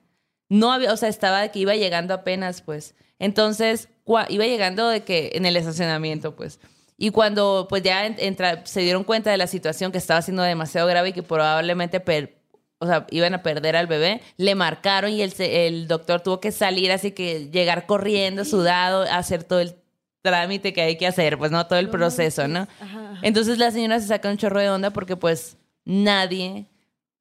no 0.49 0.71
había, 0.73 0.91
o 0.91 0.97
sea, 0.97 1.09
estaba 1.09 1.47
que 1.49 1.59
iba 1.59 1.75
llegando 1.75 2.13
apenas, 2.13 2.61
pues. 2.61 2.95
Entonces, 3.19 3.89
iba 4.05 4.45
llegando 4.45 4.89
de 4.89 5.03
que 5.03 5.31
en 5.35 5.45
el 5.45 5.55
estacionamiento, 5.55 6.35
pues. 6.35 6.59
Y 7.05 7.09
cuando 7.11 7.65
pues 7.69 7.83
ya 7.83 8.05
entra- 8.05 8.65
se 8.65 8.79
dieron 8.79 9.03
cuenta 9.03 9.29
de 9.29 9.35
la 9.37 9.47
situación 9.47 9.91
que 9.91 9.97
estaba 9.97 10.21
siendo 10.21 10.41
demasiado 10.41 10.87
grave 10.87 11.09
y 11.09 11.13
que 11.13 11.21
probablemente 11.23 11.99
per- 11.99 12.37
o 12.79 12.85
sea, 12.87 13.05
iban 13.11 13.33
a 13.33 13.43
perder 13.43 13.75
al 13.75 13.87
bebé, 13.87 14.21
le 14.37 14.55
marcaron 14.55 15.11
y 15.11 15.21
el, 15.21 15.33
el 15.39 15.87
doctor 15.89 16.21
tuvo 16.21 16.39
que 16.39 16.51
salir, 16.53 16.91
así 16.93 17.11
que 17.11 17.49
llegar 17.49 17.85
corriendo, 17.87 18.45
sudado, 18.45 19.01
a 19.03 19.17
hacer 19.17 19.43
todo 19.43 19.59
el 19.59 19.75
trámite 20.21 20.71
que 20.71 20.81
hay 20.81 20.97
que 20.97 21.05
hacer, 21.07 21.37
pues 21.37 21.51
no 21.51 21.65
todo 21.67 21.79
el 21.79 21.89
proceso, 21.89 22.47
¿no? 22.47 22.67
Entonces 23.21 23.57
la 23.57 23.71
señora 23.71 23.99
se 23.99 24.07
saca 24.07 24.29
un 24.29 24.37
chorro 24.37 24.61
de 24.61 24.69
onda 24.69 24.91
porque 24.91 25.17
pues 25.17 25.57
nadie 25.83 26.67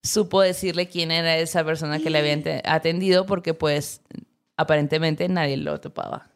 supo 0.05 0.41
decirle 0.43 0.89
quién 0.89 1.11
era 1.11 1.37
esa 1.39 1.65
persona 1.65 1.99
que 1.99 2.11
le 2.11 2.19
había 2.19 2.61
atendido 2.65 3.27
porque 3.27 3.53
pues 3.55 4.01
aparentemente 4.57 5.29
nadie 5.29 5.57
lo 5.57 5.81
topaba. 5.81 6.29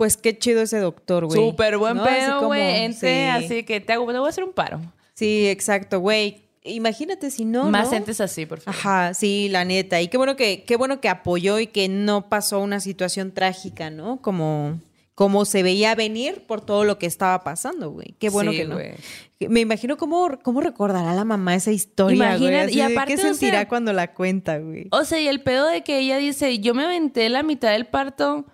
Pues 0.00 0.16
qué 0.16 0.38
chido 0.38 0.62
ese 0.62 0.78
doctor, 0.78 1.26
güey. 1.26 1.38
Súper 1.38 1.76
buen 1.76 1.98
¿No? 1.98 2.04
Pedo, 2.04 2.46
güey. 2.46 2.84
Ente, 2.84 3.06
sí. 3.06 3.44
así 3.44 3.64
que 3.64 3.82
te, 3.82 3.92
hago, 3.92 4.10
te 4.10 4.18
voy 4.18 4.28
a 4.28 4.30
hacer 4.30 4.44
un 4.44 4.54
paro. 4.54 4.80
Sí, 5.12 5.46
exacto, 5.46 6.00
güey. 6.00 6.40
imagínate 6.64 7.30
si 7.30 7.44
no. 7.44 7.68
Más 7.68 7.90
¿no? 7.90 7.98
entes 7.98 8.18
así, 8.22 8.46
por 8.46 8.60
favor. 8.60 8.80
Ajá, 8.80 9.12
sí, 9.12 9.50
la 9.50 9.66
neta. 9.66 10.00
Y 10.00 10.08
qué 10.08 10.16
bueno 10.16 10.36
que, 10.36 10.64
qué 10.64 10.76
bueno 10.76 11.02
que 11.02 11.10
apoyó 11.10 11.58
y 11.58 11.66
que 11.66 11.90
no 11.90 12.30
pasó 12.30 12.60
una 12.60 12.80
situación 12.80 13.32
trágica, 13.32 13.90
¿no? 13.90 14.22
Como, 14.22 14.80
como 15.14 15.44
se 15.44 15.62
veía 15.62 15.94
venir 15.94 16.46
por 16.46 16.62
todo 16.62 16.84
lo 16.84 16.98
que 16.98 17.04
estaba 17.04 17.44
pasando, 17.44 17.90
güey. 17.90 18.14
Qué 18.18 18.30
bueno 18.30 18.52
Sí, 18.52 18.56
que 18.56 18.64
no. 18.64 18.78
Me 19.50 19.60
imagino 19.60 19.98
cómo, 19.98 20.30
cómo 20.42 20.62
recordará 20.62 21.12
la 21.14 21.26
mamá 21.26 21.56
esa 21.56 21.72
historia, 21.72 22.38
güey. 22.38 22.74
Y 22.74 22.80
aparte, 22.80 23.16
¿Qué 23.16 23.20
o 23.20 23.22
sea- 23.22 23.34
sentirá 23.34 23.68
cuando 23.68 23.92
la 23.92 24.14
cuenta, 24.14 24.56
güey? 24.60 24.88
O 24.92 25.04
sea, 25.04 25.20
y 25.20 25.28
el 25.28 25.42
pedo 25.42 25.66
de 25.66 25.82
que 25.82 25.98
ella 25.98 26.16
dice, 26.16 26.58
yo 26.58 26.72
me 26.72 26.84
aventé 26.84 27.28
la 27.28 27.42
mitad 27.42 27.72
del 27.72 27.86
parto 27.86 28.46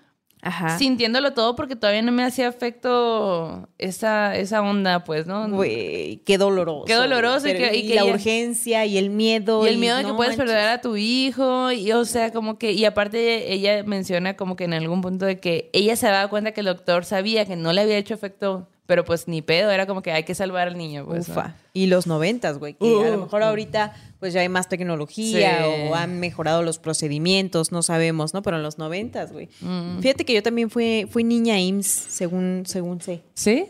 Ajá. 0.47 0.79
sintiéndolo 0.79 1.33
todo 1.35 1.57
porque 1.57 1.75
todavía 1.77 2.03
no 2.03 2.13
me 2.13 2.23
hacía 2.25 2.47
efecto 2.49 3.69
esa, 3.79 4.37
esa 4.37 4.63
onda, 4.63 5.05
pues, 5.05 5.27
¿no? 5.27 5.49
Güey, 5.49 6.19
qué 6.25 6.39
doloroso. 6.39 6.85
Qué 6.85 6.95
doloroso 6.95 7.49
y 7.49 7.55
que- 7.55 7.77
y 7.77 7.93
la 7.95 8.05
urgencia 8.05 8.85
y 8.87 8.97
el 8.99 9.11
miedo. 9.11 9.65
Y 9.65 9.69
el 9.69 9.79
miedo 9.79 9.97
de 9.97 10.05
que 10.05 10.13
puedes 10.13 10.37
manches. 10.37 10.53
perder 10.55 10.69
a 10.71 10.81
tu 10.81 10.97
hijo, 10.97 11.73
y 11.73 11.91
o 11.93 12.05
sea, 12.05 12.33
como 12.33 12.59
que, 12.59 12.73
y 12.73 12.85
aparte 12.85 13.53
ella 13.53 13.83
menciona 13.85 14.37
como 14.37 14.57
que 14.57 14.65
en 14.65 14.75
algún 14.75 15.01
punto 15.01 15.27
de 15.27 15.39
que 15.41 15.71
ella 15.73 15.97
se 15.97 16.07
daba 16.07 16.29
cuenta 16.29 16.53
que 16.53 16.61
el 16.61 16.67
doctor 16.67 17.05
sabía 17.05 17.45
que 17.47 17.57
no 17.57 17.73
le 17.73 17.81
había 17.83 17.99
hecho 17.99 18.15
efecto, 18.15 18.69
pero 18.87 19.05
pues 19.05 19.27
ni 19.29 19.43
pedo, 19.43 19.71
era 19.71 19.87
como 19.87 20.01
que 20.03 20.13
hay 20.13 20.23
que 20.25 20.35
salvar 20.35 20.69
al 20.69 20.79
niño, 20.79 21.05
pues. 21.07 21.29
¿no? 21.29 21.35
Ufa. 21.35 21.55
Y 21.73 21.87
los 21.87 22.07
noventas, 22.07 22.59
güey, 22.59 22.75
que 22.75 22.87
a 22.87 23.11
lo 23.11 23.19
mejor 23.19 23.43
ahorita 23.43 23.93
pues 24.19 24.33
ya 24.33 24.41
hay 24.41 24.49
más 24.49 24.69
tecnología 24.69 25.59
Sí. 25.65 25.89
o 25.91 25.95
han 25.95 26.19
mejorado 26.21 26.63
los 26.63 26.79
procedimientos, 26.79 27.71
no 27.73 27.83
sabemos, 27.83 28.33
¿no? 28.33 28.43
Pero 28.43 28.57
en 28.57 28.63
los 28.63 28.79
noventas, 28.79 29.33
güey. 29.33 29.49
Mm. 29.61 29.99
Fíjate 30.01 30.25
que 30.25 30.33
yo 30.35 30.43
también 30.43 30.71
fui, 30.71 31.07
fui 31.11 31.23
niña 31.25 31.59
IMSS, 31.61 31.87
según, 31.89 32.63
según 32.67 33.01
sé. 33.03 33.23
¿Sí? 33.35 33.67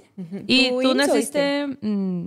¿Y 0.46 0.68
¿Tú 0.70 0.80
tú, 0.82 0.94
naciste 0.94 1.66
mm, 1.80 2.24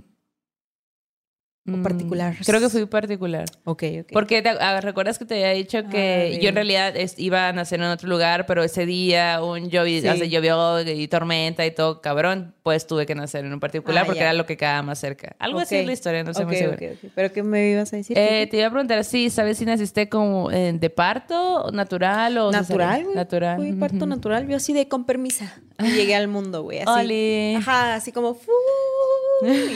¿O 1.68 1.76
mm, 1.76 1.82
particular? 1.82 2.36
Creo 2.44 2.58
que 2.60 2.68
fui 2.70 2.86
particular. 2.86 3.44
Ok, 3.64 3.82
ok. 4.00 4.06
Porque 4.12 4.40
te, 4.42 4.48
ah, 4.48 4.80
recuerdas 4.80 5.18
que 5.18 5.24
te 5.26 5.34
había 5.34 5.50
dicho 5.50 5.78
que 5.90 6.28
Ah, 6.30 6.34
yo 6.34 6.38
bien. 6.40 6.48
en 6.48 6.54
realidad 6.54 6.96
es- 6.96 7.18
iba 7.18 7.48
a 7.48 7.52
nacer 7.52 7.80
en 7.80 7.86
otro 7.86 8.08
lugar, 8.08 8.46
pero 8.46 8.62
ese 8.64 8.86
día 8.86 9.42
un 9.42 9.68
llovi- 9.70 10.00
Sí. 10.00 10.08
o 10.08 10.16
sea, 10.16 10.26
llovió 10.26 10.80
y 10.80 11.06
tormenta 11.08 11.64
y 11.66 11.70
todo 11.70 12.00
cabrón, 12.00 12.54
pues 12.70 12.86
tuve 12.86 13.04
que 13.04 13.16
nacer 13.16 13.44
en 13.44 13.52
un 13.52 13.58
particular 13.58 14.04
Ah, 14.04 14.06
porque 14.06 14.20
ya. 14.20 14.26
era 14.26 14.32
lo 14.32 14.46
que 14.46 14.56
quedaba 14.56 14.80
más 14.82 15.00
cerca. 15.00 15.34
Algo 15.40 15.58
así 15.58 15.74
es 15.74 15.84
la 15.86 15.92
historia, 15.92 16.22
no 16.22 16.32
sé 16.32 16.44
muy 16.44 16.54
Ok, 16.54 16.60
seguro. 16.60 16.76
ok, 16.76 16.98
ok. 17.04 17.10
¿Pero 17.16 17.32
qué 17.32 17.42
me 17.42 17.70
ibas 17.70 17.92
a 17.92 17.96
decir? 17.96 18.16
Eh, 18.16 18.46
te 18.48 18.58
iba 18.58 18.68
a 18.68 18.70
preguntar, 18.70 19.04
sí, 19.04 19.28
¿sabes 19.28 19.58
si 19.58 19.64
naciste 19.64 20.08
como 20.08 20.52
eh, 20.52 20.72
de 20.72 20.88
parto, 20.90 21.70
natural 21.72 22.38
o 22.38 22.52
natural, 22.52 23.02
güey. 23.04 23.16
Natural. 23.16 23.56
Fui 23.56 23.72
parto 23.72 24.06
natural. 24.06 24.46
Yo 24.46 24.56
así 24.56 24.72
de 24.72 24.86
con 24.86 25.04
permisa. 25.04 25.52
Y 25.80 25.90
llegué 25.92 26.14
al 26.14 26.28
mundo, 26.28 26.62
güey. 26.62 26.78
Así. 26.80 26.90
Oli. 26.90 27.54
Ajá, 27.56 27.94
así 27.96 28.12
como... 28.12 28.38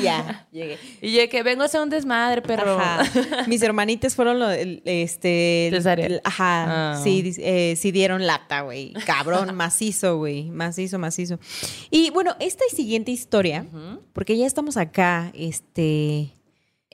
ya, 0.03 0.47
llegué. 0.53 0.79
Y 1.01 1.13
yo 1.13 1.27
que 1.31 1.43
vengo 1.43 1.63
a 1.63 1.67
hacer 1.67 1.81
un 1.81 1.89
desmadre, 1.89 2.43
pero... 2.43 2.79
Ajá. 2.79 3.03
Mis 3.47 3.63
hermanitas 3.63 4.15
fueron 4.15 4.39
lo, 4.39 4.51
el- 4.51 4.83
este. 4.85 5.69
el- 5.69 5.75
el- 6.01 6.21
ajá. 6.25 6.93
Ah. 6.93 7.01
Sí, 7.03 7.35
eh, 7.39 7.75
sí 7.77 7.91
dieron 7.91 8.27
lata, 8.27 8.61
güey. 8.61 8.93
Cabrón, 9.07 9.55
macizo, 9.57 10.19
güey. 10.19 10.51
Macizo, 10.51 10.99
macizo. 10.99 11.39
Y 11.91 12.11
bueno, 12.11 12.37
esta 12.41 12.65
siguiente 12.85 13.11
historia, 13.11 13.67
porque 14.13 14.37
ya 14.37 14.45
estamos 14.45 14.77
acá, 14.77 15.33
este. 15.35 16.35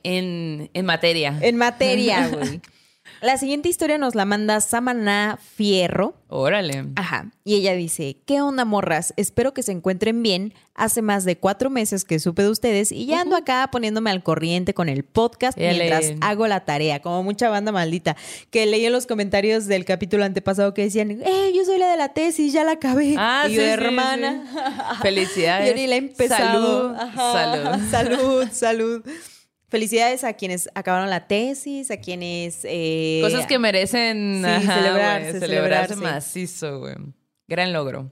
en, 0.05 0.71
en 0.73 0.87
materia. 0.87 1.37
En 1.43 1.57
materia, 1.57 2.29
güey. 2.29 2.61
La 3.23 3.37
siguiente 3.37 3.69
historia 3.69 3.99
nos 3.99 4.15
la 4.15 4.25
manda 4.25 4.61
Samana 4.61 5.39
Fierro. 5.55 6.15
Órale. 6.29 6.87
Ajá. 6.97 7.31
Y 7.45 7.57
ella 7.57 7.75
dice, 7.75 8.17
¿qué 8.25 8.41
onda, 8.41 8.65
morras? 8.65 9.13
Espero 9.17 9.53
que 9.53 9.63
se 9.63 9.73
encuentren 9.73 10.23
bien. 10.23 10.55
Hace 10.75 11.03
más 11.03 11.25
de 11.25 11.37
cuatro 11.37 11.69
meses 11.69 12.05
que 12.05 12.19
supe 12.19 12.43
de 12.43 12.49
ustedes 12.49 12.93
y 12.93 13.05
ya 13.05 13.21
ando 13.21 13.37
acá 13.37 13.69
poniéndome 13.71 14.09
al 14.11 14.23
corriente 14.23 14.73
con 14.73 14.89
el 14.89 15.05
podcast 15.05 15.59
Ele. 15.59 15.75
mientras 15.79 16.13
hago 16.23 16.47
la 16.47 16.65
tarea, 16.65 17.03
como 17.03 17.23
mucha 17.23 17.51
banda 17.51 17.73
maldita, 17.73 18.17
que 18.51 18.65
leí 18.65 18.87
en 18.87 18.93
los 18.93 19.07
comentarios 19.07 19.67
del 19.67 19.85
capítulo 19.85 20.25
antepasado 20.25 20.73
que 20.73 20.83
decían, 20.83 21.11
eh, 21.11 21.53
yo 21.55 21.65
soy 21.67 21.79
la 21.79 21.91
de 21.91 21.99
la 21.99 22.15
tesis, 22.15 22.55
ya 22.55 22.65
la 22.65 22.73
acabé. 22.73 23.17
Ah, 23.19 23.45
y 23.49 23.55
yo, 23.55 23.61
sí, 23.61 23.69
hermana. 23.69 24.45
sí. 24.51 25.03
Felicidades. 25.03 25.69
Yo 25.69 25.75
ni 25.75 25.87
la 25.87 25.97
he 25.97 25.99
empezado. 25.99 26.95
Salud. 26.95 26.97
Ajá. 26.99 27.33
Salud. 27.33 27.81
Salud, 27.91 28.49
salud. 28.51 29.03
Felicidades 29.71 30.25
a 30.25 30.33
quienes 30.35 30.69
acabaron 30.75 31.09
la 31.11 31.27
tesis, 31.29 31.91
a 31.91 31.97
quienes... 31.97 32.61
eh, 32.65 33.21
Cosas 33.23 33.47
que 33.47 33.59
merecen 33.59 34.43
sí, 34.45 34.51
ajá, 34.51 34.75
celebrarse, 34.75 35.41
celebrarse 35.41 35.41
celebrarse. 35.41 35.97
macizo, 35.97 36.81
güey. 36.81 36.95
Gran 37.49 37.73
logro. 37.73 38.11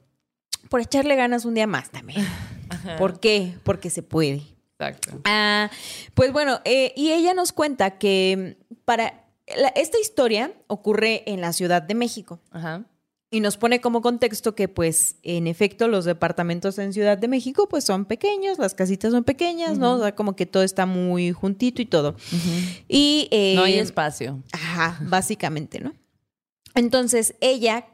Por 0.70 0.80
echarle 0.80 1.16
ganas 1.16 1.44
un 1.44 1.54
día 1.54 1.66
más 1.66 1.90
también. 1.90 2.24
¿Por 2.98 3.20
qué? 3.20 3.54
Porque 3.64 3.90
se 3.90 4.02
puede. 4.02 4.42
Exacto. 4.78 5.20
Ah, 5.24 5.70
pues 6.14 6.32
bueno, 6.32 6.60
eh, 6.64 6.92
y 6.96 7.10
ella 7.10 7.34
nos 7.34 7.52
cuenta 7.52 7.98
que 7.98 8.56
para 8.84 9.24
la- 9.56 9.68
esta 9.70 9.98
historia 9.98 10.52
ocurre 10.68 11.24
en 11.26 11.40
la 11.40 11.52
Ciudad 11.52 11.82
de 11.82 11.94
México 11.94 12.40
Ajá. 12.52 12.84
Y 13.30 13.40
nos 13.40 13.56
pone 13.56 13.80
como 13.80 14.00
contexto 14.00 14.54
que 14.54 14.68
pues 14.68 15.16
en 15.22 15.46
efecto 15.46 15.86
los 15.88 16.04
departamentos 16.04 16.78
en 16.78 16.92
Ciudad 16.92 17.18
de 17.18 17.28
México 17.28 17.68
pues 17.68 17.84
son 17.84 18.06
pequeños, 18.06 18.58
las 18.58 18.74
casitas 18.74 19.12
son 19.12 19.24
pequeñas, 19.24 19.78
¿no? 19.78 19.94
O 19.94 20.00
sea, 20.00 20.14
como 20.14 20.34
que 20.34 20.46
todo 20.46 20.62
está 20.62 20.86
muy 20.86 21.32
juntito 21.32 21.82
y 21.82 21.86
todo. 21.86 22.16
Y 22.88 23.28
eh, 23.30 23.54
No 23.56 23.64
hay 23.64 23.78
espacio. 23.78 24.42
Ajá, 24.52 24.98
básicamente, 25.02 25.80
¿no? 25.80 25.94
Entonces, 26.74 27.34
ella 27.40 27.86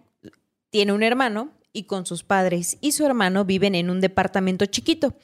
tiene 0.71 0.93
un 0.93 1.03
hermano 1.03 1.51
y 1.73 1.85
con 1.85 2.07
sus 2.07 2.23
padres 2.23 2.79
y 2.81 2.93
su 2.93 3.05
hermano 3.05 3.45
viven 3.45 3.75
en 3.75 3.91
un 3.91 4.01
departamento 4.01 4.67
chiquito. 4.67 5.15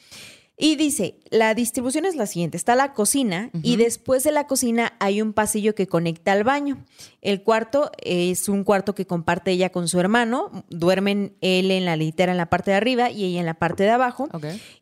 Y 0.63 0.77
dice, 0.77 1.15
la 1.31 1.55
distribución 1.55 2.05
es 2.05 2.17
la 2.17 2.27
siguiente, 2.27 2.59
está 2.59 2.75
la 2.75 2.93
cocina 2.93 3.51
y 3.63 3.77
después 3.77 4.25
de 4.25 4.31
la 4.31 4.47
cocina 4.47 4.93
hay 5.01 5.23
un 5.23 5.33
pasillo 5.33 5.75
que 5.75 5.87
conecta 5.87 6.33
al 6.33 6.45
baño. 6.45 6.85
El 7.23 7.43
cuarto 7.43 7.91
es 8.03 8.47
un 8.47 8.63
cuarto 8.63 8.95
que 8.95 9.07
comparte 9.07 9.53
ella 9.53 9.71
con 9.71 9.89
su 9.89 9.99
hermano, 9.99 10.65
duermen 10.69 11.35
él 11.41 11.71
en 11.71 11.87
la 11.87 11.97
litera 11.97 12.33
en 12.33 12.37
la 12.37 12.51
parte 12.51 12.73
de 12.73 12.77
arriba 12.77 13.11
y 13.11 13.25
ella 13.25 13.41
en 13.41 13.47
la 13.47 13.55
parte 13.55 13.85
de 13.85 13.91
abajo. 13.91 14.29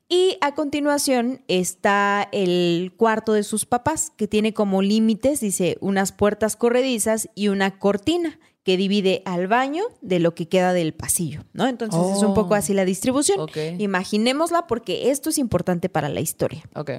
Y 0.09 0.37
a 0.41 0.57
continuación 0.57 1.43
está 1.47 2.29
el 2.33 2.93
cuarto 2.97 3.33
de 3.33 3.45
sus 3.45 3.65
papás, 3.65 4.11
que 4.17 4.27
tiene 4.27 4.53
como 4.53 4.83
límites, 4.83 5.39
dice, 5.39 5.79
unas 5.81 6.11
puertas 6.11 6.57
corredizas 6.57 7.29
y 7.37 7.49
una 7.49 7.79
cortina 7.79 8.41
que 8.69 8.77
divide 8.77 9.23
al 9.25 9.47
baño 9.47 9.83
de 10.03 10.19
lo 10.19 10.35
que 10.35 10.47
queda 10.47 10.75
del 10.75 10.93
pasillo, 10.93 11.43
¿no? 11.55 11.67
Entonces 11.69 11.99
es 12.15 12.19
un 12.23 12.33
Oh. 12.33 12.35
poco 12.35 12.55
así 12.55 12.75
la 12.75 12.85
distribución. 12.85 13.41
Ok. 13.41 13.57
Imaginémosla 13.79 14.67
porque 14.67 15.11
esto 15.11 15.31
es 15.31 15.39
importante 15.39 15.89
para 15.89 16.11
la 16.11 16.21
historia. 16.21 16.63
Ok. 16.75 16.91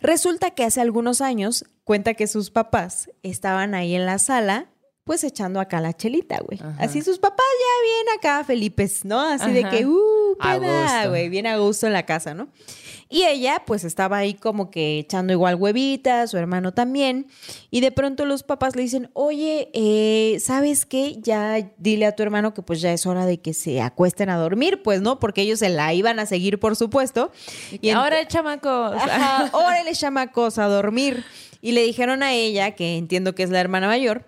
Resulta 0.00 0.50
que 0.50 0.64
hace 0.64 0.80
algunos 0.80 1.20
años 1.20 1.64
cuenta 1.84 2.14
que 2.14 2.26
sus 2.26 2.50
papás 2.50 3.08
estaban 3.22 3.74
ahí 3.76 3.94
en 3.94 4.06
la 4.06 4.18
sala, 4.18 4.66
pues 5.04 5.22
echando 5.22 5.60
acá 5.60 5.80
la 5.80 5.92
chelita, 5.92 6.40
güey. 6.44 6.58
Así 6.80 7.00
sus 7.00 7.20
papás 7.20 7.46
ya 7.60 7.84
bien 7.84 8.18
acá, 8.18 8.42
Felipes, 8.44 9.04
¿no? 9.04 9.20
Así 9.20 9.52
de 9.52 9.62
que, 9.68 9.86
uh, 9.86 10.36
A 10.40 10.58
peda, 10.58 10.94
gusto. 10.96 11.10
güey, 11.10 11.28
bien 11.28 11.46
a 11.46 11.58
gusto 11.58 11.86
en 11.86 11.92
la 11.92 12.04
casa, 12.04 12.34
¿no? 12.34 12.48
Y 13.08 13.22
ella, 13.22 13.62
pues 13.66 13.84
estaba 13.84 14.18
ahí 14.18 14.34
como 14.34 14.70
que 14.70 14.98
echando 14.98 15.32
igual 15.32 15.54
huevitas, 15.54 16.30
su 16.32 16.38
hermano 16.38 16.72
también. 16.74 17.28
Y 17.70 17.80
de 17.80 17.92
pronto 17.92 18.24
los 18.24 18.42
papás 18.42 18.74
le 18.74 18.82
dicen, 18.82 19.10
oye, 19.12 19.70
eh, 19.74 20.38
¿sabes 20.40 20.86
qué? 20.86 21.16
Ya 21.20 21.70
dile 21.78 22.06
a 22.06 22.16
tu 22.16 22.22
hermano 22.24 22.52
que 22.52 22.62
pues 22.62 22.80
ya 22.80 22.92
es 22.92 23.06
hora 23.06 23.24
de 23.24 23.38
que 23.38 23.54
se 23.54 23.80
acuesten 23.80 24.28
a 24.28 24.36
dormir, 24.36 24.82
pues, 24.82 25.00
¿no? 25.02 25.20
Porque 25.20 25.42
ellos 25.42 25.60
se 25.60 25.68
la 25.68 25.94
iban 25.94 26.18
a 26.18 26.26
seguir, 26.26 26.58
por 26.58 26.74
supuesto. 26.74 27.30
Y 27.80 27.90
ahora, 27.90 28.26
chamacos. 28.28 28.94
Ajá, 28.96 29.50
órale, 29.52 29.92
chamacos, 29.94 30.58
a 30.58 30.66
dormir. 30.66 31.24
Y 31.62 31.72
le 31.72 31.82
dijeron 31.84 32.22
a 32.24 32.32
ella, 32.32 32.72
que 32.72 32.96
entiendo 32.96 33.34
que 33.34 33.44
es 33.44 33.50
la 33.50 33.60
hermana 33.60 33.86
mayor, 33.86 34.24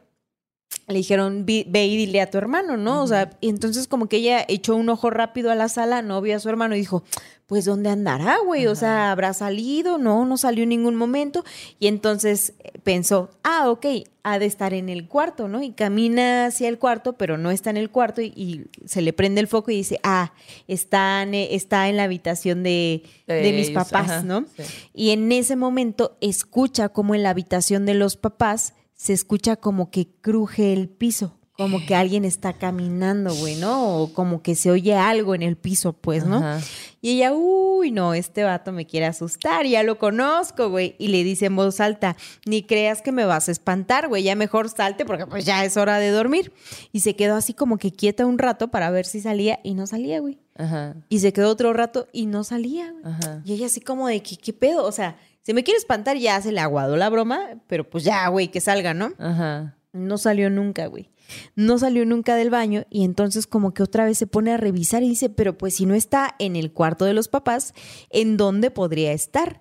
le 0.86 0.94
dijeron, 0.98 1.44
"Vi- 1.46 1.64
ve 1.68 1.86
y 1.86 1.96
dile 1.96 2.20
a 2.20 2.30
tu 2.30 2.38
hermano, 2.38 2.76
¿no? 2.76 3.02
O 3.02 3.06
sea, 3.06 3.30
y 3.40 3.48
entonces 3.48 3.88
como 3.88 4.08
que 4.08 4.16
ella 4.18 4.44
echó 4.48 4.74
un 4.76 4.88
ojo 4.88 5.10
rápido 5.10 5.50
a 5.50 5.54
la 5.54 5.68
sala, 5.68 6.00
no 6.02 6.20
vio 6.20 6.36
a 6.36 6.40
su 6.40 6.48
hermano 6.48 6.74
y 6.74 6.78
dijo, 6.78 7.04
pues 7.48 7.64
¿dónde 7.64 7.88
andará, 7.88 8.40
güey? 8.44 8.66
O 8.66 8.74
sea, 8.74 9.10
¿habrá 9.10 9.32
salido? 9.32 9.96
No, 9.96 10.26
no 10.26 10.36
salió 10.36 10.64
en 10.64 10.68
ningún 10.68 10.96
momento. 10.96 11.46
Y 11.78 11.86
entonces 11.86 12.52
eh, 12.58 12.72
pensó, 12.84 13.30
ah, 13.42 13.70
ok, 13.70 13.86
ha 14.22 14.38
de 14.38 14.44
estar 14.44 14.74
en 14.74 14.90
el 14.90 15.08
cuarto, 15.08 15.48
¿no? 15.48 15.62
Y 15.62 15.70
camina 15.70 16.44
hacia 16.44 16.68
el 16.68 16.78
cuarto, 16.78 17.14
pero 17.14 17.38
no 17.38 17.50
está 17.50 17.70
en 17.70 17.78
el 17.78 17.88
cuarto 17.88 18.20
y, 18.20 18.26
y 18.36 18.66
se 18.86 19.00
le 19.00 19.14
prende 19.14 19.40
el 19.40 19.48
foco 19.48 19.70
y 19.70 19.76
dice, 19.76 19.98
ah, 20.02 20.34
está 20.66 21.22
en, 21.22 21.32
está 21.32 21.88
en 21.88 21.96
la 21.96 22.04
habitación 22.04 22.62
de, 22.62 23.02
De 23.26 23.36
de 23.36 23.52
mis 23.52 23.70
ellos, 23.70 23.82
papás, 23.82 24.10
ajá, 24.10 24.22
¿no? 24.24 24.44
sí. 24.54 24.64
Y 24.92 25.10
en 25.12 25.32
ese 25.32 25.56
momento 25.56 26.18
escucha 26.20 26.90
como 26.90 27.14
en 27.14 27.22
la 27.22 27.30
habitación 27.30 27.86
de 27.86 27.94
los 27.94 28.18
papás 28.18 28.74
se 28.94 29.14
escucha 29.14 29.56
como 29.56 29.90
que 29.90 30.08
cruje 30.20 30.74
el 30.74 30.90
piso, 30.90 31.37
como 31.58 31.84
que 31.84 31.96
alguien 31.96 32.24
está 32.24 32.52
caminando, 32.52 33.34
güey, 33.34 33.56
¿no? 33.56 33.96
O 33.96 34.12
como 34.12 34.42
que 34.42 34.54
se 34.54 34.70
oye 34.70 34.94
algo 34.94 35.34
en 35.34 35.42
el 35.42 35.56
piso, 35.56 35.92
pues, 35.92 36.24
¿no? 36.24 36.36
Ajá. 36.36 36.60
Y 37.00 37.16
ella, 37.16 37.32
uy, 37.34 37.90
no, 37.90 38.14
este 38.14 38.44
vato 38.44 38.70
me 38.70 38.86
quiere 38.86 39.06
asustar, 39.06 39.66
ya 39.66 39.82
lo 39.82 39.98
conozco, 39.98 40.70
güey. 40.70 40.94
Y 41.00 41.08
le 41.08 41.24
dice 41.24 41.46
en 41.46 41.56
voz 41.56 41.80
alta, 41.80 42.16
ni 42.46 42.62
creas 42.62 43.02
que 43.02 43.10
me 43.10 43.24
vas 43.24 43.48
a 43.48 43.52
espantar, 43.52 44.06
güey, 44.06 44.22
ya 44.22 44.36
mejor 44.36 44.68
salte 44.68 45.04
porque 45.04 45.26
pues 45.26 45.44
ya 45.44 45.64
es 45.64 45.76
hora 45.76 45.98
de 45.98 46.10
dormir. 46.10 46.52
Y 46.92 47.00
se 47.00 47.16
quedó 47.16 47.34
así 47.34 47.54
como 47.54 47.76
que 47.76 47.90
quieta 47.90 48.24
un 48.24 48.38
rato 48.38 48.68
para 48.68 48.90
ver 48.90 49.04
si 49.04 49.20
salía 49.20 49.58
y 49.64 49.74
no 49.74 49.88
salía, 49.88 50.20
güey. 50.20 50.38
Ajá. 50.56 50.94
Y 51.08 51.18
se 51.18 51.32
quedó 51.32 51.50
otro 51.50 51.72
rato 51.72 52.06
y 52.12 52.26
no 52.26 52.44
salía, 52.44 52.92
güey. 52.92 53.14
Ajá. 53.14 53.42
Y 53.44 53.54
ella 53.54 53.66
así 53.66 53.80
como 53.80 54.06
de, 54.06 54.22
¿qué, 54.22 54.36
qué 54.36 54.52
pedo? 54.52 54.84
O 54.84 54.92
sea, 54.92 55.16
Si 55.42 55.54
me 55.54 55.64
quiere 55.64 55.78
espantar, 55.78 56.18
ya 56.18 56.40
se 56.40 56.52
le 56.52 56.60
aguado 56.60 56.96
la 56.96 57.08
broma, 57.08 57.40
pero 57.66 57.82
pues 57.88 58.04
ya, 58.04 58.28
güey, 58.28 58.46
que 58.46 58.60
salga, 58.60 58.94
¿no? 58.94 59.12
Ajá. 59.18 59.76
No 59.92 60.18
salió 60.18 60.50
nunca, 60.50 60.86
güey. 60.86 61.10
No 61.54 61.78
salió 61.78 62.04
nunca 62.06 62.36
del 62.36 62.50
baño 62.50 62.84
y 62.90 63.04
entonces 63.04 63.46
como 63.46 63.74
que 63.74 63.82
otra 63.82 64.04
vez 64.04 64.18
se 64.18 64.26
pone 64.26 64.52
a 64.52 64.56
revisar 64.56 65.02
y 65.02 65.08
dice, 65.08 65.28
pero 65.28 65.56
pues 65.56 65.76
si 65.76 65.86
no 65.86 65.94
está 65.94 66.34
en 66.38 66.56
el 66.56 66.72
cuarto 66.72 67.04
de 67.04 67.14
los 67.14 67.28
papás, 67.28 67.74
¿en 68.10 68.36
dónde 68.36 68.70
podría 68.70 69.12
estar? 69.12 69.60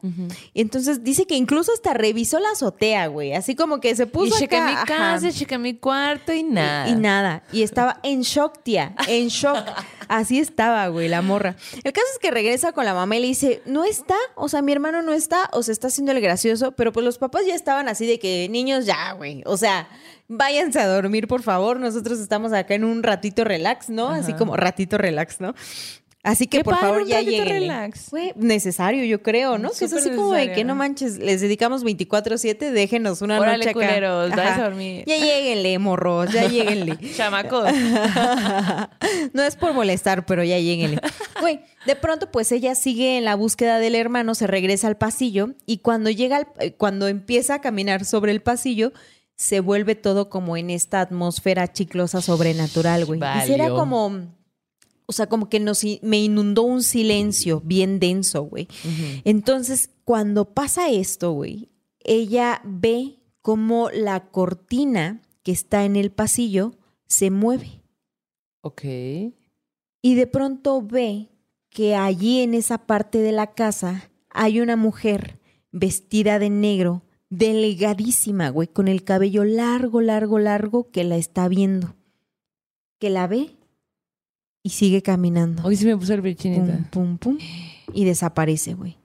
Entonces 0.54 1.04
dice 1.04 1.26
que 1.26 1.36
incluso 1.36 1.72
hasta 1.74 1.94
revisó 1.94 2.40
la 2.40 2.52
azotea, 2.52 3.08
güey. 3.08 3.34
Así 3.34 3.56
como 3.56 3.80
que 3.80 3.96
se 3.96 4.08
puso 4.08 4.36
y 4.36 4.40
chequé 4.40 4.62
mi 4.62 4.76
casa, 4.86 5.32
chequé 5.32 5.58
mi 5.58 5.76
cuarto 5.76 6.34
y 6.34 6.44
nada. 6.44 6.90
Y 6.90 6.96
nada. 6.96 7.44
Y 7.52 7.64
estaba 7.64 8.00
en 8.04 8.22
shock, 8.22 8.64
tía. 8.64 8.96
En 9.08 9.28
shock. 9.28 9.58
Así 10.08 10.40
estaba, 10.40 10.88
güey, 10.88 11.10
la 11.10 11.22
morra. 11.22 11.56
El 11.84 11.92
caso 11.92 12.08
es 12.14 12.20
que 12.20 12.32
regresa 12.32 12.72
con 12.72 12.86
la 12.86 12.94
mamá 12.94 13.18
y 13.18 13.20
le 13.20 13.28
dice, 13.28 13.62
no 13.66 13.84
está, 13.84 14.16
o 14.36 14.48
sea, 14.48 14.62
mi 14.62 14.72
hermano 14.72 15.02
no 15.02 15.12
está, 15.12 15.50
o 15.52 15.64
se 15.64 15.72
está 15.72 15.88
haciendo 15.88 16.12
el 16.12 16.22
gracioso, 16.22 16.72
pero 16.72 16.94
pues 16.94 17.06
los 17.06 17.18
papás 17.18 17.46
ya 17.46 17.56
estaban 17.56 17.90
así 17.90 18.06
de 18.06 18.20
que, 18.20 18.48
niños, 18.50 18.86
ya, 18.86 19.12
güey. 19.14 19.44
O 19.46 19.58
sea, 19.58 19.90
váyanse 20.28 20.80
a 20.80 20.88
dormir, 20.88 21.28
por 21.28 21.42
favor. 21.44 21.80
Nosotros 21.80 22.20
estamos 22.20 22.54
acá 22.54 22.76
en 22.76 22.84
un 22.84 23.04
ratito 23.04 23.44
relax, 23.44 23.90
¿no? 23.90 24.10
Así 24.10 24.34
como 24.34 24.56
ratito 24.58 24.98
relax, 24.98 25.40
¿no? 25.42 25.54
Así 26.24 26.46
que 26.48 26.62
por 26.62 26.74
padre, 26.74 26.88
favor 26.90 27.08
ya 27.08 27.22
lleguen. 27.22 27.48
relax. 27.48 28.10
Fue 28.10 28.34
necesario, 28.36 29.06
yo 29.06 29.22
creo, 29.24 29.58
¿no? 29.58 29.70
que 29.70 29.86
es 29.86 29.94
así 29.94 30.10
como 30.10 30.34
de 30.34 30.52
que 30.52 30.66
no 30.66 30.76
manches, 30.76 31.20
les 31.20 31.40
dedicamos 31.40 31.86
24/7, 31.86 32.72
déjenos 32.72 33.22
una 33.22 33.40
Órale, 33.40 33.60
noche 33.60 33.70
acá. 33.70 33.80
culeros, 33.80 34.30
váyanse 34.32 34.52
Ajá. 34.52 34.62
a 34.62 34.70
dormir. 34.70 35.04
Ya 35.08 35.16
lleguenle, 35.18 35.80
morros, 35.80 36.34
ya 36.34 36.50
lleguenle. 36.50 36.98
Chamacos. 37.16 37.70
no 39.34 39.44
es 39.44 39.56
por 39.56 39.74
molestar, 39.74 40.26
pero 40.26 40.44
ya 40.44 40.60
lleguenle. 40.60 41.00
Güey, 41.40 41.62
de 41.86 41.96
pronto, 41.96 42.30
pues 42.32 42.52
ella 42.52 42.76
sigue 42.76 43.18
en 43.18 43.24
la 43.24 43.36
búsqueda 43.36 43.80
del 43.80 43.96
hermano, 43.96 44.36
se 44.36 44.48
regresa 44.48 44.88
al 44.88 44.98
pasillo 44.98 45.52
y 45.66 45.78
cuando 45.78 46.10
llega, 46.10 46.38
al- 46.38 46.48
eh, 46.60 46.74
cuando 46.74 47.08
empieza 47.08 47.56
a 47.56 47.62
caminar 47.62 48.04
sobre 48.04 48.32
el 48.34 48.42
pasillo, 48.42 48.92
se 49.38 49.60
vuelve 49.60 49.96
todo 49.96 50.30
como 50.30 50.58
en 50.58 50.72
esta 50.72 51.00
atmósfera 51.00 51.72
chiclosa 51.72 52.22
sobrenatural, 52.22 53.06
güey. 53.06 53.20
Y 53.48 53.54
era 53.54 53.70
como, 53.70 54.34
o 55.06 55.14
sea, 55.14 55.28
como 55.28 55.48
que 55.48 55.60
nos, 55.60 55.84
me 56.02 56.20
inundó 56.20 56.64
un 56.64 56.82
silencio 56.84 57.62
bien 57.64 58.00
denso, 58.00 58.44
güey. 58.44 58.68
Entonces, 59.24 59.92
cuando 60.04 60.46
pasa 60.54 60.90
esto, 60.90 61.32
güey, 61.32 61.70
ella 62.00 62.62
ve 62.66 63.20
como 63.42 63.92
la 63.92 64.28
cortina 64.32 65.22
que 65.44 65.52
está 65.52 65.86
en 65.86 65.96
el 65.96 66.12
pasillo 66.12 66.74
se 67.06 67.30
mueve. 67.32 67.82
ok. 68.62 68.84
Y 70.02 70.16
de 70.16 70.28
pronto 70.28 70.82
ve 70.82 71.30
que 71.70 71.96
allí 71.96 72.42
en 72.42 72.54
esa 72.54 72.78
parte 72.78 73.20
de 73.20 73.32
la 73.32 73.54
casa 73.54 74.10
hay 74.30 74.60
una 74.60 74.76
mujer 74.76 75.40
vestida 75.72 76.40
de 76.40 76.50
negro, 76.50 77.04
delgadísima, 77.30 78.50
güey, 78.50 78.68
con 78.68 78.88
el 78.88 79.04
cabello 79.04 79.44
largo, 79.44 80.02
largo, 80.02 80.40
largo, 80.40 80.90
que 80.92 81.04
la 81.04 81.18
está 81.18 81.48
viendo. 81.48 81.96
Que 83.00 83.10
la 83.10 83.28
ve 83.28 83.52
y 84.64 84.72
sigue 84.72 85.02
caminando. 85.02 85.64
Hoy 85.66 85.76
sí 85.76 85.86
me 85.86 85.96
puse 85.98 86.14
el 86.14 86.20
Pum, 86.20 86.26
virchinita. 86.26 86.90
pum, 86.92 87.18
pum. 87.18 87.38
Y 87.94 88.06
desaparece, 88.06 88.74
güey. 88.74 88.98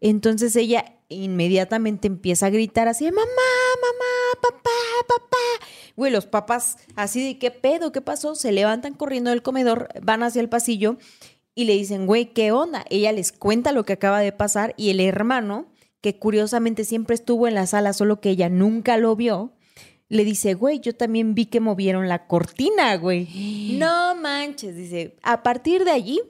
Entonces 0.00 0.54
ella 0.56 0.92
inmediatamente 1.08 2.08
empieza 2.08 2.46
a 2.46 2.50
gritar 2.50 2.88
así, 2.88 3.04
mamá, 3.04 3.20
mamá, 3.22 4.40
papá, 4.42 4.70
papá. 5.08 5.66
Güey, 5.96 6.12
los 6.12 6.26
papás 6.26 6.76
así 6.96 7.24
de 7.24 7.38
qué 7.38 7.50
pedo, 7.50 7.92
qué 7.92 8.00
pasó, 8.00 8.34
se 8.34 8.52
levantan 8.52 8.94
corriendo 8.94 9.30
del 9.30 9.42
comedor, 9.42 9.88
van 10.02 10.22
hacia 10.22 10.40
el 10.40 10.48
pasillo 10.48 10.98
y 11.54 11.64
le 11.64 11.74
dicen, 11.74 12.06
güey, 12.06 12.32
¿qué 12.32 12.52
onda? 12.52 12.84
Ella 12.90 13.12
les 13.12 13.32
cuenta 13.32 13.72
lo 13.72 13.84
que 13.84 13.94
acaba 13.94 14.20
de 14.20 14.32
pasar 14.32 14.74
y 14.76 14.90
el 14.90 15.00
hermano, 15.00 15.66
que 16.06 16.20
curiosamente 16.20 16.84
siempre 16.84 17.16
estuvo 17.16 17.48
en 17.48 17.56
la 17.56 17.66
sala, 17.66 17.92
solo 17.92 18.20
que 18.20 18.30
ella 18.30 18.48
nunca 18.48 18.96
lo 18.96 19.16
vio, 19.16 19.50
le 20.08 20.24
dice, 20.24 20.54
güey, 20.54 20.78
yo 20.78 20.94
también 20.94 21.34
vi 21.34 21.46
que 21.46 21.58
movieron 21.58 22.08
la 22.08 22.28
cortina, 22.28 22.96
güey. 22.96 23.26
No 23.76 24.14
manches, 24.14 24.76
dice, 24.76 25.16
a 25.24 25.42
partir 25.42 25.84
de 25.84 25.90
allí 25.90 26.20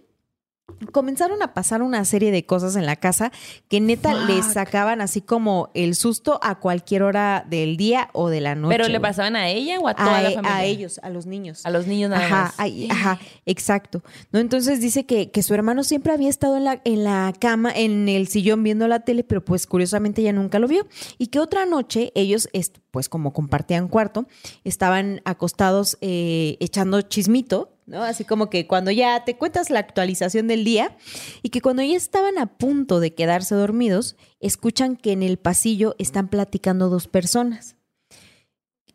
comenzaron 0.92 1.42
a 1.42 1.54
pasar 1.54 1.80
una 1.82 2.04
serie 2.04 2.30
de 2.30 2.44
cosas 2.44 2.76
en 2.76 2.86
la 2.86 2.96
casa 2.96 3.32
que 3.68 3.80
neta 3.80 4.26
les 4.26 4.44
sacaban 4.44 5.00
así 5.00 5.20
como 5.20 5.70
el 5.74 5.94
susto 5.94 6.38
a 6.42 6.58
cualquier 6.58 7.02
hora 7.02 7.46
del 7.48 7.76
día 7.76 8.10
o 8.12 8.28
de 8.28 8.40
la 8.40 8.54
noche. 8.54 8.76
¿Pero 8.76 8.88
le 8.88 9.00
pasaban 9.00 9.36
a 9.36 9.48
ella 9.48 9.78
o 9.78 9.88
a 9.88 9.94
toda 9.94 10.18
a, 10.18 10.22
la 10.22 10.30
e- 10.30 10.34
familia? 10.34 10.56
a 10.56 10.64
ellos, 10.64 11.00
a 11.02 11.10
los 11.10 11.26
niños. 11.26 11.64
A 11.64 11.70
los 11.70 11.86
niños 11.86 12.10
nada 12.10 12.26
Ajá, 12.26 12.42
más. 12.42 12.54
ay, 12.58 12.88
ajá, 12.90 13.18
exacto. 13.46 14.02
¿No? 14.32 14.38
Entonces 14.38 14.80
dice 14.80 15.06
que, 15.06 15.30
que 15.30 15.42
su 15.42 15.54
hermano 15.54 15.84
siempre 15.84 16.12
había 16.12 16.28
estado 16.28 16.56
en 16.56 16.64
la, 16.64 16.80
en 16.84 17.04
la 17.04 17.32
cama, 17.38 17.70
en 17.74 18.08
el 18.08 18.28
sillón 18.28 18.62
viendo 18.62 18.88
la 18.88 19.00
tele, 19.00 19.24
pero 19.24 19.44
pues 19.44 19.66
curiosamente 19.66 20.20
ella 20.22 20.32
nunca 20.32 20.58
lo 20.58 20.68
vio. 20.68 20.86
Y 21.16 21.28
que 21.28 21.38
otra 21.38 21.64
noche 21.66 22.12
ellos, 22.14 22.48
pues 22.90 23.08
como 23.08 23.32
compartían 23.32 23.88
cuarto, 23.88 24.26
estaban 24.64 25.20
acostados 25.24 25.96
eh, 26.00 26.56
echando 26.60 27.02
chismito, 27.02 27.75
¿no? 27.87 28.03
Así 28.03 28.24
como 28.24 28.51
que 28.51 28.66
cuando 28.66 28.91
ya 28.91 29.24
te 29.24 29.37
cuentas 29.37 29.70
la 29.70 29.78
actualización 29.78 30.49
del 30.49 30.64
día 30.64 30.97
y 31.43 31.51
que 31.51 31.61
cuando 31.61 31.82
ya 31.82 31.97
estaban 31.97 32.39
a 32.39 32.47
punto 32.47 33.01
de 33.01 33.14
quedarse 33.14 33.55
dormidos, 33.55 34.16
escuchan 34.41 34.97
que 34.97 35.12
en 35.12 35.22
el 35.22 35.39
pasillo 35.39 35.95
están 35.99 36.28
platicando 36.28 36.89
dos 36.89 37.09
personas 37.09 37.76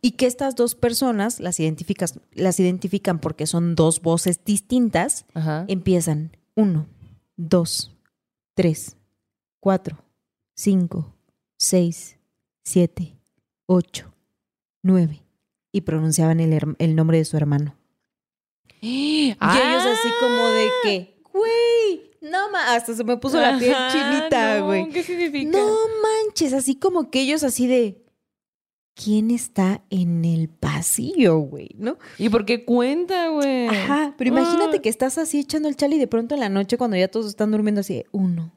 y 0.01 0.11
que 0.11 0.25
estas 0.25 0.55
dos 0.55 0.75
personas 0.75 1.39
las, 1.39 1.59
identificas, 1.59 2.19
las 2.33 2.59
identifican 2.59 3.19
porque 3.19 3.45
son 3.45 3.75
dos 3.75 4.01
voces 4.01 4.43
distintas, 4.43 5.25
Ajá. 5.33 5.65
empiezan 5.67 6.35
uno, 6.55 6.87
dos, 7.37 7.95
tres, 8.55 8.97
cuatro, 9.59 10.03
cinco, 10.55 11.13
seis, 11.57 12.17
siete, 12.63 13.15
ocho, 13.67 14.11
nueve 14.81 15.21
y 15.71 15.81
pronunciaban 15.81 16.39
el, 16.39 16.75
el 16.79 16.95
nombre 16.95 17.19
de 17.19 17.25
su 17.25 17.37
hermano. 17.37 17.75
Y 18.81 19.29
ellos 19.39 19.83
así 19.85 20.09
como 20.19 20.43
de 20.47 20.67
que, 20.83 21.15
güey, 21.31 22.11
no 22.21 22.49
ma, 22.51 22.73
hasta 22.73 22.95
se 22.95 23.03
me 23.03 23.15
puso 23.17 23.39
la 23.39 23.57
piel 23.59 23.75
chinita, 23.91 24.59
no, 24.59 24.65
güey. 24.65 24.89
¿Qué 24.89 25.03
significa? 25.03 25.51
No 25.57 25.67
manches, 26.01 26.53
así 26.53 26.75
como 26.75 27.09
que 27.11 27.21
ellos 27.21 27.43
así 27.43 27.67
de, 27.67 28.03
¿quién 28.95 29.29
está 29.31 29.83
en 29.91 30.25
el 30.25 30.49
pasillo, 30.49 31.37
güey? 31.39 31.69
¿No? 31.77 31.97
¿Y 32.17 32.29
por 32.29 32.45
qué 32.45 32.65
cuenta, 32.65 33.29
güey? 33.29 33.67
Ajá, 33.67 34.15
pero 34.17 34.29
imagínate 34.29 34.77
Ah. 34.77 34.81
que 34.81 34.89
estás 34.89 35.17
así 35.19 35.39
echando 35.41 35.67
el 35.69 35.75
chal 35.75 35.93
y 35.93 35.99
de 35.99 36.07
pronto 36.07 36.33
en 36.33 36.41
la 36.41 36.49
noche 36.49 36.77
cuando 36.77 36.97
ya 36.97 37.07
todos 37.07 37.27
están 37.27 37.51
durmiendo 37.51 37.81
así 37.81 37.93
de 37.95 38.05
uno, 38.11 38.51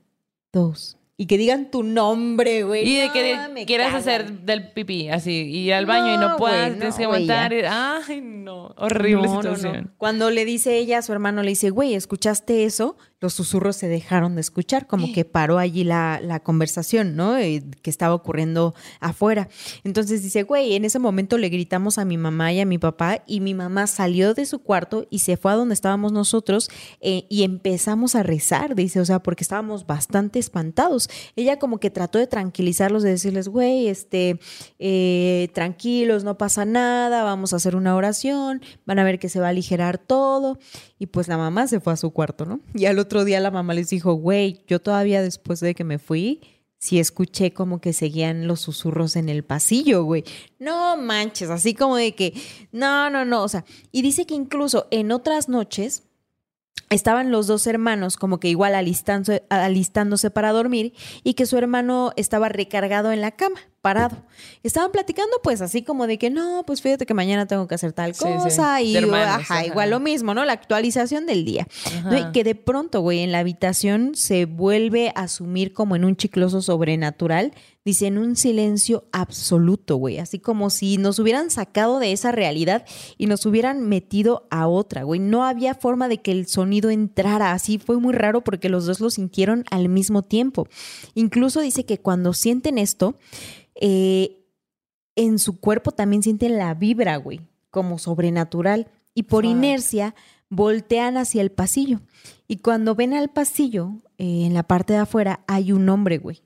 dos, 0.52 0.96
y 1.16 1.26
que 1.26 1.38
digan 1.38 1.70
tu 1.70 1.82
nombre, 1.82 2.64
güey. 2.64 2.88
Y 2.88 2.96
de 2.96 3.06
No, 3.06 3.12
que 3.54 3.66
quieras 3.66 3.86
cagan. 3.88 4.00
hacer 4.00 4.32
del 4.40 4.72
pipí, 4.72 5.08
así, 5.08 5.42
y 5.42 5.70
al 5.70 5.86
baño 5.86 6.14
y 6.14 6.18
no 6.18 6.36
puedas, 6.36 6.66
güey, 6.68 6.78
tienes 6.78 6.96
que 6.96 7.04
aguantar. 7.04 7.52
Ay, 7.68 8.20
no. 8.20 8.34
No, 8.44 8.74
Horrible 8.76 9.28
situación. 9.28 9.94
Cuando 9.96 10.30
le 10.30 10.44
dice 10.44 10.76
ella 10.76 10.98
a 10.98 11.02
su 11.02 11.12
hermano, 11.12 11.42
le 11.42 11.50
dice, 11.50 11.70
güey, 11.70 11.94
¿escuchaste 11.94 12.64
eso? 12.64 12.96
Los 13.24 13.32
susurros 13.32 13.76
se 13.76 13.88
dejaron 13.88 14.34
de 14.34 14.42
escuchar, 14.42 14.86
como 14.86 15.10
que 15.14 15.24
paró 15.24 15.56
allí 15.56 15.82
la, 15.82 16.20
la 16.22 16.40
conversación, 16.40 17.16
¿no? 17.16 17.38
Eh, 17.38 17.64
que 17.80 17.88
estaba 17.88 18.14
ocurriendo 18.14 18.74
afuera. 19.00 19.48
Entonces 19.82 20.22
dice, 20.22 20.42
güey, 20.42 20.74
en 20.74 20.84
ese 20.84 20.98
momento 20.98 21.38
le 21.38 21.48
gritamos 21.48 21.96
a 21.96 22.04
mi 22.04 22.18
mamá 22.18 22.52
y 22.52 22.60
a 22.60 22.66
mi 22.66 22.76
papá 22.76 23.22
y 23.26 23.40
mi 23.40 23.54
mamá 23.54 23.86
salió 23.86 24.34
de 24.34 24.44
su 24.44 24.58
cuarto 24.58 25.06
y 25.08 25.20
se 25.20 25.38
fue 25.38 25.52
a 25.52 25.54
donde 25.54 25.72
estábamos 25.72 26.12
nosotros 26.12 26.68
eh, 27.00 27.24
y 27.30 27.44
empezamos 27.44 28.14
a 28.14 28.22
rezar, 28.22 28.74
dice, 28.74 29.00
o 29.00 29.06
sea, 29.06 29.20
porque 29.20 29.42
estábamos 29.42 29.86
bastante 29.86 30.38
espantados. 30.38 31.08
Ella 31.34 31.58
como 31.58 31.78
que 31.78 31.88
trató 31.88 32.18
de 32.18 32.26
tranquilizarlos, 32.26 33.02
de 33.02 33.10
decirles, 33.10 33.48
güey, 33.48 33.88
este, 33.88 34.38
eh, 34.78 35.48
tranquilos, 35.54 36.24
no 36.24 36.36
pasa 36.36 36.66
nada, 36.66 37.22
vamos 37.24 37.54
a 37.54 37.56
hacer 37.56 37.74
una 37.74 37.96
oración, 37.96 38.60
van 38.84 38.98
a 38.98 39.04
ver 39.04 39.18
que 39.18 39.30
se 39.30 39.40
va 39.40 39.46
a 39.46 39.50
aligerar 39.50 39.96
todo. 39.96 40.58
Y 40.98 41.06
pues 41.06 41.28
la 41.28 41.36
mamá 41.36 41.66
se 41.66 41.80
fue 41.80 41.92
a 41.92 41.96
su 41.96 42.10
cuarto, 42.12 42.46
¿no? 42.46 42.60
Y 42.74 42.86
al 42.86 42.98
otro 42.98 43.13
día 43.22 43.38
la 43.38 43.52
mamá 43.52 43.74
les 43.74 43.90
dijo, 43.90 44.14
güey, 44.14 44.64
yo 44.66 44.80
todavía 44.80 45.22
después 45.22 45.60
de 45.60 45.76
que 45.76 45.84
me 45.84 46.00
fui, 46.00 46.40
sí 46.78 46.98
escuché 46.98 47.52
como 47.52 47.80
que 47.80 47.92
seguían 47.92 48.48
los 48.48 48.60
susurros 48.60 49.14
en 49.14 49.28
el 49.28 49.44
pasillo, 49.44 50.02
güey. 50.02 50.24
No 50.58 50.96
manches, 50.96 51.50
así 51.50 51.74
como 51.74 51.96
de 51.96 52.14
que, 52.16 52.34
no, 52.72 53.08
no, 53.10 53.24
no, 53.24 53.44
o 53.44 53.48
sea, 53.48 53.64
y 53.92 54.02
dice 54.02 54.26
que 54.26 54.34
incluso 54.34 54.88
en 54.90 55.12
otras 55.12 55.48
noches 55.48 56.02
estaban 56.90 57.30
los 57.30 57.46
dos 57.46 57.66
hermanos 57.66 58.16
como 58.16 58.40
que 58.40 58.48
igual 58.48 58.74
alistándose, 58.74 59.44
alistándose 59.48 60.30
para 60.30 60.52
dormir 60.52 60.92
y 61.22 61.34
que 61.34 61.46
su 61.46 61.56
hermano 61.56 62.12
estaba 62.16 62.48
recargado 62.48 63.12
en 63.12 63.20
la 63.20 63.30
cama, 63.30 63.60
parado. 63.84 64.16
Estaban 64.62 64.90
platicando 64.92 65.36
pues 65.42 65.60
así 65.60 65.82
como 65.82 66.06
de 66.06 66.16
que 66.16 66.30
no, 66.30 66.64
pues 66.66 66.80
fíjate 66.80 67.04
que 67.04 67.12
mañana 67.12 67.44
tengo 67.44 67.68
que 67.68 67.74
hacer 67.74 67.92
tal 67.92 68.14
Sí, 68.14 68.24
sí. 68.26 68.42
cosa 68.42 68.80
y 68.80 68.96
hermanos, 68.96 69.42
ajá, 69.42 69.56
ajá. 69.58 69.66
igual 69.66 69.90
lo 69.90 70.00
mismo, 70.00 70.32
¿no? 70.32 70.42
La 70.46 70.54
actualización 70.54 71.26
del 71.26 71.44
día. 71.44 71.68
¿no? 72.02 72.16
Y 72.18 72.32
que 72.32 72.44
de 72.44 72.54
pronto, 72.54 73.02
güey, 73.02 73.20
en 73.20 73.30
la 73.30 73.40
habitación 73.40 74.14
se 74.14 74.46
vuelve 74.46 75.12
a 75.14 75.28
sumir 75.28 75.74
como 75.74 75.96
en 75.96 76.06
un 76.06 76.16
chicloso 76.16 76.62
sobrenatural 76.62 77.52
dice, 77.84 78.06
en 78.06 78.16
un 78.16 78.34
silencio 78.34 79.04
absoluto, 79.12 79.96
güey, 79.96 80.18
así 80.18 80.38
como 80.38 80.70
si 80.70 80.96
nos 80.96 81.18
hubieran 81.18 81.50
sacado 81.50 81.98
de 81.98 82.12
esa 82.12 82.32
realidad 82.32 82.86
y 83.18 83.26
nos 83.26 83.44
hubieran 83.44 83.86
metido 83.86 84.46
a 84.50 84.66
otra, 84.68 85.02
güey. 85.02 85.20
No 85.20 85.44
había 85.44 85.74
forma 85.74 86.08
de 86.08 86.22
que 86.22 86.32
el 86.32 86.46
sonido 86.46 86.88
entrara, 86.88 87.52
así 87.52 87.78
fue 87.78 87.98
muy 87.98 88.14
raro 88.14 88.42
porque 88.42 88.70
los 88.70 88.86
dos 88.86 89.00
lo 89.00 89.10
sintieron 89.10 89.64
al 89.70 89.90
mismo 89.90 90.22
tiempo. 90.22 90.66
Incluso 91.14 91.60
dice 91.60 91.84
que 91.84 91.98
cuando 91.98 92.32
sienten 92.32 92.78
esto, 92.78 93.16
eh, 93.74 94.44
en 95.16 95.38
su 95.38 95.60
cuerpo 95.60 95.92
también 95.92 96.22
sienten 96.22 96.58
la 96.58 96.74
vibra, 96.74 97.16
güey, 97.16 97.40
como 97.70 97.98
sobrenatural. 97.98 98.88
Y 99.14 99.24
por 99.24 99.44
inercia 99.44 100.14
voltean 100.48 101.16
hacia 101.16 101.42
el 101.42 101.52
pasillo. 101.52 102.00
Y 102.48 102.58
cuando 102.58 102.94
ven 102.94 103.14
al 103.14 103.30
pasillo, 103.30 103.92
eh, 104.18 104.44
en 104.46 104.54
la 104.54 104.64
parte 104.64 104.92
de 104.92 105.00
afuera, 105.00 105.44
hay 105.46 105.72
un 105.72 105.88
hombre, 105.88 106.18
güey. 106.18 106.42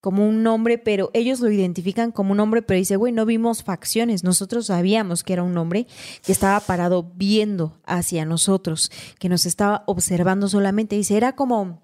Como 0.00 0.28
un 0.28 0.46
hombre, 0.46 0.76
pero 0.76 1.10
ellos 1.14 1.40
lo 1.40 1.50
identifican 1.50 2.12
como 2.12 2.32
un 2.32 2.40
hombre, 2.40 2.60
pero 2.60 2.78
dice, 2.78 2.96
güey, 2.96 3.12
no 3.12 3.24
vimos 3.24 3.62
facciones. 3.64 4.22
Nosotros 4.22 4.66
sabíamos 4.66 5.24
que 5.24 5.32
era 5.32 5.42
un 5.42 5.56
hombre 5.56 5.86
que 6.22 6.32
estaba 6.32 6.60
parado 6.60 7.10
viendo 7.14 7.80
hacia 7.84 8.26
nosotros, 8.26 8.92
que 9.18 9.30
nos 9.30 9.46
estaba 9.46 9.82
observando 9.86 10.46
solamente. 10.48 10.96
Dice, 10.96 11.16
era 11.16 11.34
como, 11.34 11.82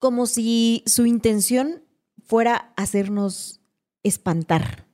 como 0.00 0.26
si 0.26 0.82
su 0.86 1.06
intención 1.06 1.84
fuera 2.24 2.72
hacernos 2.76 3.60
espantar. 4.04 4.84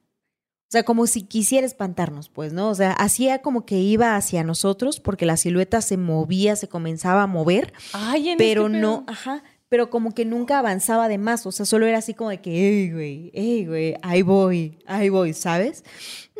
O 0.71 0.73
sea, 0.73 0.85
como 0.85 1.09
si 1.09 1.23
quisiera 1.23 1.67
espantarnos, 1.67 2.29
pues, 2.29 2.53
¿no? 2.53 2.69
O 2.69 2.75
sea, 2.77 2.93
hacía 2.93 3.43
como 3.43 3.67
que 3.67 3.79
iba 3.79 4.15
hacia 4.15 4.45
nosotros 4.45 5.01
porque 5.01 5.27
la 5.27 5.37
silueta 5.37 5.83
se 5.83 5.97
movía, 5.97 6.55
se 6.55 6.69
comenzaba 6.69 7.25
a 7.25 7.27
mover, 7.27 7.73
Ay, 7.93 8.31
en 8.31 8.39
pero 8.39 8.67
este 8.67 8.79
no, 8.79 9.05
ajá, 9.09 9.43
pero 9.69 9.91
como 9.91 10.15
que 10.15 10.25
nunca 10.25 10.61
avanzaba 10.61 11.09
de 11.09 11.19
más, 11.19 11.45
o 11.45 11.51
sea, 11.51 11.67
solo 11.67 11.87
era 11.87 11.99
así 11.99 12.15
como 12.15 12.31
de 12.31 12.41
que, 12.41 12.51
hey, 12.53 12.91
güey, 12.93 13.31
hey, 13.35 13.67
güey, 13.67 13.95
ahí 14.03 14.23
voy, 14.23 14.79
ahí 14.87 15.09
voy, 15.09 15.33
¿sabes? 15.33 15.85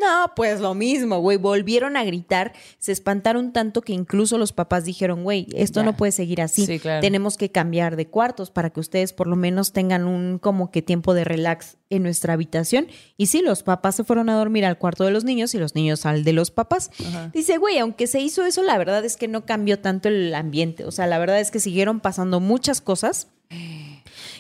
No, 0.01 0.33
pues 0.35 0.61
lo 0.61 0.75
mismo, 0.75 1.19
güey, 1.19 1.37
volvieron 1.37 1.97
a 1.97 2.05
gritar, 2.05 2.53
se 2.79 2.91
espantaron 2.93 3.53
tanto 3.53 3.83
que 3.83 3.93
incluso 3.93 4.39
los 4.39 4.53
papás 4.53 4.85
dijeron, 4.85 5.25
güey, 5.25 5.47
esto 5.55 5.81
Ya. 5.81 5.85
no 5.85 5.97
puede 5.97 6.13
seguir 6.13 6.41
así, 6.41 6.65
Sí, 6.65 6.79
claro. 6.79 7.01
tenemos 7.03 7.37
que 7.37 7.51
cambiar 7.51 7.97
de 7.97 8.07
cuartos 8.09 8.51
para 8.51 8.71
que 8.71 8.81
ustedes 8.81 9.13
por 9.13 9.27
lo 9.27 9.37
menos 9.37 9.73
tengan 9.73 10.07
un 10.07 10.39
como 10.39 10.71
que 10.71 10.81
tiempo 10.81 11.13
de 11.13 11.25
relax 11.25 11.77
en 11.91 12.03
nuestra 12.03 12.33
habitación. 12.35 12.87
Y 13.17 13.27
sí, 13.27 13.43
los 13.43 13.63
papás 13.63 13.97
se 13.97 14.05
fueron 14.05 14.29
a 14.31 14.37
dormir 14.37 14.65
al 14.65 14.79
cuarto 14.79 15.05
de 15.05 15.11
los 15.11 15.25
niños 15.25 15.55
y 15.55 15.59
los 15.59 15.75
niños 15.75 16.07
al 16.07 16.25
de 16.25 16.33
los 16.33 16.51
papás. 16.51 16.91
Ajá. 17.07 17.31
Dice, 17.35 17.59
güey, 17.59 17.79
aunque 17.79 18.07
se 18.07 18.21
hizo 18.21 18.45
eso, 18.47 18.63
la 18.63 18.79
verdad 18.79 19.05
es 19.05 19.17
que 19.17 19.29
no 19.29 19.45
cambió 19.45 19.81
tanto 19.81 20.09
el 20.09 20.35
ambiente. 20.35 20.85
O 20.85 20.93
sea, 20.93 21.07
la 21.07 21.19
verdad 21.19 21.41
es 21.41 21.51
que 21.51 21.61
siguieron 21.61 22.01
pasando 22.01 22.41
muchas 22.41 22.81
cosas. 22.81 23.29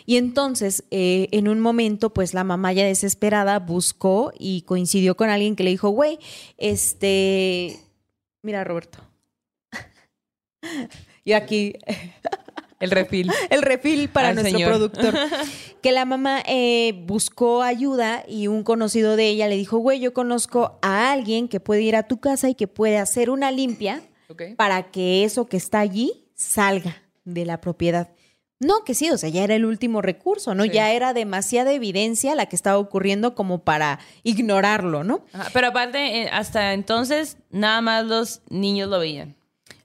Y 0.06 0.16
entonces, 0.16 0.84
eh, 0.90 1.28
en 1.32 1.48
un 1.48 1.60
momento, 1.60 2.10
pues 2.10 2.34
la 2.34 2.44
mamá 2.44 2.72
ya 2.72 2.84
desesperada 2.84 3.58
buscó 3.58 4.32
y 4.38 4.62
coincidió 4.62 5.16
con 5.16 5.30
alguien 5.30 5.56
que 5.56 5.64
le 5.64 5.70
dijo, 5.70 5.90
güey, 5.90 6.18
este, 6.58 7.78
mira 8.42 8.64
Roberto. 8.64 8.98
Yo 11.24 11.36
aquí, 11.36 11.74
El 12.80 12.90
refil. 12.90 13.30
el 13.50 13.60
refil 13.62 14.08
para 14.08 14.28
Al 14.30 14.36
nuestro 14.36 14.56
señor. 14.58 14.70
productor. 14.70 15.14
Que 15.82 15.92
la 15.92 16.04
mamá 16.04 16.42
eh, 16.46 16.92
buscó 17.06 17.62
ayuda 17.62 18.22
y 18.28 18.48
un 18.48 18.64
conocido 18.64 19.16
de 19.16 19.28
ella 19.28 19.48
le 19.48 19.56
dijo, 19.56 19.78
güey, 19.78 19.98
yo 19.98 20.12
conozco 20.12 20.78
a 20.82 21.10
alguien 21.10 21.48
que 21.48 21.58
puede 21.58 21.80
ir 21.80 21.96
a 21.96 22.02
tu 22.02 22.20
casa 22.20 22.50
y 22.50 22.54
que 22.54 22.68
puede 22.68 22.98
hacer 22.98 23.30
una 23.30 23.50
limpia 23.50 24.02
para 24.58 24.90
que 24.90 25.24
eso 25.24 25.46
que 25.46 25.56
está 25.56 25.80
allí 25.80 26.26
salga 26.34 27.02
de 27.24 27.46
la 27.46 27.62
propiedad. 27.62 28.10
No, 28.60 28.84
que 28.84 28.94
sí, 28.94 29.10
o 29.10 29.16
sea, 29.16 29.30
ya 29.30 29.42
era 29.42 29.54
el 29.54 29.64
último 29.64 30.02
recurso, 30.02 30.54
¿no? 30.54 30.64
Sí. 30.64 30.70
Ya 30.70 30.92
era 30.92 31.14
demasiada 31.14 31.72
evidencia 31.72 32.34
la 32.34 32.44
que 32.46 32.56
estaba 32.56 32.76
ocurriendo 32.78 33.34
como 33.34 33.64
para 33.64 33.98
ignorarlo, 34.22 35.02
¿no? 35.02 35.24
Ajá, 35.32 35.48
Pero 35.54 35.68
aparte, 35.68 36.22
eh, 36.22 36.28
hasta 36.30 36.74
entonces, 36.74 37.38
nada 37.50 37.80
más 37.80 38.04
los 38.04 38.42
niños 38.50 38.90
lo 38.90 38.98
veían. 38.98 39.34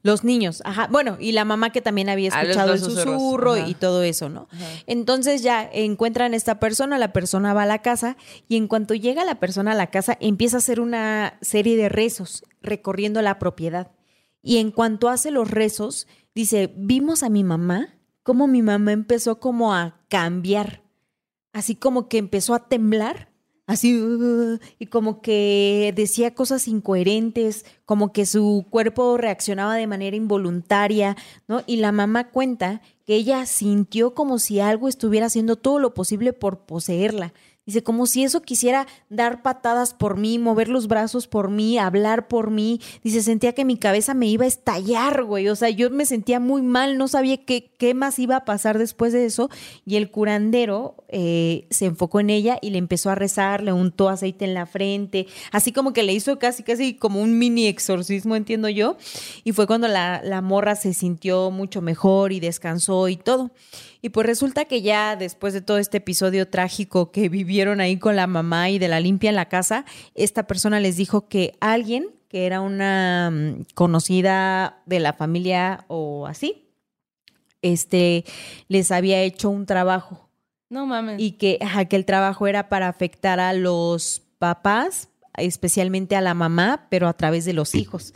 Los 0.04 0.24
niños, 0.24 0.62
ajá. 0.66 0.88
Bueno, 0.92 1.18
y 1.20 1.32
la 1.32 1.46
mamá 1.46 1.72
que 1.72 1.82
también 1.82 2.10
había 2.10 2.30
Ah, 2.34 2.42
escuchado 2.44 2.74
el 2.74 2.80
susurro 2.80 3.54
ajá. 3.54 3.68
y 3.68 3.74
todo 3.74 4.04
eso, 4.04 4.30
¿no? 4.30 4.48
Ajá. 4.52 4.66
Entonces 4.86 5.42
ya 5.42 5.68
encuentran 5.74 6.34
a 6.34 6.36
esta 6.38 6.60
persona, 6.60 7.00
la 7.00 7.12
persona 7.14 7.54
va 7.56 7.64
a 7.64 7.66
la 7.66 7.82
casa 7.82 8.16
y 8.48 8.58
en 8.58 8.68
cuanto 8.68 8.94
llega 8.94 9.26
la 9.26 9.40
persona 9.40 9.72
a 9.72 9.76
la 9.76 9.88
casa 9.88 10.16
empieza 10.20 10.58
a 10.58 10.60
hacer 10.60 10.80
una 10.80 11.40
serie 11.42 11.76
de 11.76 11.90
rezos 11.90 12.44
recorriendo 12.62 13.22
la 13.24 13.40
propiedad. 13.40 13.94
Y 14.44 14.58
en 14.58 14.70
cuanto 14.70 15.10
hace 15.10 15.32
los 15.32 15.50
rezos, 15.50 16.06
dice, 16.36 16.72
vimos 16.76 17.24
a 17.24 17.30
mi 17.30 17.44
mamá, 17.44 17.96
como 18.26 18.48
mi 18.48 18.64
mamá 18.64 18.92
empezó 18.92 19.40
como 19.40 19.72
a 19.76 20.00
cambiar, 20.10 20.82
así 21.54 21.76
como 21.76 22.10
que 22.10 22.18
empezó 22.18 22.56
a 22.56 22.68
temblar, 22.68 23.30
así, 23.68 24.02
uh, 24.02 24.58
y 24.80 24.88
como 24.88 25.22
que 25.22 25.94
decía 25.96 26.34
cosas 26.34 26.68
incoherentes, 26.68 27.66
como 27.86 28.12
que 28.14 28.26
su 28.26 28.66
cuerpo 28.72 29.16
reaccionaba 29.18 29.76
de 29.76 29.86
manera 29.86 30.18
involuntaria, 30.18 31.16
¿no? 31.48 31.62
Y 31.68 31.76
la 31.76 31.92
mamá 31.92 32.32
cuenta 32.32 32.82
que 33.06 33.14
ella 33.14 33.46
sintió 33.46 34.16
como 34.16 34.40
si 34.40 34.60
algo 34.60 34.88
estuviera 34.88 35.28
haciendo 35.28 35.56
todo 35.56 35.78
lo 35.78 35.94
posible 35.94 36.34
por 36.34 36.66
poseerla. 36.66 37.32
Dice, 37.66 37.82
como 37.82 38.06
si 38.06 38.24
eso 38.24 38.44
quisiera 38.44 38.86
dar 39.10 39.42
patadas 39.42 39.96
por 39.96 40.18
mí, 40.18 40.38
mover 40.38 40.68
los 40.68 40.88
brazos 40.88 41.28
por 41.28 41.50
mí, 41.50 41.80
hablar 41.80 42.28
por 42.28 42.52
mí. 42.52 42.80
Dice, 43.04 43.24
sentía 43.24 43.54
que 43.54 43.66
mi 43.66 43.76
cabeza 43.76 44.14
me 44.14 44.28
iba 44.28 44.46
a 44.46 44.48
estallar, 44.48 45.24
güey. 45.24 45.50
O 45.50 45.56
sea, 45.56 45.70
yo 45.70 45.90
me 45.90 46.06
sentía 46.06 46.40
muy 46.40 46.62
mal, 46.62 47.00
no 47.00 47.08
sabía 47.08 47.38
qué, 47.38 47.72
qué 47.78 47.96
más 47.96 48.20
iba 48.20 48.36
a 48.36 48.46
pasar 48.46 48.78
después 48.78 49.14
de 49.14 49.26
eso. 49.26 49.50
Y 49.84 49.96
el 49.96 50.12
curandero 50.12 50.96
eh, 51.08 51.66
se 51.72 51.86
enfocó 51.86 52.20
en 52.20 52.30
ella 52.30 52.60
y 52.62 52.70
le 52.70 52.78
empezó 52.78 53.10
a 53.10 53.16
rezar, 53.16 53.64
le 53.64 53.74
untó 53.74 54.10
aceite 54.10 54.46
en 54.46 54.54
la 54.54 54.68
frente, 54.68 55.26
así 55.52 55.72
como 55.72 55.92
que 55.92 56.04
le 56.04 56.14
hizo 56.14 56.38
casi, 56.38 56.62
casi 56.62 56.94
como 56.94 57.20
un 57.20 57.40
mini 57.40 57.66
exorcismo, 57.66 58.36
entiendo 58.36 58.70
yo. 58.70 58.98
Y 59.44 59.54
fue 59.54 59.66
cuando 59.66 59.88
la, 59.88 60.22
la 60.24 60.42
morra 60.42 60.76
se 60.76 60.94
sintió 60.94 61.50
mucho 61.50 61.82
mejor 61.82 62.32
y 62.32 62.40
descansó 62.40 63.08
y 63.08 63.18
todo. 63.18 63.50
Y 64.02 64.10
pues 64.10 64.28
resulta 64.28 64.66
que 64.66 64.82
ya 64.82 65.16
después 65.16 65.54
de 65.54 65.62
todo 65.62 65.78
este 65.78 65.98
episodio 65.98 66.48
trágico 66.48 67.12
que 67.12 67.30
vivieron 67.30 67.82
ahí 67.82 67.98
con 67.98 68.16
la 68.16 68.28
mamá 68.28 68.70
y 68.70 68.80
de 68.80 68.88
la 68.88 69.00
limpia 69.00 69.30
en 69.30 69.36
la 69.36 69.50
casa, 69.50 69.86
esta 70.14 70.48
persona 70.48 70.80
les 70.80 70.98
dijo 70.98 71.28
que 71.28 71.58
alguien 71.60 72.10
que 72.30 72.46
era 72.46 72.62
una 72.62 73.32
mm, 73.32 73.66
conocida 73.76 74.82
de 74.86 75.00
la 75.00 75.14
familia 75.14 75.86
o 75.88 76.28
así, 76.28 76.68
este, 77.62 78.26
les 78.68 78.92
había 78.92 79.22
hecho 79.22 79.50
un 79.50 79.66
trabajo 79.66 80.30
No 80.70 80.86
mames. 80.86 81.22
y 81.22 81.34
que, 81.34 81.58
ajá, 81.62 81.86
que 81.86 81.96
el 81.96 82.06
trabajo 82.06 82.48
era 82.48 82.68
para 82.70 82.90
afectar 82.90 83.40
a 83.40 83.54
los 83.54 84.22
papás, 84.38 85.08
especialmente 85.38 86.16
a 86.16 86.22
la 86.22 86.34
mamá, 86.34 86.88
pero 86.90 87.08
a 87.08 87.14
través 87.14 87.46
de 87.46 87.54
los 87.54 87.74
hijos. 87.74 88.14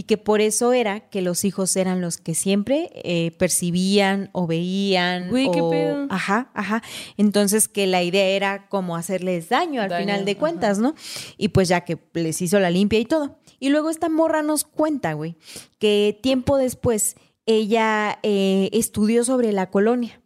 Y 0.00 0.04
que 0.04 0.16
por 0.16 0.40
eso 0.40 0.72
era 0.72 1.00
que 1.10 1.22
los 1.22 1.44
hijos 1.44 1.74
eran 1.74 2.00
los 2.00 2.18
que 2.18 2.36
siempre 2.36 2.88
eh, 2.94 3.32
percibían 3.32 4.30
o 4.32 4.46
veían. 4.46 5.28
Qué 5.28 5.60
o- 5.60 5.70
pedo. 5.70 6.06
Ajá, 6.08 6.52
ajá. 6.54 6.84
Entonces 7.16 7.66
que 7.66 7.88
la 7.88 8.04
idea 8.04 8.26
era 8.28 8.68
como 8.68 8.94
hacerles 8.94 9.48
daño 9.48 9.82
al 9.82 9.88
Daño, 9.88 10.04
final 10.06 10.24
de 10.24 10.30
ajá. 10.30 10.38
cuentas, 10.40 10.78
¿no? 10.78 10.94
Y 11.36 11.48
pues 11.48 11.66
ya 11.66 11.80
que 11.80 11.98
les 12.14 12.40
hizo 12.40 12.60
la 12.60 12.70
limpia 12.70 13.00
y 13.00 13.06
todo. 13.06 13.40
Y 13.58 13.70
luego 13.70 13.90
esta 13.90 14.08
morra 14.08 14.42
nos 14.42 14.62
cuenta, 14.62 15.14
güey, 15.14 15.34
que 15.80 16.16
tiempo 16.22 16.58
después 16.58 17.16
ella 17.44 18.20
eh, 18.22 18.70
estudió 18.72 19.24
sobre 19.24 19.50
la 19.50 19.68
colonia 19.68 20.22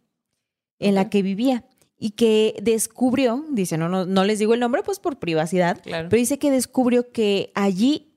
en 0.77 0.93
la 0.93 1.09
que 1.09 1.23
vivía 1.23 1.65
y 1.97 2.11
que 2.11 2.55
descubrió, 2.61 3.43
dice, 3.49 3.79
no, 3.79 3.89
no, 3.89 4.05
no 4.05 4.23
les 4.23 4.37
digo 4.37 4.53
el 4.53 4.59
nombre, 4.59 4.83
pues 4.83 4.99
por 4.99 5.17
privacidad, 5.17 5.81
Claro. 5.81 6.09
pero 6.09 6.19
dice 6.19 6.37
que 6.37 6.51
descubrió 6.51 7.11
que 7.11 7.51
allí 7.55 8.12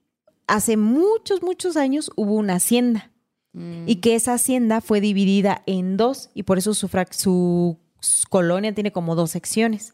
hace 0.47 0.77
muchos, 0.77 1.43
muchos 1.43 1.77
años 1.77 2.11
hubo 2.17 2.35
una 2.35 2.55
hacienda 2.55 3.11
Mm. 3.57 3.89
y 3.89 3.97
que 3.97 4.15
esa 4.15 4.35
hacienda 4.35 4.83
fue 4.83 5.01
dividida 5.01 5.63
en 5.65 5.97
dos 5.97 6.29
y 6.35 6.43
por 6.43 6.59
eso 6.59 6.75
su, 6.75 6.89
su 7.11 7.79
colonia 8.29 8.75
tiene 8.75 8.93
como 8.93 9.15
dos 9.15 9.31
secciones. 9.31 9.93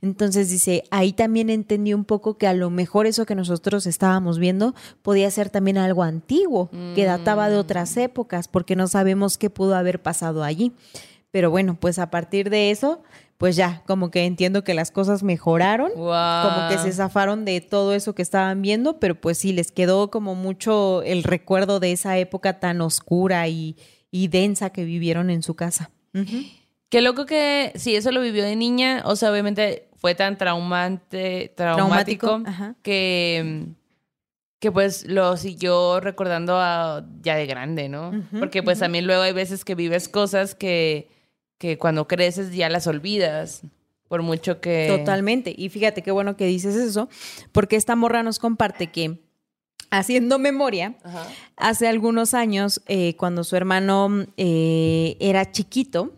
Entonces 0.00 0.48
dice, 0.48 0.84
ahí 0.90 1.12
también 1.12 1.50
entendí 1.50 1.92
un 1.92 2.06
poco 2.06 2.38
que 2.38 2.46
a 2.46 2.54
lo 2.54 2.70
mejor 2.70 3.06
eso 3.06 3.26
que 3.26 3.34
nosotros 3.34 3.86
estábamos 3.86 4.38
viendo 4.38 4.74
podía 5.02 5.30
ser 5.30 5.50
también 5.50 5.76
algo 5.76 6.02
antiguo, 6.02 6.70
que 6.94 7.04
databa 7.04 7.50
de 7.50 7.56
otras 7.58 7.94
épocas, 7.98 8.48
porque 8.48 8.76
no 8.76 8.88
sabemos 8.88 9.36
qué 9.36 9.50
pudo 9.50 9.76
haber 9.76 10.00
pasado 10.00 10.42
allí. 10.42 10.72
Pero 11.30 11.50
bueno, 11.50 11.76
pues 11.78 11.98
a 11.98 12.10
partir 12.10 12.48
de 12.48 12.70
eso, 12.70 13.02
pues 13.42 13.56
ya, 13.56 13.82
como 13.88 14.12
que 14.12 14.24
entiendo 14.24 14.62
que 14.62 14.72
las 14.72 14.92
cosas 14.92 15.24
mejoraron, 15.24 15.90
Guau. 15.96 16.48
como 16.48 16.68
que 16.68 16.78
se 16.78 16.92
zafaron 16.92 17.44
de 17.44 17.60
todo 17.60 17.92
eso 17.92 18.14
que 18.14 18.22
estaban 18.22 18.62
viendo, 18.62 19.00
pero 19.00 19.20
pues 19.20 19.36
sí, 19.36 19.52
les 19.52 19.72
quedó 19.72 20.12
como 20.12 20.36
mucho 20.36 21.02
el 21.02 21.24
recuerdo 21.24 21.80
de 21.80 21.90
esa 21.90 22.16
época 22.18 22.60
tan 22.60 22.80
oscura 22.80 23.48
y, 23.48 23.76
y 24.12 24.28
densa 24.28 24.70
que 24.70 24.84
vivieron 24.84 25.28
en 25.28 25.42
su 25.42 25.56
casa. 25.56 25.90
Qué 26.88 27.00
loco 27.02 27.26
que 27.26 27.72
si 27.74 27.96
eso 27.96 28.12
lo 28.12 28.20
vivió 28.20 28.44
de 28.44 28.54
niña, 28.54 29.02
o 29.06 29.16
sea, 29.16 29.32
obviamente 29.32 29.88
fue 29.96 30.14
tan 30.14 30.38
traumante, 30.38 31.52
traumático, 31.56 32.42
que, 32.82 33.66
que 34.60 34.70
pues 34.70 35.04
lo 35.08 35.36
siguió 35.36 35.98
recordando 35.98 36.58
a- 36.60 37.04
ya 37.22 37.34
de 37.34 37.46
grande, 37.46 37.88
¿no? 37.88 38.12
Porque 38.38 38.62
pues 38.62 38.78
también 38.78 39.04
luego 39.08 39.22
hay 39.22 39.32
veces 39.32 39.64
que 39.64 39.74
vives 39.74 40.08
cosas 40.08 40.54
que, 40.54 41.08
que 41.62 41.78
cuando 41.78 42.08
creces 42.08 42.52
ya 42.52 42.68
las 42.68 42.88
olvidas 42.88 43.62
Por 44.08 44.22
mucho 44.22 44.60
que... 44.60 44.88
Totalmente. 44.88 45.54
Y 45.56 45.68
fíjate 45.68 46.02
qué 46.02 46.10
bueno 46.10 46.36
que 46.36 46.44
dices 46.44 46.74
eso, 46.74 47.08
porque 47.52 47.76
esta 47.76 47.94
morra 47.94 48.24
nos 48.24 48.40
comparte 48.40 48.90
que 48.90 49.20
haciendo 49.90 50.40
memoria, 50.40 50.96
Ajá. 51.04 51.24
hace 51.56 51.86
algunos 51.86 52.34
años, 52.34 52.82
eh, 52.88 53.14
cuando 53.16 53.44
su 53.44 53.54
hermano 53.54 54.26
eh, 54.36 55.16
era 55.20 55.52
chiquito, 55.52 56.12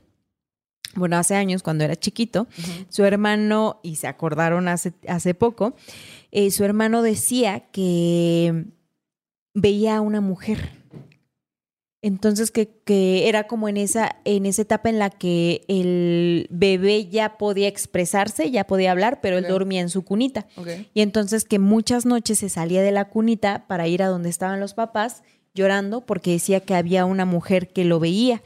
bueno, 0.94 1.18
hace 1.18 1.34
años 1.34 1.62
cuando 1.62 1.84
era 1.84 1.94
chiquito, 1.94 2.46
su 2.88 3.04
hermano, 3.04 3.80
y 3.82 3.96
se 3.96 4.06
acordaron 4.06 4.66
hace, 4.66 4.94
hace 5.06 5.34
poco, 5.34 5.74
eh, 6.30 6.50
su 6.50 6.64
hermano 6.64 7.02
decía 7.02 7.68
que 7.70 8.64
veía 9.52 9.96
a 9.96 10.00
una 10.00 10.22
mujer. 10.22 10.70
Entonces 12.06 12.50
que, 12.50 12.68
que 12.84 13.30
era 13.30 13.46
como 13.46 13.66
en 13.66 13.78
esa, 13.78 14.16
en 14.26 14.44
esa 14.44 14.60
etapa 14.60 14.90
en 14.90 14.98
la 14.98 15.08
que 15.08 15.64
el 15.68 16.46
bebé 16.50 17.06
ya 17.06 17.38
podía 17.38 17.66
expresarse, 17.66 18.50
ya 18.50 18.66
podía 18.66 18.90
hablar, 18.90 19.22
pero 19.22 19.38
él 19.38 19.46
dormía 19.48 19.80
en 19.80 19.88
su 19.88 20.02
cunita. 20.02 20.46
Ok. 20.56 20.68
Y 20.92 21.00
entonces 21.00 21.46
que 21.46 21.58
muchas 21.58 22.04
noches 22.04 22.40
se 22.40 22.50
salía 22.50 22.82
de 22.82 22.92
la 22.92 23.08
cunita 23.08 23.66
para 23.66 23.88
ir 23.88 24.02
a 24.02 24.08
donde 24.08 24.28
estaban 24.28 24.60
los 24.60 24.74
papás 24.74 25.22
llorando 25.54 26.02
porque 26.02 26.32
decía 26.32 26.60
que 26.60 26.74
había 26.74 27.06
una 27.06 27.24
mujer 27.24 27.68
que 27.68 27.84
lo 27.84 28.00
veía. 28.00 28.42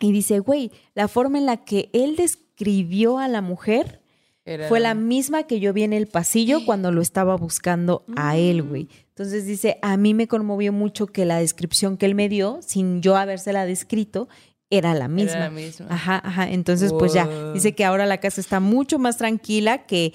Y 0.00 0.10
dice, 0.10 0.38
güey, 0.38 0.72
la 0.94 1.08
forma 1.08 1.36
en 1.36 1.44
la 1.44 1.58
que 1.58 1.90
él 1.92 2.16
describió 2.16 3.18
a 3.18 3.28
la 3.28 3.42
mujer 3.42 4.00
Era- 4.44 4.68
fue 4.68 4.80
la 4.80 4.94
misma 4.94 5.44
que 5.44 5.60
yo 5.60 5.72
vi 5.72 5.84
en 5.84 5.92
el 5.92 6.06
pasillo 6.08 6.64
cuando 6.64 6.90
lo 6.90 7.00
estaba 7.00 7.36
buscando 7.36 8.04
a 8.16 8.36
él, 8.36 8.62
güey. 8.62 8.88
Entonces 9.10 9.46
dice, 9.46 9.78
a 9.82 9.96
mí 9.96 10.14
me 10.14 10.26
conmovió 10.26 10.72
mucho 10.72 11.06
que 11.06 11.24
la 11.24 11.38
descripción 11.38 11.96
que 11.96 12.06
él 12.06 12.14
me 12.14 12.28
dio, 12.28 12.58
sin 12.60 13.02
yo 13.02 13.16
habérsela 13.16 13.66
descrito, 13.66 14.28
era 14.68 14.94
la 14.94 15.06
misma. 15.06 15.32
Era 15.32 15.44
la 15.44 15.50
misma. 15.50 15.86
Ajá, 15.90 16.20
ajá. 16.24 16.50
Entonces, 16.50 16.92
pues 16.92 17.12
ya, 17.12 17.52
dice 17.52 17.74
que 17.74 17.84
ahora 17.84 18.06
la 18.06 18.18
casa 18.18 18.40
está 18.40 18.58
mucho 18.58 18.98
más 18.98 19.18
tranquila, 19.18 19.86
que, 19.86 20.12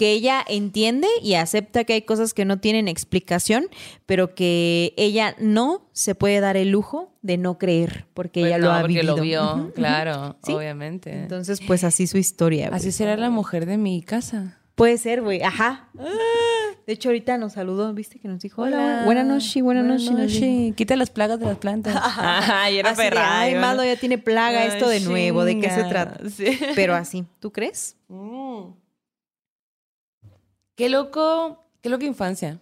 que 0.00 0.12
ella 0.12 0.42
entiende 0.48 1.06
y 1.22 1.34
acepta 1.34 1.84
que 1.84 1.92
hay 1.92 2.00
cosas 2.02 2.32
que 2.32 2.46
no 2.46 2.58
tienen 2.58 2.88
explicación, 2.88 3.66
pero 4.06 4.34
que 4.34 4.94
ella 4.96 5.36
no 5.38 5.90
se 5.92 6.14
puede 6.14 6.40
dar 6.40 6.56
el 6.56 6.70
lujo 6.70 7.12
de 7.20 7.36
no 7.36 7.58
creer, 7.58 8.06
porque 8.14 8.40
Pues 8.40 8.46
ella 8.52 8.56
no, 8.58 8.68
lo 8.68 8.72
ha 8.72 8.80
porque 8.80 8.94
vivido. 8.94 9.16
lo 9.16 9.22
vio, 9.22 9.72
claro, 9.74 10.36
Sí. 10.42 10.52
obviamente. 10.54 11.12
Entonces, 11.12 11.60
pues 11.66 11.84
así 11.84 12.06
su 12.06 12.16
historia. 12.16 12.68
güey. 12.68 12.78
Así 12.78 12.92
será 12.92 13.14
la 13.18 13.28
mujer 13.28 13.66
de 13.66 13.76
mi 13.76 14.00
casa. 14.00 14.56
Puede 14.74 14.96
ser, 14.96 15.20
güey. 15.20 15.42
Ajá. 15.42 15.90
De 16.86 16.94
hecho, 16.94 17.10
ahorita 17.10 17.36
nos 17.36 17.52
saludó, 17.52 17.92
¿viste? 17.92 18.18
Que 18.18 18.26
nos 18.26 18.40
dijo, 18.40 18.62
hola, 18.62 19.02
buenas 19.04 19.26
noches, 19.26 19.62
buenas 19.62 19.84
noches. 20.10 20.74
Quita 20.76 20.96
las 20.96 21.10
plagas 21.10 21.38
de 21.38 21.44
las 21.44 21.58
plantas. 21.58 21.94
Ay, 22.16 22.78
era 22.78 22.92
Así 22.92 23.02
de, 23.02 23.08
perra. 23.10 23.40
Ay, 23.40 23.54
Malo, 23.56 23.84
ya 23.84 23.96
tiene 23.96 24.16
plaga 24.16 24.64
esto 24.64 24.88
de 24.88 25.00
nuevo. 25.00 25.44
¿De 25.44 25.60
qué 25.60 25.68
se 25.68 25.84
trata? 25.84 26.26
Sí. 26.30 26.58
Pero 26.74 26.94
así, 26.94 27.26
¿tú 27.38 27.52
crees? 27.52 27.96
Mm. 28.08 28.79
Qué 30.80 30.88
loco, 30.88 31.62
qué 31.82 31.90
loco 31.90 32.06
infancia. 32.06 32.58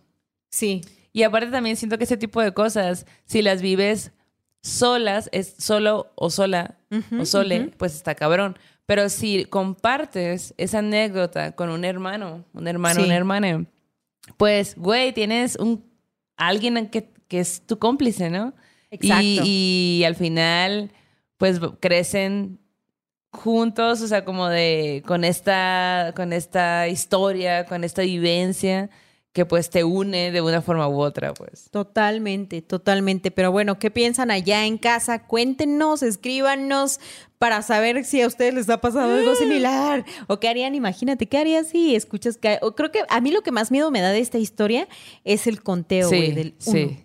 Sí. 0.51 0.81
Y 1.13 1.23
aparte 1.23 1.53
también 1.53 1.77
siento 1.77 1.99
que 1.99 2.03
ese 2.05 2.17
tipo 2.17 2.43
de 2.43 2.53
cosas, 2.53 3.07
si 3.27 3.43
las 3.43 3.63
vives 3.63 4.11
solas, 4.61 5.29
es 5.31 5.55
solo 5.57 6.11
o 6.17 6.29
sola 6.29 6.79
o 7.17 7.25
sole, 7.25 7.71
pues 7.77 7.95
está 7.95 8.17
cabrón. 8.17 8.59
Pero 8.87 9.09
si 9.09 9.45
compartes 9.45 10.53
esa 10.57 10.81
anécdota 10.81 11.53
con 11.53 11.71
un 11.71 11.85
hermano, 11.85 12.45
un 12.55 12.67
hermano, 12.67 12.99
Sí. 12.99 13.07
una 13.07 13.15
hermana, 13.15 13.67
pues, 14.37 14.75
güey, 14.77 15.13
tienes 15.13 15.55
un 15.55 15.85
alguien 16.37 16.89
que, 16.89 17.13
que 17.29 17.39
es 17.39 17.63
tu 17.69 17.79
cómplice, 17.79 18.31
¿no? 18.31 18.53
Exacto. 18.91 19.23
Y, 19.23 19.99
y 20.01 20.05
al 20.05 20.17
final, 20.17 20.91
pues 21.37 21.61
crecen 21.79 22.59
juntos, 23.33 24.01
o 24.01 24.09
sea, 24.09 24.25
como 24.25 24.49
de 24.49 25.03
con 25.07 25.25
esta, 25.25 26.13
con 26.17 26.33
esta 26.33 26.89
historia, 26.89 27.67
con 27.67 27.85
esta 27.85 28.03
vivencia 28.03 28.91
que 29.33 29.47
pues 29.47 29.71
te 29.71 29.85
une 29.85 30.33
de 30.33 30.41
una 30.41 30.63
forma 30.63 30.89
u 30.89 31.01
otra, 31.01 31.33
pues. 31.35 31.71
Totalmente, 31.71 32.61
totalmente. 32.63 33.31
Pero 33.31 33.53
bueno, 33.53 33.79
¿qué 33.79 33.91
piensan 33.91 34.31
allá 34.31 34.65
en 34.67 34.79
casa? 34.79 35.27
Cuéntenos, 35.27 36.03
escríbanos 36.03 36.99
para 37.39 37.63
saber 37.63 38.05
si 38.05 38.21
a 38.21 38.27
ustedes 38.27 38.55
les 38.55 38.69
ha 38.69 38.81
pasado 38.81 39.15
algo 39.15 39.37
similar. 39.37 40.05
O 40.27 40.41
qué 40.41 40.49
harían, 40.49 40.75
imagínate, 40.75 41.27
¿qué 41.27 41.39
harías 41.39 41.69
si 41.69 41.95
escuchas 41.95 42.37
que... 42.37 42.59
o 42.63 42.75
creo 42.75 42.91
que 42.91 43.03
a 43.09 43.21
mí 43.21 43.31
lo 43.31 43.43
que 43.43 43.53
más 43.53 43.71
miedo 43.71 43.93
me 43.93 44.01
da 44.01 44.11
de 44.11 44.19
esta 44.19 44.39
historia 44.39 44.89
es 45.23 45.47
el 45.47 45.63
conteo, 45.63 46.09
Sí, 46.09 46.33
del 46.33 46.55
sí. 46.59 47.05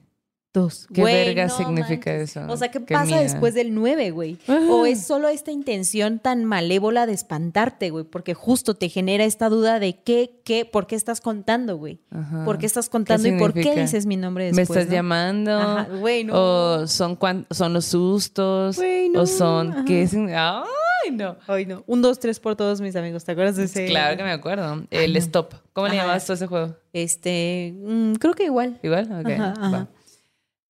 Dos. 0.54 0.88
¿Qué 0.93 1.01
Güey, 1.01 1.26
verga 1.26 1.47
no 1.47 1.58
significa 1.58 2.12
manches. 2.12 2.38
eso? 2.38 2.45
O 2.47 2.56
sea, 2.58 2.70
¿qué, 2.70 2.80
Qué 2.86 2.93
pasa 2.93 3.20
después 3.20 3.54
del 3.56 3.74
nueve, 3.74 4.12
güey? 4.12 4.38
O 4.70 4.86
es 4.86 5.04
solo 5.06 5.28
esta 5.28 5.51
intención 5.51 6.20
tan 6.20 6.45
malévola 6.45 7.06
de 7.08 7.14
espantarte, 7.14 7.89
güey, 7.89 8.06
porque 8.06 8.34
justo 8.36 8.76
te 8.76 8.88
genera 8.89 9.24
esta 9.26 9.49
duda 9.49 9.80
de 9.80 9.95
qué, 10.04 10.39
qué, 10.45 10.66
por 10.66 10.86
qué 10.88 10.95
estás 10.95 11.22
contando, 11.22 11.78
güey. 11.78 11.99
¿Por 12.45 12.58
qué 12.60 12.66
estás 12.68 12.88
contando 12.89 13.28
y 13.28 13.38
por 13.39 13.54
qué 13.54 13.76
dices 13.76 14.06
mi 14.06 14.16
nombre 14.16 14.51
¿Me 14.51 14.58
después? 14.58 14.78
estás 14.80 14.89
no? 14.89 14.95
llamando? 14.95 15.51
Ajá, 15.58 15.88
güey, 15.99 16.24
no. 16.24 16.34
¿O 16.36 16.88
son, 16.88 17.16
cuan- 17.16 17.47
son 17.49 17.74
los 17.74 17.86
sustos? 17.86 18.78
Güey, 18.78 19.10
no, 19.10 19.22
¿O 19.22 19.26
son 19.26 19.72
ajá. 19.72 19.86
qué? 19.86 20.08
sin- 20.08 20.30
¡Ay, 20.30 21.12
no! 21.12 21.36
Ay, 21.47 21.66
no. 21.66 21.84
Un, 21.88 22.01
dos, 22.01 22.20
tres 22.20 22.39
por 22.39 22.56
todos 22.56 22.80
mis 22.80 22.95
amigos. 22.95 23.24
¿Te 23.26 23.32
acuerdas 23.34 23.56
de 23.56 23.64
ese? 23.66 23.88
Claro 23.88 24.16
que 24.18 24.24
me 24.24 24.32
acuerdo. 24.32 24.84
El 24.91 25.16
Stop. 25.18 25.54
¿Cómo 25.74 25.88
le 25.88 25.95
llamabas 25.95 26.26
tú 26.26 26.32
a 26.34 26.36
ese 26.36 26.47
juego? 26.47 26.76
Este, 26.93 27.74
mm, 27.76 28.14
creo 28.14 28.34
que 28.36 28.45
igual. 28.45 28.80
¿Igual? 28.84 29.06
Ok. 29.12 29.30
Va. 29.39 29.88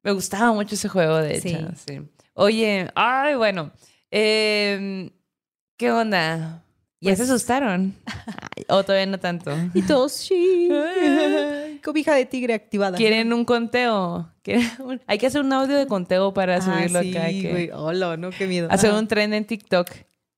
Me 0.03 0.11
gustaba 0.11 0.51
mucho 0.53 0.75
ese 0.75 0.89
juego, 0.89 1.17
de 1.17 1.37
hecho. 1.37 1.49
Sí. 1.49 1.57
Sí. 1.87 2.01
Oye, 2.33 2.89
ay, 2.95 3.35
bueno. 3.35 3.71
eh, 4.11 5.09
¿Qué 5.77 5.91
onda? 5.91 6.63
¿Ya 7.01 7.09
Pues- 7.11 7.17
se 7.17 7.23
asustaron? 7.25 7.95
¿O 8.69 8.83
todavía 8.83 9.05
no 9.07 9.19
tanto? 9.19 9.51
Y 9.73 9.81
todos, 9.81 10.11
sí. 10.13 10.69
Cobija 11.83 12.13
de 12.15 12.25
tigre 12.25 12.53
activada. 12.53 12.97
¿Quieren 12.97 13.33
un 13.33 13.43
conteo? 13.45 14.29
¿Quieren 14.41 14.69
un- 14.79 15.01
Hay 15.07 15.17
que 15.17 15.27
hacer 15.27 15.41
un 15.41 15.51
audio 15.51 15.75
de 15.77 15.87
conteo 15.87 16.33
para 16.33 16.57
Ah, 16.57 16.61
subirlo 16.61 17.01
sí, 17.01 17.15
acá. 17.17 17.27
que-. 17.27 17.71
Hola, 17.73 18.15
no, 18.17 18.29
qué 18.29 18.47
miedo. 18.47 18.67
Hacer 18.71 18.91
Ajá. 18.91 18.99
un 18.99 19.07
tren 19.07 19.33
en 19.33 19.45
TikTok. 19.45 19.89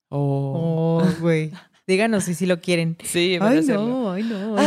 Oh. 0.08 1.02
Oh, 1.04 1.20
güey. 1.20 1.52
Díganos 1.86 2.24
si 2.24 2.34
sí 2.34 2.46
lo 2.46 2.60
quieren. 2.60 2.96
Sí, 3.04 3.38
Ay, 3.40 3.60
no, 3.66 4.10
ay, 4.12 4.22
no. 4.24 4.56
ay, 4.58 4.66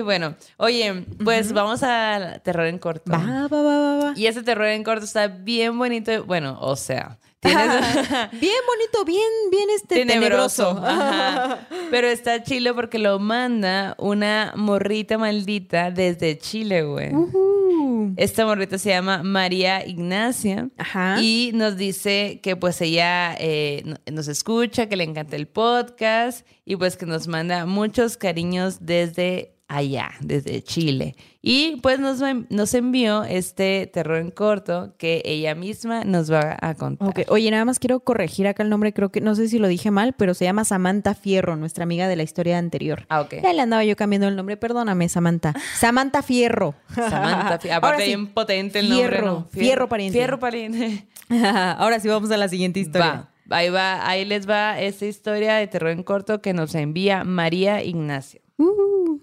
Ay, 0.00 0.04
bueno. 0.04 0.34
Oye, 0.56 1.04
pues 1.22 1.52
vamos 1.52 1.82
al 1.82 2.40
terror 2.42 2.66
en 2.66 2.78
corto. 2.78 3.12
Va, 3.12 3.46
va, 3.48 3.62
va, 3.62 3.98
va. 4.04 4.12
Y 4.16 4.26
ese 4.26 4.42
terror 4.42 4.66
en 4.68 4.82
corto 4.82 5.04
está 5.04 5.28
bien 5.28 5.76
bonito. 5.78 6.24
Bueno, 6.24 6.56
o 6.60 6.74
sea, 6.74 7.18
tienes... 7.40 7.66
Bien 8.32 8.54
bonito, 8.66 9.04
bien, 9.06 9.20
bien 9.50 9.68
este 9.76 9.96
tenebroso. 9.96 10.74
tenebroso. 10.74 10.86
Ajá. 10.86 11.68
Pero 11.90 12.06
está 12.08 12.42
chile 12.42 12.72
porque 12.74 12.98
lo 12.98 13.18
manda 13.18 13.94
una 13.98 14.52
morrita 14.56 15.18
maldita 15.18 15.90
desde 15.90 16.38
Chile, 16.38 16.82
güey. 16.82 17.12
Ujú. 17.14 18.14
Esta 18.16 18.44
morrita 18.46 18.78
se 18.78 18.90
llama 18.90 19.22
María 19.22 19.86
Ignacia. 19.86 20.68
Ajá. 20.78 21.20
Y 21.20 21.50
nos 21.54 21.76
dice 21.76 22.40
que 22.42 22.56
pues 22.56 22.80
ella 22.80 23.34
eh, 23.38 23.82
no- 23.84 23.96
nos 24.12 24.28
escucha, 24.28 24.86
que 24.86 24.96
le 24.96 25.04
encanta 25.04 25.36
el 25.36 25.46
podcast 25.48 26.46
y 26.64 26.76
pues 26.76 26.96
que 26.96 27.06
nos 27.06 27.26
manda 27.28 27.64
muchos 27.66 28.16
cariños 28.16 28.78
desde 28.80 29.54
allá, 29.70 30.10
desde 30.20 30.62
Chile. 30.62 31.14
Y 31.42 31.76
pues 31.76 31.98
nos, 32.00 32.20
nos 32.50 32.74
envió 32.74 33.22
este 33.24 33.86
terror 33.86 34.18
en 34.18 34.30
corto 34.30 34.94
que 34.98 35.22
ella 35.24 35.54
misma 35.54 36.04
nos 36.04 36.30
va 36.30 36.58
a 36.60 36.74
contar. 36.74 37.08
Ok, 37.08 37.20
Oye, 37.28 37.50
nada 37.50 37.64
más 37.64 37.78
quiero 37.78 38.00
corregir 38.00 38.46
acá 38.46 38.62
el 38.62 38.68
nombre, 38.68 38.92
creo 38.92 39.10
que 39.10 39.20
no 39.22 39.34
sé 39.34 39.48
si 39.48 39.58
lo 39.58 39.68
dije 39.68 39.90
mal, 39.90 40.12
pero 40.12 40.34
se 40.34 40.44
llama 40.44 40.64
Samantha 40.64 41.14
Fierro, 41.14 41.56
nuestra 41.56 41.84
amiga 41.84 42.08
de 42.08 42.16
la 42.16 42.24
historia 42.24 42.58
anterior. 42.58 43.06
Ah, 43.08 43.22
ok. 43.22 43.36
Ya 43.42 43.52
le 43.52 43.62
andaba 43.62 43.84
yo 43.84 43.96
cambiando 43.96 44.28
el 44.28 44.36
nombre, 44.36 44.56
perdóname, 44.58 45.08
Samantha. 45.08 45.54
Samantha 45.78 46.22
Fierro. 46.22 46.74
Samantha, 46.94 47.58
fi- 47.58 47.68
Ahora 47.68 47.76
aparte 47.78 48.02
sí. 48.02 48.08
bien 48.08 48.26
potente 48.26 48.80
el 48.80 48.88
nombre, 48.90 49.08
Fierro, 49.08 49.26
¿no? 49.26 49.46
fierro 49.50 49.88
pariente. 49.88 50.18
Fierro 50.18 50.38
pariente. 50.40 51.06
Ahora 51.78 52.00
sí 52.00 52.08
vamos 52.08 52.30
a 52.32 52.36
la 52.36 52.48
siguiente 52.48 52.80
historia. 52.80 53.30
Va, 53.50 53.56
ahí 53.56 53.70
va, 53.70 54.06
ahí 54.08 54.24
les 54.24 54.48
va 54.48 54.78
esta 54.80 55.06
historia 55.06 55.54
de 55.54 55.66
terror 55.68 55.90
en 55.90 56.02
corto 56.02 56.42
que 56.42 56.52
nos 56.52 56.74
envía 56.74 57.24
María 57.24 57.82
Ignacia. 57.82 58.40
Uh, 58.58 59.18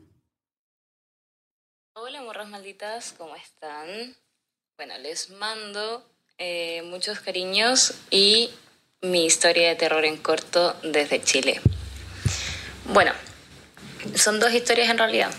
Hola 1.99 2.21
morras 2.21 2.47
malditas, 2.47 3.15
¿cómo 3.17 3.35
están? 3.35 4.15
Bueno, 4.77 4.95
les 4.99 5.31
mando 5.31 6.07
eh, 6.37 6.83
muchos 6.83 7.21
cariños 7.21 7.95
y 8.11 8.51
mi 9.01 9.25
historia 9.25 9.69
de 9.69 9.75
terror 9.75 10.05
en 10.05 10.17
corto 10.17 10.75
desde 10.83 11.23
Chile. 11.23 11.59
Bueno, 12.85 13.13
son 14.13 14.39
dos 14.39 14.53
historias 14.53 14.91
en 14.91 14.99
realidad. 14.99 15.31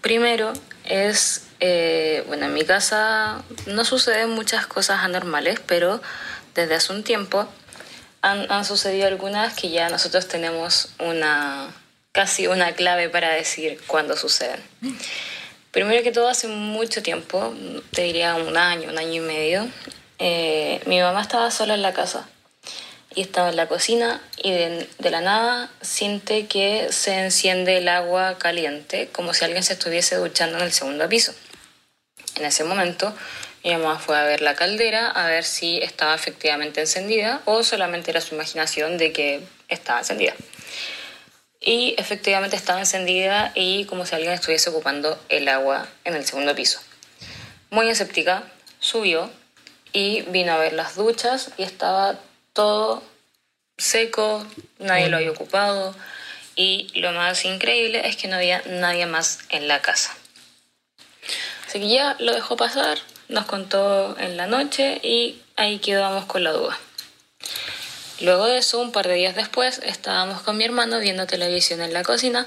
Primero 0.00 0.52
es, 0.84 1.46
eh, 1.60 2.24
bueno, 2.26 2.46
en 2.46 2.54
mi 2.54 2.64
casa 2.64 3.44
no 3.66 3.84
suceden 3.84 4.30
muchas 4.30 4.66
cosas 4.66 4.98
anormales, 4.98 5.60
pero 5.60 6.02
desde 6.56 6.74
hace 6.74 6.92
un 6.92 7.04
tiempo 7.04 7.46
han, 8.20 8.50
han 8.50 8.64
sucedido 8.64 9.06
algunas 9.06 9.54
que 9.54 9.70
ya 9.70 9.88
nosotros 9.90 10.26
tenemos 10.26 10.88
una, 10.98 11.72
casi 12.10 12.48
una 12.48 12.72
clave 12.72 13.08
para 13.10 13.30
decir 13.30 13.80
cuándo 13.86 14.16
suceden. 14.16 14.60
Primero 15.74 16.04
que 16.04 16.12
todo, 16.12 16.28
hace 16.28 16.46
mucho 16.46 17.02
tiempo, 17.02 17.52
te 17.90 18.02
diría 18.02 18.36
un 18.36 18.56
año, 18.56 18.88
un 18.90 18.96
año 18.96 19.14
y 19.14 19.26
medio, 19.26 19.68
eh, 20.20 20.80
mi 20.86 21.00
mamá 21.00 21.20
estaba 21.20 21.50
sola 21.50 21.74
en 21.74 21.82
la 21.82 21.92
casa. 21.92 22.28
y 23.16 23.22
estaba 23.22 23.50
en 23.50 23.56
la 23.56 23.68
cocina 23.68 24.20
y 24.36 24.50
de, 24.50 24.88
de, 24.98 25.10
la 25.10 25.20
nada 25.20 25.70
siente 25.82 26.46
que 26.46 26.88
se 26.90 27.14
enciende 27.14 27.78
el 27.78 27.88
agua 27.88 28.38
caliente 28.38 29.08
como 29.12 29.32
si 29.34 29.44
alguien 29.44 29.62
se 29.62 29.74
estuviese 29.74 30.16
duchando 30.16 30.58
en 30.58 30.64
el 30.64 30.72
segundo 30.72 31.08
piso. 31.08 31.32
En 32.36 32.44
ese 32.44 32.64
momento 32.64 33.14
mi 33.62 33.72
mamá 33.72 34.00
fue 34.00 34.18
a 34.18 34.24
ver 34.24 34.42
la 34.42 34.56
caldera 34.56 35.10
a 35.10 35.26
ver 35.28 35.44
si 35.44 35.78
estaba 35.78 36.14
efectivamente 36.14 36.80
encendida 36.80 37.40
o 37.44 37.62
solamente 37.62 38.10
era 38.10 38.20
su 38.20 38.34
imaginación 38.34 38.98
de 38.98 39.12
que 39.12 39.40
estaba 39.68 40.00
encendida. 40.00 40.34
Y 41.64 41.94
efectivamente 41.96 42.56
estaba 42.56 42.80
encendida 42.80 43.52
y 43.54 43.86
como 43.86 44.04
si 44.04 44.14
alguien 44.14 44.32
estuviese 44.32 44.70
ocupando 44.70 45.18
el 45.30 45.48
agua 45.48 45.88
en 46.04 46.14
el 46.14 46.24
segundo 46.26 46.54
piso. 46.54 46.80
Muy 47.70 47.88
escéptica, 47.88 48.44
subió 48.80 49.30
y 49.92 50.22
vino 50.22 50.52
a 50.52 50.58
ver 50.58 50.74
las 50.74 50.94
duchas 50.94 51.50
y 51.56 51.62
estaba 51.62 52.18
todo 52.52 53.02
seco, 53.78 54.46
nadie 54.78 55.08
lo 55.08 55.16
había 55.16 55.30
ocupado 55.30 55.94
y 56.56 56.90
lo 56.94 57.12
más 57.12 57.44
increíble 57.44 58.06
es 58.06 58.16
que 58.16 58.28
no 58.28 58.36
había 58.36 58.62
nadie 58.66 59.06
más 59.06 59.40
en 59.48 59.66
la 59.66 59.80
casa. 59.80 60.14
Así 61.66 61.80
que 61.80 61.88
ya 61.88 62.16
lo 62.18 62.34
dejó 62.34 62.56
pasar, 62.56 62.98
nos 63.28 63.46
contó 63.46 64.16
en 64.18 64.36
la 64.36 64.46
noche 64.46 65.00
y 65.02 65.42
ahí 65.56 65.78
quedamos 65.78 66.26
con 66.26 66.44
la 66.44 66.52
duda. 66.52 66.78
Luego 68.20 68.46
de 68.46 68.58
eso, 68.58 68.80
un 68.80 68.92
par 68.92 69.08
de 69.08 69.14
días 69.14 69.34
después, 69.34 69.80
estábamos 69.84 70.42
con 70.42 70.56
mi 70.56 70.64
hermano 70.64 71.00
viendo 71.00 71.26
televisión 71.26 71.82
en 71.82 71.92
la 71.92 72.04
cocina 72.04 72.46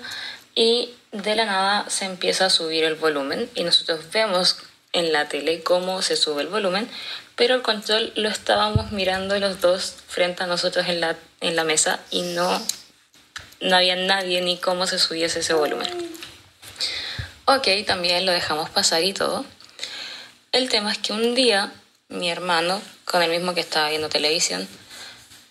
y 0.56 0.94
de 1.12 1.36
la 1.36 1.46
nada 1.46 1.90
se 1.90 2.06
empieza 2.06 2.46
a 2.46 2.50
subir 2.50 2.84
el 2.84 2.96
volumen 2.96 3.50
y 3.54 3.64
nosotros 3.64 4.00
vemos 4.12 4.58
en 4.94 5.12
la 5.12 5.28
tele 5.28 5.62
cómo 5.62 6.02
se 6.02 6.16
sube 6.16 6.42
el 6.42 6.48
volumen, 6.48 6.90
pero 7.36 7.56
el 7.56 7.62
control 7.62 8.14
lo 8.16 8.30
estábamos 8.30 8.92
mirando 8.92 9.38
los 9.40 9.62
dos 9.62 9.96
frente 10.08 10.44
a 10.44 10.48
nosotros 10.48 10.88
en 10.88 11.02
la, 11.02 11.18
en 11.42 11.56
la 11.56 11.64
mesa 11.64 12.00
y 12.12 12.22
no, 12.22 12.62
no 13.62 13.76
había 13.76 13.96
nadie 13.96 14.42
ni 14.42 14.58
cómo 14.58 14.88
se 14.88 15.00
subiese 15.00 15.40
ese 15.40 15.54
volumen. 15.54 15.90
Ok, 17.46 17.68
también 17.86 18.26
lo 18.26 18.32
dejamos 18.32 18.70
pasar 18.70 19.04
y 19.04 19.14
todo. 19.14 19.46
El 20.52 20.70
tema 20.70 20.92
es 20.92 20.98
que 20.98 21.14
un 21.14 21.36
día 21.36 21.72
mi 22.10 22.30
hermano, 22.30 22.82
con 23.06 23.22
el 23.22 23.30
mismo 23.30 23.54
que 23.54 23.60
estaba 23.60 23.90
viendo 23.90 24.10
televisión, 24.10 24.68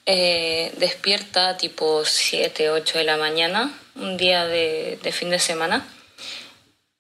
eh, 0.06 0.72
despierta 0.78 1.56
tipo 1.56 2.04
7, 2.04 2.70
8 2.70 2.98
de 2.98 3.04
la 3.04 3.16
mañana, 3.16 3.76
un 3.94 4.16
día 4.16 4.46
de, 4.46 4.98
fin 5.12 5.30
de 5.30 5.38
semana, 5.38 5.86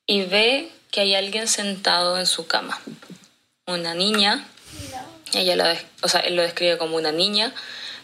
y 0.06 0.22
ve 0.22 0.68
que 0.90 1.00
hay 1.00 1.14
alguien 1.14 1.48
sentado 1.48 2.18
en 2.18 2.26
su 2.26 2.46
cama. 2.46 2.80
Una 3.66 3.94
niña 3.94 4.46
ella 5.34 5.56
lo, 5.56 5.64
o 6.02 6.08
sea, 6.08 6.20
él 6.20 6.36
lo 6.36 6.42
describe 6.42 6.78
como 6.78 6.96
una 6.96 7.12
niña 7.12 7.52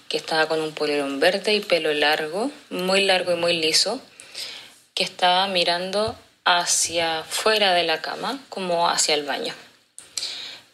que 0.08 0.16
estaba 0.16 0.46
con 0.46 0.60
un 0.60 0.72
polerón 0.72 1.20
verde 1.20 1.54
y 1.54 1.60
pelo 1.60 1.92
largo, 1.94 2.50
muy 2.70 3.04
largo 3.04 3.32
y 3.32 3.36
muy 3.36 3.54
liso, 3.54 4.00
que 4.94 5.04
estaba 5.04 5.46
mirando 5.46 6.16
hacia 6.44 7.22
fuera 7.24 7.72
de 7.72 7.84
la 7.84 8.02
cama, 8.02 8.38
como 8.48 8.88
hacia 8.88 9.14
el 9.14 9.24
baño. 9.24 9.54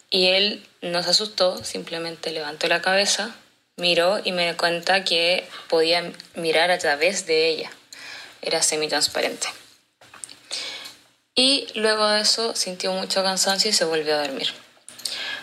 Y 0.09 0.27
él 0.27 0.65
no 0.81 1.03
se 1.03 1.11
asustó, 1.11 1.63
simplemente 1.63 2.31
levantó 2.31 2.67
la 2.67 2.81
cabeza, 2.81 3.35
miró 3.79 4.19
y 4.23 4.31
me 4.31 4.45
dio 4.45 4.57
cuenta 4.57 5.03
que 5.03 5.47
podía 5.67 6.11
mirar 6.35 6.71
a 6.71 6.77
través 6.77 7.25
de 7.25 7.47
ella. 7.47 7.71
Era 8.41 8.61
semi-transparente. 8.61 9.47
Y 11.35 11.67
luego 11.75 12.07
de 12.07 12.21
eso 12.21 12.55
sintió 12.55 12.91
mucho 12.91 13.23
cansancio 13.23 13.69
y 13.69 13.73
se 13.73 13.85
volvió 13.85 14.15
a 14.15 14.21
dormir. 14.21 14.49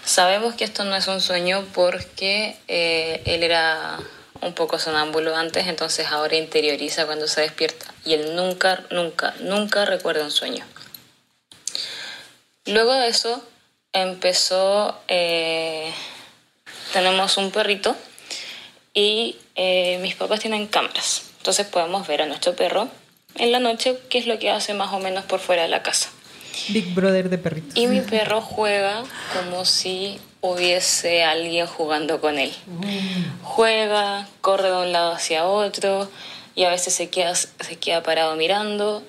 Sabemos 0.05 0.55
que 0.55 0.64
esto 0.64 0.84
no 0.84 0.95
es 0.95 1.09
un 1.09 1.20
sueño 1.20 1.66
porque 1.74 2.57
eh, 2.68 3.22
él 3.24 3.43
era 3.43 3.99
un 4.41 4.53
poco 4.53 4.78
sonámbulo 4.78 5.34
antes, 5.34 5.66
entonces 5.66 6.07
ahora 6.09 6.37
interioriza 6.37 7.07
cuando 7.07 7.26
se 7.26 7.41
despierta 7.41 7.87
y 8.05 8.14
él 8.14 8.37
nunca, 8.37 8.84
nunca, 8.91 9.34
nunca 9.41 9.84
recuerda 9.84 10.24
un 10.24 10.30
sueño. 10.30 10.64
Luego 12.66 12.93
de 12.95 13.09
eso 13.09 13.43
empezó, 13.93 15.01
eh, 15.09 15.93
tenemos 16.93 17.37
un 17.37 17.51
perrito 17.51 17.97
y 18.97 19.36
eh, 19.57 19.99
mis 20.01 20.14
papás 20.14 20.40
tienen 20.40 20.66
cámaras, 20.66 21.24
entonces 21.36 21.66
podemos 21.66 22.09
ver 22.09 22.22
a 22.22 22.26
nuestro 22.26 22.57
perro 22.57 22.88
en 23.36 23.53
la 23.53 23.61
noche 23.61 23.99
qué 24.09 24.16
es 24.16 24.26
lo 24.26 24.38
que 24.38 24.51
hace 24.51 24.72
más 24.72 24.92
o 24.94 24.99
menos 24.99 25.26
por 25.26 25.38
fuera 25.38 25.62
de 25.62 25.68
la 25.68 25.82
casa. 25.82 26.09
Big 26.68 26.94
Brother 26.94 27.28
de 27.28 27.36
perritos. 27.36 27.76
Y 27.76 27.88
mi 27.88 28.01
perro 28.01 28.40
juega 28.40 29.05
como 29.34 29.66
si 29.66 30.18
hubiese 30.40 31.24
alguien 31.24 31.66
jugando 31.66 32.22
con 32.22 32.38
él. 32.38 32.51
Juega, 33.42 34.26
corre 34.40 34.70
de 34.70 34.76
un 34.76 34.92
lado 34.92 35.12
hacia 35.12 35.44
otro 35.44 36.11
y 36.55 36.64
a 36.64 36.70
veces 36.70 36.94
se 36.94 37.11
queda, 37.11 37.34
se 37.34 37.76
queda 37.78 38.03
parado 38.03 38.34
mirando 38.36 39.03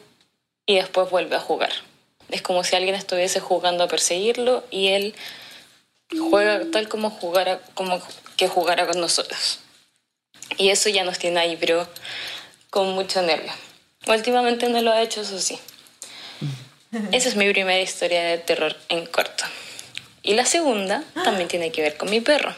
y 0.65 0.75
después 0.75 1.09
vuelve 1.09 1.37
a 1.37 1.39
jugar. 1.39 1.71
Es 2.29 2.41
como 2.41 2.65
si 2.65 2.75
alguien 2.75 2.95
estuviese 2.95 3.39
jugando 3.39 3.85
a 3.85 3.87
perseguirlo 3.87 4.65
y 4.69 4.87
él 4.87 5.15
juega 6.29 6.59
tal 6.73 6.89
como 6.89 7.09
jugara, 7.09 7.61
como 7.73 8.01
que 8.35 8.49
jugara 8.49 8.85
con 8.85 8.99
nosotros. 8.99 9.59
Y 10.57 10.69
eso 10.69 10.89
ya 10.89 11.03
nos 11.03 11.19
tiene 11.19 11.39
ahí, 11.39 11.57
pero 11.57 11.87
con 12.69 12.93
mucho 12.93 13.21
nervio. 13.21 13.51
Últimamente 14.07 14.69
no 14.69 14.81
lo 14.81 14.91
ha 14.91 15.01
hecho, 15.01 15.21
eso 15.21 15.39
sí. 15.39 15.59
Esa 17.11 17.29
es 17.29 17.35
mi 17.35 17.51
primera 17.51 17.79
historia 17.79 18.23
de 18.23 18.37
terror 18.37 18.75
en 18.87 19.05
corto. 19.05 19.43
Y 20.23 20.33
la 20.33 20.45
segunda 20.45 21.03
también 21.23 21.47
tiene 21.47 21.71
que 21.71 21.81
ver 21.81 21.97
con 21.97 22.09
mi 22.09 22.21
perro. 22.21 22.55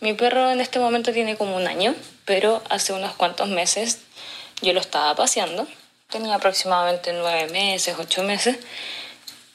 Mi 0.00 0.14
perro 0.14 0.50
en 0.50 0.60
este 0.60 0.78
momento 0.78 1.12
tiene 1.12 1.36
como 1.36 1.56
un 1.56 1.66
año, 1.66 1.94
pero 2.24 2.62
hace 2.70 2.92
unos 2.92 3.14
cuantos 3.14 3.48
meses 3.48 3.98
yo 4.62 4.72
lo 4.72 4.80
estaba 4.80 5.14
paseando. 5.14 5.66
Tenía 6.10 6.34
aproximadamente 6.34 7.12
nueve 7.12 7.50
meses, 7.50 7.96
ocho 7.98 8.22
meses. 8.22 8.56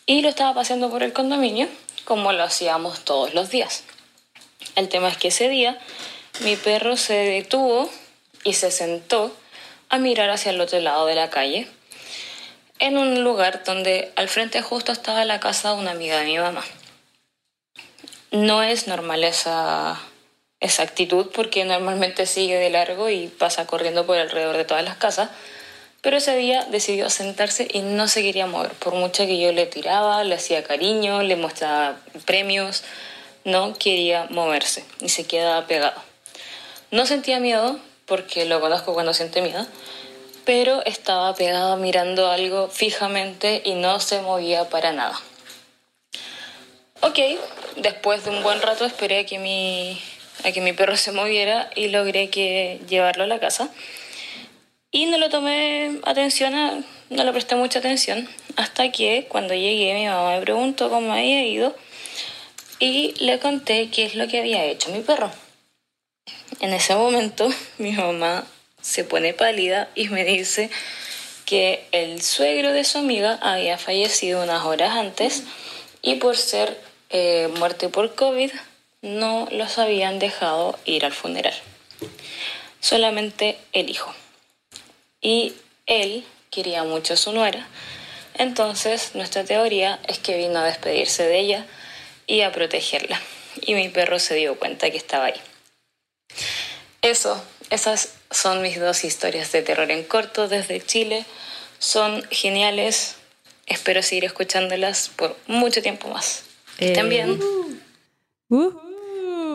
Y 0.05 0.21
lo 0.21 0.29
estaba 0.29 0.53
paseando 0.53 0.89
por 0.89 1.03
el 1.03 1.13
condominio, 1.13 1.67
como 2.05 2.33
lo 2.33 2.43
hacíamos 2.43 3.03
todos 3.03 3.33
los 3.33 3.49
días. 3.49 3.83
El 4.75 4.89
tema 4.89 5.09
es 5.09 5.17
que 5.17 5.29
ese 5.29 5.49
día 5.49 5.79
mi 6.43 6.55
perro 6.55 6.97
se 6.97 7.13
detuvo 7.13 7.89
y 8.43 8.53
se 8.53 8.71
sentó 8.71 9.35
a 9.89 9.97
mirar 9.97 10.29
hacia 10.29 10.51
el 10.51 10.61
otro 10.61 10.79
lado 10.79 11.05
de 11.05 11.15
la 11.15 11.29
calle 11.29 11.67
en 12.79 12.97
un 12.97 13.23
lugar 13.23 13.63
donde 13.63 14.11
al 14.15 14.27
frente 14.27 14.61
justo 14.61 14.91
estaba 14.91 15.23
la 15.23 15.39
casa 15.39 15.69
de 15.69 15.79
una 15.79 15.91
amiga 15.91 16.17
de 16.17 16.25
mi 16.25 16.39
mamá. 16.39 16.63
No 18.31 18.63
es 18.63 18.87
normal 18.87 19.23
esa, 19.23 19.99
actitud 20.79 21.27
porque 21.31 21.63
normalmente 21.63 22.25
sigue 22.25 22.57
de 22.57 22.71
largo 22.71 23.09
y 23.09 23.27
pasa 23.27 23.67
corriendo 23.67 24.07
por 24.07 24.17
alrededor 24.17 24.57
de 24.57 24.65
todas 24.65 24.83
las 24.83 24.97
casas, 24.97 25.29
pero 26.01 26.17
ese 26.17 26.35
día 26.35 26.65
decidió 26.71 27.11
sentarse 27.11 27.67
y 27.71 27.81
no 27.81 28.07
se 28.07 28.23
quería 28.23 28.47
mover, 28.47 28.71
por 28.71 28.95
mucho 28.95 29.27
que 29.27 29.39
yo 29.39 29.51
le 29.51 29.67
tiraba, 29.67 30.23
le 30.23 30.35
hacía 30.35 30.63
cariño, 30.63 31.21
le 31.21 31.35
mostraba 31.35 31.97
premios, 32.25 32.83
no 33.43 33.75
quería 33.75 34.25
moverse 34.31 34.83
y 35.01 35.09
se 35.09 35.27
quedaba 35.27 35.67
pegado. 35.67 36.10
No 36.91 37.05
sentía 37.05 37.39
miedo, 37.39 37.79
porque 38.05 38.43
lo 38.45 38.59
conozco 38.59 38.93
cuando 38.93 39.13
siente 39.13 39.41
miedo, 39.41 39.65
pero 40.43 40.83
estaba 40.85 41.33
pegado 41.33 41.77
mirando 41.77 42.29
algo 42.29 42.67
fijamente 42.67 43.61
y 43.63 43.75
no 43.75 44.01
se 44.01 44.21
movía 44.21 44.69
para 44.69 44.91
nada. 44.91 45.17
Ok, 46.99 47.17
después 47.77 48.25
de 48.25 48.31
un 48.31 48.43
buen 48.43 48.61
rato 48.61 48.83
esperé 48.83 49.19
a 49.19 49.25
que 49.25 49.39
mi, 49.39 50.01
a 50.43 50.51
que 50.51 50.59
mi 50.59 50.73
perro 50.73 50.97
se 50.97 51.13
moviera 51.13 51.69
y 51.75 51.87
logré 51.87 52.29
que 52.29 52.81
llevarlo 52.89 53.23
a 53.23 53.27
la 53.27 53.39
casa. 53.39 53.69
Y 54.91 55.05
no 55.05 55.17
lo 55.17 55.29
tomé 55.29 55.99
atención, 56.03 56.85
no 57.09 57.23
le 57.23 57.31
presté 57.31 57.55
mucha 57.55 57.79
atención, 57.79 58.27
hasta 58.57 58.91
que 58.91 59.27
cuando 59.29 59.53
llegué 59.53 59.93
mi 59.93 60.07
mamá 60.07 60.31
me 60.31 60.41
preguntó 60.41 60.89
cómo 60.89 61.13
había 61.13 61.45
ido 61.45 61.73
y 62.79 63.13
le 63.23 63.39
conté 63.39 63.89
qué 63.89 64.03
es 64.03 64.15
lo 64.15 64.27
que 64.27 64.39
había 64.39 64.65
hecho 64.65 64.91
mi 64.91 64.99
perro. 64.99 65.31
En 66.61 66.73
ese 66.73 66.95
momento 66.95 67.49
mi 67.79 67.91
mamá 67.91 68.45
se 68.81 69.03
pone 69.03 69.33
pálida 69.33 69.89
y 69.95 70.09
me 70.09 70.23
dice 70.23 70.69
que 71.45 71.87
el 71.91 72.21
suegro 72.21 72.71
de 72.71 72.83
su 72.83 72.99
amiga 72.99 73.39
había 73.41 73.79
fallecido 73.79 74.43
unas 74.43 74.63
horas 74.63 74.95
antes 74.95 75.43
y 76.03 76.15
por 76.15 76.37
ser 76.37 76.79
eh, 77.09 77.49
muerte 77.57 77.89
por 77.89 78.13
COVID 78.13 78.51
no 79.01 79.47
los 79.51 79.79
habían 79.79 80.19
dejado 80.19 80.77
ir 80.85 81.03
al 81.03 81.13
funeral. 81.13 81.55
Solamente 82.79 83.57
el 83.73 83.89
hijo. 83.89 84.13
Y 85.19 85.53
él 85.87 86.23
quería 86.51 86.83
mucho 86.83 87.15
a 87.15 87.17
su 87.17 87.31
nuera. 87.31 87.67
Entonces 88.35 89.15
nuestra 89.15 89.43
teoría 89.43 89.99
es 90.07 90.19
que 90.19 90.37
vino 90.37 90.59
a 90.59 90.65
despedirse 90.65 91.23
de 91.23 91.39
ella 91.39 91.65
y 92.27 92.41
a 92.41 92.51
protegerla. 92.51 93.19
Y 93.61 93.73
mi 93.73 93.89
perro 93.89 94.19
se 94.19 94.35
dio 94.35 94.57
cuenta 94.59 94.91
que 94.91 94.97
estaba 94.97 95.25
ahí. 95.25 95.41
Eso, 97.01 97.43
esas 97.69 98.09
son 98.29 98.61
mis 98.61 98.79
dos 98.79 99.03
historias 99.03 99.51
de 99.51 99.61
terror 99.61 99.89
en 99.91 100.03
corto 100.03 100.47
desde 100.47 100.81
Chile. 100.81 101.25
Son 101.79 102.23
geniales. 102.29 103.15
Espero 103.65 104.03
seguir 104.03 104.25
escuchándolas 104.25 105.09
por 105.09 105.35
mucho 105.47 105.81
tiempo 105.81 106.09
más. 106.09 106.43
Que 106.77 106.87
estén 106.87 107.09
bien. 107.09 107.39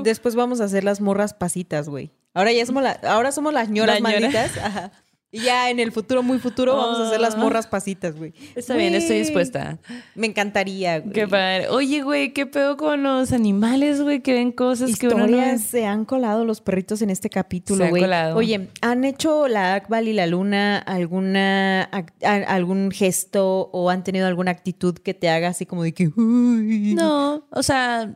Después 0.02 0.34
vamos 0.34 0.60
a 0.60 0.64
hacer 0.64 0.84
las 0.84 1.00
morras 1.00 1.34
pasitas, 1.34 1.88
güey. 1.88 2.10
Ahora 2.34 2.52
ya 2.52 2.66
somos, 2.66 2.82
la, 2.82 2.92
ahora 3.04 3.32
somos 3.32 3.52
las 3.52 3.68
ñoras 3.70 4.00
La 4.00 4.10
ñora. 4.10 4.20
malditas. 4.20 4.56
Ajá. 4.58 4.92
Y 5.32 5.40
ya 5.40 5.70
en 5.70 5.80
el 5.80 5.90
futuro, 5.90 6.22
muy 6.22 6.38
futuro, 6.38 6.76
vamos 6.76 6.98
a 7.00 7.08
hacer 7.08 7.20
las 7.20 7.34
Ah. 7.34 7.38
morras 7.38 7.66
pasitas, 7.66 8.16
güey. 8.16 8.32
Está 8.54 8.74
bien, 8.76 8.94
estoy 8.94 9.18
dispuesta. 9.18 9.78
Me 10.14 10.28
encantaría, 10.28 11.00
güey. 11.00 11.12
Qué 11.12 11.26
padre. 11.28 11.68
Oye, 11.68 12.00
güey, 12.02 12.32
¿qué 12.32 12.46
pedo 12.46 12.76
con 12.76 13.02
los 13.02 13.32
animales, 13.32 14.00
güey? 14.00 14.22
Que 14.22 14.32
ven 14.34 14.52
cosas 14.52 14.96
que 14.96 15.08
uno 15.08 15.18
no 15.18 15.24
Historias 15.26 15.62
se 15.62 15.84
han 15.84 16.04
colado 16.04 16.44
los 16.44 16.60
perritos 16.60 17.02
en 17.02 17.10
este 17.10 17.26
Se 17.26 17.30
capítulo, 17.30 17.84
han 17.84 17.90
güey. 17.90 18.02
colado. 18.02 18.36
Oye, 18.36 18.68
¿han 18.80 19.04
hecho 19.04 19.48
la 19.48 19.74
Akbal 19.74 20.06
y 20.08 20.12
la 20.12 20.26
Luna 20.28 20.78
alguna 20.78 21.82
algún 22.22 22.90
gesto 22.92 23.68
o 23.72 23.90
han 23.90 24.04
tenido 24.04 24.28
alguna 24.28 24.52
actitud 24.52 24.94
que 24.96 25.12
te 25.12 25.28
haga 25.28 25.48
así 25.48 25.66
como 25.66 25.82
de 25.82 25.92
que 25.92 26.06
uy? 26.16 26.94
No, 26.96 27.46
o 27.50 27.62
sea, 27.62 28.14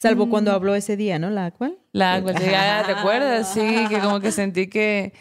Salvo 0.00 0.26
Mm. 0.26 0.30
cuando 0.30 0.50
habló 0.52 0.74
ese 0.74 0.96
día, 0.96 1.20
¿no? 1.20 1.30
La 1.30 1.46
Akbal. 1.46 1.78
la 1.92 2.18
sí, 2.18 2.44
ah, 2.56 2.82
¿te 2.84 2.92
acuerdas? 2.92 3.52
Sí, 3.54 3.60
que 3.88 4.00
como 4.00 4.18
que 4.18 4.32
sentí 4.32 4.66
que 4.66 5.12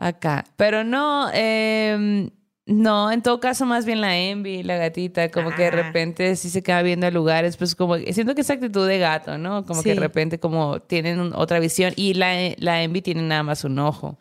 acá. 0.00 0.44
Pero 0.56 0.82
no, 0.84 1.28
eh, 1.32 2.30
no, 2.66 3.10
en 3.10 3.22
todo 3.22 3.40
caso, 3.40 3.66
más 3.66 3.84
bien 3.84 4.00
la 4.00 4.16
Envy, 4.16 4.62
la 4.62 4.76
gatita, 4.76 5.28
como 5.30 5.50
que 5.50 5.62
de 5.62 5.68
Ah. 5.68 5.70
repente 5.72 6.36
sí 6.36 6.50
se 6.50 6.62
queda 6.62 6.82
viendo 6.82 7.10
lugares, 7.10 7.56
pues 7.56 7.74
como, 7.74 7.96
siento 7.98 8.34
que 8.34 8.40
esa 8.42 8.52
actitud 8.54 8.86
de 8.86 8.98
gato, 8.98 9.38
¿no? 9.38 9.64
Como 9.64 9.82
que 9.82 9.94
de 9.94 10.00
repente 10.00 10.38
como 10.38 10.80
tienen 10.80 11.18
un- 11.20 11.32
otra 11.34 11.58
visión 11.58 11.92
y 11.96 12.14
la, 12.14 12.32
la 12.58 12.82
Envy 12.82 13.02
tiene 13.02 13.22
nada 13.22 13.42
más 13.42 13.64
un 13.64 13.78
ojo. 13.78 14.18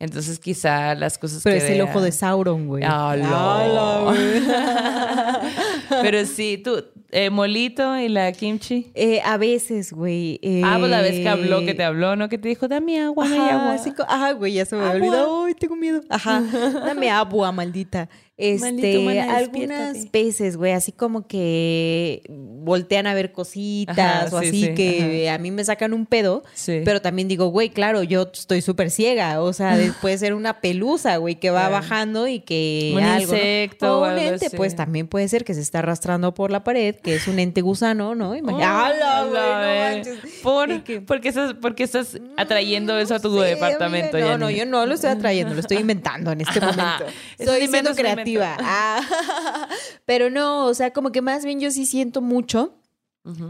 Entonces 0.00 0.38
quizá 0.38 0.94
las 0.94 1.18
cosas 1.18 1.42
Pero 1.42 1.58
que 1.58 1.64
es 1.64 1.70
el 1.70 1.80
ojo 1.80 2.00
de 2.00 2.12
Sauron, 2.12 2.68
güey. 2.68 2.84
¡Hala! 2.84 3.64
¡Hala, 3.64 4.00
güey! 4.04 4.42
Pero 6.02 6.24
sí, 6.24 6.58
tú, 6.62 6.84
eh, 7.10 7.30
Molito 7.30 7.96
y 7.98 8.08
la 8.08 8.32
Kimchi. 8.32 8.90
Eh, 8.94 9.20
a 9.24 9.36
veces, 9.36 9.92
güey. 9.92 10.38
eh, 10.42 10.62
Ah, 10.64 10.76
pues 10.78 10.90
la 10.90 11.00
vez 11.00 11.20
que 11.20 11.28
habló, 11.28 11.64
que 11.64 11.74
te 11.74 11.82
habló, 11.84 12.16
¿no? 12.16 12.28
Que 12.28 12.38
te 12.38 12.48
dijo, 12.48 12.68
dame 12.68 13.00
agua, 13.00 13.28
dame 13.28 13.40
Ajá, 13.40 13.60
agua. 13.62 13.74
así 13.74 13.92
ajá, 14.06 14.32
güey, 14.32 14.52
ya 14.54 14.64
se 14.66 14.76
me 14.76 14.82
había 14.82 14.96
olvidado. 14.96 15.44
Ay, 15.44 15.54
tengo 15.54 15.76
miedo. 15.76 16.00
Ajá. 16.08 16.42
Dame 16.84 17.10
agua, 17.10 17.50
maldita. 17.52 18.08
Este, 18.40 18.60
Maldito, 18.72 19.00
mana, 19.02 19.36
algunas 19.36 20.12
veces, 20.12 20.56
güey, 20.56 20.70
así 20.70 20.92
como 20.92 21.26
que 21.26 22.22
voltean 22.28 23.08
a 23.08 23.14
ver 23.14 23.32
cositas 23.32 23.98
Ajá, 23.98 24.36
o 24.36 24.40
sí, 24.40 24.48
así 24.48 24.64
sí, 24.66 24.74
que 24.74 25.28
a 25.28 25.38
mí 25.38 25.50
me 25.50 25.64
sacan 25.64 25.92
un 25.92 26.06
pedo. 26.06 26.44
Sí. 26.54 26.82
Pero 26.84 27.02
también 27.02 27.26
digo, 27.26 27.48
güey, 27.48 27.70
claro, 27.70 28.04
yo 28.04 28.30
estoy 28.32 28.62
súper 28.62 28.92
ciega. 28.92 29.42
O 29.42 29.52
sea, 29.52 29.76
de- 29.76 29.90
puede 30.00 30.16
ser 30.18 30.34
una 30.34 30.60
pelusa, 30.60 31.16
güey, 31.16 31.34
que 31.40 31.50
va 31.50 31.68
bajando 31.68 32.28
y 32.28 32.38
que 32.38 32.92
Un 32.94 33.02
algo, 33.02 33.34
insecto 33.34 33.98
O 33.98 33.98
o 33.98 34.02
un 34.04 34.10
algo 34.10 34.22
ente, 34.34 34.46
así. 34.46 34.56
pues 34.56 34.76
también 34.76 35.08
puede 35.08 35.26
ser 35.26 35.44
que 35.44 35.54
se 35.54 35.60
está 35.60 35.80
arrastrando 35.80 36.32
por 36.32 36.52
la 36.52 36.62
pared, 36.62 36.94
que 36.94 37.16
es 37.16 37.26
un 37.26 37.40
ente 37.40 37.60
gusano, 37.60 38.14
¿no? 38.14 38.36
Imagina- 38.36 38.92
Oh. 39.34 40.02
¿Por? 40.42 40.70
¿Y 40.70 40.80
qué? 40.80 41.00
¿Por 41.00 41.20
qué 41.20 41.28
estás, 41.30 41.54
por 41.54 41.74
qué 41.74 41.82
estás 41.84 42.18
atrayendo 42.36 42.96
eso 42.98 43.14
a 43.16 43.20
tu 43.20 43.32
Sí, 43.36 43.44
departamento? 43.44 44.18
No, 44.18 44.38
no, 44.38 44.50
yo 44.50 44.64
no 44.66 44.86
lo 44.86 44.94
estoy 44.94 45.10
atrayendo, 45.10 45.54
lo 45.54 45.60
estoy 45.60 45.78
inventando 45.78 46.30
en 46.32 46.40
este 46.42 46.60
momento. 46.60 47.04
Es 47.38 47.46
un 47.46 47.46
Soy 47.46 47.64
invento, 47.64 47.70
siendo 47.72 47.90
es 47.90 47.96
Ah, 48.60 49.68
pero 50.06 50.30
no, 50.30 50.66
o 50.66 50.74
sea, 50.74 50.92
como 50.92 51.12
que 51.12 51.22
más 51.22 51.44
bien 51.44 51.60
yo 51.60 51.70
sí 51.70 51.86
siento 51.86 52.20
mucho 52.20 52.74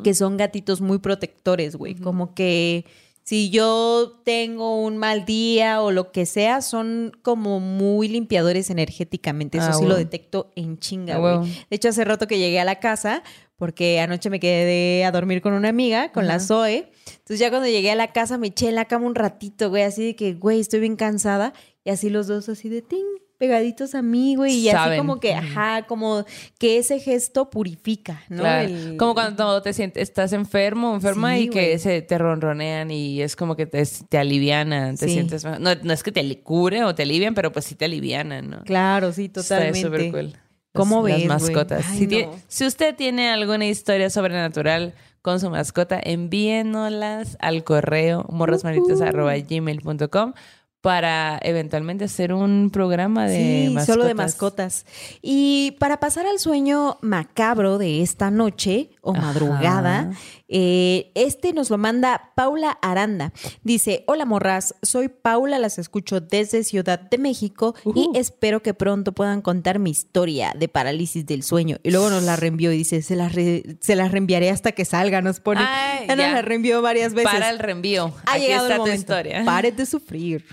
que 0.02 0.12
son 0.12 0.36
gatitos 0.36 0.80
muy 0.80 0.98
protectores, 0.98 1.76
güey. 1.76 1.94
Como 1.94 2.34
que 2.34 2.84
si 3.22 3.48
yo 3.50 4.20
tengo 4.24 4.82
un 4.82 4.96
mal 4.96 5.24
día 5.24 5.82
o 5.82 5.92
lo 5.92 6.10
que 6.10 6.26
sea, 6.26 6.62
son 6.62 7.12
como 7.22 7.60
muy 7.60 8.08
limpiadores 8.08 8.70
energéticamente. 8.70 9.58
Eso 9.58 9.68
Ah, 9.70 9.74
sí 9.74 9.84
lo 9.86 9.94
detecto 9.94 10.50
en 10.56 10.78
chinga, 10.78 11.14
Ah, 11.16 11.18
güey. 11.38 11.52
De 11.70 11.76
hecho, 11.76 11.90
hace 11.90 12.04
rato 12.04 12.26
que 12.26 12.38
llegué 12.38 12.58
a 12.58 12.64
la 12.64 12.80
casa, 12.80 13.22
porque 13.56 14.00
anoche 14.00 14.30
me 14.30 14.40
quedé 14.40 15.04
a 15.04 15.12
dormir 15.12 15.42
con 15.42 15.52
una 15.52 15.68
amiga, 15.68 16.10
con 16.10 16.26
la. 16.26 16.40
Zoe. 16.40 16.90
Entonces 17.06 17.38
ya 17.38 17.50
cuando 17.50 17.68
llegué 17.68 17.92
a 17.92 17.94
la 17.96 18.12
casa 18.12 18.36
me 18.36 18.48
eché 18.48 18.68
en 18.70 18.74
la 18.74 18.86
cama 18.86 19.06
un 19.06 19.14
ratito, 19.14 19.70
güey, 19.70 19.84
así 19.84 20.04
de 20.06 20.16
que, 20.16 20.34
güey, 20.34 20.58
estoy 20.58 20.80
bien 20.80 20.96
cansada. 20.96 21.52
Y 21.84 21.90
así 21.90 22.10
los 22.10 22.26
dos 22.26 22.48
así 22.48 22.68
de 22.68 22.82
ting, 22.82 23.04
pegaditos 23.38 23.94
a 23.94 24.02
mí, 24.02 24.34
güey. 24.36 24.54
Y 24.58 24.68
así 24.68 24.98
como 24.98 25.18
que, 25.20 25.32
ajá, 25.32 25.86
como 25.86 26.24
que 26.58 26.78
ese 26.78 26.98
gesto 27.00 27.48
purifica, 27.50 28.22
¿no? 28.28 28.38
Claro. 28.40 28.68
El- 28.68 28.96
Como 28.96 29.14
cuando 29.14 29.62
te 29.62 29.72
sientes, 29.72 30.02
estás 30.02 30.32
enfermo, 30.32 30.94
enferma 30.94 31.34
Sí, 31.36 31.44
y 31.44 31.48
que 31.48 31.78
se 31.78 32.02
te 32.02 32.18
ronronean 32.18 32.90
y 32.90 33.22
es 33.22 33.36
como 33.36 33.54
que 33.56 33.66
te, 33.66 33.82
te 34.08 34.18
alivianan, 34.18 34.96
te 34.96 35.06
Sí. 35.06 35.12
sientes 35.14 35.44
No, 35.44 35.58
no 35.58 35.92
es 35.92 36.02
que 36.02 36.12
te 36.12 36.40
cure 36.42 36.84
o 36.84 36.94
te 36.94 37.04
alivian, 37.04 37.34
pero 37.34 37.52
pues 37.52 37.64
sí 37.64 37.74
te 37.76 37.84
alivianan, 37.86 38.50
¿no? 38.50 38.64
Claro, 38.64 39.12
sí, 39.12 39.26
Está 39.26 39.42
totalmente. 39.42 39.80
súper 39.82 40.10
cool. 40.10 40.32
¿Cómo 40.74 41.06
Las- 41.06 41.16
ves, 41.18 41.26
Las 41.28 41.42
mascotas. 41.42 41.84
Ay, 41.88 41.98
Si, 41.98 42.04
no. 42.04 42.08
tiene- 42.10 42.28
si 42.48 42.66
usted 42.66 42.94
tiene 42.94 43.30
alguna 43.30 43.66
historia 43.66 44.10
sobrenatural 44.10 44.94
con 45.22 45.40
su 45.40 45.50
mascota, 45.50 45.98
envíenoslas 46.02 47.36
al 47.40 47.64
correo 47.64 48.24
morrasmanitas.gmail.com 48.30 50.32
para 50.80 51.38
eventualmente 51.42 52.04
hacer 52.04 52.32
un 52.32 52.70
programa 52.70 53.26
de 53.26 53.66
sí, 53.68 53.74
mascotas. 53.74 53.86
solo 53.94 54.04
de 54.04 54.14
mascotas. 54.14 54.86
Y 55.22 55.76
para 55.80 55.98
pasar 56.00 56.26
al 56.26 56.38
sueño 56.38 56.98
macabro 57.00 57.78
de 57.78 58.02
esta 58.02 58.30
noche 58.30 58.90
o 59.08 59.14
madrugada, 59.14 60.10
eh, 60.48 61.10
este 61.14 61.52
nos 61.54 61.70
lo 61.70 61.78
manda 61.78 62.32
Paula 62.36 62.78
Aranda. 62.82 63.32
Dice, 63.62 64.04
hola 64.06 64.26
morras, 64.26 64.74
soy 64.82 65.08
Paula, 65.08 65.58
las 65.58 65.78
escucho 65.78 66.20
desde 66.20 66.62
Ciudad 66.62 67.00
de 67.00 67.16
México 67.18 67.74
y 67.94 68.10
espero 68.14 68.62
que 68.62 68.74
pronto 68.74 69.12
puedan 69.12 69.40
contar 69.40 69.78
mi 69.78 69.90
historia 69.90 70.52
de 70.54 70.68
parálisis 70.68 71.24
del 71.26 71.42
sueño. 71.42 71.78
Y 71.82 71.90
luego 71.90 72.10
nos 72.10 72.22
la 72.22 72.36
reenvió 72.36 72.70
y 72.72 72.76
dice, 72.78 73.00
se 73.00 73.16
la, 73.16 73.28
re- 73.28 73.78
se 73.80 73.96
la 73.96 74.08
reenviaré 74.08 74.50
hasta 74.50 74.72
que 74.72 74.84
salga, 74.84 75.22
nos 75.22 75.40
pone. 75.40 75.60
Ay, 75.62 76.06
ya 76.08 76.16
nos 76.16 76.32
la 76.32 76.42
reenvió 76.42 76.82
varias 76.82 77.14
veces. 77.14 77.32
Para 77.32 77.48
el 77.50 77.58
reenvío. 77.58 78.12
Ha 78.26 78.32
Aquí 78.34 78.42
llegado 78.42 78.68
está 78.68 78.76
el 78.76 78.82
tu 78.90 78.94
historia. 78.96 79.44
Pare 79.44 79.72
de 79.72 79.86
sufrir. 79.86 80.44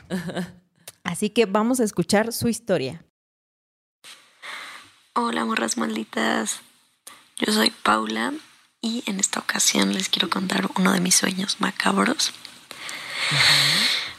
Así 1.03 1.30
que 1.30 1.45
vamos 1.45 1.80
a 1.80 1.84
escuchar 1.84 2.32
su 2.32 2.48
historia. 2.48 3.03
Hola, 5.14 5.45
morras 5.45 5.77
malditas. 5.77 6.60
Yo 7.38 7.52
soy 7.53 7.72
Paula 7.84 8.34
y 8.86 9.03
en 9.07 9.20
esta 9.20 9.40
ocasión 9.40 9.94
les 9.94 10.10
quiero 10.10 10.30
contar 10.30 10.70
uno 10.78 10.94
de 10.94 10.99
mis 10.99 11.16
sueños 11.16 11.57
macabros. 11.60 12.32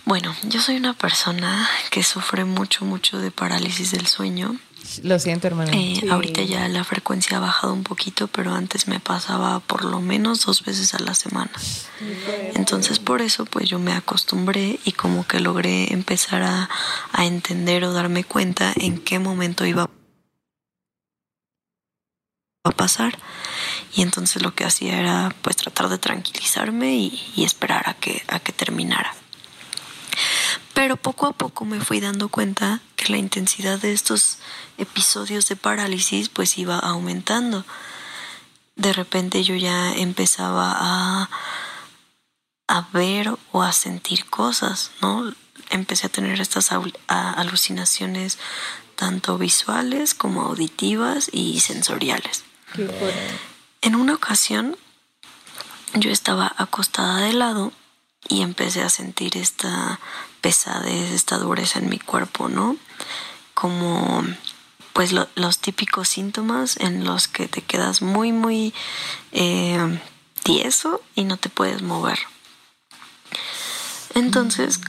Bueno, 0.04 0.34
yo 0.42 0.60
soy 0.60 0.76
una 0.76 0.92
persona 0.92 1.68
que 1.90 2.02
sufre 2.02 2.44
mucho, 2.44 2.84
mucho 2.84 3.18
de 3.18 3.30
parálisis 3.30 3.92
del 3.92 4.06
sueño. 4.08 4.56
Lo 5.02 5.18
siento, 5.18 5.46
hermano. 5.46 5.70
Eh, 5.72 5.98
Sí. 6.00 6.08
Ahorita 6.08 6.42
ya 6.42 6.68
la 6.68 6.84
frecuencia 6.84 7.36
ha 7.36 7.40
bajado 7.40 7.72
un 7.72 7.82
poquito, 7.84 8.26
pero 8.28 8.54
antes 8.54 8.86
me 8.88 8.98
pasaba 9.00 9.60
por 9.60 9.84
lo 9.84 10.00
menos 10.00 10.44
dos 10.44 10.64
veces 10.64 10.94
a 10.94 10.98
la 10.98 11.14
semana. 11.14 11.50
Entonces 12.54 12.98
por 12.98 13.22
eso 13.22 13.46
pues 13.46 13.68
yo 13.68 13.78
me 13.78 13.92
acostumbré 13.92 14.78
y 14.84 14.92
como 14.92 15.26
que 15.26 15.40
logré 15.40 15.92
empezar 15.92 16.42
a, 16.42 16.68
a 17.12 17.24
entender 17.24 17.84
o 17.84 17.92
darme 17.92 18.24
cuenta 18.24 18.72
en 18.76 18.98
qué 18.98 19.18
momento 19.18 19.64
iba 19.64 19.88
a 22.68 22.72
pasar. 22.72 23.18
Y 23.94 24.02
entonces 24.02 24.42
lo 24.42 24.54
que 24.54 24.64
hacía 24.64 24.98
era 24.98 25.34
pues 25.42 25.56
tratar 25.56 25.88
de 25.88 25.98
tranquilizarme 25.98 26.94
y, 26.94 27.44
esperar 27.44 27.88
a 27.88 27.94
que, 27.94 28.22
a 28.28 28.40
que 28.40 28.52
terminara. 28.52 29.14
Pero 30.74 30.96
poco 30.96 31.26
a 31.26 31.32
poco 31.32 31.64
me 31.64 31.80
fui 31.80 32.00
dando 32.00 32.28
cuenta 32.28 32.80
que 32.96 33.10
la 33.10 33.18
intensidad 33.18 33.78
de 33.78 33.92
estos 33.92 34.38
episodios 34.78 35.46
de 35.48 35.56
parálisis 35.56 36.28
pues 36.28 36.58
iba 36.58 36.78
aumentando. 36.78 37.64
De 38.76 38.92
repente 38.92 39.42
yo 39.42 39.54
ya 39.54 39.94
empezaba 39.94 40.74
a, 40.76 41.28
ver 42.92 43.34
o 43.52 43.62
a 43.62 43.72
sentir 43.72 44.26
cosas, 44.26 44.90
¿no? 45.00 45.32
Empecé 45.70 46.06
a 46.06 46.10
tener 46.10 46.40
estas 46.40 46.70
alucinaciones 47.08 48.38
tanto 48.96 49.38
visuales 49.38 50.14
como 50.14 50.42
auditivas 50.42 51.30
y 51.32 51.60
sensoriales. 51.60 52.45
En 53.82 53.94
una 53.94 54.14
ocasión 54.14 54.76
yo 55.94 56.10
estaba 56.10 56.52
acostada 56.58 57.18
de 57.18 57.32
lado 57.32 57.72
y 58.28 58.42
empecé 58.42 58.82
a 58.82 58.90
sentir 58.90 59.36
esta 59.36 60.00
pesadez, 60.40 61.12
esta 61.12 61.38
dureza 61.38 61.78
en 61.78 61.88
mi 61.88 61.98
cuerpo, 61.98 62.48
¿no? 62.48 62.76
Como 63.54 64.24
pues 64.92 65.12
lo- 65.12 65.28
los 65.34 65.58
típicos 65.58 66.08
síntomas 66.08 66.76
en 66.78 67.04
los 67.04 67.28
que 67.28 67.48
te 67.48 67.60
quedas 67.62 68.00
muy, 68.02 68.32
muy 68.32 68.72
eh, 69.32 70.00
tieso 70.42 71.02
y 71.14 71.24
no 71.24 71.36
te 71.36 71.50
puedes 71.50 71.82
mover. 71.82 72.18
Entonces, 74.14 74.80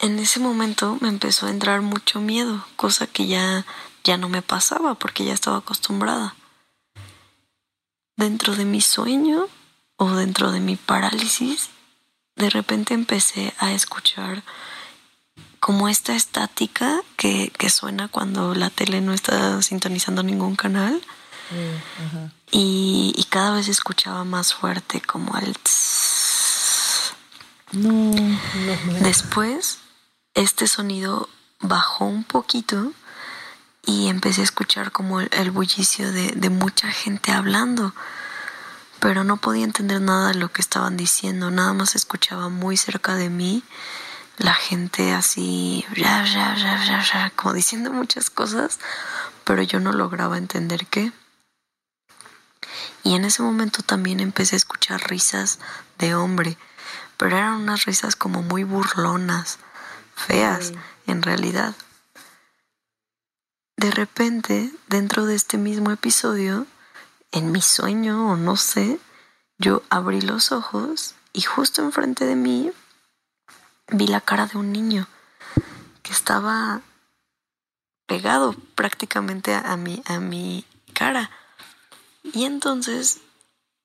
en 0.00 0.18
ese 0.18 0.40
momento 0.40 0.98
me 1.00 1.08
empezó 1.08 1.46
a 1.46 1.50
entrar 1.50 1.80
mucho 1.82 2.20
miedo, 2.20 2.66
cosa 2.76 3.06
que 3.06 3.26
ya, 3.26 3.64
ya 4.06 4.16
no 4.16 4.28
me 4.28 4.40
pasaba 4.40 4.94
porque 4.94 5.24
ya 5.24 5.34
estaba 5.34 5.58
acostumbrada. 5.58 6.36
Dentro 8.16 8.54
de 8.54 8.64
mi 8.64 8.80
sueño 8.80 9.48
o 9.96 10.10
dentro 10.12 10.52
de 10.52 10.60
mi 10.60 10.76
parálisis, 10.76 11.70
de 12.36 12.48
repente 12.48 12.94
empecé 12.94 13.52
a 13.58 13.72
escuchar 13.72 14.44
como 15.58 15.88
esta 15.88 16.14
estática 16.14 17.02
que, 17.16 17.52
que 17.58 17.68
suena 17.68 18.06
cuando 18.06 18.54
la 18.54 18.70
tele 18.70 19.00
no 19.00 19.12
está 19.12 19.60
sintonizando 19.62 20.22
ningún 20.22 20.54
canal. 20.54 21.02
Y, 22.50 23.12
y 23.16 23.24
cada 23.24 23.52
vez 23.52 23.68
escuchaba 23.68 24.24
más 24.24 24.54
fuerte 24.54 25.00
como 25.00 25.36
el 25.38 25.56
tss. 25.58 27.14
No. 27.72 28.12
Después, 29.00 29.78
este 30.34 30.66
sonido 30.66 31.28
bajó 31.60 32.04
un 32.04 32.24
poquito 32.24 32.92
y 33.86 34.08
empecé 34.08 34.42
a 34.42 34.44
escuchar 34.44 34.92
como 34.92 35.20
el, 35.20 35.30
el 35.32 35.50
bullicio 35.50 36.12
de, 36.12 36.32
de 36.32 36.50
mucha 36.50 36.88
gente 36.90 37.32
hablando, 37.32 37.94
pero 39.00 39.24
no 39.24 39.38
podía 39.38 39.64
entender 39.64 40.02
nada 40.02 40.28
de 40.28 40.34
lo 40.34 40.52
que 40.52 40.60
estaban 40.60 40.96
diciendo, 40.96 41.50
nada 41.50 41.72
más 41.72 41.94
escuchaba 41.94 42.50
muy 42.50 42.76
cerca 42.76 43.14
de 43.14 43.30
mí 43.30 43.62
la 44.38 44.54
gente 44.54 45.12
así, 45.12 45.84
ya, 45.94 46.24
ya, 46.24 46.54
ya, 46.56 46.84
ya, 46.84 47.02
ya, 47.02 47.32
como 47.34 47.54
diciendo 47.54 47.90
muchas 47.90 48.28
cosas, 48.28 48.78
pero 49.44 49.62
yo 49.62 49.80
no 49.80 49.92
lograba 49.92 50.36
entender 50.36 50.86
qué. 50.86 51.12
Y 53.02 53.14
en 53.14 53.24
ese 53.24 53.42
momento 53.42 53.82
también 53.82 54.20
empecé 54.20 54.56
a 54.56 54.58
escuchar 54.58 55.08
risas 55.08 55.58
de 55.98 56.14
hombre, 56.14 56.58
pero 57.16 57.36
eran 57.36 57.54
unas 57.54 57.84
risas 57.86 58.16
como 58.16 58.42
muy 58.42 58.64
burlonas, 58.64 59.58
feas, 60.14 60.72
en 61.06 61.22
realidad. 61.22 61.74
De 63.76 63.90
repente, 63.90 64.72
dentro 64.88 65.26
de 65.26 65.34
este 65.34 65.58
mismo 65.58 65.90
episodio, 65.90 66.66
en 67.30 67.52
mi 67.52 67.60
sueño 67.60 68.30
o 68.32 68.36
no 68.36 68.56
sé, 68.56 68.98
yo 69.58 69.82
abrí 69.90 70.20
los 70.20 70.52
ojos 70.52 71.14
y 71.32 71.42
justo 71.42 71.82
enfrente 71.82 72.24
de 72.24 72.36
mí 72.36 72.72
vi 73.88 74.06
la 74.06 74.20
cara 74.20 74.46
de 74.46 74.58
un 74.58 74.72
niño 74.72 75.06
que 76.02 76.12
estaba 76.12 76.80
pegado 78.06 78.54
prácticamente 78.74 79.54
a 79.54 79.76
mi, 79.76 80.02
a 80.06 80.20
mi 80.20 80.64
cara. 80.94 81.30
Y 82.22 82.44
entonces 82.44 83.20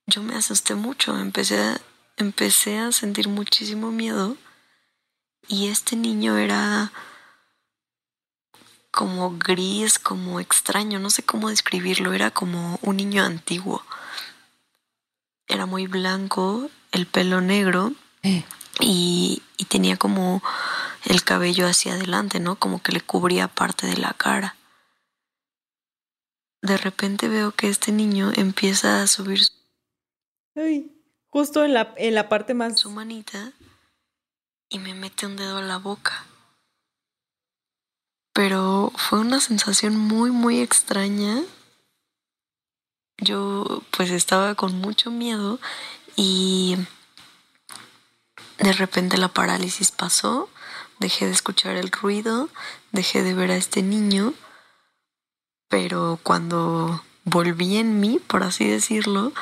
yo 0.07 0.23
me 0.23 0.35
asusté 0.35 0.75
mucho, 0.75 1.17
empecé 1.17 1.61
a, 1.61 1.81
empecé 2.17 2.79
a 2.79 2.91
sentir 2.91 3.27
muchísimo 3.27 3.91
miedo 3.91 4.37
y 5.47 5.67
este 5.67 5.95
niño 5.95 6.37
era 6.37 6.91
como 8.91 9.37
gris, 9.37 9.97
como 9.99 10.39
extraño, 10.39 10.99
no 10.99 11.09
sé 11.09 11.23
cómo 11.23 11.49
describirlo, 11.49 12.13
era 12.13 12.31
como 12.31 12.77
un 12.81 12.97
niño 12.97 13.23
antiguo. 13.23 13.83
Era 15.47 15.65
muy 15.65 15.87
blanco, 15.87 16.69
el 16.91 17.07
pelo 17.07 17.41
negro 17.41 17.93
Eh. 18.23 18.43
y, 18.79 19.41
y 19.57 19.65
tenía 19.65 19.97
como 19.97 20.43
el 21.05 21.23
cabello 21.23 21.67
hacia 21.67 21.93
adelante, 21.93 22.39
¿no? 22.39 22.55
Como 22.57 22.81
que 22.81 22.91
le 22.91 23.01
cubría 23.01 23.47
parte 23.47 23.87
de 23.87 23.97
la 23.97 24.13
cara. 24.13 24.55
De 26.61 26.77
repente 26.77 27.27
veo 27.27 27.51
que 27.53 27.69
este 27.69 27.91
niño 27.91 28.31
empieza 28.35 29.01
a 29.01 29.07
subir 29.07 29.41
Ay, 30.55 30.91
justo 31.27 31.63
en 31.63 31.73
la, 31.73 31.93
en 31.97 32.13
la 32.13 32.29
parte 32.29 32.53
más... 32.53 32.79
su 32.79 32.91
manita 32.91 33.53
y 34.69 34.79
me 34.79 34.93
mete 34.93 35.25
un 35.25 35.37
dedo 35.37 35.57
a 35.57 35.61
la 35.61 35.77
boca. 35.77 36.25
Pero 38.33 38.91
fue 38.95 39.19
una 39.19 39.39
sensación 39.39 39.97
muy, 39.97 40.31
muy 40.31 40.61
extraña. 40.61 41.41
Yo 43.17 43.83
pues 43.91 44.09
estaba 44.09 44.55
con 44.55 44.75
mucho 44.75 45.11
miedo 45.11 45.59
y 46.15 46.77
de 48.57 48.73
repente 48.73 49.17
la 49.17 49.27
parálisis 49.27 49.91
pasó, 49.91 50.49
dejé 50.99 51.25
de 51.25 51.31
escuchar 51.31 51.75
el 51.75 51.91
ruido, 51.91 52.49
dejé 52.91 53.23
de 53.23 53.33
ver 53.33 53.51
a 53.51 53.57
este 53.57 53.81
niño, 53.81 54.33
pero 55.67 56.19
cuando 56.23 57.03
volví 57.23 57.77
en 57.77 57.99
mí, 57.99 58.19
por 58.19 58.43
así 58.43 58.67
decirlo, 58.67 59.33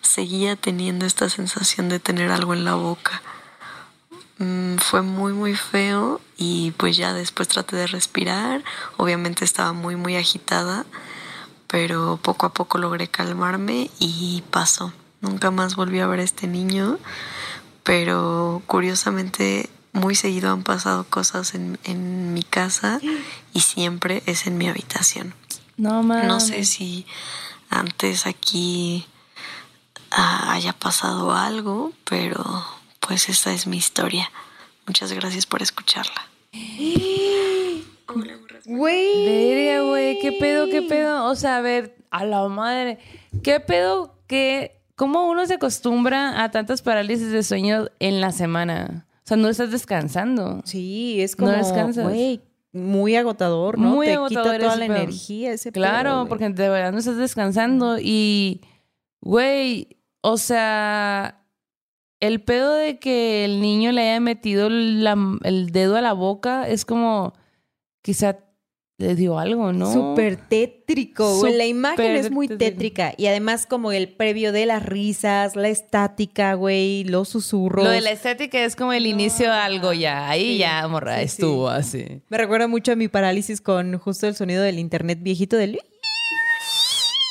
seguía 0.00 0.56
teniendo 0.56 1.06
esta 1.06 1.28
sensación 1.28 1.88
de 1.88 1.98
tener 1.98 2.30
algo 2.30 2.54
en 2.54 2.64
la 2.64 2.74
boca. 2.74 3.22
Mm, 4.38 4.76
fue 4.76 5.02
muy 5.02 5.32
muy 5.32 5.56
feo 5.56 6.20
y 6.36 6.70
pues 6.72 6.96
ya 6.96 7.12
después 7.12 7.48
traté 7.48 7.74
de 7.74 7.88
respirar, 7.88 8.62
obviamente 8.96 9.44
estaba 9.44 9.72
muy 9.72 9.96
muy 9.96 10.16
agitada, 10.16 10.86
pero 11.66 12.18
poco 12.22 12.46
a 12.46 12.52
poco 12.52 12.78
logré 12.78 13.08
calmarme 13.08 13.90
y 13.98 14.44
pasó. 14.50 14.92
Nunca 15.20 15.50
más 15.50 15.74
volví 15.74 15.98
a 15.98 16.06
ver 16.06 16.20
a 16.20 16.22
este 16.22 16.46
niño, 16.46 16.98
pero 17.82 18.62
curiosamente 18.66 19.68
muy 19.92 20.14
seguido 20.14 20.52
han 20.52 20.62
pasado 20.62 21.02
cosas 21.04 21.54
en, 21.54 21.78
en 21.82 22.32
mi 22.32 22.44
casa 22.44 23.00
y 23.52 23.60
siempre 23.60 24.22
es 24.26 24.46
en 24.46 24.56
mi 24.56 24.68
habitación. 24.68 25.34
No 25.76 26.04
mames. 26.04 26.28
No 26.28 26.38
sé 26.38 26.64
si 26.64 27.06
antes 27.70 28.26
aquí 28.26 29.06
ah, 30.12 30.52
haya 30.52 30.72
pasado 30.72 31.34
algo, 31.34 31.92
pero 32.04 32.64
pues 33.08 33.28
esta 33.28 33.52
es 33.52 33.66
mi 33.66 33.78
historia. 33.78 34.30
Muchas 34.86 35.12
gracias 35.12 35.46
por 35.46 35.62
escucharla. 35.62 36.28
Güey. 38.66 39.24
Verga, 39.54 39.82
güey, 39.88 40.18
¿qué 40.20 40.32
pedo, 40.32 40.66
qué 40.66 40.82
pedo? 40.82 41.24
O 41.26 41.34
sea, 41.34 41.56
a 41.56 41.60
ver, 41.60 41.96
a 42.10 42.24
la 42.24 42.46
madre, 42.48 42.98
¿qué 43.42 43.60
pedo 43.60 44.14
que... 44.26 44.76
¿Cómo 44.94 45.28
uno 45.30 45.46
se 45.46 45.54
acostumbra 45.54 46.42
a 46.42 46.50
tantas 46.50 46.82
parálisis 46.82 47.30
de 47.30 47.44
sueño 47.44 47.86
en 48.00 48.20
la 48.20 48.32
semana? 48.32 49.06
O 49.24 49.28
sea, 49.28 49.36
no 49.36 49.48
estás 49.48 49.70
descansando. 49.70 50.60
Sí, 50.64 51.20
es 51.22 51.38
No 51.38 51.46
como, 51.46 51.56
descansas. 51.56 52.02
güey, 52.04 52.40
muy 52.72 53.14
agotador, 53.14 53.78
¿no? 53.78 53.90
Muy 53.90 54.06
Te 54.08 54.14
agotador 54.14 54.56
quita 54.56 54.64
toda 54.64 54.76
la 54.76 54.86
pedo. 54.86 54.96
energía 54.96 55.52
ese 55.52 55.70
Claro, 55.70 56.10
pedo, 56.10 56.26
porque 56.28 56.48
de 56.48 56.68
verdad 56.68 56.90
no 56.90 56.98
estás 56.98 57.16
descansando 57.16 57.98
y, 58.00 58.60
güey, 59.20 59.98
o 60.20 60.36
sea, 60.36 61.37
el 62.20 62.40
pedo 62.42 62.74
de 62.74 62.98
que 62.98 63.44
el 63.44 63.60
niño 63.60 63.92
le 63.92 64.02
haya 64.10 64.20
metido 64.20 64.68
la- 64.70 65.16
el 65.44 65.70
dedo 65.70 65.96
a 65.96 66.00
la 66.00 66.12
boca 66.12 66.68
es 66.68 66.84
como, 66.84 67.32
quizá 68.02 68.38
le 69.00 69.14
dio 69.14 69.38
algo, 69.38 69.72
¿no? 69.72 69.92
Súper 69.92 70.34
tétrico, 70.36 71.38
güey. 71.38 71.56
La 71.56 71.66
imagen 71.66 72.16
es 72.16 72.32
muy 72.32 72.48
tétrica. 72.48 73.14
Y 73.16 73.26
además, 73.26 73.64
como 73.64 73.92
el 73.92 74.08
previo 74.08 74.50
de 74.50 74.66
las 74.66 74.84
risas, 74.84 75.54
la 75.54 75.68
estática, 75.68 76.54
güey, 76.54 77.04
los 77.04 77.28
susurros. 77.28 77.84
Lo 77.84 77.90
de 77.92 78.00
la 78.00 78.10
estética 78.10 78.64
es 78.64 78.74
como 78.74 78.92
el 78.92 79.06
inicio 79.06 79.46
de 79.46 79.52
algo 79.56 79.92
ya. 79.92 80.28
Ahí 80.28 80.54
Sí, 80.54 80.58
ya, 80.58 80.88
morra, 80.88 81.18
sí, 81.18 81.24
estuvo 81.26 81.68
así. 81.68 82.22
Me 82.28 82.38
recuerda 82.38 82.66
mucho 82.66 82.90
a 82.90 82.96
mi 82.96 83.06
parálisis 83.06 83.60
con 83.60 83.96
justo 83.98 84.26
el 84.26 84.34
sonido 84.34 84.64
del 84.64 84.80
internet 84.80 85.20
viejito 85.22 85.56
del. 85.56 85.78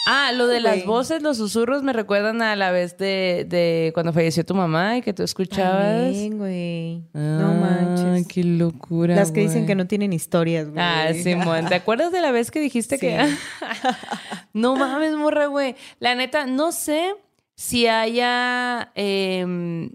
Ah, 0.10 0.32
lo 0.32 0.48
de 0.48 0.62
las 0.62 0.86
voces, 0.86 1.22
los 1.22 1.36
susurros 1.36 1.84
me 1.84 1.92
recuerdan 1.92 2.42
a 2.42 2.56
la 2.56 2.72
vez 2.72 2.98
de, 2.98 3.46
de 3.48 3.92
cuando 3.94 4.14
falleció 4.14 4.46
tu 4.46 4.56
mamá 4.56 4.96
y 4.98 5.02
que 5.02 5.12
tú 5.14 5.22
escuchabas. 5.24 6.04
También, 6.04 6.38
güey. 6.38 7.04
no 7.14 7.50
Ah, 7.50 7.94
manches. 7.94 8.28
qué 8.28 8.44
locura. 8.44 9.16
Las 9.16 9.32
que 9.32 9.42
dicen 9.42 9.66
que 9.66 9.76
no 9.76 9.86
tienen 9.86 10.14
historias, 10.14 10.70
güey. 10.70 10.80
Ah, 10.82 11.12
Simón. 11.14 11.66
¿Te 11.68 11.76
acuerdas 11.76 12.12
de 12.14 12.22
la 12.22 12.32
vez 12.32 12.52
que 12.52 12.62
dijiste 12.62 12.98
que... 12.98 13.20
no 14.54 14.76
mames, 14.78 15.14
morra, 15.16 15.48
güey. 15.48 15.76
La 16.00 16.16
neta, 16.16 16.46
no 16.46 16.72
sé 16.72 17.14
si 17.56 17.88
haya... 17.88 18.92
em, 18.96 19.92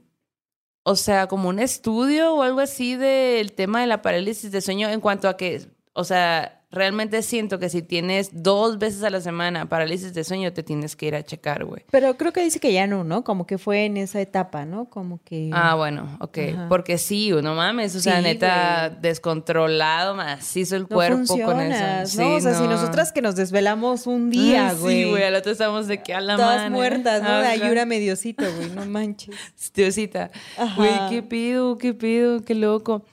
o 0.84 0.96
sea, 0.96 1.26
como 1.28 1.48
un 1.48 1.58
estudio 1.60 2.34
o 2.34 2.42
algo 2.42 2.60
así 2.60 2.96
del 2.96 3.52
tema 3.52 3.80
de 3.80 3.86
la 3.86 4.02
parálisis 4.02 4.50
de 4.50 4.60
sueño 4.60 4.88
en 4.88 5.00
cuanto 5.00 5.28
a 5.28 5.36
que... 5.36 5.62
O 5.94 6.04
sea, 6.04 6.61
realmente 6.72 7.22
siento 7.22 7.58
que 7.58 7.68
si 7.68 7.82
tienes 7.82 8.30
dos 8.32 8.78
veces 8.78 9.02
a 9.04 9.10
la 9.10 9.20
semana 9.20 9.68
parálisis 9.68 10.12
de 10.14 10.24
sueño, 10.24 10.52
te 10.52 10.62
tienes 10.62 10.96
que 10.96 11.06
ir 11.06 11.14
a 11.14 11.22
checar, 11.22 11.64
güey. 11.64 11.84
Pero 11.90 12.16
creo 12.16 12.32
que 12.32 12.42
dice 12.42 12.58
que 12.58 12.72
ya 12.72 12.86
no, 12.86 13.04
¿no? 13.04 13.22
Como 13.24 13.46
que 13.46 13.58
fue 13.58 13.84
en 13.84 13.96
esa 13.98 14.20
etapa, 14.20 14.64
¿no? 14.64 14.86
Como 14.86 15.20
que. 15.22 15.50
Ah, 15.52 15.74
bueno, 15.74 16.16
ok. 16.20 16.38
Ajá. 16.54 16.66
Porque 16.68 16.98
sí, 16.98 17.30
no 17.30 17.54
mames, 17.54 17.94
o 17.94 18.00
sea, 18.00 18.16
Sí, 18.16 18.22
neta, 18.22 18.88
güey. 18.88 19.00
descontrolado, 19.02 20.14
macizo 20.14 20.76
el 20.76 20.82
no 20.82 20.88
cuerpo 20.88 21.38
con 21.44 21.60
eso. 21.60 21.84
¿no? 21.84 22.06
Sí, 22.06 22.22
o 22.22 22.40
sea, 22.40 22.54
si 22.54 22.62
no. 22.64 22.70
nosotras 22.70 23.12
que 23.12 23.22
nos 23.22 23.36
desvelamos 23.36 24.06
un 24.06 24.30
día, 24.30 24.70
Ah, 24.70 24.74
güey. 24.74 25.04
Sí, 25.04 25.10
güey, 25.10 25.22
al 25.24 25.34
otro 25.34 25.52
estamos 25.52 25.86
de 25.88 26.02
que 26.02 26.14
a 26.14 26.20
la 26.20 26.36
Todas 26.36 26.56
madre. 26.56 26.70
muertas, 26.70 27.22
¿no? 27.22 27.28
De 27.38 27.46
Ajá. 27.48 27.50
ayura 27.50 27.84
mediocito, 27.86 28.44
güey. 28.56 28.70
No 28.70 28.86
manches. 28.86 29.34
Diosita. 29.74 30.30
Ajá. 30.58 30.74
Güey, 30.76 30.92
qué 31.10 31.22
pido, 31.22 31.76
qué 31.78 31.94
pido, 31.94 32.42
qué 32.42 32.54
loco. 32.54 33.04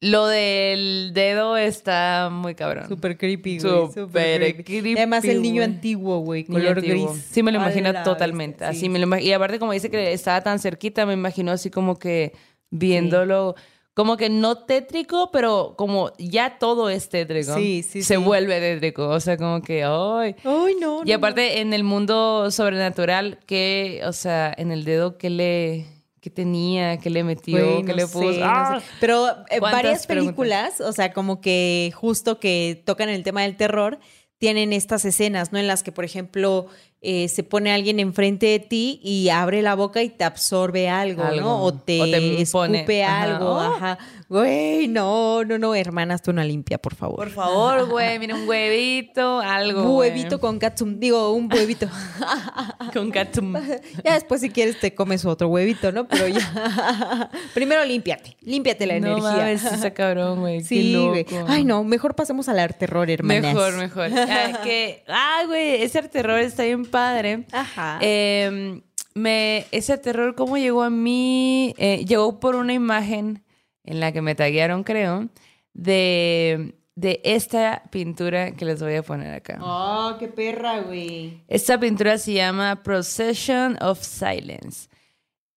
Lo 0.00 0.28
del 0.28 1.10
dedo 1.12 1.56
está 1.56 2.28
muy 2.30 2.54
cabrón. 2.54 2.88
Súper 2.88 3.18
creepy, 3.18 3.58
güey. 3.58 3.92
Súper 3.92 4.64
creepy, 4.64 4.94
Además, 4.96 5.24
el 5.24 5.42
niño 5.42 5.62
güey. 5.62 5.64
antiguo, 5.74 6.18
güey. 6.20 6.44
Color 6.44 6.78
antiguo. 6.78 7.12
gris. 7.12 7.24
Sí, 7.30 7.42
me 7.42 7.50
lo 7.50 7.58
imagino 7.58 7.92
totalmente. 8.04 8.58
bestia, 8.64 8.68
Así 8.68 8.80
sí. 8.80 8.88
me 8.88 9.00
lo 9.00 9.18
Y 9.18 9.32
aparte, 9.32 9.58
como 9.58 9.72
dice 9.72 9.90
que 9.90 10.12
estaba 10.12 10.40
tan 10.40 10.60
cerquita, 10.60 11.04
me 11.04 11.14
imagino 11.14 11.50
así 11.50 11.68
como 11.70 11.98
que 11.98 12.32
viéndolo. 12.70 13.56
Como 13.94 14.16
que 14.16 14.30
no 14.30 14.58
tétrico, 14.58 15.30
pero 15.32 15.74
como 15.76 16.12
ya 16.18 16.58
todo 16.60 16.88
es 16.88 17.08
tétrico. 17.08 17.56
Sí, 17.56 17.82
sí, 17.82 18.02
Se 18.04 18.14
sí. 18.14 18.22
vuelve 18.22 18.60
tétrico. 18.60 19.08
O 19.08 19.18
sea, 19.18 19.36
como 19.36 19.60
que, 19.60 19.82
ay. 19.82 20.36
Ay, 20.44 20.76
no. 20.80 21.02
Y 21.04 21.10
aparte, 21.10 21.58
en 21.60 21.72
el 21.72 21.82
mundo 21.82 22.52
sobrenatural, 22.52 23.40
que, 23.46 24.00
o 24.06 24.12
sea, 24.12 24.54
en 24.56 24.70
el 24.70 24.84
dedo, 24.84 25.18
¿qué 25.18 25.30
le, 25.30 25.86
tenía? 26.30 26.98
¿Qué 26.98 27.10
le 27.10 27.24
metió? 27.24 27.78
¿Qué 27.84 27.92
no 27.92 27.94
le 27.96 28.06
sé, 28.06 28.12
puso? 28.12 28.40
no 28.40 28.44
¡Ah! 28.46 28.80
sé. 28.80 28.86
Pero 29.00 29.28
eh, 29.28 29.58
¿Cuántas 29.58 29.72
varias 29.72 30.06
preguntas? 30.06 30.34
películas, 30.36 30.80
o 30.80 30.92
sea, 30.92 31.12
como 31.12 31.40
que 31.40 31.92
justo 31.94 32.38
que 32.40 32.82
tocan 32.84 33.08
el 33.08 33.22
tema 33.22 33.42
del 33.42 33.56
terror, 33.56 33.98
tienen 34.38 34.72
estas 34.72 35.04
escenas, 35.04 35.52
¿no? 35.52 35.58
En 35.58 35.66
las 35.66 35.82
que, 35.82 35.90
por 35.90 36.04
ejemplo, 36.04 36.66
eh, 37.00 37.26
se 37.28 37.42
pone 37.42 37.72
alguien 37.72 37.98
enfrente 37.98 38.46
de 38.46 38.60
ti 38.60 39.00
y 39.02 39.30
abre 39.30 39.62
la 39.62 39.74
boca 39.74 40.00
y 40.04 40.10
te 40.10 40.22
absorbe 40.22 40.88
algo, 40.88 41.24
Algo. 41.24 41.40
¿no? 41.40 41.62
O 41.64 41.74
te, 41.74 42.00
O 42.00 42.04
te 42.04 42.40
escupe 42.42 42.52
pone- 42.84 43.04
ajá. 43.04 43.22
algo, 43.22 43.46
Oh. 43.50 43.58
ajá. 43.60 43.98
Güey, 44.28 44.88
no, 44.88 45.42
no, 45.44 45.58
no, 45.58 45.74
hermanas, 45.74 46.20
tú 46.20 46.32
una 46.32 46.44
limpia, 46.44 46.76
por 46.76 46.94
favor. 46.94 47.16
Por 47.16 47.30
favor, 47.30 47.88
güey, 47.88 48.18
mira 48.18 48.34
un 48.34 48.46
huevito, 48.46 49.40
algo. 49.40 49.80
Un 49.80 49.86
güey. 49.94 50.10
huevito 50.10 50.38
con 50.38 50.58
katsum, 50.58 50.98
digo, 51.00 51.32
un 51.32 51.50
huevito. 51.50 51.88
con 52.92 53.10
catum. 53.10 53.54
ya 54.04 54.12
después 54.12 54.42
si 54.42 54.50
quieres 54.50 54.78
te 54.78 54.94
comes 54.94 55.24
otro 55.24 55.48
huevito, 55.48 55.92
¿no? 55.92 56.06
Pero 56.06 56.28
ya. 56.28 57.30
Primero 57.54 57.82
límpiate, 57.86 58.36
límpiate 58.42 58.86
la 58.86 59.00
No 59.00 59.06
energía. 59.06 59.30
mames, 59.30 59.64
está 59.64 59.94
cabrón, 59.94 60.40
güey. 60.40 60.60
Sí, 60.62 60.94
güey. 60.94 61.24
Ay, 61.46 61.64
no, 61.64 61.82
mejor 61.82 62.14
pasemos 62.14 62.50
al 62.50 62.58
arte 62.58 62.80
terror, 62.80 63.10
hermanas. 63.10 63.54
Mejor, 63.54 63.76
mejor. 63.78 64.10
Ay, 64.12 64.54
que, 64.62 65.04
ay, 65.08 65.46
güey, 65.46 65.82
ese 65.82 66.02
terror 66.02 66.38
está 66.40 66.64
bien 66.64 66.84
padre. 66.84 67.46
Ajá. 67.50 67.98
Eh, 68.02 68.82
me, 69.14 69.64
ese 69.72 69.96
terror, 69.96 70.34
¿cómo 70.34 70.58
llegó 70.58 70.82
a 70.82 70.90
mí? 70.90 71.74
Eh, 71.78 72.04
llegó 72.06 72.38
por 72.40 72.56
una 72.56 72.74
imagen 72.74 73.42
en 73.88 74.00
la 74.00 74.12
que 74.12 74.20
me 74.20 74.34
taguearon, 74.34 74.84
creo, 74.84 75.28
de, 75.72 76.74
de 76.94 77.20
esta 77.24 77.84
pintura 77.90 78.52
que 78.52 78.66
les 78.66 78.82
voy 78.82 78.96
a 78.96 79.02
poner 79.02 79.32
acá. 79.34 79.58
Oh, 79.62 80.16
qué 80.18 80.28
perra, 80.28 80.80
güey. 80.80 81.42
Esta 81.48 81.80
pintura 81.80 82.18
se 82.18 82.34
llama 82.34 82.82
Procession 82.82 83.78
of 83.80 84.02
Silence 84.02 84.90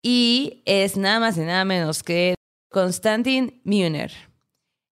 y 0.02 0.64
es 0.66 0.96
nada 0.96 1.20
más 1.20 1.38
y 1.38 1.42
nada 1.42 1.66
menos 1.66 2.04
que 2.04 2.36
Konstantin 2.70 3.62
Müller. 3.66 4.14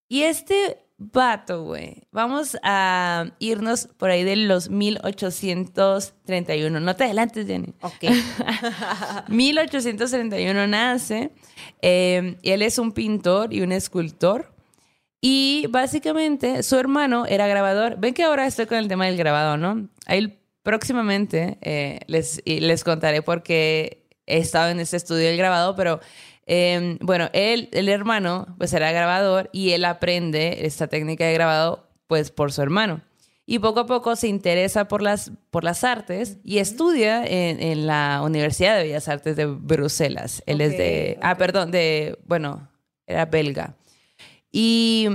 Y 0.10 0.24
este 0.24 0.89
vato, 0.99 1.63
güey, 1.63 2.03
vamos 2.11 2.55
a 2.61 3.31
irnos 3.39 3.88
por 3.97 4.11
ahí 4.11 4.23
de 4.23 4.35
los 4.35 4.69
1831. 4.69 6.80
No 6.80 6.95
te 6.95 7.05
adelantes, 7.05 7.47
Jenny. 7.47 7.73
Ok. 7.81 8.03
1831 9.30 10.67
nace. 10.67 11.31
eh, 11.81 12.38
y 12.41 12.51
él 12.51 12.61
es 12.61 12.77
un 12.77 12.91
pintor 12.91 13.53
y 13.53 13.61
un 13.61 13.71
escultor. 13.71 14.53
Y 15.21 15.67
básicamente 15.69 16.63
su 16.63 16.77
hermano 16.77 17.26
era 17.26 17.47
grabador. 17.47 17.97
Ven 17.99 18.13
que 18.13 18.23
ahora 18.23 18.45
estoy 18.45 18.67
con 18.67 18.77
el 18.77 18.88
tema 18.88 19.05
del 19.05 19.17
grabado, 19.17 19.57
¿no? 19.57 19.89
Ahí 20.05 20.39
próximamente 20.63 21.57
eh, 21.61 21.99
les, 22.07 22.41
les 22.45 22.84
contaré 22.84 23.21
por 23.21 23.43
qué 23.43 24.05
he 24.27 24.38
estado 24.38 24.69
en 24.69 24.80
este 24.80 24.97
estudio 24.97 25.27
del 25.27 25.38
grabado, 25.38 25.76
pero 25.76 25.99
eh, 26.51 26.97
bueno, 27.01 27.30
él, 27.34 27.69
el 27.73 27.89
hermano, 27.89 28.47
pues 28.57 28.73
era 28.73 28.91
grabador 28.91 29.51
y 29.53 29.71
él 29.71 29.85
aprende 29.85 30.65
esta 30.65 30.88
técnica 30.88 31.26
de 31.26 31.34
grabado 31.34 31.88
pues 32.07 32.31
por 32.31 32.51
su 32.51 32.63
hermano. 32.63 33.01
Y 33.45 33.59
poco 33.59 33.81
a 33.81 33.85
poco 33.85 34.15
se 34.15 34.27
interesa 34.27 34.88
por 34.88 35.03
las, 35.03 35.31
por 35.51 35.63
las 35.63 35.84
artes 35.84 36.38
y 36.43 36.57
estudia 36.57 37.23
en, 37.23 37.61
en 37.61 37.85
la 37.85 38.21
Universidad 38.23 38.77
de 38.77 38.84
Bellas 38.84 39.07
Artes 39.07 39.35
de 39.35 39.45
Bruselas. 39.45 40.41
Él 40.47 40.61
es 40.61 40.76
de, 40.76 41.19
ah, 41.21 41.38
perdón, 41.38 41.69
de, 41.69 42.17
bueno, 42.26 42.67
era 43.05 43.26
belga. 43.26 43.76
Y 44.51 45.07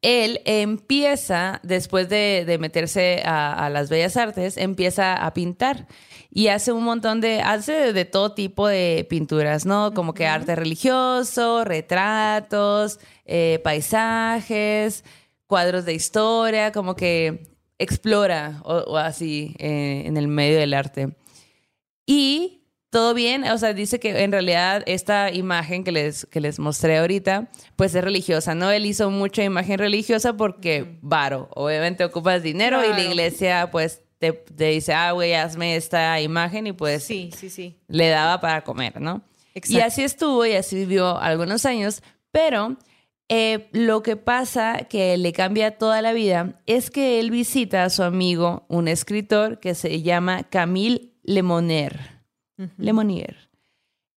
él 0.00 0.40
empieza, 0.44 1.60
después 1.62 2.08
de, 2.08 2.44
de 2.44 2.58
meterse 2.58 3.22
a, 3.24 3.66
a 3.66 3.70
las 3.70 3.88
bellas 3.88 4.16
artes, 4.16 4.56
empieza 4.56 5.14
a 5.14 5.32
pintar 5.32 5.86
y 6.34 6.48
hace 6.48 6.72
un 6.72 6.82
montón 6.82 7.20
de, 7.20 7.42
hace 7.42 7.72
de, 7.72 7.92
de 7.92 8.04
todo 8.06 8.32
tipo 8.32 8.66
de 8.66 9.06
pinturas, 9.10 9.66
¿no? 9.66 9.92
Como 9.92 10.14
que 10.14 10.26
arte 10.26 10.56
religioso, 10.56 11.62
retratos, 11.62 12.98
eh, 13.26 13.60
paisajes, 13.62 15.04
cuadros 15.46 15.84
de 15.84 15.92
historia, 15.92 16.72
como 16.72 16.96
que 16.96 17.54
explora 17.78 18.62
o, 18.64 18.76
o 18.76 18.96
así 18.96 19.54
eh, 19.58 20.04
en 20.06 20.16
el 20.16 20.26
medio 20.26 20.58
del 20.58 20.72
arte. 20.72 21.14
Y 22.06 22.62
todo 22.88 23.12
bien, 23.12 23.44
o 23.44 23.58
sea, 23.58 23.74
dice 23.74 24.00
que 24.00 24.22
en 24.22 24.32
realidad 24.32 24.82
esta 24.86 25.30
imagen 25.30 25.84
que 25.84 25.92
les, 25.92 26.24
que 26.26 26.40
les 26.40 26.58
mostré 26.58 26.96
ahorita, 26.96 27.50
pues 27.76 27.94
es 27.94 28.02
religiosa, 28.02 28.54
¿no? 28.54 28.70
Él 28.70 28.86
hizo 28.86 29.10
mucha 29.10 29.44
imagen 29.44 29.78
religiosa 29.78 30.34
porque, 30.34 30.98
varo, 31.02 31.50
obviamente 31.54 32.04
ocupas 32.04 32.42
dinero 32.42 32.82
y 32.82 32.88
la 32.88 33.02
iglesia 33.02 33.70
pues 33.70 34.00
te, 34.22 34.32
te 34.32 34.66
dice, 34.66 34.94
ah, 34.94 35.10
güey, 35.10 35.34
hazme 35.34 35.74
esta 35.74 36.20
imagen 36.20 36.68
y 36.68 36.72
pues 36.72 37.02
Sí, 37.02 37.30
sí, 37.36 37.50
sí. 37.50 37.76
le 37.88 38.08
daba 38.08 38.40
para 38.40 38.62
comer, 38.62 39.00
¿no? 39.00 39.20
Y 39.68 39.80
así 39.80 40.04
estuvo 40.04 40.46
y 40.46 40.52
así 40.52 40.76
vivió 40.76 41.18
algunos 41.18 41.66
años, 41.66 42.04
pero 42.30 42.76
eh, 43.28 43.68
lo 43.72 44.04
que 44.04 44.14
pasa 44.14 44.86
que 44.88 45.16
le 45.16 45.32
cambia 45.32 45.76
toda 45.76 46.02
la 46.02 46.12
vida 46.12 46.62
es 46.66 46.92
que 46.92 47.18
él 47.18 47.32
visita 47.32 47.82
a 47.82 47.90
su 47.90 48.04
amigo, 48.04 48.64
un 48.68 48.86
escritor 48.86 49.58
que 49.58 49.74
se 49.74 50.02
llama 50.02 50.44
Camille 50.44 51.14
Lemonnier. 51.24 52.22
Lemonnier. 52.78 53.50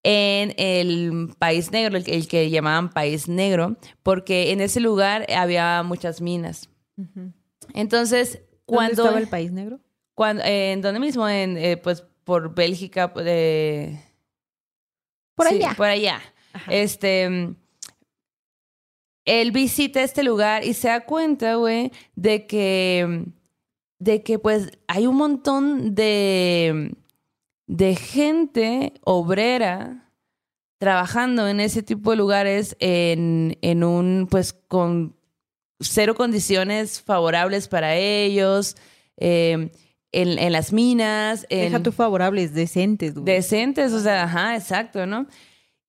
En 0.04 0.54
el 0.58 1.34
país 1.40 1.72
negro, 1.72 1.98
el, 1.98 2.28
que 2.28 2.52
llamaban 2.52 2.92
país 2.92 3.28
negro, 3.28 3.76
porque 4.04 4.52
en 4.52 4.62
ese 4.62 4.80
lugar 4.80 5.26
había 5.36 5.82
muchas 5.82 6.22
minas. 6.22 6.70
Entonces, 7.74 8.44
¿Cuándo 8.66 8.96
cuando 8.96 9.04
estaba 9.04 9.20
el 9.20 9.28
país 9.28 9.52
negro? 9.52 9.80
Cuando, 10.16 10.44
eh, 10.44 10.72
¿En 10.72 10.82
dónde 10.82 11.00
mismo? 11.00 11.28
En, 11.30 11.58
eh, 11.58 11.78
pues 11.78 12.04
por 12.24 12.56
Bélgica. 12.56 13.14
eh, 13.18 14.02
Por 15.36 15.48
sí, 15.48 15.56
allá. 15.56 15.74
por 15.78 15.88
allá. 15.88 16.22
Este. 16.70 17.54
Él 19.26 19.52
visita 19.52 20.04
este 20.04 20.24
lugar 20.24 20.64
y 20.64 20.74
se 20.74 20.88
da 20.88 21.06
cuenta, 21.06 21.56
güey, 21.56 21.92
de 22.16 22.46
que. 22.48 23.26
De 23.98 24.24
que, 24.24 24.40
pues, 24.40 24.72
hay 24.88 25.08
un 25.08 25.16
montón 25.16 25.96
de. 25.96 26.96
de 27.68 27.96
gente 27.96 28.94
obrera 29.04 30.12
trabajando 30.78 31.48
en 31.48 31.60
ese 31.60 31.82
tipo 31.82 32.12
de 32.12 32.18
lugares 32.18 32.76
en, 32.80 33.58
en 33.62 33.84
un. 33.84 34.28
pues 34.30 34.54
con 34.54 35.16
cero 35.80 36.16
condiciones 36.16 37.02
favorables 37.02 37.68
para 37.68 37.96
ellos. 37.96 38.76
eh, 39.18 39.72
en, 40.16 40.40
en 40.40 40.52
las 40.52 40.72
minas. 40.72 41.46
En, 41.50 41.72
Deja 41.72 41.84
tu 41.84 41.92
favorables, 41.92 42.54
decentes, 42.54 43.14
güey. 43.14 43.26
decentes, 43.26 43.92
o 43.92 44.00
sea, 44.00 44.24
ajá, 44.24 44.56
exacto, 44.56 45.06
¿no? 45.06 45.28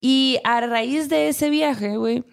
Y 0.01 0.39
a 0.45 0.61
raíz 0.61 1.09
de 1.09 1.29
ese 1.29 1.49
viaje, 1.49 1.97
güey, 1.97 2.25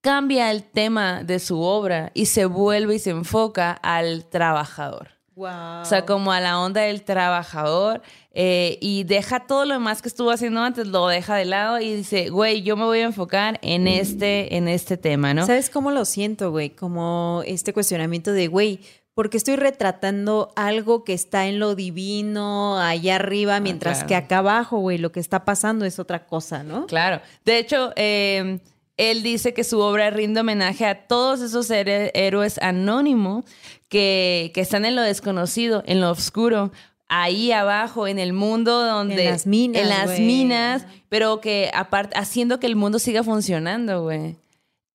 cambia 0.00 0.50
el 0.50 0.62
tema 0.62 1.22
de 1.24 1.38
su 1.38 1.60
obra 1.60 2.12
y 2.14 2.26
se 2.26 2.46
vuelve 2.46 2.94
y 2.94 2.98
se 2.98 3.10
enfoca 3.10 3.72
al 3.72 4.26
trabajador. 4.26 5.10
Wow. 5.34 5.82
O 5.82 5.84
sea, 5.84 6.06
como 6.06 6.32
a 6.32 6.40
la 6.40 6.58
onda 6.58 6.80
del 6.80 7.02
trabajador 7.02 8.00
eh, 8.32 8.78
y 8.80 9.04
deja 9.04 9.46
todo 9.46 9.66
lo 9.66 9.74
demás 9.74 10.00
que 10.00 10.08
estuvo 10.08 10.30
haciendo 10.30 10.62
antes, 10.62 10.86
lo 10.86 11.08
deja 11.08 11.36
de 11.36 11.44
lado 11.44 11.78
y 11.78 11.94
dice, 11.94 12.30
güey, 12.30 12.62
yo 12.62 12.74
me 12.76 12.84
voy 12.84 13.00
a 13.00 13.04
enfocar 13.04 13.58
en 13.60 13.86
este, 13.86 14.56
en 14.56 14.66
este 14.66 14.96
tema, 14.96 15.34
¿no? 15.34 15.44
¿Sabes 15.44 15.68
cómo 15.68 15.90
lo 15.90 16.06
siento, 16.06 16.50
güey? 16.50 16.70
Como 16.70 17.42
este 17.44 17.74
cuestionamiento 17.74 18.32
de, 18.32 18.46
güey, 18.46 18.80
porque 19.16 19.38
estoy 19.38 19.56
retratando 19.56 20.52
algo 20.56 21.02
que 21.02 21.14
está 21.14 21.46
en 21.46 21.58
lo 21.58 21.74
divino, 21.74 22.78
allá 22.78 23.14
arriba, 23.14 23.60
mientras 23.60 23.98
claro. 24.00 24.08
que 24.08 24.14
acá 24.14 24.38
abajo, 24.38 24.76
güey, 24.78 24.98
lo 24.98 25.10
que 25.10 25.20
está 25.20 25.46
pasando 25.46 25.86
es 25.86 25.98
otra 25.98 26.26
cosa, 26.26 26.62
¿no? 26.62 26.86
Claro. 26.86 27.22
De 27.46 27.56
hecho, 27.56 27.94
eh, 27.96 28.58
él 28.98 29.22
dice 29.22 29.54
que 29.54 29.64
su 29.64 29.80
obra 29.80 30.10
rinde 30.10 30.40
homenaje 30.40 30.84
a 30.84 31.06
todos 31.06 31.40
esos 31.40 31.70
héroe- 31.70 32.10
héroes 32.12 32.58
anónimos 32.58 33.46
que, 33.88 34.50
que 34.54 34.60
están 34.60 34.84
en 34.84 34.94
lo 34.96 35.00
desconocido, 35.00 35.82
en 35.86 36.02
lo 36.02 36.10
oscuro, 36.10 36.70
ahí 37.08 37.52
abajo, 37.52 38.06
en 38.06 38.18
el 38.18 38.34
mundo 38.34 38.84
donde... 38.84 39.24
En 39.24 39.30
las 39.30 39.46
minas, 39.46 39.80
En 39.82 39.88
las 39.88 40.20
minas, 40.20 40.86
pero 41.08 41.40
que 41.40 41.70
aparte, 41.72 42.18
haciendo 42.18 42.60
que 42.60 42.66
el 42.66 42.76
mundo 42.76 42.98
siga 42.98 43.22
funcionando, 43.22 44.02
güey. 44.02 44.36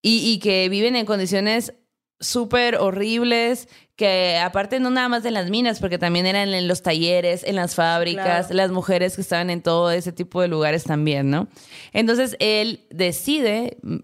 Y, 0.03 0.31
y 0.31 0.37
que 0.37 0.69
viven 0.69 0.95
en 0.95 1.07
condiciones 1.07 1.73
súper 2.19 2.75
horribles, 2.75 3.67
que 4.01 4.37
aparte 4.37 4.79
no 4.79 4.89
nada 4.89 5.07
más 5.09 5.21
de 5.21 5.29
las 5.29 5.49
minas, 5.51 5.79
porque 5.79 5.99
también 5.99 6.25
eran 6.25 6.49
en 6.53 6.67
los 6.67 6.81
talleres, 6.81 7.43
en 7.43 7.55
las 7.55 7.75
fábricas, 7.75 8.47
Claro. 8.47 8.55
las 8.55 8.71
mujeres 8.71 9.15
que 9.15 9.21
estaban 9.21 9.49
en 9.51 9.61
todo 9.61 9.91
ese 9.91 10.11
tipo 10.11 10.41
de 10.41 10.47
lugares 10.47 10.83
también, 10.83 11.29
¿no? 11.29 11.47
Entonces 11.93 12.35
él 12.39 12.85
decide 12.89 13.77
mm, 13.83 13.97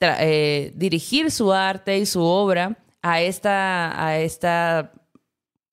eh, 0.00 0.72
dirigir 0.74 1.30
su 1.30 1.52
arte 1.52 1.96
y 1.98 2.06
su 2.06 2.22
obra 2.22 2.76
a 3.00 3.20
esta, 3.22 4.04
a 4.06 4.18
esta 4.18 4.92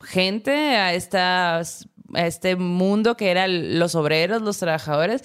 gente, 0.03 0.52
a, 0.52 0.94
estas, 0.94 1.88
a 2.14 2.28
este 2.28 2.56
mundo 2.56 3.18
que 3.18 3.32
eran 3.32 3.80
los 3.80 3.95
obreros, 3.95 4.41
los 4.44 4.58
trabajadores. 4.60 5.24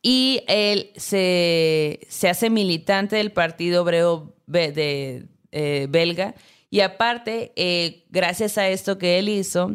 Y 0.00 0.42
él 0.48 0.90
se, 0.96 2.00
se 2.08 2.28
hace 2.28 2.50
militante 2.50 3.16
del 3.16 3.32
Partido 3.32 3.82
Obrero 3.82 4.36
Be- 4.46 4.72
de, 4.72 5.26
eh, 5.52 5.86
belga. 5.90 6.34
Y 6.72 6.80
aparte, 6.80 7.52
eh, 7.54 8.06
gracias 8.08 8.56
a 8.56 8.66
esto 8.66 8.96
que 8.96 9.18
él 9.18 9.28
hizo, 9.28 9.72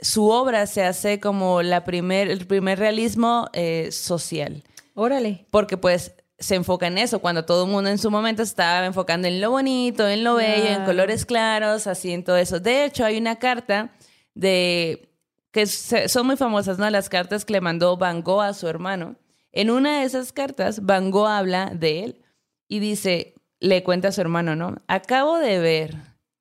su 0.00 0.30
obra 0.30 0.66
se 0.66 0.82
hace 0.82 1.20
como 1.20 1.60
la 1.60 1.84
primer, 1.84 2.30
el 2.30 2.46
primer 2.46 2.78
realismo 2.78 3.50
eh, 3.52 3.90
social. 3.92 4.62
Órale. 4.94 5.44
Porque 5.50 5.76
pues 5.76 6.14
se 6.38 6.54
enfoca 6.54 6.86
en 6.86 6.96
eso, 6.96 7.18
cuando 7.18 7.44
todo 7.44 7.66
el 7.66 7.70
mundo 7.70 7.90
en 7.90 7.98
su 7.98 8.10
momento 8.10 8.42
estaba 8.42 8.86
enfocando 8.86 9.28
en 9.28 9.42
lo 9.42 9.50
bonito, 9.50 10.08
en 10.08 10.24
lo 10.24 10.36
bello, 10.36 10.64
en 10.70 10.86
colores 10.86 11.26
claros, 11.26 11.86
así 11.86 12.10
en 12.10 12.24
todo 12.24 12.38
eso. 12.38 12.58
De 12.58 12.86
hecho, 12.86 13.04
hay 13.04 13.18
una 13.18 13.36
carta 13.36 13.92
de 14.34 15.10
que 15.50 15.66
se- 15.66 16.08
son 16.08 16.26
muy 16.26 16.38
famosas, 16.38 16.78
¿no? 16.78 16.88
Las 16.88 17.10
cartas 17.10 17.44
que 17.44 17.52
le 17.52 17.60
mandó 17.60 17.98
Van 17.98 18.22
Gogh 18.22 18.40
a 18.40 18.54
su 18.54 18.66
hermano. 18.66 19.16
En 19.52 19.68
una 19.70 20.00
de 20.00 20.06
esas 20.06 20.32
cartas, 20.32 20.86
Van 20.86 21.10
Gogh 21.10 21.26
habla 21.28 21.70
de 21.74 22.04
él 22.04 22.22
y 22.66 22.78
dice, 22.78 23.34
le 23.58 23.82
cuenta 23.82 24.08
a 24.08 24.12
su 24.12 24.22
hermano, 24.22 24.56
¿no? 24.56 24.76
Acabo 24.86 25.36
de 25.38 25.58
ver, 25.58 25.96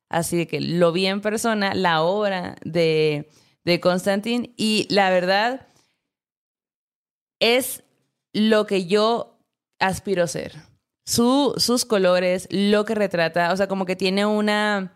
así 0.09 0.45
que 0.45 0.59
lo 0.59 0.91
vi 0.91 1.05
en 1.05 1.21
persona, 1.21 1.73
la 1.73 2.01
obra 2.01 2.55
de, 2.63 3.29
de 3.63 3.79
Constantin 3.79 4.53
y 4.57 4.87
la 4.89 5.09
verdad 5.09 5.67
es 7.39 7.83
lo 8.33 8.65
que 8.65 8.85
yo 8.85 9.37
aspiro 9.79 10.23
a 10.23 10.27
ser. 10.27 10.53
Su, 11.05 11.53
sus 11.57 11.85
colores, 11.85 12.47
lo 12.51 12.85
que 12.85 12.93
retrata, 12.93 13.51
o 13.51 13.57
sea, 13.57 13.67
como 13.67 13.85
que 13.85 13.95
tiene 13.95 14.25
una 14.25 14.93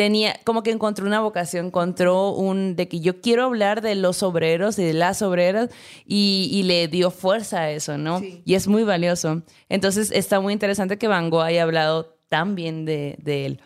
tenía, 0.00 0.40
como 0.44 0.62
que 0.62 0.70
encontró 0.70 1.06
una 1.06 1.20
vocación, 1.20 1.66
encontró 1.66 2.30
un, 2.30 2.74
de 2.74 2.88
que 2.88 3.00
yo 3.00 3.20
quiero 3.20 3.44
hablar 3.44 3.82
de 3.82 3.94
los 3.94 4.22
obreros 4.22 4.78
y 4.78 4.84
de 4.84 4.94
las 4.94 5.20
obreras 5.20 5.68
y, 6.06 6.48
y 6.50 6.62
le 6.62 6.88
dio 6.88 7.10
fuerza 7.10 7.60
a 7.60 7.70
eso, 7.70 7.98
¿no? 7.98 8.22
Y 8.46 8.54
es 8.54 8.66
muy 8.66 8.82
valioso. 8.82 9.42
Entonces 9.68 10.10
está 10.10 10.40
muy 10.40 10.54
interesante 10.54 10.96
que 10.96 11.06
Van 11.06 11.28
Gogh 11.28 11.42
haya 11.42 11.64
hablado 11.64 12.16
tan 12.28 12.54
bien 12.54 12.86
de, 12.86 13.16
de 13.18 13.44
él. 13.44 13.60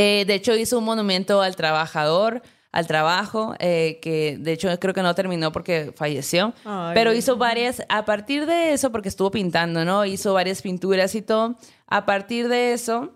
Eh, 0.00 0.24
de 0.26 0.34
hecho, 0.34 0.56
hizo 0.56 0.78
un 0.78 0.84
monumento 0.84 1.42
al 1.42 1.56
trabajador, 1.56 2.42
al 2.72 2.86
trabajo, 2.86 3.54
eh, 3.58 3.98
que 4.00 4.36
de 4.38 4.52
hecho 4.52 4.68
creo 4.78 4.94
que 4.94 5.02
no 5.02 5.14
terminó 5.14 5.50
porque 5.52 5.92
falleció, 5.96 6.54
Ay, 6.64 6.92
pero 6.94 7.12
hizo 7.12 7.36
varias, 7.36 7.82
a 7.88 8.04
partir 8.04 8.46
de 8.46 8.72
eso, 8.72 8.90
porque 8.92 9.08
estuvo 9.08 9.30
pintando, 9.30 9.84
¿no? 9.84 10.04
Hizo 10.04 10.32
varias 10.34 10.62
pinturas 10.62 11.14
y 11.16 11.22
todo, 11.22 11.56
a 11.88 12.06
partir 12.06 12.48
de 12.48 12.72
eso, 12.72 13.12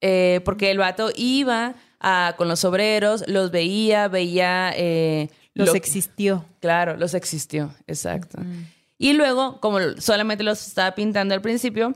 eh, 0.00 0.40
porque 0.44 0.70
el 0.72 0.78
vato 0.78 1.10
iba 1.16 1.74
a- 2.00 2.34
con 2.36 2.48
los 2.48 2.64
obreros, 2.64 3.24
los 3.28 3.50
veía, 3.50 4.08
veía... 4.08 4.74
Los 5.54 5.68
lo- 5.68 5.74
existió. 5.74 6.44
Claro, 6.60 6.96
los 6.96 7.14
existió, 7.14 7.72
exacto. 7.86 8.38
Y 8.98 9.12
luego, 9.12 9.60
como 9.60 9.78
solamente 9.98 10.42
los 10.44 10.66
estaba 10.66 10.94
pintando 10.96 11.34
al 11.34 11.40
principio, 11.40 11.94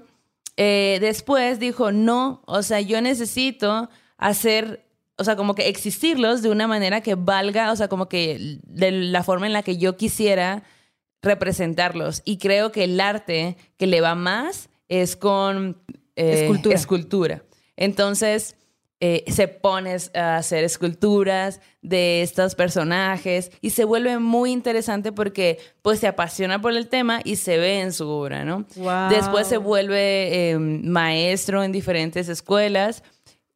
después 0.56 1.58
dijo, 1.58 1.92
no, 1.92 2.42
o 2.46 2.62
sea, 2.62 2.80
yo 2.80 3.00
necesito 3.00 3.88
hacer, 4.28 4.86
o 5.16 5.24
sea, 5.24 5.36
como 5.36 5.54
que 5.54 5.68
existirlos 5.68 6.42
de 6.42 6.50
una 6.50 6.66
manera 6.66 7.00
que 7.00 7.14
valga, 7.14 7.72
o 7.72 7.76
sea, 7.76 7.88
como 7.88 8.08
que 8.08 8.58
de 8.64 8.90
la 8.90 9.22
forma 9.22 9.46
en 9.46 9.52
la 9.52 9.62
que 9.62 9.76
yo 9.76 9.96
quisiera 9.96 10.64
representarlos. 11.22 12.22
Y 12.24 12.38
creo 12.38 12.72
que 12.72 12.84
el 12.84 13.00
arte 13.00 13.56
que 13.76 13.86
le 13.86 14.00
va 14.00 14.14
más 14.14 14.68
es 14.88 15.16
con 15.16 15.82
eh, 16.16 16.42
Escultura. 16.42 16.74
escultura. 16.74 17.42
Entonces, 17.76 18.56
eh, 19.04 19.24
se 19.32 19.48
pone 19.48 19.96
a 20.14 20.36
hacer 20.36 20.62
esculturas 20.62 21.60
de 21.80 22.22
estos 22.22 22.54
personajes 22.54 23.50
y 23.60 23.70
se 23.70 23.84
vuelve 23.84 24.20
muy 24.20 24.52
interesante 24.52 25.10
porque 25.10 25.58
pues 25.82 25.98
se 25.98 26.06
apasiona 26.06 26.62
por 26.62 26.72
el 26.72 26.86
tema 26.86 27.20
y 27.24 27.34
se 27.34 27.58
ve 27.58 27.80
en 27.80 27.92
su 27.92 28.08
obra, 28.08 28.44
¿no? 28.44 28.64
Wow. 28.76 29.08
Después 29.10 29.48
se 29.48 29.56
vuelve 29.56 30.50
eh, 30.50 30.58
maestro 30.60 31.64
en 31.64 31.72
diferentes 31.72 32.28
escuelas. 32.28 33.02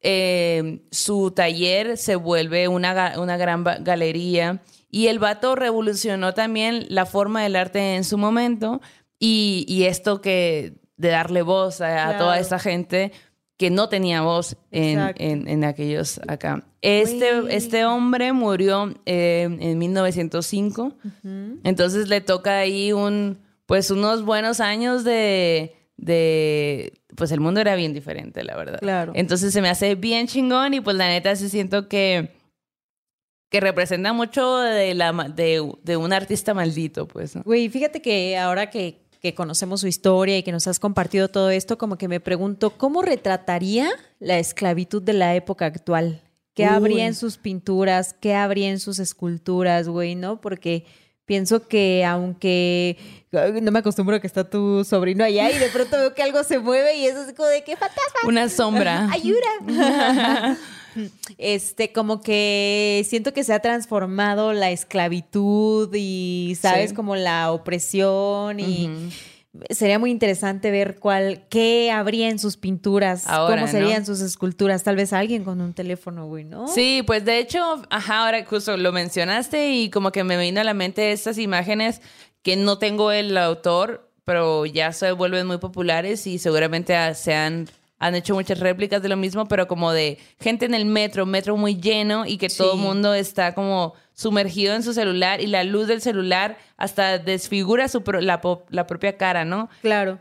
Eh, 0.09 0.79
su 0.89 1.31
taller 1.31 1.97
se 1.97 2.15
vuelve 2.15 2.69
una, 2.69 3.19
una 3.19 3.35
gran 3.35 3.65
galería. 3.81 4.61
Y 4.89 5.07
el 5.07 5.19
vato 5.19 5.55
revolucionó 5.55 6.33
también 6.33 6.85
la 6.87 7.05
forma 7.05 7.43
del 7.43 7.57
arte 7.57 7.95
en 7.95 8.05
su 8.05 8.17
momento 8.17 8.79
y, 9.19 9.65
y 9.67 9.83
esto 9.83 10.21
que 10.21 10.75
de 10.95 11.09
darle 11.09 11.41
voz 11.41 11.81
a, 11.81 12.17
toda 12.17 12.39
esa 12.39 12.57
gente 12.57 13.11
que 13.57 13.69
no 13.69 13.89
tenía 13.89 14.21
voz 14.21 14.55
en, 14.71 14.97
en- 15.17 15.47
en 15.49 15.63
aquellos 15.65 16.21
acá. 16.27 16.63
Este, 16.81 17.31
este 17.49 17.85
hombre 17.85 18.31
murió 18.31 18.93
eh, 19.05 19.41
en 19.59 19.77
1905, 19.77 20.93
entonces 21.63 22.07
le 22.07 22.21
toca 22.21 22.59
ahí 22.59 22.93
un, 22.93 23.39
pues 23.65 23.91
unos 23.91 24.23
buenos 24.23 24.59
años 24.61 25.03
de, 25.03 25.75
de, 25.97 26.93
pues 27.15 27.31
el 27.31 27.39
mundo 27.39 27.59
era 27.59 27.75
bien 27.75 27.93
diferente, 27.93 28.43
la 28.43 28.55
verdad. 28.55 28.79
Claro. 28.79 29.11
Entonces 29.15 29.51
se 29.51 29.61
me 29.61 29.69
hace 29.69 29.95
bien 29.95 30.27
chingón 30.27 30.73
y 30.75 30.81
pues 30.81 30.95
la 30.95 31.07
neta 31.07 31.35
sí 31.35 31.49
siento 31.49 31.89
que, 31.89 32.31
que 33.49 33.59
representa 33.59 34.13
mucho 34.13 34.57
de, 34.59 34.93
la, 34.93 35.11
de, 35.11 35.69
de 35.83 35.97
un 35.97 36.13
artista 36.13 36.53
maldito, 36.53 37.07
pues. 37.07 37.35
¿no? 37.35 37.43
Güey, 37.43 37.69
fíjate 37.69 38.01
que 38.01 38.37
ahora 38.37 38.69
que, 38.69 38.99
que 39.21 39.33
conocemos 39.33 39.81
su 39.81 39.87
historia 39.87 40.37
y 40.37 40.43
que 40.43 40.51
nos 40.51 40.67
has 40.67 40.79
compartido 40.79 41.29
todo 41.29 41.49
esto, 41.49 41.77
como 41.77 41.97
que 41.97 42.07
me 42.07 42.19
pregunto, 42.19 42.71
¿cómo 42.77 43.01
retrataría 43.01 43.89
la 44.19 44.37
esclavitud 44.37 45.01
de 45.01 45.13
la 45.13 45.35
época 45.35 45.65
actual? 45.65 46.21
¿Qué 46.53 46.63
Uy. 46.63 46.69
habría 46.69 47.07
en 47.07 47.15
sus 47.15 47.37
pinturas? 47.37 48.13
¿Qué 48.19 48.35
habría 48.35 48.69
en 48.69 48.79
sus 48.79 48.99
esculturas, 48.99 49.87
güey? 49.87 50.15
¿No? 50.15 50.41
Porque 50.41 50.85
pienso 51.27 51.67
que 51.67 52.03
aunque 52.05 52.97
no 53.31 53.71
me 53.71 53.79
acostumbro 53.79 54.15
a 54.15 54.19
que 54.19 54.25
está 54.25 54.49
tu 54.49 54.83
sobrino 54.83 55.23
allá 55.23 55.51
y 55.51 55.59
de 55.59 55.67
pronto 55.67 55.97
veo 55.97 56.15
que 56.15 56.23
algo 56.23 56.43
se 56.43 56.57
mueve 56.57 56.95
y 56.95 57.05
eso 57.05 57.21
es 57.23 57.33
como 57.33 57.49
de 57.49 57.63
qué 57.63 57.75
fantasma. 57.75 58.21
Una 58.25 58.49
sombra. 58.49 59.07
¡Ayuda! 59.11 60.57
Este, 61.37 61.91
como 61.91 62.21
que 62.21 63.05
siento 63.07 63.31
que 63.31 63.43
se 63.43 63.53
ha 63.53 63.59
transformado 63.59 64.51
la 64.53 64.71
esclavitud 64.71 65.93
y, 65.93 66.57
¿sabes? 66.59 66.89
Sí. 66.89 66.95
Como 66.95 67.15
la 67.15 67.51
opresión 67.51 68.59
y 68.59 68.89
sería 69.69 69.99
muy 69.99 70.11
interesante 70.11 70.71
ver 70.71 70.99
cuál, 70.99 71.43
qué 71.49 71.91
habría 71.91 72.29
en 72.29 72.39
sus 72.39 72.57
pinturas, 72.57 73.27
Ahora, 73.27 73.55
cómo 73.55 73.65
¿no? 73.65 73.71
serían 73.71 74.05
sus 74.05 74.21
esculturas. 74.21 74.83
Tal 74.83 74.95
vez 74.95 75.13
alguien 75.13 75.43
con 75.43 75.61
un 75.61 75.73
teléfono, 75.73 76.27
güey, 76.27 76.43
¿no? 76.43 76.67
Sí, 76.67 77.03
pues 77.05 77.25
de 77.25 77.39
hecho, 77.39 77.81
ajá, 77.89 78.25
ahora 78.25 78.45
justo 78.45 78.77
lo 78.77 78.91
mencionaste 78.91 79.71
y 79.71 79.89
como 79.89 80.11
que 80.11 80.23
me 80.23 80.37
vino 80.37 80.61
a 80.61 80.63
la 80.63 80.73
mente 80.73 81.11
estas 81.11 81.37
imágenes 81.37 82.01
que 82.41 82.55
no 82.55 82.77
tengo 82.77 83.11
el 83.11 83.37
autor, 83.37 84.09
pero 84.23 84.65
ya 84.65 84.93
se 84.93 85.11
vuelven 85.11 85.47
muy 85.47 85.57
populares 85.57 86.27
y 86.27 86.39
seguramente 86.39 86.95
se 87.15 87.33
han, 87.33 87.67
han 87.99 88.15
hecho 88.15 88.33
muchas 88.33 88.59
réplicas 88.59 89.01
de 89.01 89.09
lo 89.09 89.17
mismo, 89.17 89.47
pero 89.47 89.67
como 89.67 89.91
de 89.91 90.17
gente 90.39 90.65
en 90.65 90.73
el 90.73 90.85
metro, 90.85 91.25
metro 91.25 91.57
muy 91.57 91.75
lleno 91.79 92.25
y 92.25 92.37
que 92.37 92.49
todo 92.49 92.73
el 92.73 92.79
mundo 92.79 93.13
está 93.13 93.53
como 93.53 93.93
sumergido 94.17 94.73
en 94.73 94.81
su 94.83 94.93
celular 94.93 95.39
y 95.41 95.47
la 95.47 95.63
luz 95.63 95.87
del 95.87 96.01
celular 96.01 96.57
hasta 96.75 97.19
desfigura 97.19 97.87
su 97.87 98.01
pro- 98.03 98.19
la, 98.19 98.41
la 98.69 98.87
propia 98.87 99.15
cara, 99.15 99.45
¿no? 99.45 99.69
Claro. 99.81 100.19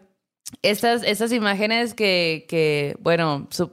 estas, 0.63 1.03
estas 1.03 1.33
imágenes 1.33 1.95
que, 1.95 2.45
que 2.49 2.95
bueno, 3.01 3.49
su- 3.51 3.73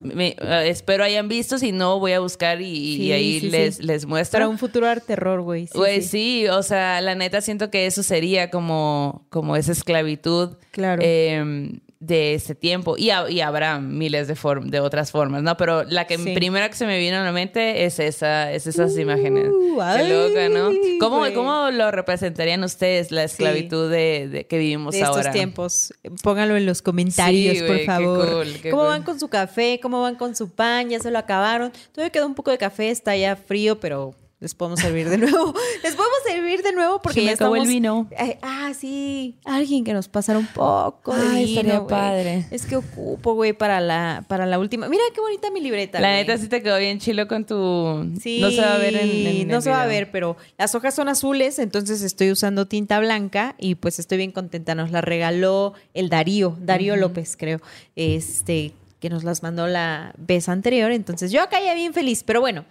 me- 0.00 0.34
eh, 0.40 0.68
espero 0.68 1.04
hayan 1.04 1.28
visto, 1.28 1.56
si 1.58 1.70
no 1.72 2.00
voy 2.00 2.12
a 2.12 2.20
buscar 2.20 2.60
y, 2.60 3.12
ahí 3.12 3.38
sí, 3.40 3.50
les, 3.50 3.76
sí. 3.76 3.82
les 3.84 4.06
muestro. 4.06 4.38
Para 4.38 4.48
un 4.48 4.58
futuro 4.58 4.88
arte 4.88 5.06
terror, 5.08 5.40
güey. 5.42 5.66
Sí, 5.68 5.78
Güey, 5.78 6.02
sí. 6.02 6.08
sí. 6.08 6.48
o 6.48 6.62
sea, 6.64 7.00
la 7.00 7.14
neta 7.14 7.40
siento 7.40 7.70
que 7.70 7.86
eso 7.86 8.02
sería 8.02 8.50
como, 8.50 9.26
como 9.30 9.54
esa 9.56 9.72
esclavitud 9.72 10.56
Claro. 10.72 11.00
eh, 11.04 11.78
de 12.02 12.32
ese 12.34 12.54
tiempo. 12.54 12.96
Y, 12.96 13.10
ha- 13.10 13.30
y 13.30 13.42
habrá 13.42 13.78
miles 13.78 14.26
de, 14.26 14.34
form- 14.34 14.70
de 14.70 14.80
otras 14.80 15.10
formas, 15.10 15.42
¿no? 15.42 15.56
Pero 15.58 15.84
la 15.84 16.06
que 16.06 16.16
Sí. 16.16 16.32
primera 16.34 16.68
que 16.70 16.74
se 16.74 16.86
me 16.86 16.98
vino 16.98 17.18
a 17.18 17.22
la 17.24 17.30
mente 17.30 17.84
es 17.84 17.98
esa, 17.98 18.50
es 18.52 18.66
esas 18.66 18.96
imágenes. 18.96 19.44
Qué 19.44 20.08
loca, 20.08 20.48
¿no? 20.48 20.70
¿Cómo. 20.98 21.20
¿Cómo 21.34 21.70
lo 21.70 21.90
representarían 21.90 22.64
ustedes 22.64 23.10
la 23.12 23.24
esclavitud 23.24 23.90
de, 23.90 24.28
de- 24.28 24.46
que 24.46 24.56
vivimos 24.56 24.92
de 24.94 25.00
estos 25.02 25.16
ahora? 25.18 25.30
tiempos. 25.32 25.92
Pónganlo 26.22 26.56
en 26.56 26.64
los 26.64 26.80
comentarios, 26.80 27.54
Sí, 27.58 27.60
por 27.60 27.68
güey, 27.68 27.80
qué 27.80 27.86
favor. 27.86 28.30
cool, 28.32 28.46
qué 28.62 28.70
¿Cómo 28.70 28.82
cool. 28.82 28.90
van 28.92 29.02
con 29.02 29.20
su 29.20 29.28
café? 29.28 29.78
¿Cómo 29.82 30.00
van 30.00 30.14
con 30.16 30.34
su 30.34 30.48
pan? 30.50 30.88
¿Ya 30.88 30.98
se 31.00 31.10
lo 31.10 31.18
acabaron? 31.18 31.70
Todavía 31.92 32.10
queda 32.10 32.24
un 32.24 32.34
poco 32.34 32.50
de 32.50 32.56
café, 32.56 32.88
está 32.90 33.14
ya 33.14 33.36
frío, 33.36 33.78
pero 33.78 34.14
les 34.40 34.54
podemos 34.54 34.80
servir 34.80 35.08
de 35.10 35.18
nuevo. 35.18 35.54
les 35.82 35.94
podemos 35.94 36.16
servir 36.26 36.62
de 36.62 36.72
nuevo 36.72 37.00
porque 37.02 37.20
me 37.20 37.26
ya 37.26 37.32
acabó 37.32 37.56
el 37.56 37.62
estamos- 37.62 37.74
vino. 37.74 38.08
Ay, 38.16 38.36
ah, 38.42 38.72
sí. 38.78 39.36
Alguien 39.44 39.84
que 39.84 39.92
nos 39.92 40.08
pasara 40.08 40.38
un 40.38 40.46
poco 40.46 41.14
de 41.14 41.20
Ay, 41.28 41.44
vino, 41.44 41.60
estaría 41.60 41.86
padre. 41.86 42.46
Es 42.50 42.64
que 42.64 42.76
ocupo, 42.76 43.34
güey, 43.34 43.52
para 43.52 43.80
la, 43.80 44.24
para 44.28 44.46
la 44.46 44.58
última. 44.58 44.88
Mira 44.88 45.02
qué 45.14 45.20
bonita 45.20 45.50
mi 45.50 45.60
libreta, 45.60 46.00
La 46.00 46.08
güey. 46.08 46.20
neta 46.22 46.38
sí 46.38 46.48
te 46.48 46.62
quedó 46.62 46.78
bien 46.78 46.98
chilo 47.00 47.28
con 47.28 47.44
tu... 47.44 48.10
Sí, 48.20 48.40
no 48.40 48.50
se 48.50 48.62
va 48.62 48.74
a 48.74 48.78
ver 48.78 48.96
en, 48.96 49.10
en 49.26 49.48
no 49.48 49.56
el 49.56 49.62
se 49.62 49.70
va 49.70 49.82
a 49.82 49.86
ver, 49.86 50.10
pero 50.10 50.36
las 50.58 50.74
hojas 50.74 50.94
son 50.94 51.08
azules, 51.08 51.58
entonces 51.58 52.00
estoy 52.02 52.30
usando 52.30 52.66
tinta 52.66 52.98
blanca 52.98 53.54
y 53.58 53.74
pues 53.74 53.98
estoy 53.98 54.16
bien 54.18 54.32
contenta. 54.32 54.74
Nos 54.74 54.90
la 54.90 55.02
regaló 55.02 55.74
el 55.92 56.08
Darío, 56.08 56.56
Darío 56.60 56.96
López, 56.96 57.36
creo, 57.36 57.60
este 57.94 58.72
que 59.00 59.08
nos 59.08 59.24
las 59.24 59.42
mandó 59.42 59.66
la 59.66 60.12
vez 60.18 60.50
anterior, 60.50 60.92
entonces 60.92 61.32
yo 61.32 61.40
acá 61.40 61.58
ya 61.64 61.72
bien 61.72 61.94
feliz, 61.94 62.22
pero 62.22 62.40
bueno, 62.42 62.66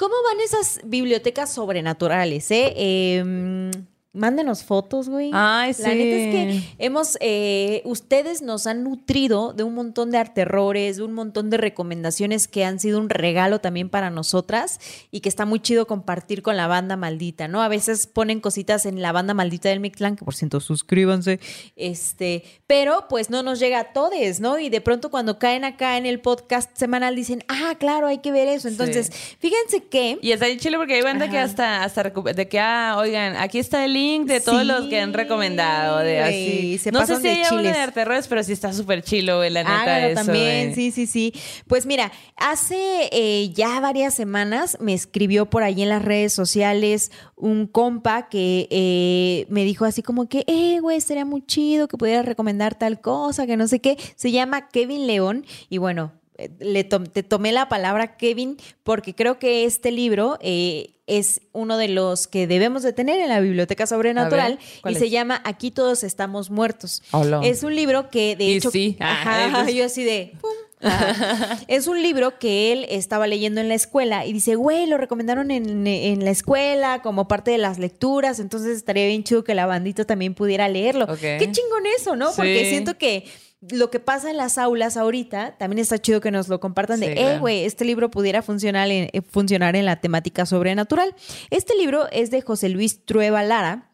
¿cómo 0.00 0.14
van 0.24 0.40
esas 0.40 0.80
bibliotecas 0.82 1.52
sobrenaturales? 1.52 2.50
Eh? 2.50 2.72
Em, 2.74 3.70
Mándenos 4.12 4.64
fotos, 4.64 5.08
güey. 5.08 5.30
Ay, 5.32 5.72
La 5.78 5.88
neta 5.94 6.16
es 6.16 6.34
que 6.34 6.52
sí. 6.52 6.74
hemos, 6.78 7.16
eh, 7.20 7.80
ustedes 7.84 8.42
nos 8.42 8.66
han 8.66 8.82
nutrido 8.82 9.52
de 9.52 9.62
un 9.62 9.72
montón 9.74 10.10
de 10.10 10.18
arterrores, 10.18 10.96
de 10.96 11.04
un 11.04 11.12
montón 11.12 11.48
de 11.48 11.58
recomendaciones 11.58 12.48
que 12.48 12.64
han 12.64 12.80
sido 12.80 12.98
un 12.98 13.08
regalo 13.08 13.60
también 13.60 13.88
para 13.88 14.10
nosotras 14.10 14.80
y 15.12 15.20
que 15.20 15.28
está 15.28 15.44
muy 15.46 15.60
chido 15.60 15.86
compartir 15.86 16.42
con 16.42 16.56
la 16.56 16.66
banda 16.66 16.96
maldita, 16.96 17.46
¿no? 17.46 17.62
A 17.62 17.68
veces 17.68 18.08
ponen 18.08 18.40
cositas 18.40 18.84
en 18.84 19.00
la 19.00 19.12
banda 19.12 19.32
maldita 19.32 19.68
del 19.68 19.78
Mictlán, 19.78 20.16
que 20.16 20.24
por 20.24 20.34
cierto 20.34 20.58
suscríbanse, 20.58 21.38
este, 21.76 22.42
pero 22.66 23.06
pues 23.08 23.30
no 23.30 23.44
nos 23.44 23.60
llega 23.60 23.78
a 23.78 23.92
todes, 23.92 24.40
¿no? 24.40 24.58
Y 24.58 24.70
de 24.70 24.80
pronto 24.80 25.12
cuando 25.12 25.38
caen 25.38 25.62
acá 25.64 25.96
en 25.98 26.06
el 26.06 26.20
podcast 26.20 26.76
semanal 26.76 27.14
dicen, 27.14 27.44
ah, 27.46 27.76
claro, 27.78 28.08
hay 28.08 28.18
que 28.18 28.32
ver 28.32 28.48
eso. 28.48 28.66
Entonces, 28.66 29.10
fíjense 29.38 29.84
que... 29.84 30.18
Y 30.20 30.32
está 30.32 30.46
bien 30.46 30.58
chile 30.58 30.76
porque 30.78 30.94
hay 30.94 31.02
banda 31.02 31.30
que 31.30 31.36
Ajá. 31.38 31.46
hasta, 31.46 31.84
hasta 31.84 32.02
recu- 32.12 32.34
de 32.34 32.48
que, 32.48 32.58
ah, 32.58 32.96
oigan, 32.98 33.36
aquí 33.36 33.60
está 33.60 33.84
el 33.84 33.99
link 34.00 34.26
de 34.26 34.40
todos 34.40 34.60
Sí, 34.62 34.66
los 34.66 34.86
que 34.86 35.00
han 35.00 35.12
recomendado. 35.12 35.98
De 35.98 36.20
así. 36.20 36.78
se 36.78 36.90
no 36.92 37.06
sé 37.06 37.16
si 37.16 37.22
de 37.22 37.28
hay 37.30 37.42
uno 37.52 37.62
de 37.62 37.70
arterrores, 37.70 38.26
pero 38.28 38.42
sí 38.42 38.52
está 38.52 38.72
súper 38.72 39.02
chilo, 39.02 39.38
güey, 39.38 39.50
la 39.50 39.62
neta. 39.62 39.82
Hágalo 39.82 40.06
eso, 40.06 40.24
también, 40.24 40.72
güey. 40.72 40.74
sí, 40.74 40.90
sí, 40.90 41.06
sí. 41.06 41.32
Pues 41.66 41.86
mira, 41.86 42.10
hace 42.36 43.08
eh, 43.12 43.50
ya 43.54 43.80
varias 43.80 44.14
semanas 44.14 44.78
me 44.80 44.94
escribió 44.94 45.46
por 45.46 45.62
ahí 45.62 45.82
en 45.82 45.88
las 45.88 46.02
redes 46.02 46.32
sociales 46.32 47.10
un 47.36 47.66
compa 47.66 48.28
que 48.28 48.68
eh, 48.70 49.46
me 49.48 49.64
dijo 49.64 49.84
así 49.84 50.02
como 50.02 50.28
que, 50.28 50.44
eh, 50.46 50.78
güey, 50.80 51.00
sería 51.00 51.24
muy 51.24 51.44
chido 51.44 51.88
que 51.88 51.96
pudieras 51.96 52.26
recomendar 52.26 52.74
tal 52.74 53.00
cosa, 53.00 53.46
que 53.46 53.56
no 53.56 53.66
sé 53.68 53.80
qué. 53.80 53.96
Se 54.16 54.30
llama 54.30 54.68
Kevin 54.68 55.06
León 55.06 55.46
y 55.68 55.78
bueno, 55.78 56.12
le 56.58 56.84
tom- 56.84 57.06
te 57.06 57.22
tomé 57.22 57.52
la 57.52 57.68
palabra 57.68 58.16
Kevin 58.16 58.56
porque 58.82 59.14
creo 59.14 59.38
que 59.38 59.64
este 59.64 59.90
libro 59.90 60.38
eh, 60.40 60.94
es 61.06 61.40
uno 61.52 61.76
de 61.76 61.88
los 61.88 62.26
que 62.28 62.46
debemos 62.46 62.82
de 62.82 62.92
tener 62.92 63.18
en 63.20 63.28
la 63.28 63.40
biblioteca 63.40 63.86
sobrenatural 63.86 64.58
¿cuál 64.80 64.94
y 64.94 64.96
es? 64.96 65.00
se 65.02 65.10
llama 65.10 65.42
Aquí 65.44 65.70
todos 65.70 66.04
estamos 66.04 66.50
muertos. 66.50 67.02
Es 67.42 67.62
un 67.64 67.74
libro 67.74 68.10
que 68.10 68.36
de 68.36 68.44
Y 68.44 68.56
hecho 68.56 68.70
sí. 68.70 68.96
Ah, 69.00 69.12
Ajá, 69.20 69.44
entonces- 69.46 69.74
yo 69.76 69.84
así 69.84 70.04
de 70.04 70.32
pum. 70.40 70.50
Ah. 70.82 71.58
es 71.68 71.88
un 71.88 72.02
libro 72.02 72.38
que 72.38 72.72
él 72.72 72.86
estaba 72.88 73.26
leyendo 73.26 73.60
en 73.60 73.68
la 73.68 73.74
escuela 73.74 74.24
y 74.24 74.32
dice, 74.32 74.54
güey, 74.54 74.86
lo 74.86 74.96
recomendaron 74.96 75.50
en, 75.50 75.86
en 75.86 76.24
la 76.24 76.30
escuela 76.30 77.02
como 77.02 77.28
parte 77.28 77.50
de 77.50 77.58
las 77.58 77.78
lecturas, 77.78 78.40
entonces 78.40 78.78
estaría 78.78 79.06
bien 79.06 79.22
chido 79.22 79.44
que 79.44 79.54
la 79.54 79.66
bandita 79.66 80.06
también 80.06 80.32
pudiera 80.32 80.70
leerlo. 80.70 81.06
Qué 81.20 81.38
chingón 81.52 81.84
eso, 81.98 82.16
¿no? 82.16 82.32
Porque 82.34 82.70
siento 82.70 82.96
que 82.96 83.26
lo 83.60 83.90
que 83.90 84.00
pasa 84.00 84.30
en 84.30 84.36
las 84.36 84.56
aulas 84.56 84.96
ahorita 84.96 85.56
también 85.58 85.80
está 85.80 85.98
chido 85.98 86.20
que 86.20 86.30
nos 86.30 86.48
lo 86.48 86.60
compartan 86.60 87.00
de, 87.00 87.12
eh, 87.12 87.38
güey, 87.38 87.64
este 87.64 87.84
libro 87.84 88.10
pudiera 88.10 88.40
funcionar 88.42 88.90
en, 88.90 89.10
eh, 89.12 89.22
funcionar 89.22 89.76
en 89.76 89.84
la 89.84 90.00
temática 90.00 90.46
sobrenatural. 90.46 91.14
Este 91.50 91.76
libro 91.76 92.06
es 92.10 92.30
de 92.30 92.40
José 92.40 92.70
Luis 92.70 93.04
Trueba 93.04 93.42
Lara. 93.42 93.86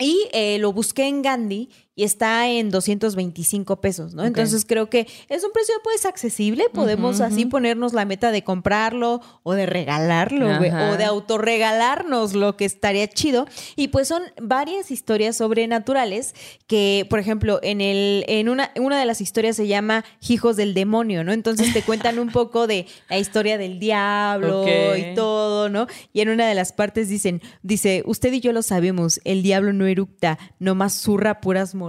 Y 0.00 0.28
eh, 0.32 0.58
lo 0.60 0.72
busqué 0.72 1.08
en 1.08 1.22
Gandhi 1.22 1.70
y 1.98 2.04
está 2.04 2.48
en 2.48 2.70
225 2.70 3.80
pesos, 3.80 4.14
¿no? 4.14 4.24
Entonces 4.24 4.64
creo 4.64 4.88
que 4.88 5.08
es 5.28 5.42
un 5.42 5.50
precio 5.50 5.74
pues 5.82 6.06
accesible. 6.06 6.66
Podemos 6.72 7.20
así 7.20 7.44
ponernos 7.44 7.92
la 7.92 8.04
meta 8.04 8.30
de 8.30 8.44
comprarlo 8.44 9.20
o 9.42 9.54
de 9.54 9.66
regalarlo, 9.66 10.58
güey, 10.58 10.70
o 10.70 10.96
de 10.96 11.02
autorregalarnos, 11.02 12.34
lo 12.34 12.56
que 12.56 12.66
estaría 12.66 13.08
chido. 13.08 13.48
Y 13.74 13.88
pues 13.88 14.06
son 14.06 14.22
varias 14.40 14.92
historias 14.92 15.38
sobrenaturales 15.38 16.36
que, 16.68 17.04
por 17.10 17.18
ejemplo, 17.18 17.58
en, 17.64 17.80
el, 17.80 18.24
en 18.28 18.48
una, 18.48 18.70
una 18.80 19.00
de 19.00 19.04
las 19.04 19.20
historias 19.20 19.56
se 19.56 19.66
llama 19.66 20.04
Hijos 20.28 20.54
del 20.54 20.74
Demonio, 20.74 21.24
¿no? 21.24 21.32
Entonces 21.32 21.72
te 21.72 21.82
cuentan 21.82 22.20
un 22.20 22.30
poco 22.30 22.68
de 22.68 22.86
la 23.10 23.18
historia 23.18 23.58
del 23.58 23.80
diablo 23.80 24.64
y 24.96 25.16
todo, 25.16 25.68
¿no? 25.68 25.88
Y 26.12 26.20
en 26.20 26.28
una 26.28 26.46
de 26.46 26.54
las 26.54 26.72
partes 26.72 27.08
dicen, 27.08 27.42
dice, 27.64 28.04
usted 28.06 28.32
y 28.32 28.38
yo 28.38 28.52
lo 28.52 28.62
sabemos, 28.62 29.20
el 29.24 29.42
diablo 29.42 29.72
no 29.72 29.86
eructa, 29.86 30.38
nomás 30.60 30.92
zurra 30.92 31.40
puras 31.40 31.74
monedas, 31.74 31.87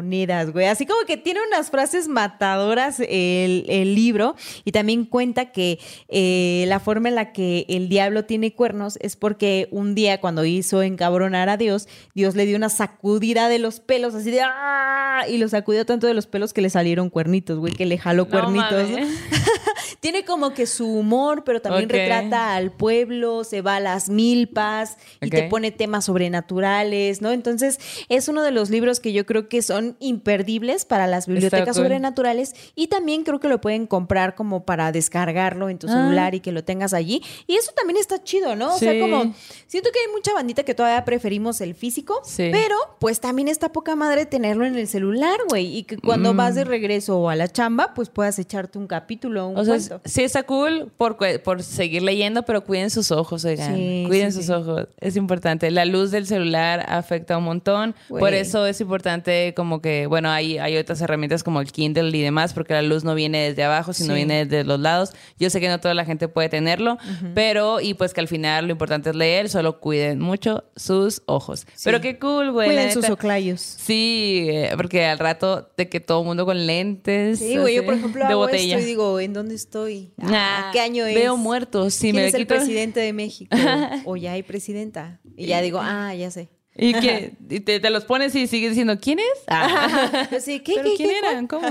güey. 0.51 0.67
Así 0.67 0.85
como 0.85 1.05
que 1.05 1.17
tiene 1.17 1.39
unas 1.47 1.69
frases 1.69 2.07
matadoras 2.07 2.99
el, 2.99 3.65
el 3.67 3.95
libro 3.95 4.35
y 4.65 4.71
también 4.71 5.05
cuenta 5.05 5.51
que 5.51 5.79
eh, 6.07 6.65
la 6.67 6.79
forma 6.79 7.09
en 7.09 7.15
la 7.15 7.33
que 7.33 7.65
el 7.69 7.89
diablo 7.89 8.25
tiene 8.25 8.53
cuernos 8.53 8.97
es 9.01 9.15
porque 9.15 9.67
un 9.71 9.95
día 9.95 10.21
cuando 10.21 10.45
hizo 10.45 10.81
encabronar 10.81 11.49
a 11.49 11.57
Dios, 11.57 11.87
Dios 12.13 12.35
le 12.35 12.45
dio 12.45 12.57
una 12.57 12.69
sacudida 12.69 13.49
de 13.49 13.59
los 13.59 13.79
pelos, 13.79 14.15
así 14.15 14.31
de 14.31 14.41
¡ah! 14.41 15.23
Y 15.29 15.37
lo 15.37 15.47
sacudió 15.47 15.85
tanto 15.85 16.07
de 16.07 16.13
los 16.13 16.27
pelos 16.27 16.53
que 16.53 16.61
le 16.61 16.69
salieron 16.69 17.09
cuernitos, 17.09 17.59
güey, 17.59 17.73
que 17.73 17.85
le 17.85 17.97
jaló 17.97 18.27
cuernitos. 18.29 18.87
Tiene 19.99 20.23
como 20.23 20.53
que 20.53 20.65
su 20.65 20.87
humor, 20.87 21.43
pero 21.43 21.61
también 21.61 21.89
retrata 21.89 22.55
al 22.55 22.71
pueblo, 22.71 23.43
se 23.43 23.61
va 23.61 23.77
a 23.77 23.79
las 23.79 24.09
milpas 24.09 24.97
y 25.21 25.29
te 25.29 25.43
pone 25.43 25.71
temas 25.71 26.05
sobrenaturales, 26.05 27.21
¿no? 27.21 27.31
Entonces, 27.31 27.79
es 28.07 28.27
uno 28.27 28.43
de 28.43 28.51
los 28.51 28.69
libros 28.69 28.99
que 28.99 29.11
yo 29.11 29.25
creo 29.25 29.49
que 29.49 29.61
son 29.61 29.88
imperdibles 29.99 30.85
para 30.85 31.07
las 31.07 31.27
bibliotecas 31.27 31.75
sobrenaturales 31.75 32.53
y 32.75 32.87
también 32.87 33.23
creo 33.23 33.39
que 33.39 33.47
lo 33.47 33.59
pueden 33.61 33.87
comprar 33.87 34.35
como 34.35 34.63
para 34.65 34.91
descargarlo 34.91 35.69
en 35.69 35.77
tu 35.79 35.87
Ah. 35.87 35.91
celular 35.91 36.35
y 36.35 36.39
que 36.39 36.51
lo 36.51 36.63
tengas 36.63 36.93
allí. 36.93 37.21
Y 37.47 37.55
eso 37.55 37.71
también 37.75 37.97
está 37.97 38.23
chido, 38.23 38.55
¿no? 38.55 38.75
O 38.75 38.77
sea, 38.77 38.99
como 38.99 39.33
siento 39.67 39.89
que 39.91 39.99
hay 39.99 40.11
mucha 40.13 40.33
bandita 40.33 40.63
que 40.63 40.73
todavía 40.75 41.03
preferimos 41.05 41.61
el 41.61 41.75
físico, 41.75 42.21
Sí. 42.23 42.49
pero 42.51 42.75
pues 42.99 43.19
también 43.19 43.47
está 43.47 43.71
poca 43.71 43.95
madre 43.95 44.25
tenerlo 44.25 44.65
en 44.65 44.75
el 44.75 44.87
celular, 44.87 45.37
güey, 45.49 45.77
y 45.77 45.83
que 45.83 45.97
cuando 45.97 46.33
Mm. 46.33 46.37
vas 46.37 46.55
de 46.55 46.63
regreso 46.63 47.17
o 47.19 47.29
a 47.29 47.35
la 47.35 47.47
chamba, 47.47 47.93
pues 47.93 48.09
puedas 48.09 48.37
echarte 48.39 48.77
un 48.77 48.87
capítulo, 48.87 49.47
un 49.47 49.57
O 49.57 49.65
sea, 49.65 49.75
cuento. 49.75 50.01
sí 50.05 50.23
está 50.23 50.43
cool 50.43 50.91
por, 50.97 51.17
por 51.43 51.63
seguir 51.63 52.03
leyendo, 52.03 52.43
pero 52.43 52.63
cuiden 52.63 52.89
sus 52.89 53.11
ojos, 53.11 53.45
oigan. 53.45 53.75
Sí, 53.75 54.03
cuiden 54.07 54.31
sus 54.33 54.49
ojos. 54.49 54.87
Es 54.99 55.15
importante. 55.15 55.71
La 55.71 55.85
luz 55.85 56.11
del 56.11 56.25
celular 56.27 56.85
afecta 56.87 57.37
un 57.37 57.43
montón. 57.45 57.95
Por 58.07 58.33
eso 58.33 58.65
es 58.65 58.81
importante 58.81 59.53
como 59.55 59.78
que, 59.81 60.07
bueno, 60.07 60.29
hay, 60.29 60.57
hay 60.57 60.77
otras 60.77 61.01
herramientas 61.01 61.43
como 61.43 61.61
el 61.61 61.71
Kindle 61.71 62.15
y 62.17 62.21
demás, 62.21 62.53
porque 62.53 62.73
la 62.73 62.81
luz 62.81 63.03
no 63.03 63.15
viene 63.15 63.49
desde 63.49 63.63
abajo, 63.63 63.93
sino 63.93 64.09
Sí. 64.09 64.15
viene 64.15 64.45
desde 64.45 64.63
los 64.63 64.79
lados. 64.79 65.11
Yo 65.37 65.49
sé 65.49 65.59
que 65.59 65.67
no 65.69 65.79
toda 65.79 65.93
la 65.93 66.05
gente 66.05 66.27
puede 66.27 66.49
tenerlo, 66.49 66.97
pero, 67.35 67.81
y 67.81 67.93
pues 67.93 68.13
que 68.13 68.21
al 68.21 68.27
final 68.27 68.65
lo 68.65 68.71
importante 68.71 69.09
es 69.11 69.15
leer, 69.15 69.49
solo 69.49 69.79
cuiden 69.79 70.19
mucho 70.19 70.63
sus 70.75 71.21
ojos. 71.25 71.65
Pero 71.83 72.01
qué 72.01 72.19
cool, 72.19 72.51
güey. 72.51 72.67
Cuiden 72.69 72.91
sus 72.91 73.09
oclayos. 73.09 73.61
Sí, 73.61 74.47
eh, 74.49 74.71
porque 74.77 75.05
al 75.05 75.19
rato 75.19 75.69
de 75.77 75.89
que 75.89 75.99
todo 75.99 76.21
el 76.21 76.27
mundo 76.27 76.45
con 76.45 76.65
lentes. 76.67 77.39
Sí, 77.39 77.57
güey, 77.57 77.75
yo 77.75 77.85
por 77.85 77.93
ejemplo 77.95 78.21
de 78.25 78.31
hago 78.31 78.39
botella. 78.41 78.75
esto 78.77 78.85
y 78.85 78.89
digo, 78.89 79.19
¿en 79.19 79.33
dónde 79.33 79.55
estoy? 79.55 80.11
Ah, 80.21 80.27
Ah, 80.59 80.69
¿Qué 80.73 80.79
año 80.79 81.05
es? 81.05 81.15
Veo 81.15 81.37
muertos. 81.37 81.93
Si 81.93 82.11
¿Quién 82.11 82.15
me 82.17 82.27
es 82.27 82.33
el 82.33 82.41
quito- 82.41 82.55
presidente 82.55 82.99
de 82.99 83.13
México? 83.13 83.55
o 84.05 84.15
ya 84.15 84.33
hay 84.33 84.43
presidenta. 84.43 85.19
Y 85.37 85.45
ya 85.47 85.61
digo, 85.61 85.79
ah, 85.81 86.13
ya 86.15 86.31
sé. 86.31 86.49
Y 86.79 86.93
que 86.93 87.33
y 87.49 87.59
te, 87.61 87.79
te 87.79 87.89
los 87.89 88.05
pones 88.05 88.33
y 88.35 88.47
sigues 88.47 88.69
diciendo, 88.71 88.97
¿quién 89.01 89.19
es? 89.19 89.25
Ah. 89.47 90.27
Yo 90.31 90.39
sí, 90.39 90.59
¿qué, 90.59 90.73
¿Pero 90.75 90.89
qué, 90.89 90.95
quién 90.97 91.09
qué, 91.09 91.17
eran? 91.17 91.47
¿Cómo? 91.47 91.67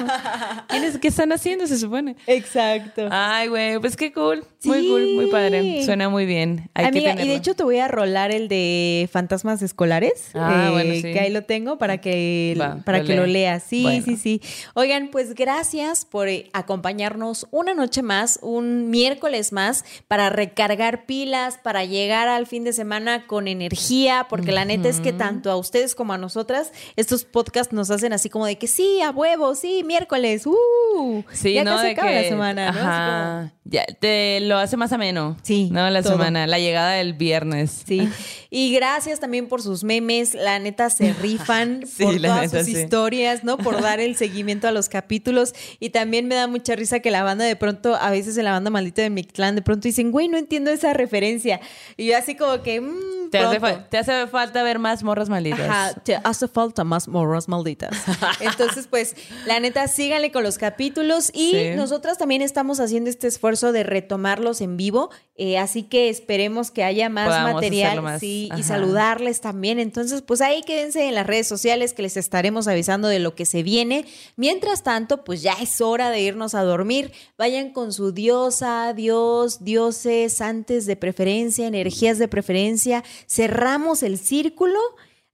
¿Quiénes? 0.68 0.98
¿Qué 0.98 1.08
están 1.08 1.32
haciendo, 1.32 1.66
se 1.66 1.78
supone? 1.78 2.16
Exacto. 2.26 3.08
Ay, 3.10 3.48
güey, 3.48 3.78
pues 3.78 3.96
qué 3.96 4.12
cool. 4.12 4.44
Muy 4.64 4.80
Sí. 4.80 4.88
cool, 4.88 5.14
muy 5.14 5.26
padre. 5.26 5.82
Suena 5.84 6.08
muy 6.08 6.26
bien. 6.26 6.68
Hay 6.74 6.90
que 6.90 7.08
Amiga, 7.10 7.22
y 7.24 7.28
de 7.28 7.34
hecho 7.36 7.54
te 7.54 7.62
voy 7.62 7.78
a 7.78 7.86
rolar 7.88 8.32
el 8.32 8.48
de 8.48 9.08
fantasmas 9.12 9.62
escolares, 9.62 10.30
Ah, 10.34 10.66
eh, 10.68 10.72
bueno, 10.72 10.94
sí. 10.94 11.02
que 11.02 11.20
ahí 11.20 11.30
lo 11.32 11.42
tengo 11.42 11.78
para 11.78 11.98
que, 12.00 12.56
Va, 12.60 12.76
para 12.84 12.98
lo 12.98 13.04
que 13.04 13.14
lo 13.16 13.26
lea. 13.26 13.52
leas. 13.52 13.62
Sí, 13.62 13.82
Bueno. 13.82 14.04
sí, 14.04 14.16
sí. 14.16 14.42
Oigan, 14.74 15.08
pues 15.12 15.34
gracias 15.34 16.04
por 16.04 16.28
eh, 16.28 16.50
acompañarnos 16.52 17.46
una 17.50 17.74
noche 17.74 18.02
más, 18.02 18.38
un 18.42 18.90
miércoles 18.90 19.52
más, 19.52 19.84
para 20.08 20.28
recargar 20.30 21.06
pilas, 21.06 21.58
para 21.62 21.84
llegar 21.84 22.28
al 22.28 22.46
fin 22.46 22.64
de 22.64 22.72
semana 22.72 23.26
con 23.26 23.48
energía, 23.48 24.26
porque 24.28 24.52
la 24.52 24.64
neta 24.64 24.88
es 24.88 24.97
que 25.00 25.12
tanto 25.12 25.50
a 25.50 25.56
ustedes 25.56 25.94
como 25.94 26.12
a 26.12 26.18
nosotras, 26.18 26.72
estos 26.96 27.24
podcasts 27.24 27.72
nos 27.72 27.90
hacen 27.90 28.12
así 28.12 28.28
como 28.30 28.46
de 28.46 28.56
que 28.58 28.66
sí, 28.66 29.00
a 29.02 29.10
huevo, 29.10 29.54
sí, 29.54 29.82
miércoles, 29.84 30.46
uh, 30.46 31.22
Sí, 31.32 31.52
ya 31.54 31.64
¿no? 31.64 31.72
casi 31.76 31.86
de 31.86 31.92
acaba 31.92 32.08
que, 32.08 32.22
la 32.22 32.28
semana, 32.28 32.64
¿no? 32.64 32.70
Así 32.70 32.78
como- 32.78 32.90
Ajá. 32.90 33.52
Ya, 33.70 33.84
te 34.00 34.40
lo 34.40 34.56
hace 34.56 34.78
más 34.78 34.94
ameno. 34.94 35.36
Sí, 35.42 35.68
¿No? 35.70 35.90
La 35.90 36.02
todo. 36.02 36.12
semana, 36.12 36.46
la 36.46 36.58
llegada 36.58 36.92
del 36.92 37.12
viernes. 37.14 37.82
Sí. 37.86 38.08
Y 38.50 38.72
gracias 38.72 39.20
también 39.20 39.46
por 39.46 39.60
sus 39.60 39.84
memes. 39.84 40.32
La 40.32 40.58
neta 40.58 40.88
se 40.88 41.12
rifan 41.20 41.84
Sí, 41.86 42.02
por 42.02 42.16
todas 42.16 42.40
neta, 42.50 42.64
sus 42.64 42.66
sí. 42.74 42.80
historias, 42.80 43.44
¿no? 43.44 43.58
Por 43.58 43.82
dar 43.82 44.00
el 44.00 44.16
seguimiento 44.16 44.66
a 44.68 44.70
los 44.72 44.88
capítulos. 44.88 45.52
Y 45.80 45.90
también 45.90 46.26
me 46.28 46.34
da 46.34 46.46
mucha 46.46 46.74
risa 46.74 47.00
que 47.00 47.10
la 47.10 47.22
banda 47.22 47.44
de 47.44 47.56
pronto, 47.56 47.94
a 47.96 48.10
veces 48.10 48.38
en 48.38 48.44
la 48.46 48.52
banda 48.52 48.70
maldita 48.70 49.02
de 49.02 49.10
Mictlán, 49.10 49.54
de 49.54 49.60
pronto 49.60 49.82
dicen, 49.86 50.10
güey, 50.12 50.28
no 50.28 50.38
entiendo 50.38 50.70
esa 50.70 50.94
referencia. 50.94 51.60
Y 51.98 52.06
yo 52.06 52.16
así 52.16 52.36
como 52.36 52.62
que, 52.62 52.80
mmm, 52.80 53.28
Te 53.30 53.36
hace, 53.40 53.60
te 53.90 53.98
hace 53.98 54.26
falta 54.28 54.62
ver 54.62 54.78
más 54.78 54.87
morras 55.02 55.28
malditas. 55.28 55.60
Ajá, 55.60 55.94
te 55.94 56.16
hace 56.22 56.48
falta 56.48 56.84
más 56.84 57.08
morras 57.08 57.48
malditas. 57.48 57.90
Entonces, 58.40 58.86
pues, 58.88 59.14
la 59.46 59.60
neta, 59.60 59.86
síganle 59.88 60.30
con 60.32 60.42
los 60.42 60.58
capítulos 60.58 61.30
y 61.32 61.50
Sí. 61.52 61.70
nosotras 61.76 62.18
también 62.18 62.42
estamos 62.42 62.80
haciendo 62.80 63.10
este 63.10 63.26
esfuerzo 63.28 63.72
de 63.72 63.82
retomarlos 63.82 64.60
en 64.60 64.76
vivo, 64.76 65.10
eh, 65.36 65.58
así 65.58 65.82
que 65.84 66.08
esperemos 66.08 66.70
que 66.70 66.84
haya 66.84 67.08
más 67.08 67.28
Podamos 67.28 67.54
material 67.54 68.02
más. 68.02 68.20
sí, 68.20 68.48
y 68.56 68.62
saludarles 68.62 69.40
también. 69.40 69.78
Entonces, 69.78 70.22
pues 70.22 70.40
ahí 70.40 70.62
quédense 70.62 71.06
en 71.08 71.14
las 71.14 71.26
redes 71.26 71.46
sociales 71.46 71.94
que 71.94 72.02
les 72.02 72.16
estaremos 72.16 72.66
avisando 72.68 73.08
de 73.08 73.18
lo 73.20 73.34
que 73.34 73.46
se 73.46 73.62
viene. 73.62 74.04
Mientras 74.36 74.82
tanto, 74.82 75.24
pues 75.24 75.42
ya 75.42 75.54
es 75.60 75.80
hora 75.80 76.10
de 76.10 76.20
irnos 76.20 76.54
a 76.54 76.62
dormir. 76.62 77.12
Vayan 77.36 77.70
con 77.72 77.92
su 77.92 78.12
diosa, 78.12 78.92
dios, 78.94 79.64
dioses, 79.64 80.40
antes 80.40 80.86
de 80.86 80.96
preferencia, 80.96 81.66
energías 81.66 82.18
de 82.18 82.28
preferencia. 82.28 83.04
Cerramos 83.26 84.02
el 84.02 84.18
círculo. 84.18 84.77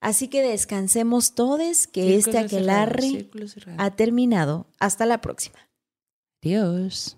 Así 0.01 0.29
que 0.29 0.43
descansemos 0.43 1.35
todos, 1.35 1.87
que 1.87 2.03
Círculo 2.03 2.19
este 2.19 2.39
aquelarre 2.39 3.31
cerrado. 3.49 3.83
ha 3.83 3.91
terminado. 3.97 4.67
Hasta 4.79 5.07
la 5.07 5.21
próxima. 5.21 5.59
Adiós. 6.43 7.17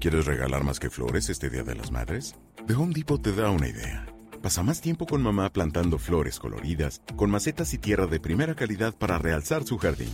¿Quieres 0.00 0.26
regalar 0.26 0.62
más 0.62 0.78
que 0.78 0.90
flores 0.90 1.28
este 1.28 1.50
Día 1.50 1.64
de 1.64 1.74
las 1.74 1.90
Madres? 1.90 2.36
The 2.66 2.74
Home 2.74 2.94
Depot 2.94 3.20
te 3.20 3.32
da 3.32 3.50
una 3.50 3.68
idea. 3.68 4.06
Pasa 4.42 4.62
más 4.62 4.80
tiempo 4.80 5.06
con 5.06 5.22
mamá 5.22 5.52
plantando 5.52 5.98
flores 5.98 6.38
coloridas, 6.38 7.02
con 7.16 7.30
macetas 7.30 7.74
y 7.74 7.78
tierra 7.78 8.06
de 8.06 8.20
primera 8.20 8.54
calidad 8.54 8.94
para 8.94 9.18
realzar 9.18 9.64
su 9.64 9.78
jardín. 9.78 10.12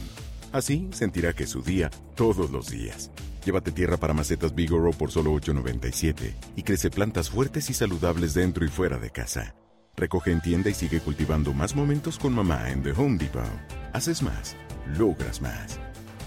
Así 0.53 0.89
sentirá 0.93 1.35
que 1.35 1.45
es 1.45 1.51
su 1.51 1.63
día 1.63 1.91
todos 2.15 2.51
los 2.51 2.71
días. 2.71 3.11
Llévate 3.45 3.73
tierra 3.73 3.99
para 3.99 4.15
macetas 4.15 4.55
Bigoro 4.55 4.91
por 4.93 5.11
solo 5.11 5.33
$8.97 5.35 6.35
y 6.57 6.63
crece 6.63 6.91
plantas 6.91 7.29
fuertes 7.29 7.69
y 7.69 7.75
saludables 7.75 8.33
dentro 8.33 8.65
y 8.65 8.69
fuera 8.69 8.99
de 8.99 9.11
casa. 9.11 9.55
Recoge 9.97 10.33
en 10.33 10.41
tienda 10.41 10.71
y 10.71 10.75
sigue 10.75 11.01
cultivando 11.01 11.53
más 11.53 11.77
momentos 11.77 12.19
con 12.19 12.35
mamá 12.35 12.71
en 12.71 12.83
The 12.83 12.93
Home 12.93 13.19
Depot. 13.19 13.45
Haces 13.93 14.23
más, 14.23 14.57
logras 14.99 15.43
más. 15.43 15.79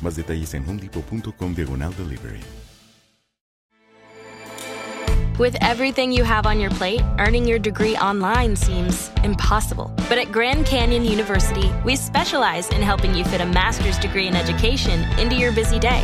Más 0.01 0.15
detalles 0.15 0.53
en 0.53 0.63
homedepot.com 0.69 1.55
diagonal 1.55 1.93
delivery. 1.97 2.41
With 5.39 5.55
everything 5.61 6.11
you 6.11 6.23
have 6.23 6.47
on 6.47 6.59
your 6.59 6.71
plate, 6.71 7.01
earning 7.19 7.47
your 7.47 7.59
degree 7.59 7.95
online 7.95 8.55
seems 8.55 9.11
impossible. 9.23 9.91
But 10.09 10.17
at 10.17 10.31
Grand 10.31 10.65
Canyon 10.65 11.05
University, 11.05 11.71
we 11.85 11.95
specialize 11.95 12.69
in 12.69 12.81
helping 12.81 13.13
you 13.13 13.23
fit 13.23 13.41
a 13.41 13.45
master's 13.45 13.99
degree 13.99 14.27
in 14.27 14.35
education 14.35 15.03
into 15.19 15.35
your 15.35 15.51
busy 15.51 15.77
day. 15.77 16.03